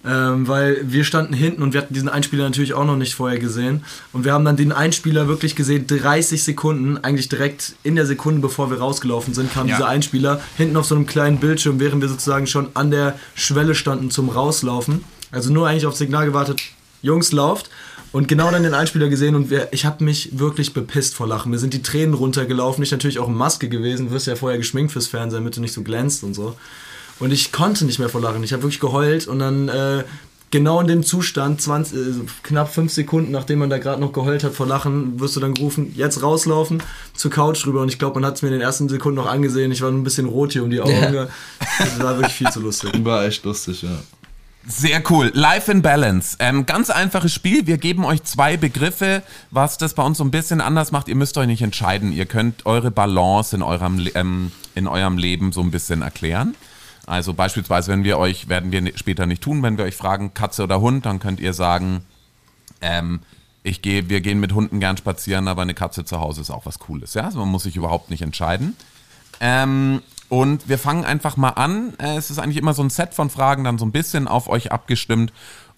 Ähm, 0.05 0.47
weil 0.47 0.79
wir 0.85 1.03
standen 1.03 1.35
hinten 1.35 1.61
und 1.61 1.73
wir 1.73 1.81
hatten 1.81 1.93
diesen 1.93 2.09
Einspieler 2.09 2.45
natürlich 2.45 2.73
auch 2.73 2.85
noch 2.85 2.97
nicht 2.97 3.15
vorher 3.15 3.39
gesehen. 3.39 3.85
Und 4.13 4.25
wir 4.25 4.33
haben 4.33 4.45
dann 4.45 4.57
den 4.57 4.71
Einspieler 4.71 5.27
wirklich 5.27 5.57
gesehen, 5.57 5.87
30 5.89 6.43
Sekunden, 6.43 6.99
eigentlich 6.99 7.29
direkt 7.29 7.75
in 7.83 7.97
der 7.97 8.07
Sekunde, 8.07 8.41
bevor 8.41 8.71
wir 8.71 8.79
rausgelaufen 8.79 9.35
sind, 9.35 9.53
kam 9.53 9.67
ja. 9.67 9.77
dieser 9.77 9.89
Einspieler 9.89 10.41
hinten 10.57 10.77
auf 10.77 10.87
so 10.87 10.95
einem 10.95 11.07
kleinen 11.07 11.39
Bildschirm, 11.39 11.81
während 11.81 12.01
wir 12.01 12.09
sozusagen 12.09 12.47
schon 12.47 12.69
an 12.75 12.93
der 12.93 13.19
Schwelle 13.35 13.75
standen 13.75 14.11
zum 14.11 14.29
Rauslaufen. 14.29 15.05
Also 15.33 15.53
nur 15.53 15.69
eigentlich 15.69 15.87
aufs 15.87 15.99
Signal 15.99 16.27
gewartet, 16.27 16.63
Jungs, 17.03 17.33
lauft. 17.33 17.69
Und 18.11 18.27
genau 18.29 18.51
dann 18.51 18.63
den 18.63 18.75
Einspieler 18.75 19.09
gesehen 19.09 19.35
und 19.35 19.51
wir, 19.51 19.69
ich 19.73 19.85
habe 19.85 20.03
mich 20.03 20.39
wirklich 20.39 20.73
bepisst 20.73 21.15
vor 21.15 21.27
Lachen. 21.27 21.51
Mir 21.51 21.59
sind 21.59 21.75
die 21.75 21.83
Tränen 21.83 22.15
runtergelaufen. 22.15 22.83
Ich 22.83 22.91
natürlich 22.91 23.19
auch 23.19 23.29
in 23.29 23.35
Maske 23.35 23.69
gewesen. 23.69 24.07
Du 24.07 24.13
wirst 24.13 24.27
ja 24.27 24.37
vorher 24.37 24.59
geschminkt 24.59 24.93
fürs 24.93 25.09
Fernsehen, 25.09 25.41
damit 25.41 25.57
du 25.57 25.61
nicht 25.61 25.75
so 25.75 25.83
glänzt 25.83 26.25
und 26.25 26.33
so. 26.33 26.57
Und 27.21 27.33
ich 27.33 27.53
konnte 27.53 27.85
nicht 27.85 27.99
mehr 27.99 28.09
vor 28.09 28.21
Lachen. 28.21 28.43
Ich 28.45 28.53
habe 28.53 28.62
wirklich 28.62 28.81
geheult 28.81 29.27
und 29.27 29.39
dann 29.41 29.69
äh, 29.69 30.05
genau 30.51 30.81
in 30.81 30.87
dem 30.87 31.03
Zustand, 31.03 31.61
20, 31.61 31.97
äh, 31.97 32.01
knapp 32.43 32.73
fünf 32.73 32.93
Sekunden, 32.93 33.33
nachdem 33.33 33.59
man 33.59 33.71
da 33.71 33.79
gerade 33.79 34.01
noch 34.01 34.12
geheult 34.12 34.45
hat 34.45 34.55
vor 34.55 34.66
Lachen, 34.66 35.21
wirst 35.21 35.37
du 35.37 35.41
dann 35.41 35.55
gerufen, 35.55 35.93
jetzt 35.97 36.23
rauslaufen, 36.23 36.83
zur 37.14 37.31
Couch 37.31 37.66
rüber. 37.66 37.83
Und 37.83 37.89
ich 37.89 37.99
glaube, 37.99 38.21
man 38.21 38.27
hat 38.27 38.37
es 38.37 38.43
mir 38.43 38.49
in 38.49 38.55
den 38.55 38.62
ersten 38.62 38.89
Sekunden 38.89 39.16
noch 39.16 39.27
angesehen. 39.27 39.73
Ich 39.73 39.83
war 39.83 39.91
ein 39.91 40.05
bisschen 40.05 40.27
rot 40.27 40.53
hier 40.53 40.62
um 40.62 40.71
die 40.71 40.81
Augen. 40.81 41.14
Ja. 41.14 41.29
Das 41.79 41.99
war 42.01 42.16
wirklich 42.16 42.35
viel 42.35 42.51
zu 42.51 42.61
lustig. 42.61 42.93
War 43.05 43.25
echt 43.25 43.45
lustig, 43.45 43.83
ja. 43.83 43.99
Sehr 44.66 45.03
cool. 45.09 45.31
Life 45.33 45.73
in 45.73 45.81
Balance. 45.81 46.37
Ähm, 46.41 46.66
ganz 46.66 46.91
einfaches 46.91 47.33
Spiel. 47.33 47.66
Wir 47.66 47.79
geben 47.79 48.05
euch 48.05 48.23
zwei 48.25 48.59
Begriffe, 48.59 49.23
was 49.51 49.79
das 49.79 49.95
bei 49.95 50.03
uns 50.03 50.19
so 50.19 50.25
ein 50.25 50.31
bisschen 50.31 50.61
anders 50.61 50.93
macht. 50.93 51.09
Ihr 51.09 51.14
müsst 51.14 51.39
euch 51.39 51.47
nicht 51.47 51.62
entscheiden. 51.62 52.12
Ihr 52.12 52.27
könnt 52.27 52.66
eure 52.66 52.91
Balance 52.91 53.57
in 53.57 53.62
eurem, 53.62 54.07
ähm, 54.14 54.53
in 54.75 54.87
eurem 54.87 55.16
Leben 55.16 55.53
so 55.53 55.62
ein 55.62 55.71
bisschen 55.71 56.03
erklären. 56.03 56.55
Also 57.09 57.33
beispielsweise, 57.33 57.91
wenn 57.91 58.05
wir 58.05 58.19
euch, 58.19 58.49
werden 58.49 58.71
wir 58.71 58.97
später 58.97 59.25
nicht 59.25 59.43
tun, 59.43 59.63
wenn 59.63 59.79
wir 59.79 59.87
euch 59.87 59.97
fragen, 59.97 60.35
Katze 60.35 60.63
oder 60.63 60.81
Hund, 60.81 61.07
dann 61.07 61.21
könnt 61.21 61.41
ihr 61.41 61.55
sagen, 61.55 62.05
ähm, 62.83 63.21
ich 63.63 63.81
gehe, 63.81 64.11
wir 64.11 64.21
gehen 64.21 64.41
mit 64.41 64.53
Hunden 64.53 64.79
gern 64.79 64.99
spazieren, 64.99 65.49
aber 65.49 65.63
eine 65.63 65.73
Katze 65.73 66.05
zu 66.05 66.21
Hause 66.21 66.43
ist 66.43 66.51
auch 66.51 66.67
was 66.67 66.79
Cooles. 66.79 67.15
Ja, 67.15 67.25
also 67.25 67.39
man 67.39 67.49
muss 67.49 67.63
sich 67.63 67.77
überhaupt 67.77 68.11
nicht 68.11 68.21
entscheiden. 68.21 68.77
Ähm, 69.41 70.03
und 70.29 70.69
wir 70.69 70.79
fangen 70.79 71.07
einfach 71.07 71.39
mal 71.39 71.51
an. 71.51 71.95
Äh, 71.99 72.17
es 72.17 72.31
ist 72.31 72.39
eigentlich 72.39 72.59
immer 72.59 72.75
so 72.75 72.83
ein 72.83 72.91
Set 72.91 73.15
von 73.15 73.31
Fragen, 73.31 73.65
dann 73.65 73.79
so 73.79 73.87
ein 73.87 73.93
bisschen 73.93 74.29
auf 74.29 74.49
euch 74.49 74.71
abgestimmt. 74.71 75.33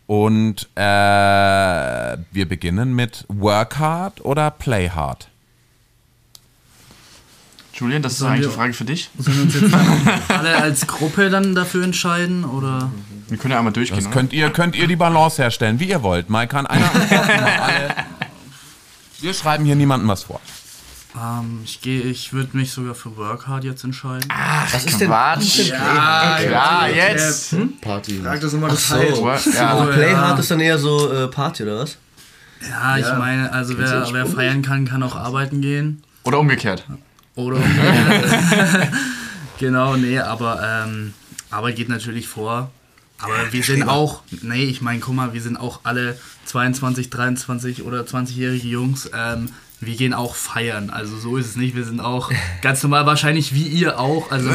Und 0.08 0.68
äh, 0.74 0.80
wir 0.80 2.48
beginnen 2.48 2.94
mit 2.94 3.24
Work 3.28 3.78
Hard 3.78 4.24
oder 4.24 4.50
Play 4.50 4.90
Hard. 4.90 5.29
Julian, 7.80 8.02
das 8.02 8.12
ist 8.12 8.18
Sollen 8.18 8.32
eigentlich 8.32 8.42
wir- 8.44 8.48
eine 8.50 8.56
Frage 8.56 8.72
für 8.74 8.84
dich. 8.84 9.10
Sollen 9.18 9.36
wir 9.38 9.42
uns 9.44 9.54
jetzt 9.54 9.74
alle 10.30 10.56
als 10.56 10.86
Gruppe 10.86 11.30
dann 11.30 11.54
dafür 11.54 11.82
entscheiden? 11.84 12.44
Oder? 12.44 12.90
Wir 13.28 13.38
können 13.38 13.52
ja 13.52 13.58
einmal 13.58 13.72
durchgehen. 13.72 14.02
Das 14.04 14.10
könnt 14.12 14.32
ihr, 14.32 14.50
könnt 14.50 14.76
ihr 14.76 14.86
die 14.86 14.96
Balance 14.96 15.40
herstellen, 15.42 15.80
wie 15.80 15.88
ihr 15.88 16.02
wollt. 16.02 16.28
Mal 16.30 16.46
kann 16.46 16.66
einer 16.66 16.90
alle. 17.62 17.94
Wir 19.20 19.34
schreiben 19.34 19.64
hier 19.64 19.76
niemandem 19.76 20.08
was 20.08 20.24
vor. 20.24 20.40
Ähm, 21.16 21.60
ich 21.64 21.80
gehe, 21.80 22.02
ich 22.02 22.32
würde 22.32 22.56
mich 22.56 22.70
sogar 22.70 22.94
für 22.94 23.16
Work 23.16 23.46
Hard 23.48 23.64
jetzt 23.64 23.82
entscheiden. 23.84 24.28
Was 24.72 24.84
ist 24.84 25.00
denn? 25.00 25.10
Was 25.10 25.42
ist 25.44 25.58
denn 25.58 25.66
Ja, 25.68 26.38
ja, 26.40 26.86
jetzt. 26.88 27.54
Party. 27.80 28.20
Frag 28.22 28.40
das 28.40 28.52
immer 28.52 28.68
Ach 28.70 28.76
so. 28.78 28.94
Ja, 28.96 29.70
Also 29.78 29.92
Play 29.92 30.12
ja. 30.12 30.18
Hard 30.18 30.38
ist 30.38 30.50
dann 30.50 30.60
eher 30.60 30.78
so 30.78 31.12
äh, 31.12 31.26
Party 31.28 31.64
oder 31.64 31.80
was? 31.80 31.98
Ja, 32.68 32.96
ich 32.98 33.06
meine, 33.18 33.52
also 33.52 33.76
wer, 33.78 34.06
wer 34.12 34.26
feiern 34.26 34.62
kann, 34.62 34.86
kann 34.86 35.02
auch 35.02 35.16
arbeiten 35.16 35.60
gehen. 35.62 36.02
Oder 36.24 36.38
umgekehrt. 36.38 36.84
Oder 37.40 37.60
genau, 39.58 39.96
nee, 39.96 40.18
aber 40.18 40.60
ähm, 40.62 41.14
Arbeit 41.50 41.76
geht 41.76 41.88
natürlich 41.88 42.28
vor. 42.28 42.70
Aber 43.22 43.52
wir 43.52 43.62
sind 43.62 43.82
auch, 43.86 44.22
nee, 44.42 44.64
ich 44.64 44.80
meine, 44.80 45.00
guck 45.00 45.14
mal, 45.14 45.34
wir 45.34 45.42
sind 45.42 45.58
auch 45.58 45.80
alle 45.82 46.18
22, 46.46 47.10
23 47.10 47.82
oder 47.82 48.02
20-jährige 48.02 48.66
Jungs. 48.66 49.10
Ähm, 49.14 49.50
wir 49.80 49.96
gehen 49.96 50.14
auch 50.14 50.34
feiern. 50.34 50.90
Also 50.90 51.18
so 51.18 51.36
ist 51.36 51.46
es 51.46 51.56
nicht. 51.56 51.74
Wir 51.74 51.84
sind 51.84 52.00
auch 52.00 52.30
ganz 52.62 52.82
normal, 52.82 53.06
wahrscheinlich 53.06 53.54
wie 53.54 53.66
ihr 53.66 53.98
auch. 53.98 54.30
Also 54.30 54.50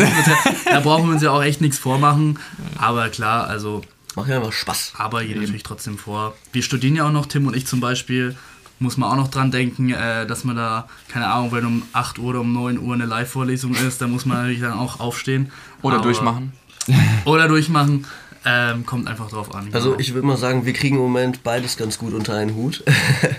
da 0.65 0.79
brauchen 0.79 1.07
wir 1.07 1.13
uns 1.13 1.21
ja 1.21 1.31
auch 1.31 1.43
echt 1.43 1.61
nichts 1.61 1.77
vormachen. 1.77 2.39
Aber 2.77 3.09
klar, 3.09 3.47
also 3.47 3.81
Macht 4.15 4.29
ja 4.29 4.37
einfach 4.37 4.53
Spaß. 4.53 4.93
aber 4.97 5.23
geht 5.23 5.39
natürlich 5.39 5.63
trotzdem 5.63 5.97
vor. 5.97 6.35
Wir 6.51 6.63
studieren 6.63 6.95
ja 6.95 7.07
auch 7.07 7.11
noch, 7.11 7.25
Tim 7.25 7.47
und 7.47 7.55
ich 7.55 7.67
zum 7.67 7.79
Beispiel. 7.79 8.35
Muss 8.79 8.97
man 8.97 9.09
auch 9.09 9.15
noch 9.15 9.29
dran 9.29 9.51
denken, 9.51 9.91
äh, 9.91 10.27
dass 10.27 10.43
man 10.43 10.55
da, 10.55 10.87
keine 11.07 11.27
Ahnung, 11.27 11.51
wenn 11.53 11.65
um 11.65 11.83
8 11.93 12.19
Uhr 12.19 12.31
oder 12.31 12.41
um 12.41 12.53
9 12.53 12.77
Uhr 12.77 12.93
eine 12.93 13.05
Live-Vorlesung 13.05 13.73
ist, 13.73 14.01
da 14.01 14.07
muss 14.07 14.25
man 14.25 14.37
natürlich 14.37 14.61
dann 14.61 14.73
auch 14.73 14.99
aufstehen. 14.99 15.51
Oder 15.81 15.95
Aber- 15.95 16.03
durchmachen. 16.03 16.53
Oder 17.25 17.47
durchmachen. 17.47 18.05
Ähm, 18.47 18.85
kommt 18.85 19.07
einfach 19.07 19.27
drauf 19.31 19.55
an. 19.55 19.69
Also 19.71 19.89
genau. 19.89 19.99
ich 19.99 20.13
würde 20.13 20.27
mal 20.27 20.37
sagen, 20.37 20.67
wir 20.67 20.73
kriegen 20.73 20.97
im 20.97 21.01
Moment 21.01 21.41
beides 21.41 21.77
ganz 21.77 21.97
gut 21.97 22.13
unter 22.13 22.35
einen 22.35 22.53
Hut. 22.53 22.83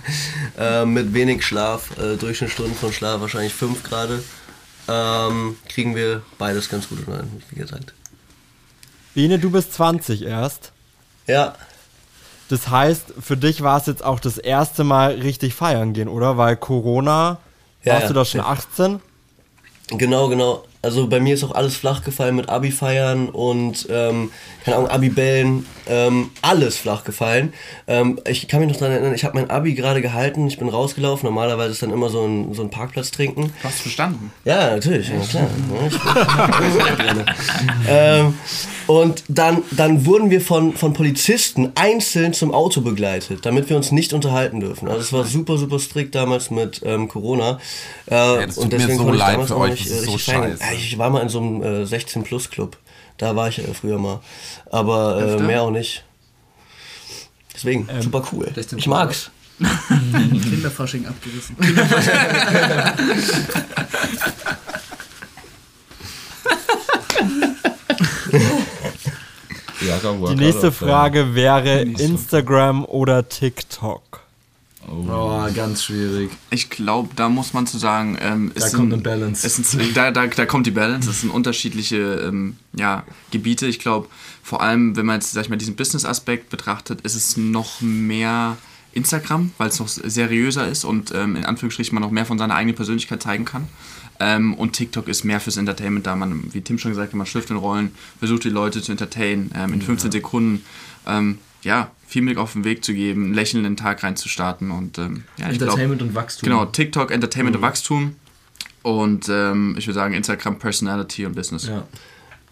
äh, 0.59 0.84
mit 0.84 1.14
wenig 1.14 1.47
Schlaf, 1.47 1.97
äh, 1.97 2.16
Durchschnittsstunden 2.16 2.74
von 2.74 2.93
Schlaf, 2.93 3.20
wahrscheinlich 3.20 3.55
fünf 3.55 3.84
gerade, 3.84 4.24
ähm, 4.89 5.57
kriegen 5.68 5.95
wir 5.95 6.22
beides 6.39 6.68
ganz 6.68 6.89
gut 6.89 7.07
unter 7.07 7.20
einen 7.20 7.30
Hut, 7.30 7.43
wie 7.51 7.61
gesagt. 7.61 7.95
Bene, 9.14 9.39
du 9.39 9.51
bist 9.51 9.74
20 9.74 10.22
erst. 10.22 10.72
Ja, 11.28 11.55
Das 12.49 12.68
heißt, 12.68 13.14
für 13.20 13.36
dich 13.36 13.62
war 13.62 13.78
es 13.78 13.86
jetzt 13.86 14.05
auch 14.05 14.20
das 14.20 14.38
erste 14.38 14.84
Mal 14.84 15.12
richtig 15.14 15.55
feiern 15.55 15.92
gehen, 15.92 16.09
oder? 16.09 16.36
Weil 16.38 16.57
Corona, 16.57 17.38
Ja, 17.84 17.94
warst 17.94 18.03
ja, 18.05 18.09
du 18.09 18.14
da 18.14 18.24
schon 18.24 18.40
safe. 18.40 18.51
18? 18.53 19.01
Genau, 19.90 20.28
genau. 20.28 20.64
Also 20.82 21.09
bei 21.09 21.18
mir 21.18 21.34
ist 21.34 21.42
auch 21.42 21.55
alles 21.55 21.76
flach 21.76 22.05
gefallen 22.05 22.36
mit 22.36 22.49
Abi 22.49 22.70
feiern 22.70 23.28
und 23.28 23.86
ähm, 23.90 24.30
keine 24.64 24.76
Ahnung, 24.76 24.88
Abi 24.90 25.09
bellen, 25.09 25.66
ähm, 25.88 26.30
alles 26.42 26.76
flach 26.76 27.03
gefallen. 27.03 27.53
Ähm, 27.88 28.20
ich 28.28 28.47
kann 28.47 28.61
mich 28.61 28.68
noch 28.68 28.76
daran 28.76 28.92
erinnern, 28.92 29.14
ich 29.14 29.24
habe 29.24 29.34
mein 29.36 29.51
Abi 29.51 29.74
gerade 29.74 30.01
gehalten, 30.03 30.47
ich 30.47 30.59
bin 30.59 30.68
rausgelaufen. 30.68 31.26
Normalerweise 31.28 31.72
ist 31.72 31.82
dann 31.82 31.90
immer 31.90 32.09
so 32.09 32.24
ein, 32.24 32.55
so 32.55 32.62
ein 32.62 32.70
Parkplatz 32.70 33.11
trinken. 33.11 33.53
Du 33.62 33.68
hast 33.68 33.80
verstanden. 33.80 34.30
Ja, 34.44 34.70
natürlich, 34.70 35.09
ja, 35.09 35.18
klar. 35.18 35.49
Ja, 35.80 35.86
ich 35.86 36.97
bin- 36.99 37.24
ähm, 37.88 38.34
und 38.87 39.24
dann, 39.28 39.62
dann 39.72 40.07
wurden 40.07 40.30
wir 40.30 40.41
von, 40.41 40.74
von 40.74 40.93
Polizisten 40.93 41.72
einzeln 41.74 42.32
zum 42.32 42.53
Auto 42.53 42.80
begleitet, 42.80 43.45
damit 43.45 43.68
wir 43.68 43.76
uns 43.76 43.91
nicht 43.93 44.12
unterhalten 44.12 44.61
dürfen. 44.61 44.89
Also 44.89 45.01
es 45.01 45.12
war 45.12 45.24
super, 45.24 45.59
super 45.59 45.78
strikt 45.78 46.14
damals 46.14 46.51
mit 46.51 46.82
ähm, 46.84 47.09
Corona. 47.09 47.59
Äh, 48.07 48.47
das 48.47 48.55
tut 48.55 48.72
mir 48.72 48.80
so 48.80 49.05
konnte 49.05 49.12
ich 49.14 49.18
leid 49.18 49.32
damals 49.34 49.49
für 49.49 49.57
auch 49.57 49.61
euch, 49.61 49.70
nicht, 49.70 49.87
das 49.87 49.93
äh, 49.93 50.01
ist 50.01 50.07
so 50.07 50.18
scheiße. 50.18 50.62
Ja, 50.62 50.72
ich 50.72 50.99
war 50.99 51.11
mal 51.11 51.22
in 51.22 51.28
so 51.28 51.39
einem 51.41 51.62
äh, 51.62 51.82
16-Plus-Club. 51.84 52.76
Da 53.18 53.34
war 53.34 53.49
ich 53.49 53.59
äh, 53.59 53.74
früher 53.74 53.99
mal. 53.99 54.20
Aber 54.70 55.39
äh, 55.39 55.43
mehr 55.43 55.62
auch 55.62 55.70
nicht. 55.70 56.05
Deswegen, 57.55 57.89
super 58.01 58.22
cool. 58.32 58.53
Ich 58.76 58.87
mag's. 58.87 59.30
Kinderfasching 59.89 61.07
abgerissen. 61.07 61.57
Ja, 68.37 68.43
da 68.43 69.76
Die 70.28 70.34
nächste 70.37 70.72
Frage 70.72 71.34
wäre 71.34 71.82
Instagram 71.82 72.84
oder 72.84 73.28
TikTok. 73.28 74.20
Oh, 74.89 75.49
ganz 75.53 75.84
schwierig. 75.84 76.30
Ich 76.51 76.70
glaube, 76.70 77.09
da 77.16 77.28
muss 77.28 77.53
man 77.53 77.66
zu 77.66 77.76
sagen, 77.76 78.16
ähm, 78.20 78.53
es 78.55 78.62
Da 78.62 78.68
sind, 78.68 78.78
kommt 78.78 78.93
eine 78.93 79.03
Balance. 79.03 79.47
Es 79.47 79.57
sind, 79.57 79.97
da, 79.97 80.12
da, 80.12 80.28
da 80.28 80.47
kommt 80.47 80.66
die 80.66 80.70
Balance. 80.70 81.11
Es 81.11 81.22
sind 81.22 81.30
unterschiedliche 81.30 81.97
ähm, 81.97 82.57
ja, 82.72 83.03
Gebiete. 83.32 83.66
Ich 83.66 83.80
glaube, 83.80 84.09
vor 84.45 84.62
allem, 84.62 84.97
wenn 84.97 85.05
man 85.05 85.16
jetzt, 85.16 85.32
sag 85.32 85.43
ich 85.43 85.49
mal, 85.49 85.57
diesen 85.57 85.74
Business-Aspekt 85.74 86.51
betrachtet, 86.51 87.01
ist 87.01 87.16
es 87.16 87.37
noch 87.37 87.80
mehr 87.80 88.57
Instagram, 88.93 89.53
weil 89.59 89.68
es 89.68 89.80
noch 89.80 89.89
seriöser 89.89 90.68
ist 90.68 90.84
und 90.84 91.12
ähm, 91.12 91.37
in 91.37 91.45
Anführungsstrichen 91.45 91.95
man 91.95 92.03
noch 92.03 92.12
mehr 92.12 92.24
von 92.24 92.39
seiner 92.39 92.55
eigenen 92.55 92.76
Persönlichkeit 92.76 93.22
zeigen 93.22 93.45
kann. 93.45 93.68
Ähm, 94.20 94.54
und 94.54 94.72
TikTok 94.72 95.08
ist 95.08 95.24
mehr 95.24 95.40
fürs 95.40 95.56
Entertainment 95.56 96.06
da. 96.06 96.16
Man, 96.16 96.52
wie 96.52 96.60
Tim 96.60 96.78
schon 96.78 96.90
gesagt 96.90 97.12
hat, 97.12 97.16
man 97.16 97.26
schlüpft 97.26 97.50
in 97.50 97.56
Rollen, 97.56 97.92
versucht 98.18 98.44
die 98.44 98.50
Leute 98.50 98.82
zu 98.82 98.92
entertainen, 98.92 99.50
ähm, 99.54 99.74
in 99.74 99.82
15 99.82 100.12
Sekunden. 100.12 100.64
Ähm, 101.06 101.38
ja, 101.62 101.90
viel 102.06 102.22
Blick 102.22 102.38
auf 102.38 102.52
den 102.52 102.64
Weg 102.64 102.84
zu 102.84 102.94
geben, 102.94 103.24
einen 103.24 103.34
lächelnden 103.34 103.76
Tag 103.76 104.02
reinzustarten 104.02 104.70
und 104.70 104.98
ähm, 104.98 105.24
ja, 105.36 105.50
ich 105.50 105.58
glaub, 105.58 105.70
Entertainment 105.70 106.02
und 106.02 106.14
Wachstum. 106.14 106.48
Genau, 106.48 106.64
TikTok, 106.66 107.10
Entertainment 107.10 107.56
und 107.56 107.62
Wachstum. 107.62 108.16
Und 108.82 109.28
ähm, 109.28 109.74
ich 109.76 109.88
würde 109.88 109.94
sagen 109.94 110.14
Instagram, 110.14 110.60
Personality 110.60 111.26
und 111.26 111.34
Business. 111.34 111.66
Ja. 111.66 111.86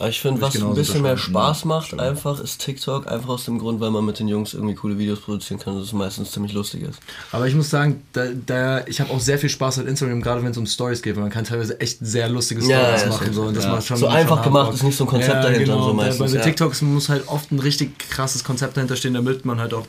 Aber 0.05 0.11
ich 0.11 0.20
finde, 0.20 0.42
was 0.42 0.55
ein 0.55 0.74
bisschen 0.74 1.00
mehr. 1.00 1.16
Spaß 1.16 1.64
macht, 1.64 1.98
einfach 1.98 2.38
ist 2.38 2.59
TikTok. 2.61 3.07
Einfach 3.07 3.30
aus 3.30 3.46
dem 3.46 3.59
Grund, 3.59 3.80
weil 3.80 3.90
man 3.90 4.05
mit 4.05 4.18
den 4.18 4.28
Jungs 4.28 4.52
irgendwie 4.52 4.74
coole 4.74 4.98
Videos 4.98 5.20
produzieren 5.20 5.59
kann 5.59 5.76
und 5.76 5.80
es 5.82 5.94
meistens 5.94 6.30
ziemlich 6.30 6.52
lustig 6.52 6.82
ist. 6.82 6.98
Aber 7.32 7.46
ich 7.46 7.55
muss 7.55 7.70
sagen, 7.70 8.02
da, 8.12 8.26
da, 8.44 8.86
ich 8.86 9.00
habe 9.00 9.11
auch 9.11 9.18
sehr 9.20 9.38
viel 9.38 9.48
Spaß 9.48 9.78
mit 9.78 9.86
Instagram, 9.86 10.20
gerade 10.20 10.42
wenn 10.44 10.50
es 10.50 10.59
um 10.59 10.66
Stories 10.66 11.00
geht, 11.00 11.16
weil 11.16 11.22
man 11.22 11.32
kann 11.32 11.44
teilweise 11.44 11.80
echt 11.80 12.00
sehr 12.02 12.28
lustige 12.28 12.61
Ja, 12.66 12.66
Stories 12.98 13.00
ja, 13.00 13.09
machen. 13.09 13.24
safe. 13.24 13.32
So, 13.34 13.42
und 13.44 13.57
das 13.57 13.64
Ja. 13.64 13.70
macht 13.72 13.86
schon, 13.86 13.96
So 13.96 14.07
schon 14.07 14.14
einfach 14.14 14.36
hart 14.36 14.44
gemacht 14.44 14.74
ist 14.74 14.82
nicht 14.82 14.96
so 14.98 15.05
ein 15.05 15.09
Konzept 15.09 15.42
dahinter 15.42 15.61
Genau, 15.64 15.86
so 15.86 15.94
meistens, 15.94 16.32
Bei 16.32 16.36
ja. 16.38 16.44
TikToks 16.44 16.82
muss 16.82 17.09
halt 17.09 17.26
oft 17.28 17.50
ein 17.50 17.59
richtig 17.59 17.98
krasses 18.11 18.44
Konzept 18.44 18.76
dahinter 18.76 18.96
stehen, 18.96 19.14
damit 19.14 19.46
man 19.46 19.59
halt 19.59 19.72
auch. 19.72 19.86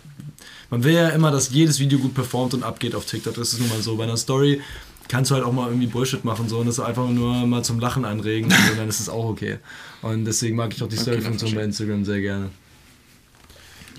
Man 0.69 0.83
will 0.85 0.93
ja 0.93 1.09
immer, 1.09 1.29
dass 1.29 1.49
jedes 1.51 1.79
Video 1.79 1.99
gut 1.99 2.13
performt 2.13 2.53
und 2.53 2.63
abgeht 2.63 2.95
auf 2.95 3.05
TikTok. 3.05 3.35
Das 3.35 3.51
ist 3.53 3.59
nun 3.59 3.67
mal 3.67 3.81
so. 3.81 3.97
Bei 3.97 4.05
einer 4.05 4.17
Story 4.17 4.61
kannst 5.07 5.31
du 5.31 5.35
halt 5.35 5.43
auch 5.43 5.53
mal 5.53 5.67
irgendwie 5.67 5.87
Bullshit 5.87 6.23
machen 6.25 6.49
so, 6.49 6.59
und 6.59 6.67
das 6.67 6.79
einfach 6.79 7.07
nur 7.09 7.45
mal 7.47 7.63
zum 7.63 7.79
Lachen 7.79 8.05
anregen 8.05 8.51
und 8.51 8.77
dann 8.77 8.89
ist 8.89 8.99
es 8.99 9.09
auch 9.09 9.25
okay. 9.25 9.59
Und 10.01 10.25
deswegen 10.25 10.55
mag 10.55 10.73
ich 10.73 10.81
auch 10.83 10.89
die 10.89 10.97
Story-Funktion 10.97 11.55
bei 11.55 11.63
Instagram 11.63 12.05
sehr 12.05 12.21
gerne. 12.21 12.49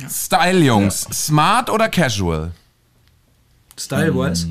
Style, 0.09 0.61
Jungs. 0.61 1.01
Smart 1.13 1.71
oder 1.71 1.89
casual? 1.89 2.53
Style-wise? 3.79 4.47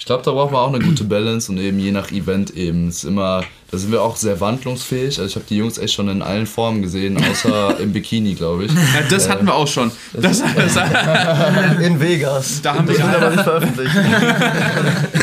Ich 0.00 0.06
glaube, 0.06 0.24
da 0.24 0.32
braucht 0.32 0.50
man 0.50 0.62
auch 0.62 0.72
eine 0.74 0.82
gute 0.82 1.04
Balance 1.04 1.52
und 1.52 1.58
eben 1.58 1.78
je 1.78 1.92
nach 1.92 2.10
Event 2.10 2.56
eben. 2.56 2.88
Ist 2.88 3.04
immer, 3.04 3.44
da 3.70 3.76
sind 3.78 3.92
wir 3.92 4.00
auch 4.02 4.16
sehr 4.16 4.40
wandlungsfähig. 4.40 5.18
Also 5.20 5.26
ich 5.26 5.34
habe 5.36 5.44
die 5.48 5.58
Jungs 5.58 5.76
echt 5.76 5.92
schon 5.92 6.08
in 6.08 6.22
allen 6.22 6.46
Formen 6.46 6.80
gesehen, 6.82 7.22
außer 7.22 7.78
im 7.80 7.92
Bikini, 7.92 8.32
glaube 8.34 8.64
ich. 8.64 8.72
Ja, 8.72 9.02
das 9.10 9.28
hatten 9.28 9.44
wir 9.46 9.54
auch 9.54 9.68
schon. 9.68 9.92
Das, 10.14 10.42
das, 10.56 10.76
In 11.84 12.00
Vegas. 12.00 12.62
Da 12.62 12.74
haben 12.76 12.88
wir- 12.88 12.96
das 12.96 13.06
wird 13.06 13.14
aber 13.16 13.30
nicht 13.30 13.44
veröffentlicht. 13.44 13.94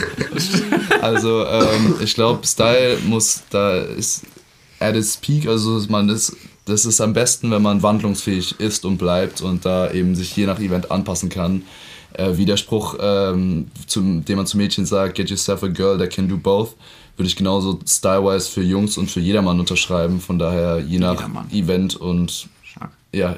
Also 1.02 1.46
ähm, 1.46 1.96
ich 2.02 2.14
glaube, 2.16 2.46
Style 2.46 2.98
muss, 3.06 3.44
da 3.50 3.76
ist 3.78 4.24
at 4.80 4.96
its 4.96 5.18
peak, 5.18 5.48
also 5.48 5.82
man 5.90 6.10
ist, 6.10 6.36
das 6.66 6.86
ist 6.86 7.02
am 7.02 7.14
besten, 7.14 7.52
wenn 7.52 7.62
man 7.62 7.82
wandlungsfähig 7.82 8.60
ist 8.60 8.86
und 8.86 8.98
bleibt 8.98 9.42
und 9.42 9.66
da 9.66 9.92
eben 9.92 10.16
sich 10.16 10.36
je 10.36 10.46
nach 10.46 10.60
Event 10.60 10.92
anpassen 10.92 11.30
kann. 11.30 11.64
Äh, 12.14 12.38
wie 12.38 12.46
der 12.46 12.58
Spruch, 12.58 12.96
ähm, 13.00 13.70
zum, 13.86 14.26
den 14.26 14.38
man 14.38 14.48
zu 14.48 14.58
Mädchen 14.58 14.86
sagt, 14.86 15.16
get 15.16 15.30
yourself 15.30 15.64
a 15.64 15.68
girl 15.68 15.98
that 15.98 16.10
can 16.10 16.28
do 16.28 16.38
both, 16.38 16.76
würde 17.16 17.28
ich 17.28 17.36
genauso 17.36 17.80
stylewise 17.86 18.50
für 18.50 18.62
Jungs 18.64 18.98
und 18.98 19.12
für 19.12 19.20
jedermann 19.20 19.60
unterschreiben. 19.60 20.22
Von 20.22 20.40
daher 20.40 20.80
je 20.80 21.00
nach 21.00 21.16
Jedermann. 21.16 21.52
Event 21.52 21.96
und 21.96 22.48
Stark. 22.64 22.92
ja, 23.12 23.38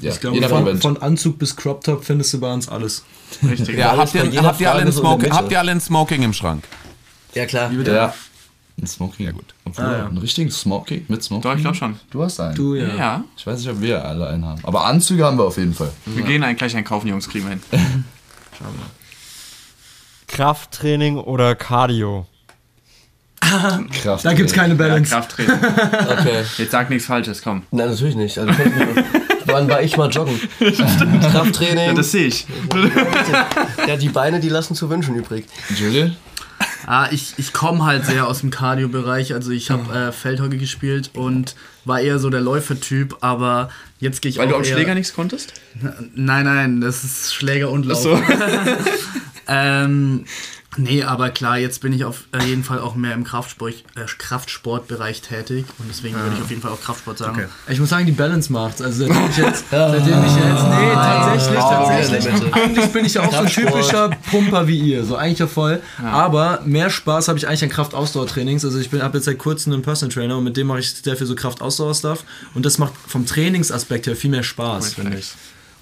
ja 0.00 0.12
Ich 0.12 0.20
glaube, 0.20 0.40
von, 0.48 0.62
Event. 0.62 0.82
von 0.82 0.96
Anzug 0.98 1.38
bis 1.38 1.56
Crop 1.56 1.82
Top 1.82 2.04
findest 2.04 2.32
du 2.34 2.40
bei 2.40 2.52
uns 2.52 2.68
alles. 2.68 3.04
Richtig. 3.42 3.76
Ja, 3.76 3.90
alles 3.90 4.14
habt 4.14 4.32
ihr, 4.32 4.42
habt, 4.42 4.60
ihr 4.60 4.72
alle 4.72 4.92
Smoking, 4.92 5.32
habt 5.32 5.50
ihr 5.50 5.58
alle 5.58 5.72
ein 5.72 5.80
Smoking 5.80 6.22
im 6.22 6.32
Schrank? 6.32 6.64
Ja, 7.34 7.46
klar. 7.46 7.72
ja. 7.72 8.14
Ein 8.80 8.86
Smoking, 8.88 9.26
ja 9.26 9.32
gut. 9.32 9.54
Obwohl, 9.64 9.84
Ah, 9.84 9.98
ja. 9.98 10.06
Einen 10.06 10.18
richtigen 10.18 10.50
Smoking 10.50 11.04
mit 11.08 11.22
Smoking? 11.22 11.42
Doch, 11.42 11.54
ich 11.56 11.62
glaube 11.62 11.76
schon. 11.76 11.98
Du 12.10 12.22
hast 12.22 12.40
einen. 12.40 12.54
Du, 12.56 12.74
ja. 12.74 12.94
Ja. 12.96 13.24
Ich 13.36 13.46
weiß 13.46 13.60
nicht, 13.60 13.68
ob 13.70 13.80
wir 13.80 14.04
alle 14.04 14.26
einen 14.28 14.44
haben. 14.44 14.60
Aber 14.64 14.84
Anzüge 14.86 15.24
haben 15.24 15.38
wir 15.38 15.44
auf 15.44 15.56
jeden 15.58 15.74
Fall. 15.74 15.92
Wir 16.06 16.24
gehen 16.24 16.42
eigentlich 16.42 16.58
gleich 16.58 16.76
einkaufen, 16.76 17.06
Jungs, 17.08 17.28
kriegen 17.28 17.44
wir 17.44 17.50
hin. 17.52 17.62
Krafttraining 20.26 21.16
oder 21.18 21.54
Cardio? 21.54 22.26
Kraft. 24.02 24.24
Da 24.24 24.32
gibt's 24.32 24.52
keine 24.54 24.74
Ja, 24.74 24.78
Balance. 24.78 25.10
Krafttraining. 25.10 25.54
Okay. 26.18 26.42
Jetzt 26.56 26.70
sag 26.72 26.88
nichts 26.90 27.06
Falsches, 27.06 27.42
komm. 27.42 27.62
Nein, 27.70 27.90
natürlich 27.90 28.16
nicht. 28.16 28.38
Also, 28.38 28.52
wann 29.46 29.68
war 29.68 29.82
ich 29.82 29.96
mal 29.96 30.08
joggen? 30.10 30.40
Krafttraining. 30.58 31.94
Das 31.94 32.10
sehe 32.10 32.26
ich. 32.26 32.46
Ja, 33.86 33.96
die 33.96 34.08
Beine, 34.08 34.40
die 34.40 34.48
lassen 34.48 34.74
zu 34.74 34.88
wünschen 34.90 35.14
übrig. 35.14 35.44
Julian? 35.76 36.16
Ah, 36.86 37.08
ich, 37.10 37.34
ich 37.38 37.52
komme 37.52 37.84
halt 37.84 38.04
sehr 38.04 38.26
aus 38.26 38.40
dem 38.40 38.50
Cardio-Bereich. 38.50 39.34
Also 39.34 39.50
ich 39.50 39.70
habe 39.70 39.92
äh, 39.92 40.12
Feldhockey 40.12 40.58
gespielt 40.58 41.10
und 41.14 41.54
war 41.84 42.00
eher 42.00 42.18
so 42.18 42.30
der 42.30 42.40
Läufertyp, 42.40 43.16
aber 43.20 43.70
jetzt 44.00 44.22
gehe 44.22 44.30
ich 44.30 44.38
Weil 44.38 44.46
auch 44.46 44.52
du 44.52 44.56
am 44.56 44.64
Schläger 44.64 44.94
nichts 44.94 45.14
konntest? 45.14 45.54
Nein, 46.14 46.44
nein, 46.44 46.80
das 46.80 47.04
ist 47.04 47.34
Schläger 47.34 47.70
und 47.70 47.86
Lauf. 47.86 48.02
so. 48.02 48.20
ähm, 49.48 50.24
nee, 50.76 51.02
aber 51.02 51.30
klar, 51.30 51.58
jetzt 51.58 51.80
bin 51.80 51.92
ich 51.92 52.04
auf 52.04 52.24
äh, 52.32 52.44
jeden 52.44 52.64
Fall 52.64 52.78
auch 52.78 52.94
mehr 52.94 53.14
im 53.14 53.24
Kraftsport, 53.24 53.74
äh, 53.96 54.04
Kraftsportbereich 54.18 55.22
tätig 55.22 55.66
und 55.78 55.88
deswegen 55.88 56.16
würde 56.16 56.36
ich 56.36 56.42
auf 56.42 56.50
jeden 56.50 56.62
Fall 56.62 56.72
auch 56.72 56.80
Kraftsport 56.80 57.18
sagen. 57.18 57.36
Okay. 57.36 57.48
Ich 57.68 57.80
muss 57.80 57.90
sagen, 57.90 58.06
die 58.06 58.12
Balance 58.12 58.52
macht's. 58.52 58.80
Also 58.82 59.06
seitdem 59.06 59.30
ich 59.30 59.36
jetzt, 59.36 59.64
seitdem 59.70 60.24
ich 60.24 60.36
jetzt, 60.36 60.64
nee, 60.64 60.92
tatsächlich, 60.94 61.58
tatsächlich. 61.58 62.54
Eigentlich 62.54 62.92
bin 62.92 63.04
ich 63.04 63.14
ja 63.14 63.22
auch 63.22 63.32
so 63.32 63.38
ein 63.38 63.46
typischer 63.46 64.10
Pumper 64.30 64.66
wie 64.66 64.78
ihr, 64.78 65.04
so 65.04 65.16
eigentlich 65.16 65.38
ja 65.38 65.46
voll. 65.46 65.80
Aber 66.02 66.60
mehr 66.64 66.90
Spaß 66.90 67.28
habe 67.28 67.38
ich 67.38 67.46
eigentlich 67.46 67.64
an 67.64 67.70
Kraft-Ausdauer-Trainings. 67.70 68.64
Also 68.64 68.78
ich 68.78 68.90
bin 68.90 69.02
habe 69.02 69.18
jetzt 69.18 69.24
seit 69.24 69.38
kurzem 69.38 69.72
einen 69.72 69.82
Personal 69.82 70.12
Trainer 70.12 70.38
und 70.38 70.44
mit 70.44 70.56
dem 70.56 70.66
mache 70.66 70.80
ich 70.80 70.92
sehr 70.92 71.16
viel 71.16 71.26
so 71.26 71.34
Kraft-Ausdauer-Stuff 71.34 72.24
und 72.54 72.64
das 72.64 72.78
macht 72.78 72.94
vom 73.06 73.26
Trainingsaspekt 73.26 74.06
her 74.06 74.16
viel 74.16 74.30
mehr 74.30 74.42
Spaß, 74.42 74.94
finde 74.94 75.18
ich. 75.18 75.32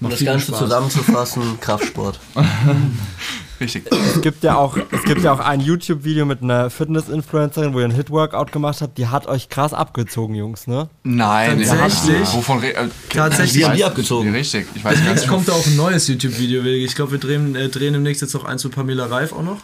Um 0.01 0.09
das 0.09 0.23
Ganze 0.23 0.47
Spaß. 0.47 0.59
zusammenzufassen, 0.59 1.59
Kraftsport. 1.61 2.19
Richtig. 3.63 3.83
Es 3.91 4.21
gibt 4.21 4.43
ja 4.43 4.55
auch, 4.57 4.77
es 4.91 5.03
gibt 5.03 5.21
ja 5.23 5.31
auch 5.33 5.39
ein 5.39 5.59
YouTube-Video 5.61 6.25
mit 6.25 6.41
einer 6.43 6.69
Fitness-Influencerin, 6.69 7.73
wo 7.73 7.79
ihr 7.79 7.85
ein 7.85 7.91
Hit-Workout 7.91 8.51
gemacht 8.51 8.81
habt. 8.81 8.97
Die 8.97 9.07
hat 9.07 9.25
euch 9.27 9.49
krass 9.49 9.73
abgezogen, 9.73 10.35
Jungs, 10.35 10.67
ne? 10.67 10.89
Nein, 11.03 11.63
Tatsächlich? 11.63 12.33
Wovon 12.33 12.59
re- 12.59 12.73
äh, 12.75 12.87
Tatsächlich. 13.09 13.55
Wir 13.59 13.67
haben 13.69 13.77
die 13.77 13.85
abgezogen. 13.85 14.33
Richtig. 14.33 14.67
Ich 14.75 14.83
weiß 14.83 14.99
gar 15.03 15.09
Jetzt 15.13 15.27
kommt 15.27 15.47
da 15.47 15.53
auch 15.53 15.65
ein 15.65 15.75
neues 15.75 16.07
YouTube-Video. 16.07 16.61
Ich 16.63 16.95
glaube, 16.95 17.13
wir 17.13 17.19
drehen, 17.19 17.55
äh, 17.55 17.69
drehen 17.69 17.93
demnächst 17.93 18.21
jetzt 18.21 18.33
noch 18.33 18.43
eins 18.45 18.63
mit 18.63 18.75
Pamela 18.75 19.05
Reif 19.05 19.31
auch 19.33 19.43
noch. 19.43 19.57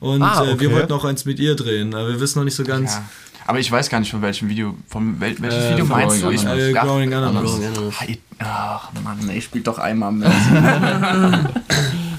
Und 0.00 0.22
Ah, 0.22 0.42
äh, 0.42 0.46
wir 0.58 0.68
okay. 0.68 0.72
wollten 0.72 0.92
auch 0.92 1.04
eins 1.04 1.24
mit 1.24 1.38
ihr 1.38 1.54
drehen, 1.54 1.94
aber 1.94 2.08
wir 2.08 2.20
wissen 2.20 2.38
noch 2.38 2.44
nicht 2.44 2.56
so 2.56 2.64
ganz. 2.64 2.94
Ja. 2.94 3.04
Aber 3.46 3.58
ich 3.58 3.70
weiß 3.70 3.90
gar 3.90 4.00
nicht 4.00 4.10
von 4.10 4.22
welchem 4.22 4.48
Video. 4.48 4.74
Von 4.88 5.20
wel 5.20 5.36
welches 5.40 5.64
Äh, 5.64 5.72
Video 5.72 5.84
meinst 5.84 6.16
du? 6.16 6.20
Growing 6.22 6.36
Ich. 6.38 6.44
Äh, 6.44 6.74
ach, 6.78 6.84
Growing 6.84 7.12
Ananas. 7.14 7.50
Hi- 8.00 8.18
Ach 8.40 8.90
Mann, 9.04 9.28
ey, 9.28 9.40
spielt 9.40 9.66
doch 9.66 9.78
einmal 9.78 10.12
mit. 10.12 10.28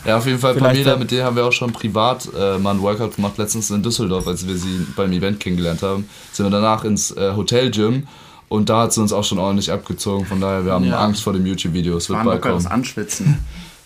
Ja, 0.05 0.17
auf 0.17 0.28
jeden 0.28 0.38
Fall, 0.38 0.53
Vielleicht 0.53 0.73
Pamela, 0.76 0.91
dann- 0.91 0.99
mit 0.99 1.09
der 1.09 1.26
haben 1.26 1.36
wir 1.36 1.45
auch 1.45 1.51
schon 1.51 1.73
privat 1.73 2.30
äh, 2.38 2.59
mal 2.59 2.71
einen 2.71 2.82
Workout 2.84 3.15
gemacht, 3.15 3.39
letztens 3.39 3.71
in 3.71 3.82
Düsseldorf, 3.82 4.28
als 4.28 4.47
wir 4.47 4.55
sie 4.55 4.86
beim 4.95 5.11
Event 5.11 5.39
kennengelernt 5.39 5.82
haben. 5.82 6.07
Sind 6.32 6.45
wir 6.45 6.51
danach 6.51 6.84
ins 6.84 7.09
äh, 7.09 7.34
Hotel-Gym 7.36 8.05
und 8.47 8.69
da 8.69 8.84
hat 8.84 8.93
sie 8.93 9.01
uns 9.01 9.11
auch 9.11 9.23
schon 9.23 9.39
ordentlich 9.39 9.71
abgezogen. 9.71 10.28
Von 10.28 10.39
daher, 10.41 10.63
wir 10.63 10.73
haben 10.73 10.86
Ja. 10.86 10.99
Angst 10.99 11.23
vor 11.23 11.34
dem 11.34 11.43
YouTube-Video. 11.47 11.97
Es 11.97 12.07
wird 12.07 12.23
bald 12.23 12.36
locker 12.43 12.53
das 12.53 12.65
kommen. 12.65 12.73
Anschwitzen. 12.76 13.39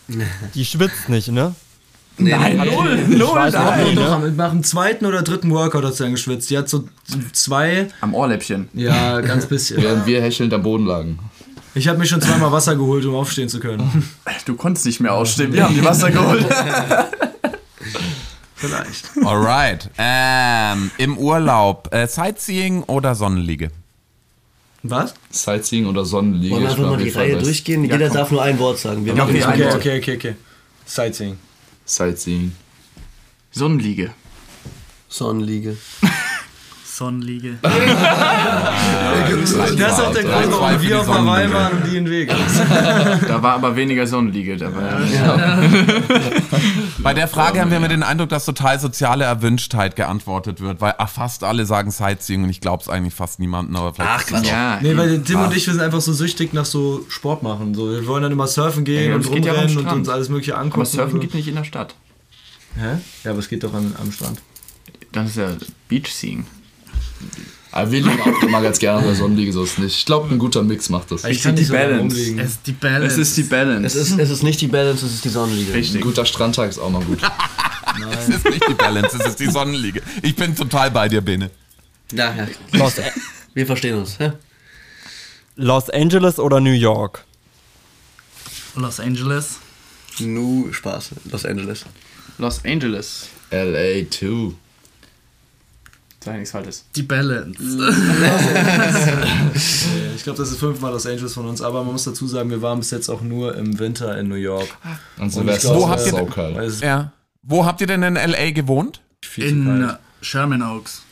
Die 0.55 0.65
schwitzt 0.65 1.07
nicht, 1.07 1.29
ne? 1.31 1.55
Nein, 2.19 2.57
Null, 2.57 2.97
null, 3.07 3.17
Doch, 3.19 3.49
doch, 3.51 4.11
am- 4.11 4.35
nach 4.35 4.51
dem 4.51 4.63
zweiten 4.63 5.05
oder 5.05 5.21
dritten 5.21 5.49
Workout 5.51 5.83
hat 5.85 5.93
sie 5.95 6.03
dann 6.03 6.11
geschwitzt. 6.13 6.49
Die 6.49 6.57
hat 6.57 6.67
so 6.69 6.83
zwei, 7.33 7.87
Am 8.01 8.13
Ohrläppchen. 8.13 8.69
ja, 8.73 9.21
ganz 9.21 9.45
bisschen. 9.45 9.81
Während 9.81 10.05
wir 10.05 10.21
hechelnd 10.21 10.53
am 10.53 10.63
Boden 10.63 10.85
lagen. 10.85 11.19
Ich 11.75 11.87
habe 11.87 11.97
mir 11.99 12.05
schon 12.05 12.21
zweimal 12.21 12.51
Wasser 12.51 12.75
geholt, 12.75 13.05
um 13.05 13.15
aufstehen 13.15 13.47
zu 13.47 13.59
können. 13.59 14.03
Du 14.45 14.55
konntest 14.55 14.85
nicht 14.85 14.99
mehr 14.99 15.13
ausstehen. 15.13 15.53
Wir 15.53 15.63
haben 15.63 15.75
die 15.75 15.83
Wasser 15.85 16.09
geholt. 16.11 16.45
Vielleicht. 18.55 19.05
Alright. 19.23 19.89
Ähm, 19.97 20.91
Im 20.97 21.17
Urlaub, 21.17 21.93
äh, 21.93 22.07
Sightseeing 22.07 22.83
oder 22.83 23.15
Sonnenliege? 23.15 23.69
Was? 24.83 25.13
Sightseeing 25.29 25.85
oder 25.85 26.03
Sonnenliege. 26.03 26.55
Wollen 26.55 26.63
wir 26.63 26.69
einfach 26.71 26.83
mal 26.89 26.97
die 26.97 27.09
Reihe 27.09 27.37
durchgehen? 27.37 27.85
Ja, 27.85 27.93
Jeder 27.93 28.07
komm. 28.07 28.17
darf 28.17 28.31
nur 28.31 28.41
ein 28.41 28.59
Wort 28.59 28.79
sagen. 28.79 29.05
Wir 29.05 29.13
okay, 29.13 29.43
Okay, 29.45 29.63
Wort. 29.65 29.75
okay, 29.75 29.99
okay, 29.99 30.15
okay. 30.15 30.35
Sightseeing. 30.85 31.37
Sightseeing. 31.89 32.51
Sonnenliege. 33.51 34.13
Sonnenliege. 35.09 35.75
Sonnenliege. 36.99 37.57
Das 39.77 39.93
ist 39.93 39.99
auch 40.01 40.13
der 40.13 40.23
Grund, 40.23 40.51
warum 40.51 40.81
wir 40.81 40.99
auf 40.99 41.07
Hawaii 41.07 41.51
waren 41.53 41.77
und 41.77 41.87
die 41.91 41.97
in 41.97 42.09
Vegas. 42.09 42.37
Da 43.27 43.41
war 43.41 43.53
aber 43.53 43.75
weniger 43.75 44.05
Sonnenliege. 44.05 44.57
Da 44.57 44.73
war 44.75 44.99
Bei 46.99 47.13
der 47.13 47.27
Frage 47.27 47.61
haben 47.61 47.69
wir 47.71 47.77
immer 47.77 47.87
den 47.87 48.03
Eindruck, 48.03 48.29
dass 48.29 48.45
total 48.45 48.79
soziale 48.79 49.23
Erwünschtheit 49.23 49.95
geantwortet 49.95 50.59
wird, 50.61 50.81
weil 50.81 50.93
ach, 50.97 51.09
fast 51.09 51.43
alle 51.43 51.65
sagen 51.65 51.91
Sightseeing 51.91 52.43
und 52.43 52.49
ich 52.49 52.59
glaube 52.59 52.83
es 52.83 52.89
eigentlich 52.89 53.13
fast 53.13 53.39
niemandem, 53.39 53.75
aber 53.77 53.93
vielleicht 53.93 54.11
Ach, 54.11 54.25
Quatsch. 54.25 54.47
ja. 54.47 54.79
Nee, 54.81 54.97
weil 54.97 55.21
Tim 55.21 55.39
und 55.41 55.55
ich, 55.55 55.65
wir 55.67 55.73
sind 55.73 55.81
einfach 55.83 56.01
so 56.01 56.11
süchtig 56.13 56.53
nach 56.53 56.65
so 56.65 57.05
Sport 57.07 57.41
machen. 57.43 57.73
So, 57.75 57.89
wir 57.91 58.05
wollen 58.07 58.23
dann 58.23 58.31
immer 58.33 58.47
surfen 58.47 58.83
gehen 58.83 59.09
Ja, 59.11 59.15
und 59.15 59.31
geht 59.31 59.45
ja 59.45 59.53
rumrennen 59.53 59.77
und 59.77 59.87
uns 59.87 60.09
alles 60.09 60.27
mögliche 60.29 60.57
angucken. 60.57 60.81
aber 60.81 60.85
Surfen 60.85 61.19
geht 61.21 61.33
nicht 61.33 61.47
in 61.47 61.55
der 61.55 61.63
Stadt. 61.63 61.95
Hä? 62.75 62.97
Ja, 63.23 63.31
aber 63.31 63.39
es 63.39 63.47
geht 63.47 63.63
doch 63.63 63.73
an, 63.73 63.95
am 64.01 64.11
Strand. 64.11 64.41
Das 65.11 65.29
ist 65.29 65.37
ja 65.37 65.47
Beachseeing. 65.87 66.45
Aber 67.71 67.91
wir 67.91 68.01
liegen 68.01 68.19
auch 68.21 68.41
immer 68.43 68.61
ganz 68.61 68.79
gerne 68.79 68.97
auf 68.99 69.03
der 69.05 69.13
Sonnenliege, 69.15 69.53
so 69.53 69.63
ist 69.63 69.77
nicht. 69.77 69.95
Ich 69.95 70.05
glaube, 70.05 70.33
ein 70.33 70.39
guter 70.39 70.63
Mix 70.63 70.89
macht 70.89 71.11
das. 71.11 71.23
Ich 71.25 71.43
kann 71.43 71.55
die 71.55 71.61
nicht 71.61 71.67
so 71.69 71.73
Balance. 71.75 71.99
rumliegen. 72.15 72.39
Es 72.39 72.51
ist 72.51 72.65
die 72.67 72.71
Balance. 72.71 73.05
Es 73.05 73.17
ist 73.29 73.37
die 73.37 73.43
Balance. 73.43 73.85
Es 73.85 73.95
ist, 73.95 74.19
es 74.19 74.29
ist 74.31 74.43
nicht 74.43 74.59
die 74.61 74.67
Balance, 74.67 75.05
es 75.05 75.13
ist 75.13 75.23
die 75.25 75.29
Sonnenliege. 75.29 75.71
Ein 75.73 75.77
richtig. 75.77 76.01
guter 76.01 76.25
Strandtag 76.25 76.69
ist 76.69 76.79
auch 76.79 76.89
mal 76.89 77.03
gut. 77.03 77.19
Es 78.11 78.29
ist 78.29 78.45
nicht 78.45 78.65
die 78.69 78.73
Balance, 78.75 79.17
es 79.19 79.25
ist 79.27 79.39
die 79.41 79.49
Sonnenliege. 79.51 80.01
Ich 80.21 80.33
bin 80.35 80.55
total 80.55 80.89
bei 80.89 81.09
dir, 81.09 81.19
Bene. 81.19 81.49
Ja, 82.13 82.33
ja. 82.33 82.47
Los, 82.71 82.93
Wir 83.53 83.65
verstehen 83.65 83.97
uns. 83.97 84.17
hä? 84.19 84.31
Los 85.55 85.89
Angeles 85.89 86.39
oder 86.39 86.61
New 86.61 86.71
York? 86.71 87.25
Los 88.75 88.99
Angeles. 89.01 89.57
Nu 90.19 90.71
Spaß. 90.71 91.09
Los 91.29 91.45
Angeles. 91.45 91.83
Los 92.37 92.63
Angeles. 92.63 93.27
LA 93.51 94.05
2. 94.09 94.53
Sag 96.23 96.35
nichts 96.35 96.51
Falsches. 96.51 96.85
Die 96.95 97.03
Balance. 97.03 97.59
Ich 100.15 100.23
glaube, 100.23 100.37
das 100.37 100.51
ist 100.51 100.59
fünfmal 100.59 100.91
Los 100.91 101.05
Angeles 101.05 101.33
von 101.33 101.47
uns, 101.47 101.61
aber 101.61 101.81
man 101.81 101.93
muss 101.93 102.03
dazu 102.03 102.27
sagen, 102.27 102.49
wir 102.49 102.61
waren 102.61 102.79
bis 102.79 102.91
jetzt 102.91 103.07
auch 103.07 103.21
nur 103.21 103.55
im 103.55 103.79
Winter 103.79 104.17
in 104.17 104.27
New 104.27 104.35
York. 104.35 104.67
Und 105.17 105.27
ich 105.27 105.33
Silvester 105.33 105.69
glaub, 105.69 105.81
Wo 105.81 105.89
habt 105.89 106.01
ist 106.01 106.11
ihr 106.11 106.11
so 106.11 106.59
ist 106.59 106.81
Ja. 106.81 107.13
Wo 107.41 107.65
habt 107.65 107.79
ihr 107.79 107.87
denn 107.87 108.03
in 108.03 108.17
L.A. 108.17 108.51
gewohnt? 108.51 108.99
In 109.37 109.93
Sherman 110.21 110.61
Oaks. 110.61 111.03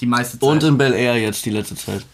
Die 0.00 0.06
meiste 0.06 0.38
Zeit. 0.38 0.48
Und 0.48 0.62
in 0.62 0.78
Bel 0.78 0.92
Air 0.92 1.16
jetzt 1.16 1.44
die 1.44 1.50
letzte 1.50 1.74
Zeit. 1.74 2.04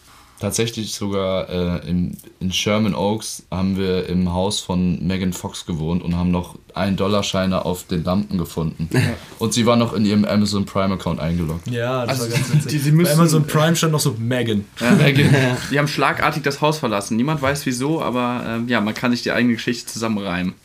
Tatsächlich 0.43 0.93
sogar 0.93 1.47
äh, 1.49 1.89
in, 1.89 2.17
in 2.41 2.51
Sherman 2.51 2.93
Oaks 2.95 3.43
haben 3.49 3.77
wir 3.77 4.09
im 4.09 4.33
Haus 4.33 4.59
von 4.59 5.01
Megan 5.07 5.31
Fox 5.31 5.65
gewohnt 5.65 6.03
und 6.03 6.17
haben 6.17 6.31
noch 6.31 6.57
1-Dollar-Scheine 6.75 7.63
auf 7.63 7.85
den 7.87 8.03
Lampen 8.03 8.37
gefunden. 8.37 8.89
Und 9.39 9.53
sie 9.53 9.65
war 9.65 9.77
noch 9.77 9.93
in 9.93 10.03
ihrem 10.05 10.25
Amazon 10.25 10.65
Prime-Account 10.65 11.21
eingeloggt. 11.21 11.69
Ja, 11.71 12.05
das 12.05 12.19
Also, 12.19 12.23
war 12.31 12.37
ganz 12.39 12.53
witzig. 12.55 12.71
die- 12.73 12.79
sie 12.79 12.91
Bei 12.91 12.97
müssen- 12.97 13.19
Amazon 13.19 13.47
Prime 13.47 13.75
stand 13.77 13.93
noch 13.93 14.01
so 14.01 14.17
Megan. 14.19 14.65
Die 15.71 15.79
haben 15.79 15.87
schlagartig 15.87 16.43
das 16.43 16.59
Haus 16.59 16.77
verlassen. 16.77 17.15
Niemand 17.15 17.41
weiß 17.41 17.65
wieso, 17.65 18.01
aber 18.01 18.43
ähm, 18.45 18.67
ja, 18.67 18.81
man 18.81 18.93
kann 18.93 19.11
sich 19.11 19.21
die 19.23 19.31
eigene 19.31 19.53
Geschichte 19.53 19.93
zusammenreimen. 19.93 20.55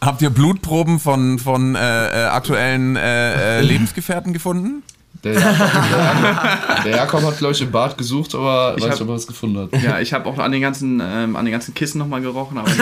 Habt 0.00 0.20
ihr 0.20 0.30
Blutproben 0.30 0.98
von, 0.98 1.38
von 1.38 1.76
äh, 1.76 1.78
äh, 1.78 2.24
aktuellen 2.26 2.96
äh, 2.96 3.58
äh, 3.58 3.62
Lebensgefährten 3.62 4.32
gefunden? 4.32 4.82
Der 5.26 5.34
Jakob, 5.40 6.74
der, 6.74 6.82
der 6.84 6.96
Jakob 6.96 7.22
hat, 7.24 7.38
glaube 7.38 7.54
ich, 7.54 7.60
im 7.60 7.70
Bad 7.70 7.98
gesucht, 7.98 8.34
aber 8.34 8.74
Ich 8.76 8.82
weiß 8.82 8.90
hab- 8.90 8.92
nicht, 8.92 9.02
ob 9.02 9.08
er 9.08 9.14
was 9.14 9.26
gefunden 9.26 9.68
hat. 9.72 9.82
Ja, 9.82 10.00
ich 10.00 10.12
habe 10.12 10.28
auch 10.28 10.38
an 10.38 10.52
den 10.52 10.60
ganzen, 10.62 11.00
ähm, 11.04 11.36
an 11.36 11.44
den 11.44 11.52
ganzen 11.52 11.74
Kissen 11.74 11.98
nochmal 11.98 12.20
gerochen, 12.20 12.58
aber 12.58 12.70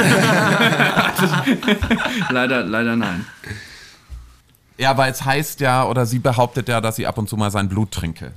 leider, 2.31 2.65
leider 2.65 2.97
nein. 2.97 3.27
Ja, 4.79 4.97
weil 4.97 5.13
es 5.13 5.25
heißt 5.25 5.61
ja, 5.61 5.85
oder 5.85 6.07
sie 6.07 6.19
behauptet 6.19 6.69
ja, 6.69 6.81
dass 6.81 6.97
sie 6.97 7.07
ab 7.07 7.19
und 7.19 7.29
zu 7.29 7.37
mal 7.37 7.51
sein 7.51 7.69
Blut 7.69 7.91
trinke. 7.93 8.33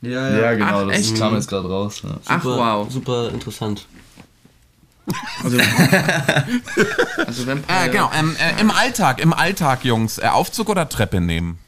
Ja, 0.00 0.36
Ja, 0.36 0.54
genau, 0.54 0.82
Ach, 0.84 0.88
das 0.88 0.98
echt? 0.98 1.18
kam 1.18 1.34
jetzt 1.34 1.48
gerade 1.48 1.68
raus. 1.68 2.02
Ja. 2.04 2.10
Ach 2.26 2.42
Super, 2.42 2.56
wow. 2.58 2.90
Super 2.90 3.28
interessant. 3.30 3.86
Also, 5.42 5.56
also 7.26 7.46
wenn 7.46 7.58
Äh, 7.66 7.88
genau, 7.90 8.10
ähm, 8.18 8.36
äh, 8.38 8.60
im 8.60 8.70
Alltag, 8.70 9.20
im 9.20 9.32
Alltag, 9.32 9.84
Jungs, 9.84 10.18
äh, 10.18 10.26
Aufzug 10.26 10.68
oder 10.68 10.88
Treppe 10.88 11.20
nehmen? 11.20 11.58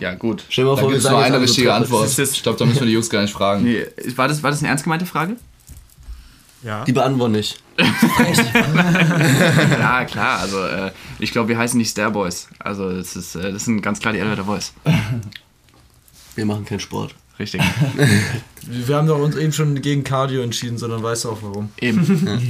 Ja, 0.00 0.14
gut. 0.14 0.44
Stell 0.48 0.64
dir 0.64 0.70
mal 0.70 0.76
vor, 0.76 0.88
gibt 0.88 0.98
es 0.98 1.04
sagen 1.04 1.16
nur 1.16 1.24
eine 1.24 1.34
alle 1.36 1.46
so 1.46 1.52
richtige. 1.52 1.74
Antwort. 1.74 2.18
Ich 2.18 2.42
glaube, 2.42 2.58
da 2.58 2.64
müssen 2.64 2.80
wir 2.80 2.86
die 2.86 2.92
Jungs 2.92 3.10
gar 3.10 3.22
nicht 3.22 3.32
fragen. 3.32 3.64
Nee, 3.64 3.86
war 4.16 4.28
das, 4.28 4.42
war 4.42 4.50
das 4.50 4.60
eine 4.60 4.68
ernst 4.68 4.84
gemeinte 4.84 5.06
Frage? 5.06 5.36
Ja. 6.62 6.84
Die 6.84 6.92
beantworten 6.92 7.32
nicht. 7.32 7.62
Ja, 9.78 10.04
klar. 10.04 10.40
Also, 10.40 10.64
äh, 10.64 10.90
ich 11.18 11.30
glaube, 11.30 11.48
wir 11.48 11.58
heißen 11.58 11.76
nicht 11.78 11.90
Starboys. 11.90 12.48
Also, 12.58 12.90
das, 12.90 13.14
ist, 13.14 13.34
äh, 13.36 13.52
das 13.52 13.66
sind 13.66 13.82
ganz 13.82 14.00
klar 14.00 14.12
die 14.12 14.18
Elevator 14.18 14.46
Boys. 14.46 14.72
Wir 16.34 16.46
machen 16.46 16.64
keinen 16.64 16.80
Sport. 16.80 17.14
Richtig. 17.38 17.60
Wir 18.62 18.96
haben 18.96 19.06
doch 19.06 19.18
uns 19.18 19.36
eben 19.36 19.52
schon 19.52 19.80
gegen 19.82 20.04
Cardio 20.04 20.42
entschieden, 20.42 20.78
sondern 20.78 21.02
weißt 21.02 21.24
du 21.24 21.30
auch 21.30 21.38
warum. 21.42 21.68
Eben. 21.80 22.40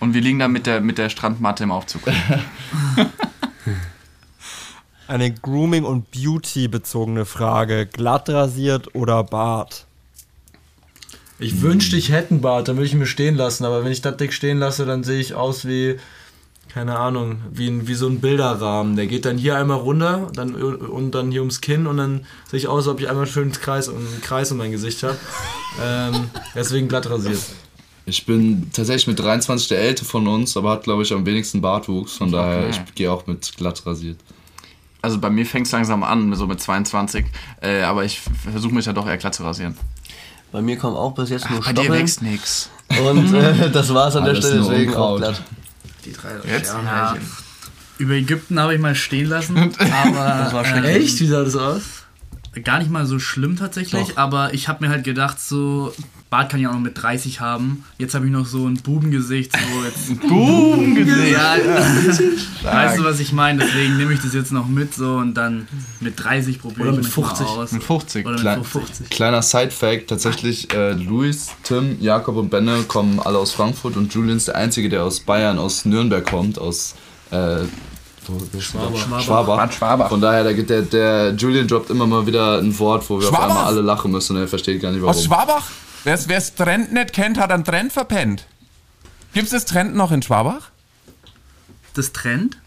Und 0.00 0.12
wir 0.12 0.20
liegen 0.20 0.38
da 0.38 0.48
mit 0.48 0.66
der, 0.66 0.82
mit 0.82 0.98
der 0.98 1.08
Strandmatte 1.08 1.64
im 1.64 1.72
Aufzug. 1.72 2.02
Eine 5.06 5.32
Grooming- 5.32 5.84
und 5.84 6.10
Beauty-bezogene 6.10 7.24
Frage. 7.24 7.86
Glatt 7.86 8.28
rasiert 8.28 8.94
oder 8.94 9.22
Bart? 9.22 9.86
Ich 11.38 11.60
wünschte, 11.60 11.96
ich 11.96 12.10
hätte 12.10 12.30
einen 12.30 12.40
Bart, 12.40 12.68
dann 12.68 12.76
würde 12.76 12.86
ich 12.86 12.92
ihn 12.92 13.00
mir 13.00 13.06
stehen 13.06 13.34
lassen, 13.34 13.64
aber 13.64 13.84
wenn 13.84 13.92
ich 13.92 14.00
das 14.00 14.16
dick 14.16 14.32
stehen 14.32 14.58
lasse, 14.58 14.86
dann 14.86 15.02
sehe 15.02 15.20
ich 15.20 15.34
aus 15.34 15.66
wie, 15.66 15.96
keine 16.68 16.96
Ahnung, 16.98 17.40
wie, 17.52 17.68
ein, 17.68 17.88
wie 17.88 17.94
so 17.94 18.06
ein 18.06 18.20
Bilderrahmen. 18.20 18.96
Der 18.96 19.06
geht 19.06 19.24
dann 19.24 19.36
hier 19.36 19.56
einmal 19.56 19.78
runter 19.78 20.30
dann, 20.32 20.54
und 20.54 21.10
dann 21.10 21.32
hier 21.32 21.40
ums 21.40 21.60
Kinn 21.60 21.86
und 21.86 21.96
dann 21.96 22.24
sehe 22.48 22.58
ich 22.58 22.68
aus, 22.68 22.86
als 22.86 22.94
ob 22.94 23.00
ich 23.00 23.10
einmal 23.10 23.26
schön 23.26 23.44
einen 23.44 23.52
Kreis, 23.52 23.88
einen 23.88 24.20
Kreis 24.22 24.52
um 24.52 24.58
mein 24.58 24.70
Gesicht 24.70 25.02
habe. 25.02 25.16
ähm, 25.84 26.30
deswegen 26.54 26.88
glatt 26.88 27.10
rasiert. 27.10 27.40
Ich 28.06 28.26
bin 28.26 28.70
tatsächlich 28.72 29.08
mit 29.08 29.18
23 29.18 29.68
der 29.68 29.80
Älteste 29.80 30.04
von 30.04 30.26
uns, 30.28 30.56
aber 30.56 30.70
hat, 30.72 30.84
glaube 30.84 31.02
ich, 31.02 31.12
am 31.12 31.26
wenigsten 31.26 31.60
Bartwuchs. 31.60 32.14
Von 32.16 32.30
daher, 32.30 32.68
ich 32.68 32.80
gehe 32.94 33.10
auch 33.10 33.26
mit 33.26 33.56
glatt 33.56 33.84
rasiert. 33.86 34.18
Also 35.04 35.18
bei 35.18 35.28
mir 35.28 35.44
fängt 35.44 35.66
es 35.66 35.72
langsam 35.72 36.02
an, 36.02 36.34
so 36.34 36.46
mit 36.46 36.62
22. 36.62 37.26
Äh, 37.60 37.82
aber 37.82 38.04
ich 38.06 38.22
versuche 38.50 38.74
mich 38.74 38.86
ja 38.86 38.94
doch 38.94 39.06
eher 39.06 39.18
glatt 39.18 39.34
zu 39.34 39.42
rasieren. 39.44 39.76
Bei 40.50 40.62
mir 40.62 40.78
kommen 40.78 40.96
auch 40.96 41.12
bis 41.12 41.28
jetzt 41.28 41.50
nur 41.50 41.60
Bei 41.60 41.74
dir 41.74 41.82
Stoppeln. 41.82 42.00
wächst 42.02 42.22
nix. 42.22 42.70
Und 43.06 43.34
äh, 43.34 43.70
das 43.70 43.92
war's 43.92 44.16
an 44.16 44.24
der 44.24 44.32
Alles 44.32 44.46
Stelle, 44.46 44.62
deswegen 44.62 44.94
auch 44.94 45.12
Unkraut. 45.16 45.18
glatt. 45.18 45.42
Die 46.06 46.12
drei 46.12 46.30
Jetzt? 46.50 46.72
Ja, 46.72 47.16
über 47.98 48.14
Ägypten 48.14 48.58
habe 48.58 48.74
ich 48.74 48.80
mal 48.80 48.94
stehen 48.94 49.28
lassen, 49.28 49.74
aber 49.78 50.14
war 50.52 50.64
äh, 50.84 50.96
Echt? 50.96 51.20
Wie 51.20 51.26
sah 51.26 51.44
das 51.44 51.54
aus? 51.54 51.82
gar 52.62 52.78
nicht 52.78 52.90
mal 52.90 53.04
so 53.04 53.18
schlimm 53.18 53.56
tatsächlich. 53.56 54.16
Aber 54.16 54.54
ich 54.54 54.68
habe 54.68 54.86
mir 54.86 54.90
halt 54.90 55.04
gedacht, 55.04 55.38
so 55.38 55.92
Bart 56.34 56.50
kann 56.50 56.58
ich 56.58 56.66
auch 56.66 56.72
noch 56.72 56.80
mit 56.80 57.00
30 57.00 57.38
haben. 57.38 57.84
Jetzt 57.96 58.16
habe 58.16 58.26
ich 58.26 58.32
noch 58.32 58.44
so 58.44 58.66
ein 58.66 58.74
Bubengesicht, 58.74 59.52
so 59.52 59.84
jetzt 59.84 60.20
Bubengesicht. 60.28 61.30
Ja, 61.30 61.54
weißt 62.64 62.98
du, 62.98 63.04
was 63.04 63.20
ich 63.20 63.32
meine? 63.32 63.60
Deswegen 63.64 63.96
nehme 63.98 64.14
ich 64.14 64.20
das 64.20 64.34
jetzt 64.34 64.50
noch 64.50 64.66
mit 64.66 64.92
so 64.96 65.14
und 65.14 65.34
dann 65.34 65.68
mit 66.00 66.14
30 66.18 66.60
probiere 66.60 66.88
ich 66.88 66.96
mit 66.96 67.04
mich 67.04 67.16
mal 67.16 67.24
50. 67.26 67.46
aus. 67.46 67.70
Mit 67.70 67.84
50. 67.84 68.26
Oder 68.26 68.32
mit 68.32 68.40
Klein- 68.40 68.64
50. 68.64 69.10
Kleiner 69.10 69.42
Side-Fact: 69.42 70.08
tatsächlich, 70.08 70.74
äh, 70.74 70.94
Luis, 70.94 71.52
Tim, 71.62 71.98
Jakob 72.00 72.34
und 72.34 72.50
Benne 72.50 72.82
kommen 72.88 73.20
alle 73.20 73.38
aus 73.38 73.52
Frankfurt 73.52 73.96
und 73.96 74.12
Julian 74.12 74.38
ist 74.38 74.48
der 74.48 74.56
Einzige, 74.56 74.88
der 74.88 75.04
aus 75.04 75.20
Bayern, 75.20 75.60
aus 75.60 75.84
Nürnberg 75.84 76.28
kommt, 76.28 76.58
aus. 76.58 76.96
Äh. 77.30 77.58
Schwabach. 78.58 79.46
Bad 79.46 79.72
Schwabach. 79.72 80.08
Von 80.08 80.20
daher, 80.20 80.42
der, 80.42 80.54
der, 80.64 80.82
der 80.82 81.34
Julian 81.34 81.68
droppt 81.68 81.90
immer 81.90 82.08
mal 82.08 82.26
wieder 82.26 82.58
ein 82.58 82.76
Wort, 82.80 83.08
wo 83.08 83.20
wir 83.20 83.28
auf 83.28 83.36
Schwabach? 83.36 83.50
einmal 83.50 83.64
alle 83.66 83.82
lachen 83.82 84.10
müssen 84.10 84.34
und 84.34 84.42
er 84.42 84.48
versteht 84.48 84.82
gar 84.82 84.90
nicht 84.90 85.00
warum. 85.00 85.14
Aus 85.14 85.22
Schwabach? 85.22 85.70
Wer 86.04 86.14
es 86.14 86.54
Trend 86.54 86.92
nicht 86.92 87.12
kennt, 87.12 87.38
hat 87.38 87.50
einen 87.50 87.64
Trend 87.64 87.92
verpennt. 87.92 88.46
Gibt 89.32 89.46
es 89.46 89.50
das 89.52 89.64
Trend 89.64 89.94
noch 89.94 90.12
in 90.12 90.22
Schwabach? 90.22 90.70
Das 91.94 92.12
Trend? 92.12 92.58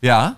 Ja. 0.00 0.36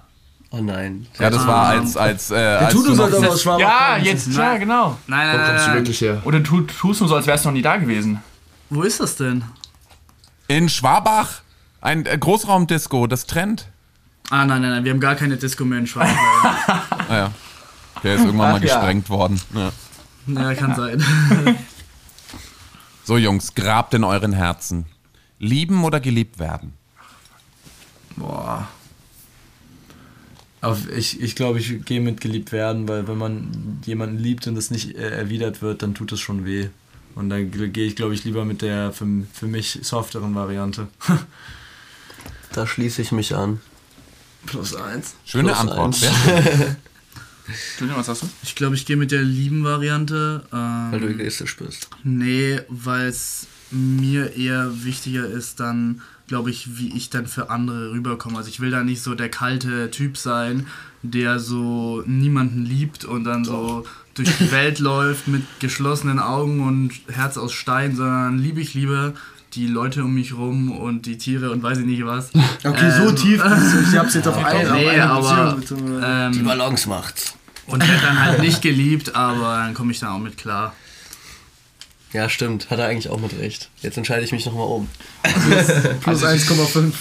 Oh 0.50 0.58
nein. 0.58 1.06
Ja, 1.18 1.30
das 1.30 1.46
war 1.46 1.66
als, 1.68 1.96
als, 1.96 2.30
äh, 2.30 2.34
als 2.36 2.72
Tu 2.72 2.82
du 2.82 2.88
du 2.88 2.90
noch 2.90 2.96
sollst 3.08 3.16
aber 3.18 3.28
aus 3.32 3.42
Schwabach 3.42 3.60
Ja, 3.60 3.92
kommen. 3.94 4.04
jetzt, 4.04 4.28
ja, 4.28 4.56
genau. 4.56 4.98
Nein, 5.06 5.32
Wo 5.32 5.36
nein, 5.36 5.46
kommst 5.46 5.48
du 5.48 5.52
nein, 5.52 5.66
nein. 5.66 5.74
wirklich 5.76 6.00
her? 6.00 6.22
Oder 6.24 6.42
tu, 6.42 6.62
tust 6.62 7.00
du 7.00 7.06
so, 7.06 7.14
als 7.14 7.26
wärst 7.26 7.44
du 7.44 7.48
noch 7.50 7.54
nie 7.54 7.62
da 7.62 7.76
gewesen. 7.76 8.22
Wo 8.70 8.82
ist 8.82 9.00
das 9.00 9.16
denn? 9.16 9.44
in 10.48 10.68
Schwabach 10.68 11.42
ein 11.80 12.04
äh, 12.06 12.18
Großraumdisco, 12.18 13.06
das 13.06 13.26
Trend. 13.26 13.68
Ah, 14.30 14.44
nein, 14.44 14.60
nein, 14.62 14.70
nein, 14.72 14.84
wir 14.84 14.90
haben 14.90 14.98
gar 15.00 15.14
keine 15.14 15.36
Disco 15.36 15.64
mehr 15.64 15.78
in 15.78 15.86
Schwabach. 15.86 16.10
Ah 17.08 17.14
ja. 17.16 17.30
Der 18.02 18.14
ist 18.14 18.24
irgendwann 18.24 18.52
mal 18.52 18.60
Ach 18.60 18.64
ja. 18.64 18.74
gesprengt 18.76 19.08
worden. 19.10 19.40
Ja. 19.54 19.70
ja, 20.26 20.54
kann 20.54 20.74
sein. 20.76 21.02
So 23.10 23.18
Jungs, 23.18 23.56
grabt 23.56 23.92
in 23.94 24.04
euren 24.04 24.32
Herzen. 24.32 24.86
Lieben 25.40 25.82
oder 25.82 25.98
geliebt 25.98 26.38
werden? 26.38 26.74
Boah. 28.14 28.68
Auf, 30.60 30.88
ich 30.88 31.20
ich 31.20 31.34
glaube, 31.34 31.58
ich 31.58 31.84
gehe 31.84 32.00
mit 32.00 32.20
geliebt 32.20 32.52
werden, 32.52 32.86
weil 32.86 33.08
wenn 33.08 33.18
man 33.18 33.80
jemanden 33.84 34.16
liebt 34.16 34.46
und 34.46 34.54
das 34.54 34.70
nicht 34.70 34.94
äh, 34.94 35.10
erwidert 35.10 35.60
wird, 35.60 35.82
dann 35.82 35.92
tut 35.96 36.12
es 36.12 36.20
schon 36.20 36.44
weh. 36.44 36.68
Und 37.16 37.30
dann 37.30 37.50
ge- 37.50 37.70
gehe 37.70 37.84
ich, 37.88 37.96
glaube 37.96 38.14
ich, 38.14 38.22
lieber 38.22 38.44
mit 38.44 38.62
der 38.62 38.92
für, 38.92 39.08
für 39.32 39.48
mich 39.48 39.80
softeren 39.82 40.32
Variante. 40.36 40.86
Da 42.52 42.64
schließe 42.64 43.02
ich 43.02 43.10
mich 43.10 43.34
an. 43.34 43.60
Plus 44.46 44.76
eins. 44.76 45.14
Schöne 45.24 45.48
Plus 45.48 45.58
Antwort. 45.58 46.04
eins. 46.04 46.76
Julian, 47.78 47.96
was 47.98 48.08
hast 48.08 48.22
du? 48.22 48.28
Ich 48.42 48.54
glaube, 48.54 48.74
ich 48.74 48.86
gehe 48.86 48.96
mit 48.96 49.10
der 49.10 49.22
lieben 49.22 49.64
Variante. 49.64 50.42
Ähm, 50.52 50.88
Weil 50.92 51.00
du 51.00 51.08
egoistisch 51.08 51.56
bist. 51.56 51.88
Nee, 52.04 52.60
weil 52.68 53.06
es 53.08 53.46
mir 53.70 54.36
eher 54.36 54.84
wichtiger 54.84 55.26
ist, 55.26 55.60
dann, 55.60 56.00
glaube 56.28 56.50
ich, 56.50 56.78
wie 56.78 56.96
ich 56.96 57.10
dann 57.10 57.26
für 57.26 57.50
andere 57.50 57.92
rüberkomme. 57.92 58.36
Also 58.38 58.48
ich 58.48 58.60
will 58.60 58.70
da 58.70 58.82
nicht 58.82 59.02
so 59.02 59.14
der 59.14 59.28
kalte 59.28 59.90
Typ 59.90 60.16
sein, 60.16 60.66
der 61.02 61.38
so 61.38 62.02
niemanden 62.06 62.64
liebt 62.64 63.04
und 63.04 63.24
dann 63.24 63.44
so 63.44 63.84
durch 64.14 64.28
die 64.38 64.50
Welt 64.50 64.78
läuft 64.80 65.28
mit 65.28 65.42
geschlossenen 65.60 66.18
Augen 66.18 66.60
und 66.66 66.92
Herz 67.08 67.36
aus 67.38 67.52
Stein, 67.52 67.94
sondern 67.96 68.38
liebe 68.38 68.60
ich 68.60 68.74
lieber 68.74 69.14
die 69.54 69.66
Leute 69.66 70.04
um 70.04 70.14
mich 70.14 70.34
rum 70.36 70.70
und 70.70 71.06
die 71.06 71.18
Tiere 71.18 71.50
und 71.50 71.60
weiß 71.62 71.78
ich 71.78 71.84
nicht 71.86 72.04
was. 72.04 72.30
Okay, 72.62 72.90
so 72.96 73.08
Ähm, 73.08 73.16
tief. 73.16 73.42
bist 73.42 73.74
du. 73.74 73.80
Ich 73.90 73.98
hab's 73.98 74.14
jetzt 74.14 74.28
auf 74.28 74.36
eine, 74.44 74.70
auf 74.70 74.76
nee, 74.76 74.88
eine 74.90 75.10
aber 75.10 75.54
Beziehung 75.56 75.86
bezogen. 75.90 76.32
Die 76.32 76.38
ähm, 76.38 76.44
Balance 76.44 76.88
macht's. 76.88 77.34
Und 77.66 77.86
werde 77.86 78.02
dann 78.02 78.24
halt 78.24 78.40
nicht 78.40 78.62
geliebt, 78.62 79.14
aber 79.14 79.58
dann 79.58 79.74
komme 79.74 79.92
ich 79.92 80.00
da 80.00 80.14
auch 80.14 80.18
mit 80.18 80.36
klar. 80.36 80.74
Ja, 82.12 82.28
stimmt. 82.28 82.70
Hat 82.70 82.78
er 82.80 82.86
eigentlich 82.86 83.08
auch 83.08 83.20
mit 83.20 83.38
recht. 83.38 83.70
Jetzt 83.82 83.96
entscheide 83.96 84.24
ich 84.24 84.32
mich 84.32 84.44
nochmal 84.44 84.66
um. 84.66 84.88
Plus 86.02 86.24
1,5. 86.24 86.92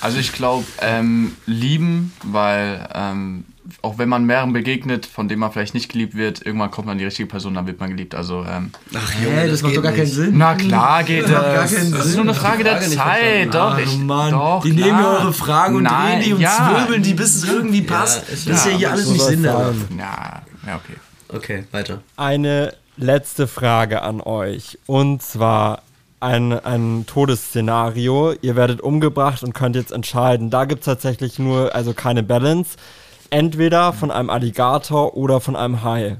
Also 0.00 0.18
ich 0.18 0.32
glaube, 0.32 0.64
ähm, 0.80 1.36
lieben, 1.46 2.12
weil 2.22 2.88
ähm, 2.94 3.44
auch 3.80 3.98
wenn 3.98 4.08
man 4.08 4.24
mehreren 4.24 4.52
begegnet, 4.52 5.06
von 5.06 5.28
dem 5.28 5.38
man 5.40 5.50
vielleicht 5.52 5.74
nicht 5.74 5.90
geliebt 5.90 6.14
wird, 6.16 6.44
irgendwann 6.44 6.70
kommt 6.70 6.86
man 6.86 6.92
an 6.92 6.98
die 6.98 7.04
richtige 7.04 7.28
Person, 7.28 7.54
dann 7.54 7.66
wird 7.66 7.80
man 7.80 7.90
geliebt. 7.90 8.14
Also 8.14 8.44
ähm, 8.48 8.70
Ach 8.94 9.12
Hä, 9.14 9.48
das, 9.48 9.62
macht 9.62 9.70
geht 9.72 9.78
doch 9.78 9.82
gar 9.82 9.92
keinen 9.92 10.02
nicht. 10.04 10.14
Sinn. 10.14 10.34
na 10.38 10.54
klar 10.54 11.02
geht 11.04 11.22
macht 11.22 11.32
gar 11.32 11.54
das. 11.62 11.74
keinen 11.74 11.90
Das 11.92 12.00
ist 12.00 12.12
Sinn. 12.12 12.24
nur 12.24 12.32
eine 12.32 12.34
Frage 12.34 12.64
der 12.64 12.80
Frage 12.80 12.90
Zeit. 12.96 13.52
verstanden. 13.52 13.52
Doch, 13.52 13.78
ich, 13.78 13.98
Mann. 13.98 14.30
doch, 14.32 14.62
die 14.62 14.74
klar. 14.76 14.86
nehmen 14.86 15.00
ja 15.00 15.10
eure 15.18 15.32
Fragen 15.32 15.76
und 15.76 15.82
Nein, 15.84 16.18
drehen 16.18 16.24
die 16.24 16.32
und 16.34 16.40
ja. 16.40 16.70
zwirbeln 16.76 17.02
die, 17.02 17.14
bis 17.14 17.36
es 17.36 17.48
irgendwie 17.48 17.82
passt. 17.82 18.28
ist 18.28 18.48
das 18.48 18.56
ist 18.58 18.64
ja 18.66 18.70
ja, 18.72 18.76
hier 18.78 18.90
alles 18.92 19.08
nicht 19.08 19.24
Sinn. 19.24 19.44
Ja, 19.44 19.72
ja, 19.98 20.76
okay. 20.76 20.96
Okay, 21.28 21.64
weiter. 21.70 22.02
Eine 22.16 22.74
letzte 22.96 23.46
Frage 23.46 24.02
an 24.02 24.20
euch. 24.20 24.78
Und 24.86 25.22
zwar 25.22 25.82
ein, 26.20 26.52
ein 26.52 27.04
Todesszenario. 27.06 28.34
Ihr 28.42 28.54
werdet 28.54 28.80
umgebracht 28.80 29.42
und 29.42 29.54
könnt 29.54 29.76
jetzt 29.76 29.92
entscheiden. 29.92 30.50
Da 30.50 30.66
gibt 30.66 30.80
es 30.80 30.84
tatsächlich 30.86 31.38
nur, 31.38 31.74
also 31.74 31.94
keine 31.94 32.22
Balance. 32.22 32.76
Entweder 33.32 33.94
von 33.94 34.10
einem 34.10 34.28
Alligator 34.28 35.16
oder 35.16 35.40
von 35.40 35.56
einem 35.56 35.82
Hai. 35.82 36.18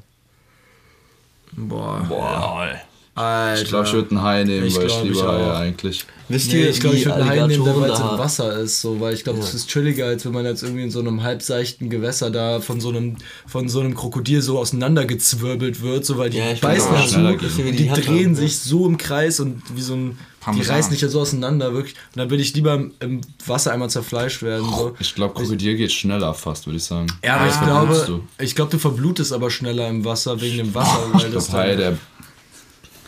Boah. 1.53 2.07
Boah. 2.09 2.71
Alter. 3.15 3.63
Ich 3.63 3.69
glaube, 3.69 3.87
ich 3.87 3.93
würde 3.93 4.11
einen 4.13 4.23
Hai 4.23 4.45
nehmen, 4.45 4.67
Ich 4.67 4.77
weil 4.77 4.87
ich 4.87 4.93
glaub, 4.95 5.05
ich 5.05 5.23
Haie 5.23 5.53
auch. 5.53 5.57
eigentlich. 5.59 6.07
Wisst 6.31 6.51
Nee, 6.51 6.63
ihr, 6.63 6.71
ich 6.71 6.81
glaube, 6.81 6.97
ich 6.97 7.05
würde 7.05 7.17
einen 7.21 7.29
Hai 7.29 7.47
nehmen, 7.47 7.67
weil 7.67 7.91
es 7.91 8.01
im 8.01 8.07
Wasser 8.19 8.59
ist, 8.59 8.81
so, 8.81 8.99
weil 9.01 9.13
ich 9.13 9.23
glaube, 9.25 9.41
das 9.41 9.53
ist 9.53 9.69
chilliger, 9.69 10.07
als 10.07 10.25
wenn 10.25 10.33
man 10.33 10.47
jetzt 10.47 10.63
irgendwie 10.63 10.85
in 10.85 10.91
so 10.91 11.01
einem 11.01 11.23
halbseichten 11.23 11.91
Gewässer 11.91 12.31
da 12.31 12.61
von 12.61 12.81
so 12.81 12.89
einem, 12.89 13.17
von 13.47 13.69
so 13.69 13.81
einem 13.81 13.95
Krokodil 13.95 14.41
so 14.41 14.59
auseinandergezwirbelt 14.59 15.83
wird, 15.83 16.07
so 16.07 16.17
weil 16.17 16.31
die 16.31 16.39
Ja, 16.39 16.55
beißen 16.59 16.91
dazu 16.95 17.47
Die 17.59 17.73
die 17.73 17.89
drehen 17.89 18.29
haben, 18.29 18.35
sich 18.35 18.59
so 18.61 18.87
im 18.87 18.97
Kreis 18.97 19.41
und 19.41 19.63
wie 19.77 19.83
so 19.83 19.93
ein 19.95 20.19
die 20.43 20.45
Parmesan. 20.45 20.77
reißen 20.77 20.91
dich 20.93 21.01
ja 21.01 21.09
so 21.09 21.21
auseinander, 21.21 21.73
wirklich. 21.73 21.95
Und 21.95 22.17
dann 22.19 22.31
will 22.31 22.41
ich 22.41 22.53
lieber 22.55 22.75
im, 22.75 22.93
im 23.01 23.21
Wasser 23.47 23.73
einmal 23.73 23.91
zerfleischt 23.91 24.43
werden. 24.43 24.67
So. 24.69 24.95
Ich 24.99 25.15
glaube, 25.15 25.35
Krokodil 25.35 25.77
geht 25.77 25.93
schneller 25.93 26.35
fast, 26.35 26.67
würde 26.67 26.79
ich 26.79 26.85
sagen. 26.85 27.07
Ja, 27.25 27.37
aber 27.37 27.47
ich 27.49 27.55
verblutest 27.55 28.07
glaube, 28.07 28.23
ich 28.39 28.55
glaube, 28.55 28.71
du 28.73 28.79
verblutest 28.79 29.33
aber 29.33 29.51
schneller 29.51 29.89
im 29.89 30.05
Wasser 30.05 30.41
wegen 30.41 30.59
dem 30.59 30.75
Wasser, 30.75 30.99
weil 31.13 31.27
Ich 31.29 31.33
das 31.35 31.47
glaube, 31.49 31.63
Hai, 31.63 31.77
der. 31.77 31.99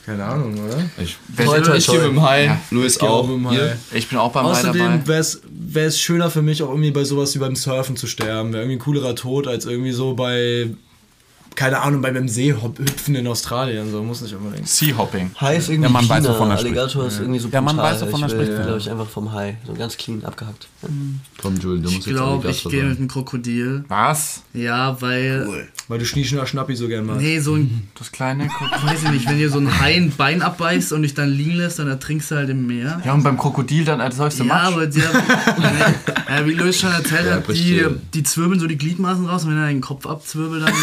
keine 0.07 0.25
Ahnung, 0.25 0.55
oder? 0.65 0.79
Ich, 1.03 1.17
Toi, 1.37 1.61
toi, 1.61 1.77
ich 1.77 1.87
gehe 1.87 1.97
mit 1.99 2.07
dem 2.09 2.23
Hai, 2.23 2.45
Ja. 2.45 2.61
Luis 2.71 3.01
auch 3.01 3.29
auch. 3.29 3.29
Hai. 3.51 3.77
Ich 3.93 4.09
bin 4.09 4.19
auch 4.19 4.33
beim 4.33 4.45
Hai 4.47 4.51
Außerdem 4.51 5.07
wäre 5.07 5.87
es 5.89 5.99
schöner 5.99 6.31
für 6.31 6.43
mich 6.43 6.63
auch 6.63 6.69
irgendwie 6.69 6.91
bei 6.93 7.05
sowas 7.05 7.35
wie 7.35 7.39
beim 7.39 7.57
Surfen 7.57 7.97
zu 7.97 8.07
sterben. 8.07 8.53
Wäre 8.53 8.63
irgendwie 8.63 8.77
ein 8.77 8.85
coolerer 8.85 9.15
Tod 9.17 9.49
als 9.49 9.65
irgendwie 9.67 9.93
so 9.93 10.15
bei, 10.15 10.71
keine 11.55 11.81
Ahnung, 11.81 12.01
bei 12.03 12.11
beim 12.13 12.29
Seehüpfen 12.29 13.15
in 13.15 13.27
Australien. 13.27 13.91
So 13.91 14.03
muss 14.03 14.21
nicht 14.23 14.35
unbedingt. 14.35 14.69
Seahopping. 14.69 15.31
Hai 15.41 15.57
ist 15.57 15.69
irgendwie 15.69 15.87
Ja, 15.89 15.93
man 15.93 16.05
cleaner. 16.05 16.25
weiß, 16.25 16.31
wovon 16.31 16.51
er 16.51 16.59
spricht. 16.59 16.77
Alligator 16.79 17.07
ist 17.07 17.21
irgendwie 17.21 17.39
so 17.41 17.49
Ja, 17.49 17.61
man 17.61 17.77
brutal. 17.77 17.93
weiß, 17.95 18.03
wovon 18.03 18.23
er 18.23 18.27
ich 18.29 18.33
spricht, 18.33 18.53
ja. 18.53 18.63
glaube 18.65 18.79
ich, 18.79 18.91
einfach 18.91 19.09
vom 19.09 19.33
Hai. 19.33 19.57
So 19.67 19.75
ganz 19.75 19.97
clean 19.97 20.25
abgehackt. 20.25 20.69
Komm, 21.41 21.57
Julian, 21.59 21.83
du 21.83 21.89
Ich 21.89 21.95
musst 21.97 22.07
jetzt 22.07 22.17
glaube, 22.17 22.51
ich 22.51 22.65
gehe 22.65 22.85
mit 22.85 22.99
einem 22.99 23.09
Krokodil. 23.09 23.85
Was? 23.89 24.43
Ja, 24.53 25.01
weil. 25.01 25.69
Weil 25.89 25.99
du 25.99 26.07
Schnieschner 26.07 26.47
Schnappi 26.47 26.75
so 26.77 26.89
gern 26.89 27.07
magst. 27.07 27.23
Nee, 27.23 27.39
so 27.41 27.55
ein. 27.55 27.89
Das 27.99 28.11
kleine 28.13 28.49
Krokodil. 28.49 28.89
Weiß 28.89 29.03
ich 29.05 29.11
nicht, 29.11 29.29
wenn 29.29 29.39
dir 29.39 29.51
so 29.51 29.59
ein 29.59 29.81
Hai 29.81 29.95
ein 29.95 30.11
Bein 30.17 30.43
abbeißt 30.43 30.93
und 30.93 31.03
dich 31.03 31.15
dann 31.15 31.31
liegen 31.31 31.55
lässt, 31.57 31.79
dann 31.79 31.89
ertrinkst 31.89 32.31
du 32.31 32.35
halt 32.37 32.51
im 32.51 32.67
Meer. 32.67 33.01
Ja, 33.05 33.13
und 33.15 33.23
beim 33.23 33.39
Krokodil 33.39 33.85
dann 33.85 34.01
als 34.01 34.17
solches 34.17 34.41
Ja, 34.41 34.45
Matsch. 34.45 34.67
aber 34.73 34.87
der, 34.87 35.03
ja, 36.29 36.47
wie 36.47 36.53
Luis 36.53 36.81
schon 36.81 36.93
erzählt 36.93 37.27
Ja, 37.27 37.35
hat, 37.37 37.49
die, 37.49 37.85
die 38.13 38.23
zwirbeln 38.23 38.59
so 38.61 38.67
die 38.67 38.77
Gliedmaßen 38.77 39.27
raus 39.27 39.45
und 39.45 39.51
wenn 39.51 39.59
er 39.59 39.67
deinen 39.67 39.81
Kopf 39.81 40.07
abzwirbelt, 40.07 40.63
dann, 40.67 40.75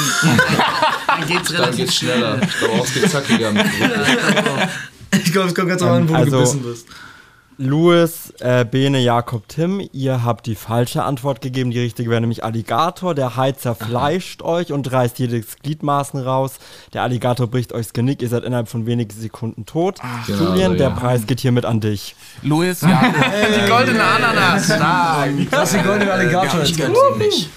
dann 1.08 1.28
geht's 1.28 1.48
Dann 1.50 1.58
relativ 1.58 1.78
geht's 1.78 1.96
schneller. 1.96 2.40
Ich 2.42 2.58
glaube, 2.60 2.74
auch 2.76 2.86
es 2.86 2.94
geht 2.94 3.10
zackiger. 3.10 3.52
Ich 5.24 5.34
glaube, 5.34 5.50
es 5.50 5.56
kommt 5.56 5.70
ganz 5.70 5.82
an, 5.82 6.08
wo 6.08 6.14
also- 6.14 6.32
du 6.32 6.38
gebissen 6.38 6.64
bist. 6.64 6.88
Louis, 7.58 8.34
äh, 8.40 8.66
Bene, 8.66 9.02
Jakob, 9.02 9.48
Tim, 9.48 9.88
ihr 9.94 10.24
habt 10.24 10.48
die 10.48 10.56
falsche 10.56 11.04
Antwort 11.04 11.42
gegeben. 11.42 11.70
Die 11.70 11.80
richtige 11.80 12.10
wäre 12.10 12.20
nämlich 12.20 12.44
Alligator. 12.44 13.14
Der 13.14 13.36
Hai 13.36 13.52
zerfleischt 13.52 14.42
euch 14.42 14.72
und 14.72 14.92
reißt 14.92 15.20
jedes 15.20 15.58
Gliedmaßen 15.62 16.20
raus. 16.22 16.54
Der 16.94 17.04
Alligator 17.04 17.46
bricht 17.46 17.72
euch 17.72 17.86
das 17.86 17.94
Genick. 17.94 18.24
Ihr 18.24 18.30
seid 18.30 18.46
innerhalb 18.46 18.68
von 18.68 18.88
wenigen 18.88 19.16
Sekunden 19.16 19.68
tot. 19.68 20.00
Genau, 20.26 20.40
Julian, 20.40 20.72
so, 20.72 20.78
der 20.80 20.90
ja. 20.90 20.96
Preis 20.96 21.28
geht 21.28 21.40
hiermit 21.42 21.66
an 21.66 21.82
dich. 21.82 22.16
Luis, 22.42 22.82
ja. 22.82 23.14
Die 23.64 23.70
goldene 23.70 24.04
Ananas. 24.04 24.66
Stark. 24.66 25.30
Das 25.52 25.72
ist 25.72 25.80
die 25.80 25.86
goldene 25.88 26.12
Alligator. 26.12 26.64
Ich 26.64 26.76
gönn's 26.76 26.98
ihm 27.14 27.20
nicht. 27.20 27.50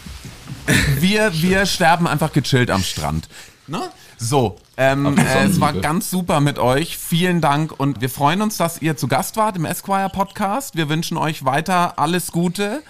Wir, 0.98 1.32
wir 1.34 1.66
sterben 1.66 2.06
einfach 2.06 2.32
gechillt 2.32 2.70
am 2.70 2.82
Strand. 2.82 3.28
Ne? 3.66 3.80
So, 4.16 4.56
ähm, 4.76 5.16
äh, 5.16 5.44
es 5.44 5.60
war 5.60 5.72
ganz 5.72 6.10
super 6.10 6.40
mit 6.40 6.58
euch. 6.58 6.96
Vielen 6.96 7.40
Dank 7.40 7.78
und 7.78 8.00
wir 8.00 8.10
freuen 8.10 8.42
uns, 8.42 8.56
dass 8.56 8.80
ihr 8.80 8.96
zu 8.96 9.08
Gast 9.08 9.36
wart 9.36 9.56
im 9.56 9.64
Esquire 9.64 10.08
Podcast. 10.08 10.76
Wir 10.76 10.88
wünschen 10.88 11.16
euch 11.16 11.44
weiter 11.44 11.98
alles 11.98 12.32
Gute. 12.32 12.82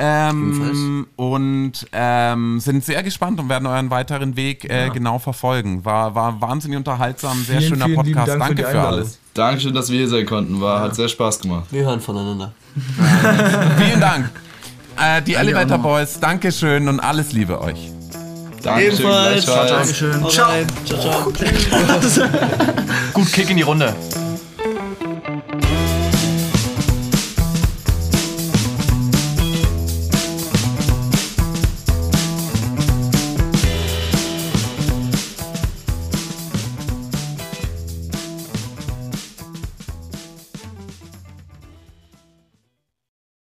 Ähm, 0.00 1.08
und 1.16 1.72
ähm, 1.90 2.60
sind 2.60 2.84
sehr 2.84 3.02
gespannt 3.02 3.40
und 3.40 3.48
werden 3.48 3.66
euren 3.66 3.90
weiteren 3.90 4.36
Weg 4.36 4.64
äh, 4.64 4.90
genau 4.90 5.18
verfolgen. 5.18 5.84
War, 5.84 6.14
war 6.14 6.40
wahnsinnig 6.40 6.78
unterhaltsam, 6.78 7.42
sehr 7.42 7.58
Vielen, 7.58 7.70
schöner 7.70 7.84
vielen 7.86 7.96
Podcast. 7.96 8.28
Dank 8.28 8.30
für 8.30 8.38
Danke 8.38 8.62
für, 8.62 8.68
Einladung. 8.68 8.92
alles. 8.92 9.18
Dankeschön, 9.34 9.74
dass 9.74 9.90
wir 9.90 9.98
hier 9.98 10.08
sein 10.08 10.24
konnten. 10.24 10.60
War, 10.60 10.82
Hat 10.82 10.94
sehr 10.94 11.08
Spaß 11.08 11.40
gemacht. 11.40 11.66
Wir 11.72 11.84
hören 11.84 12.00
voneinander. 12.00 12.52
Vielen 13.76 14.00
Dank. 14.00 14.30
Äh, 15.00 15.22
die 15.22 15.34
Elevator 15.34 15.78
Boys, 15.78 16.18
Dankeschön 16.20 16.88
und 16.88 17.00
alles 17.00 17.32
Liebe 17.32 17.60
euch. 17.60 17.90
Dankeschön, 18.62 18.92
Ebenfalls. 19.06 19.44
gleichfalls. 19.44 19.70
Dankeschön. 19.70 20.28
Ciao. 20.28 20.50
Ciao, 20.84 21.00
ciao. 21.00 22.28
Gut 23.12 23.32
Kick 23.32 23.50
in 23.50 23.56
die 23.56 23.62
Runde. 23.62 23.94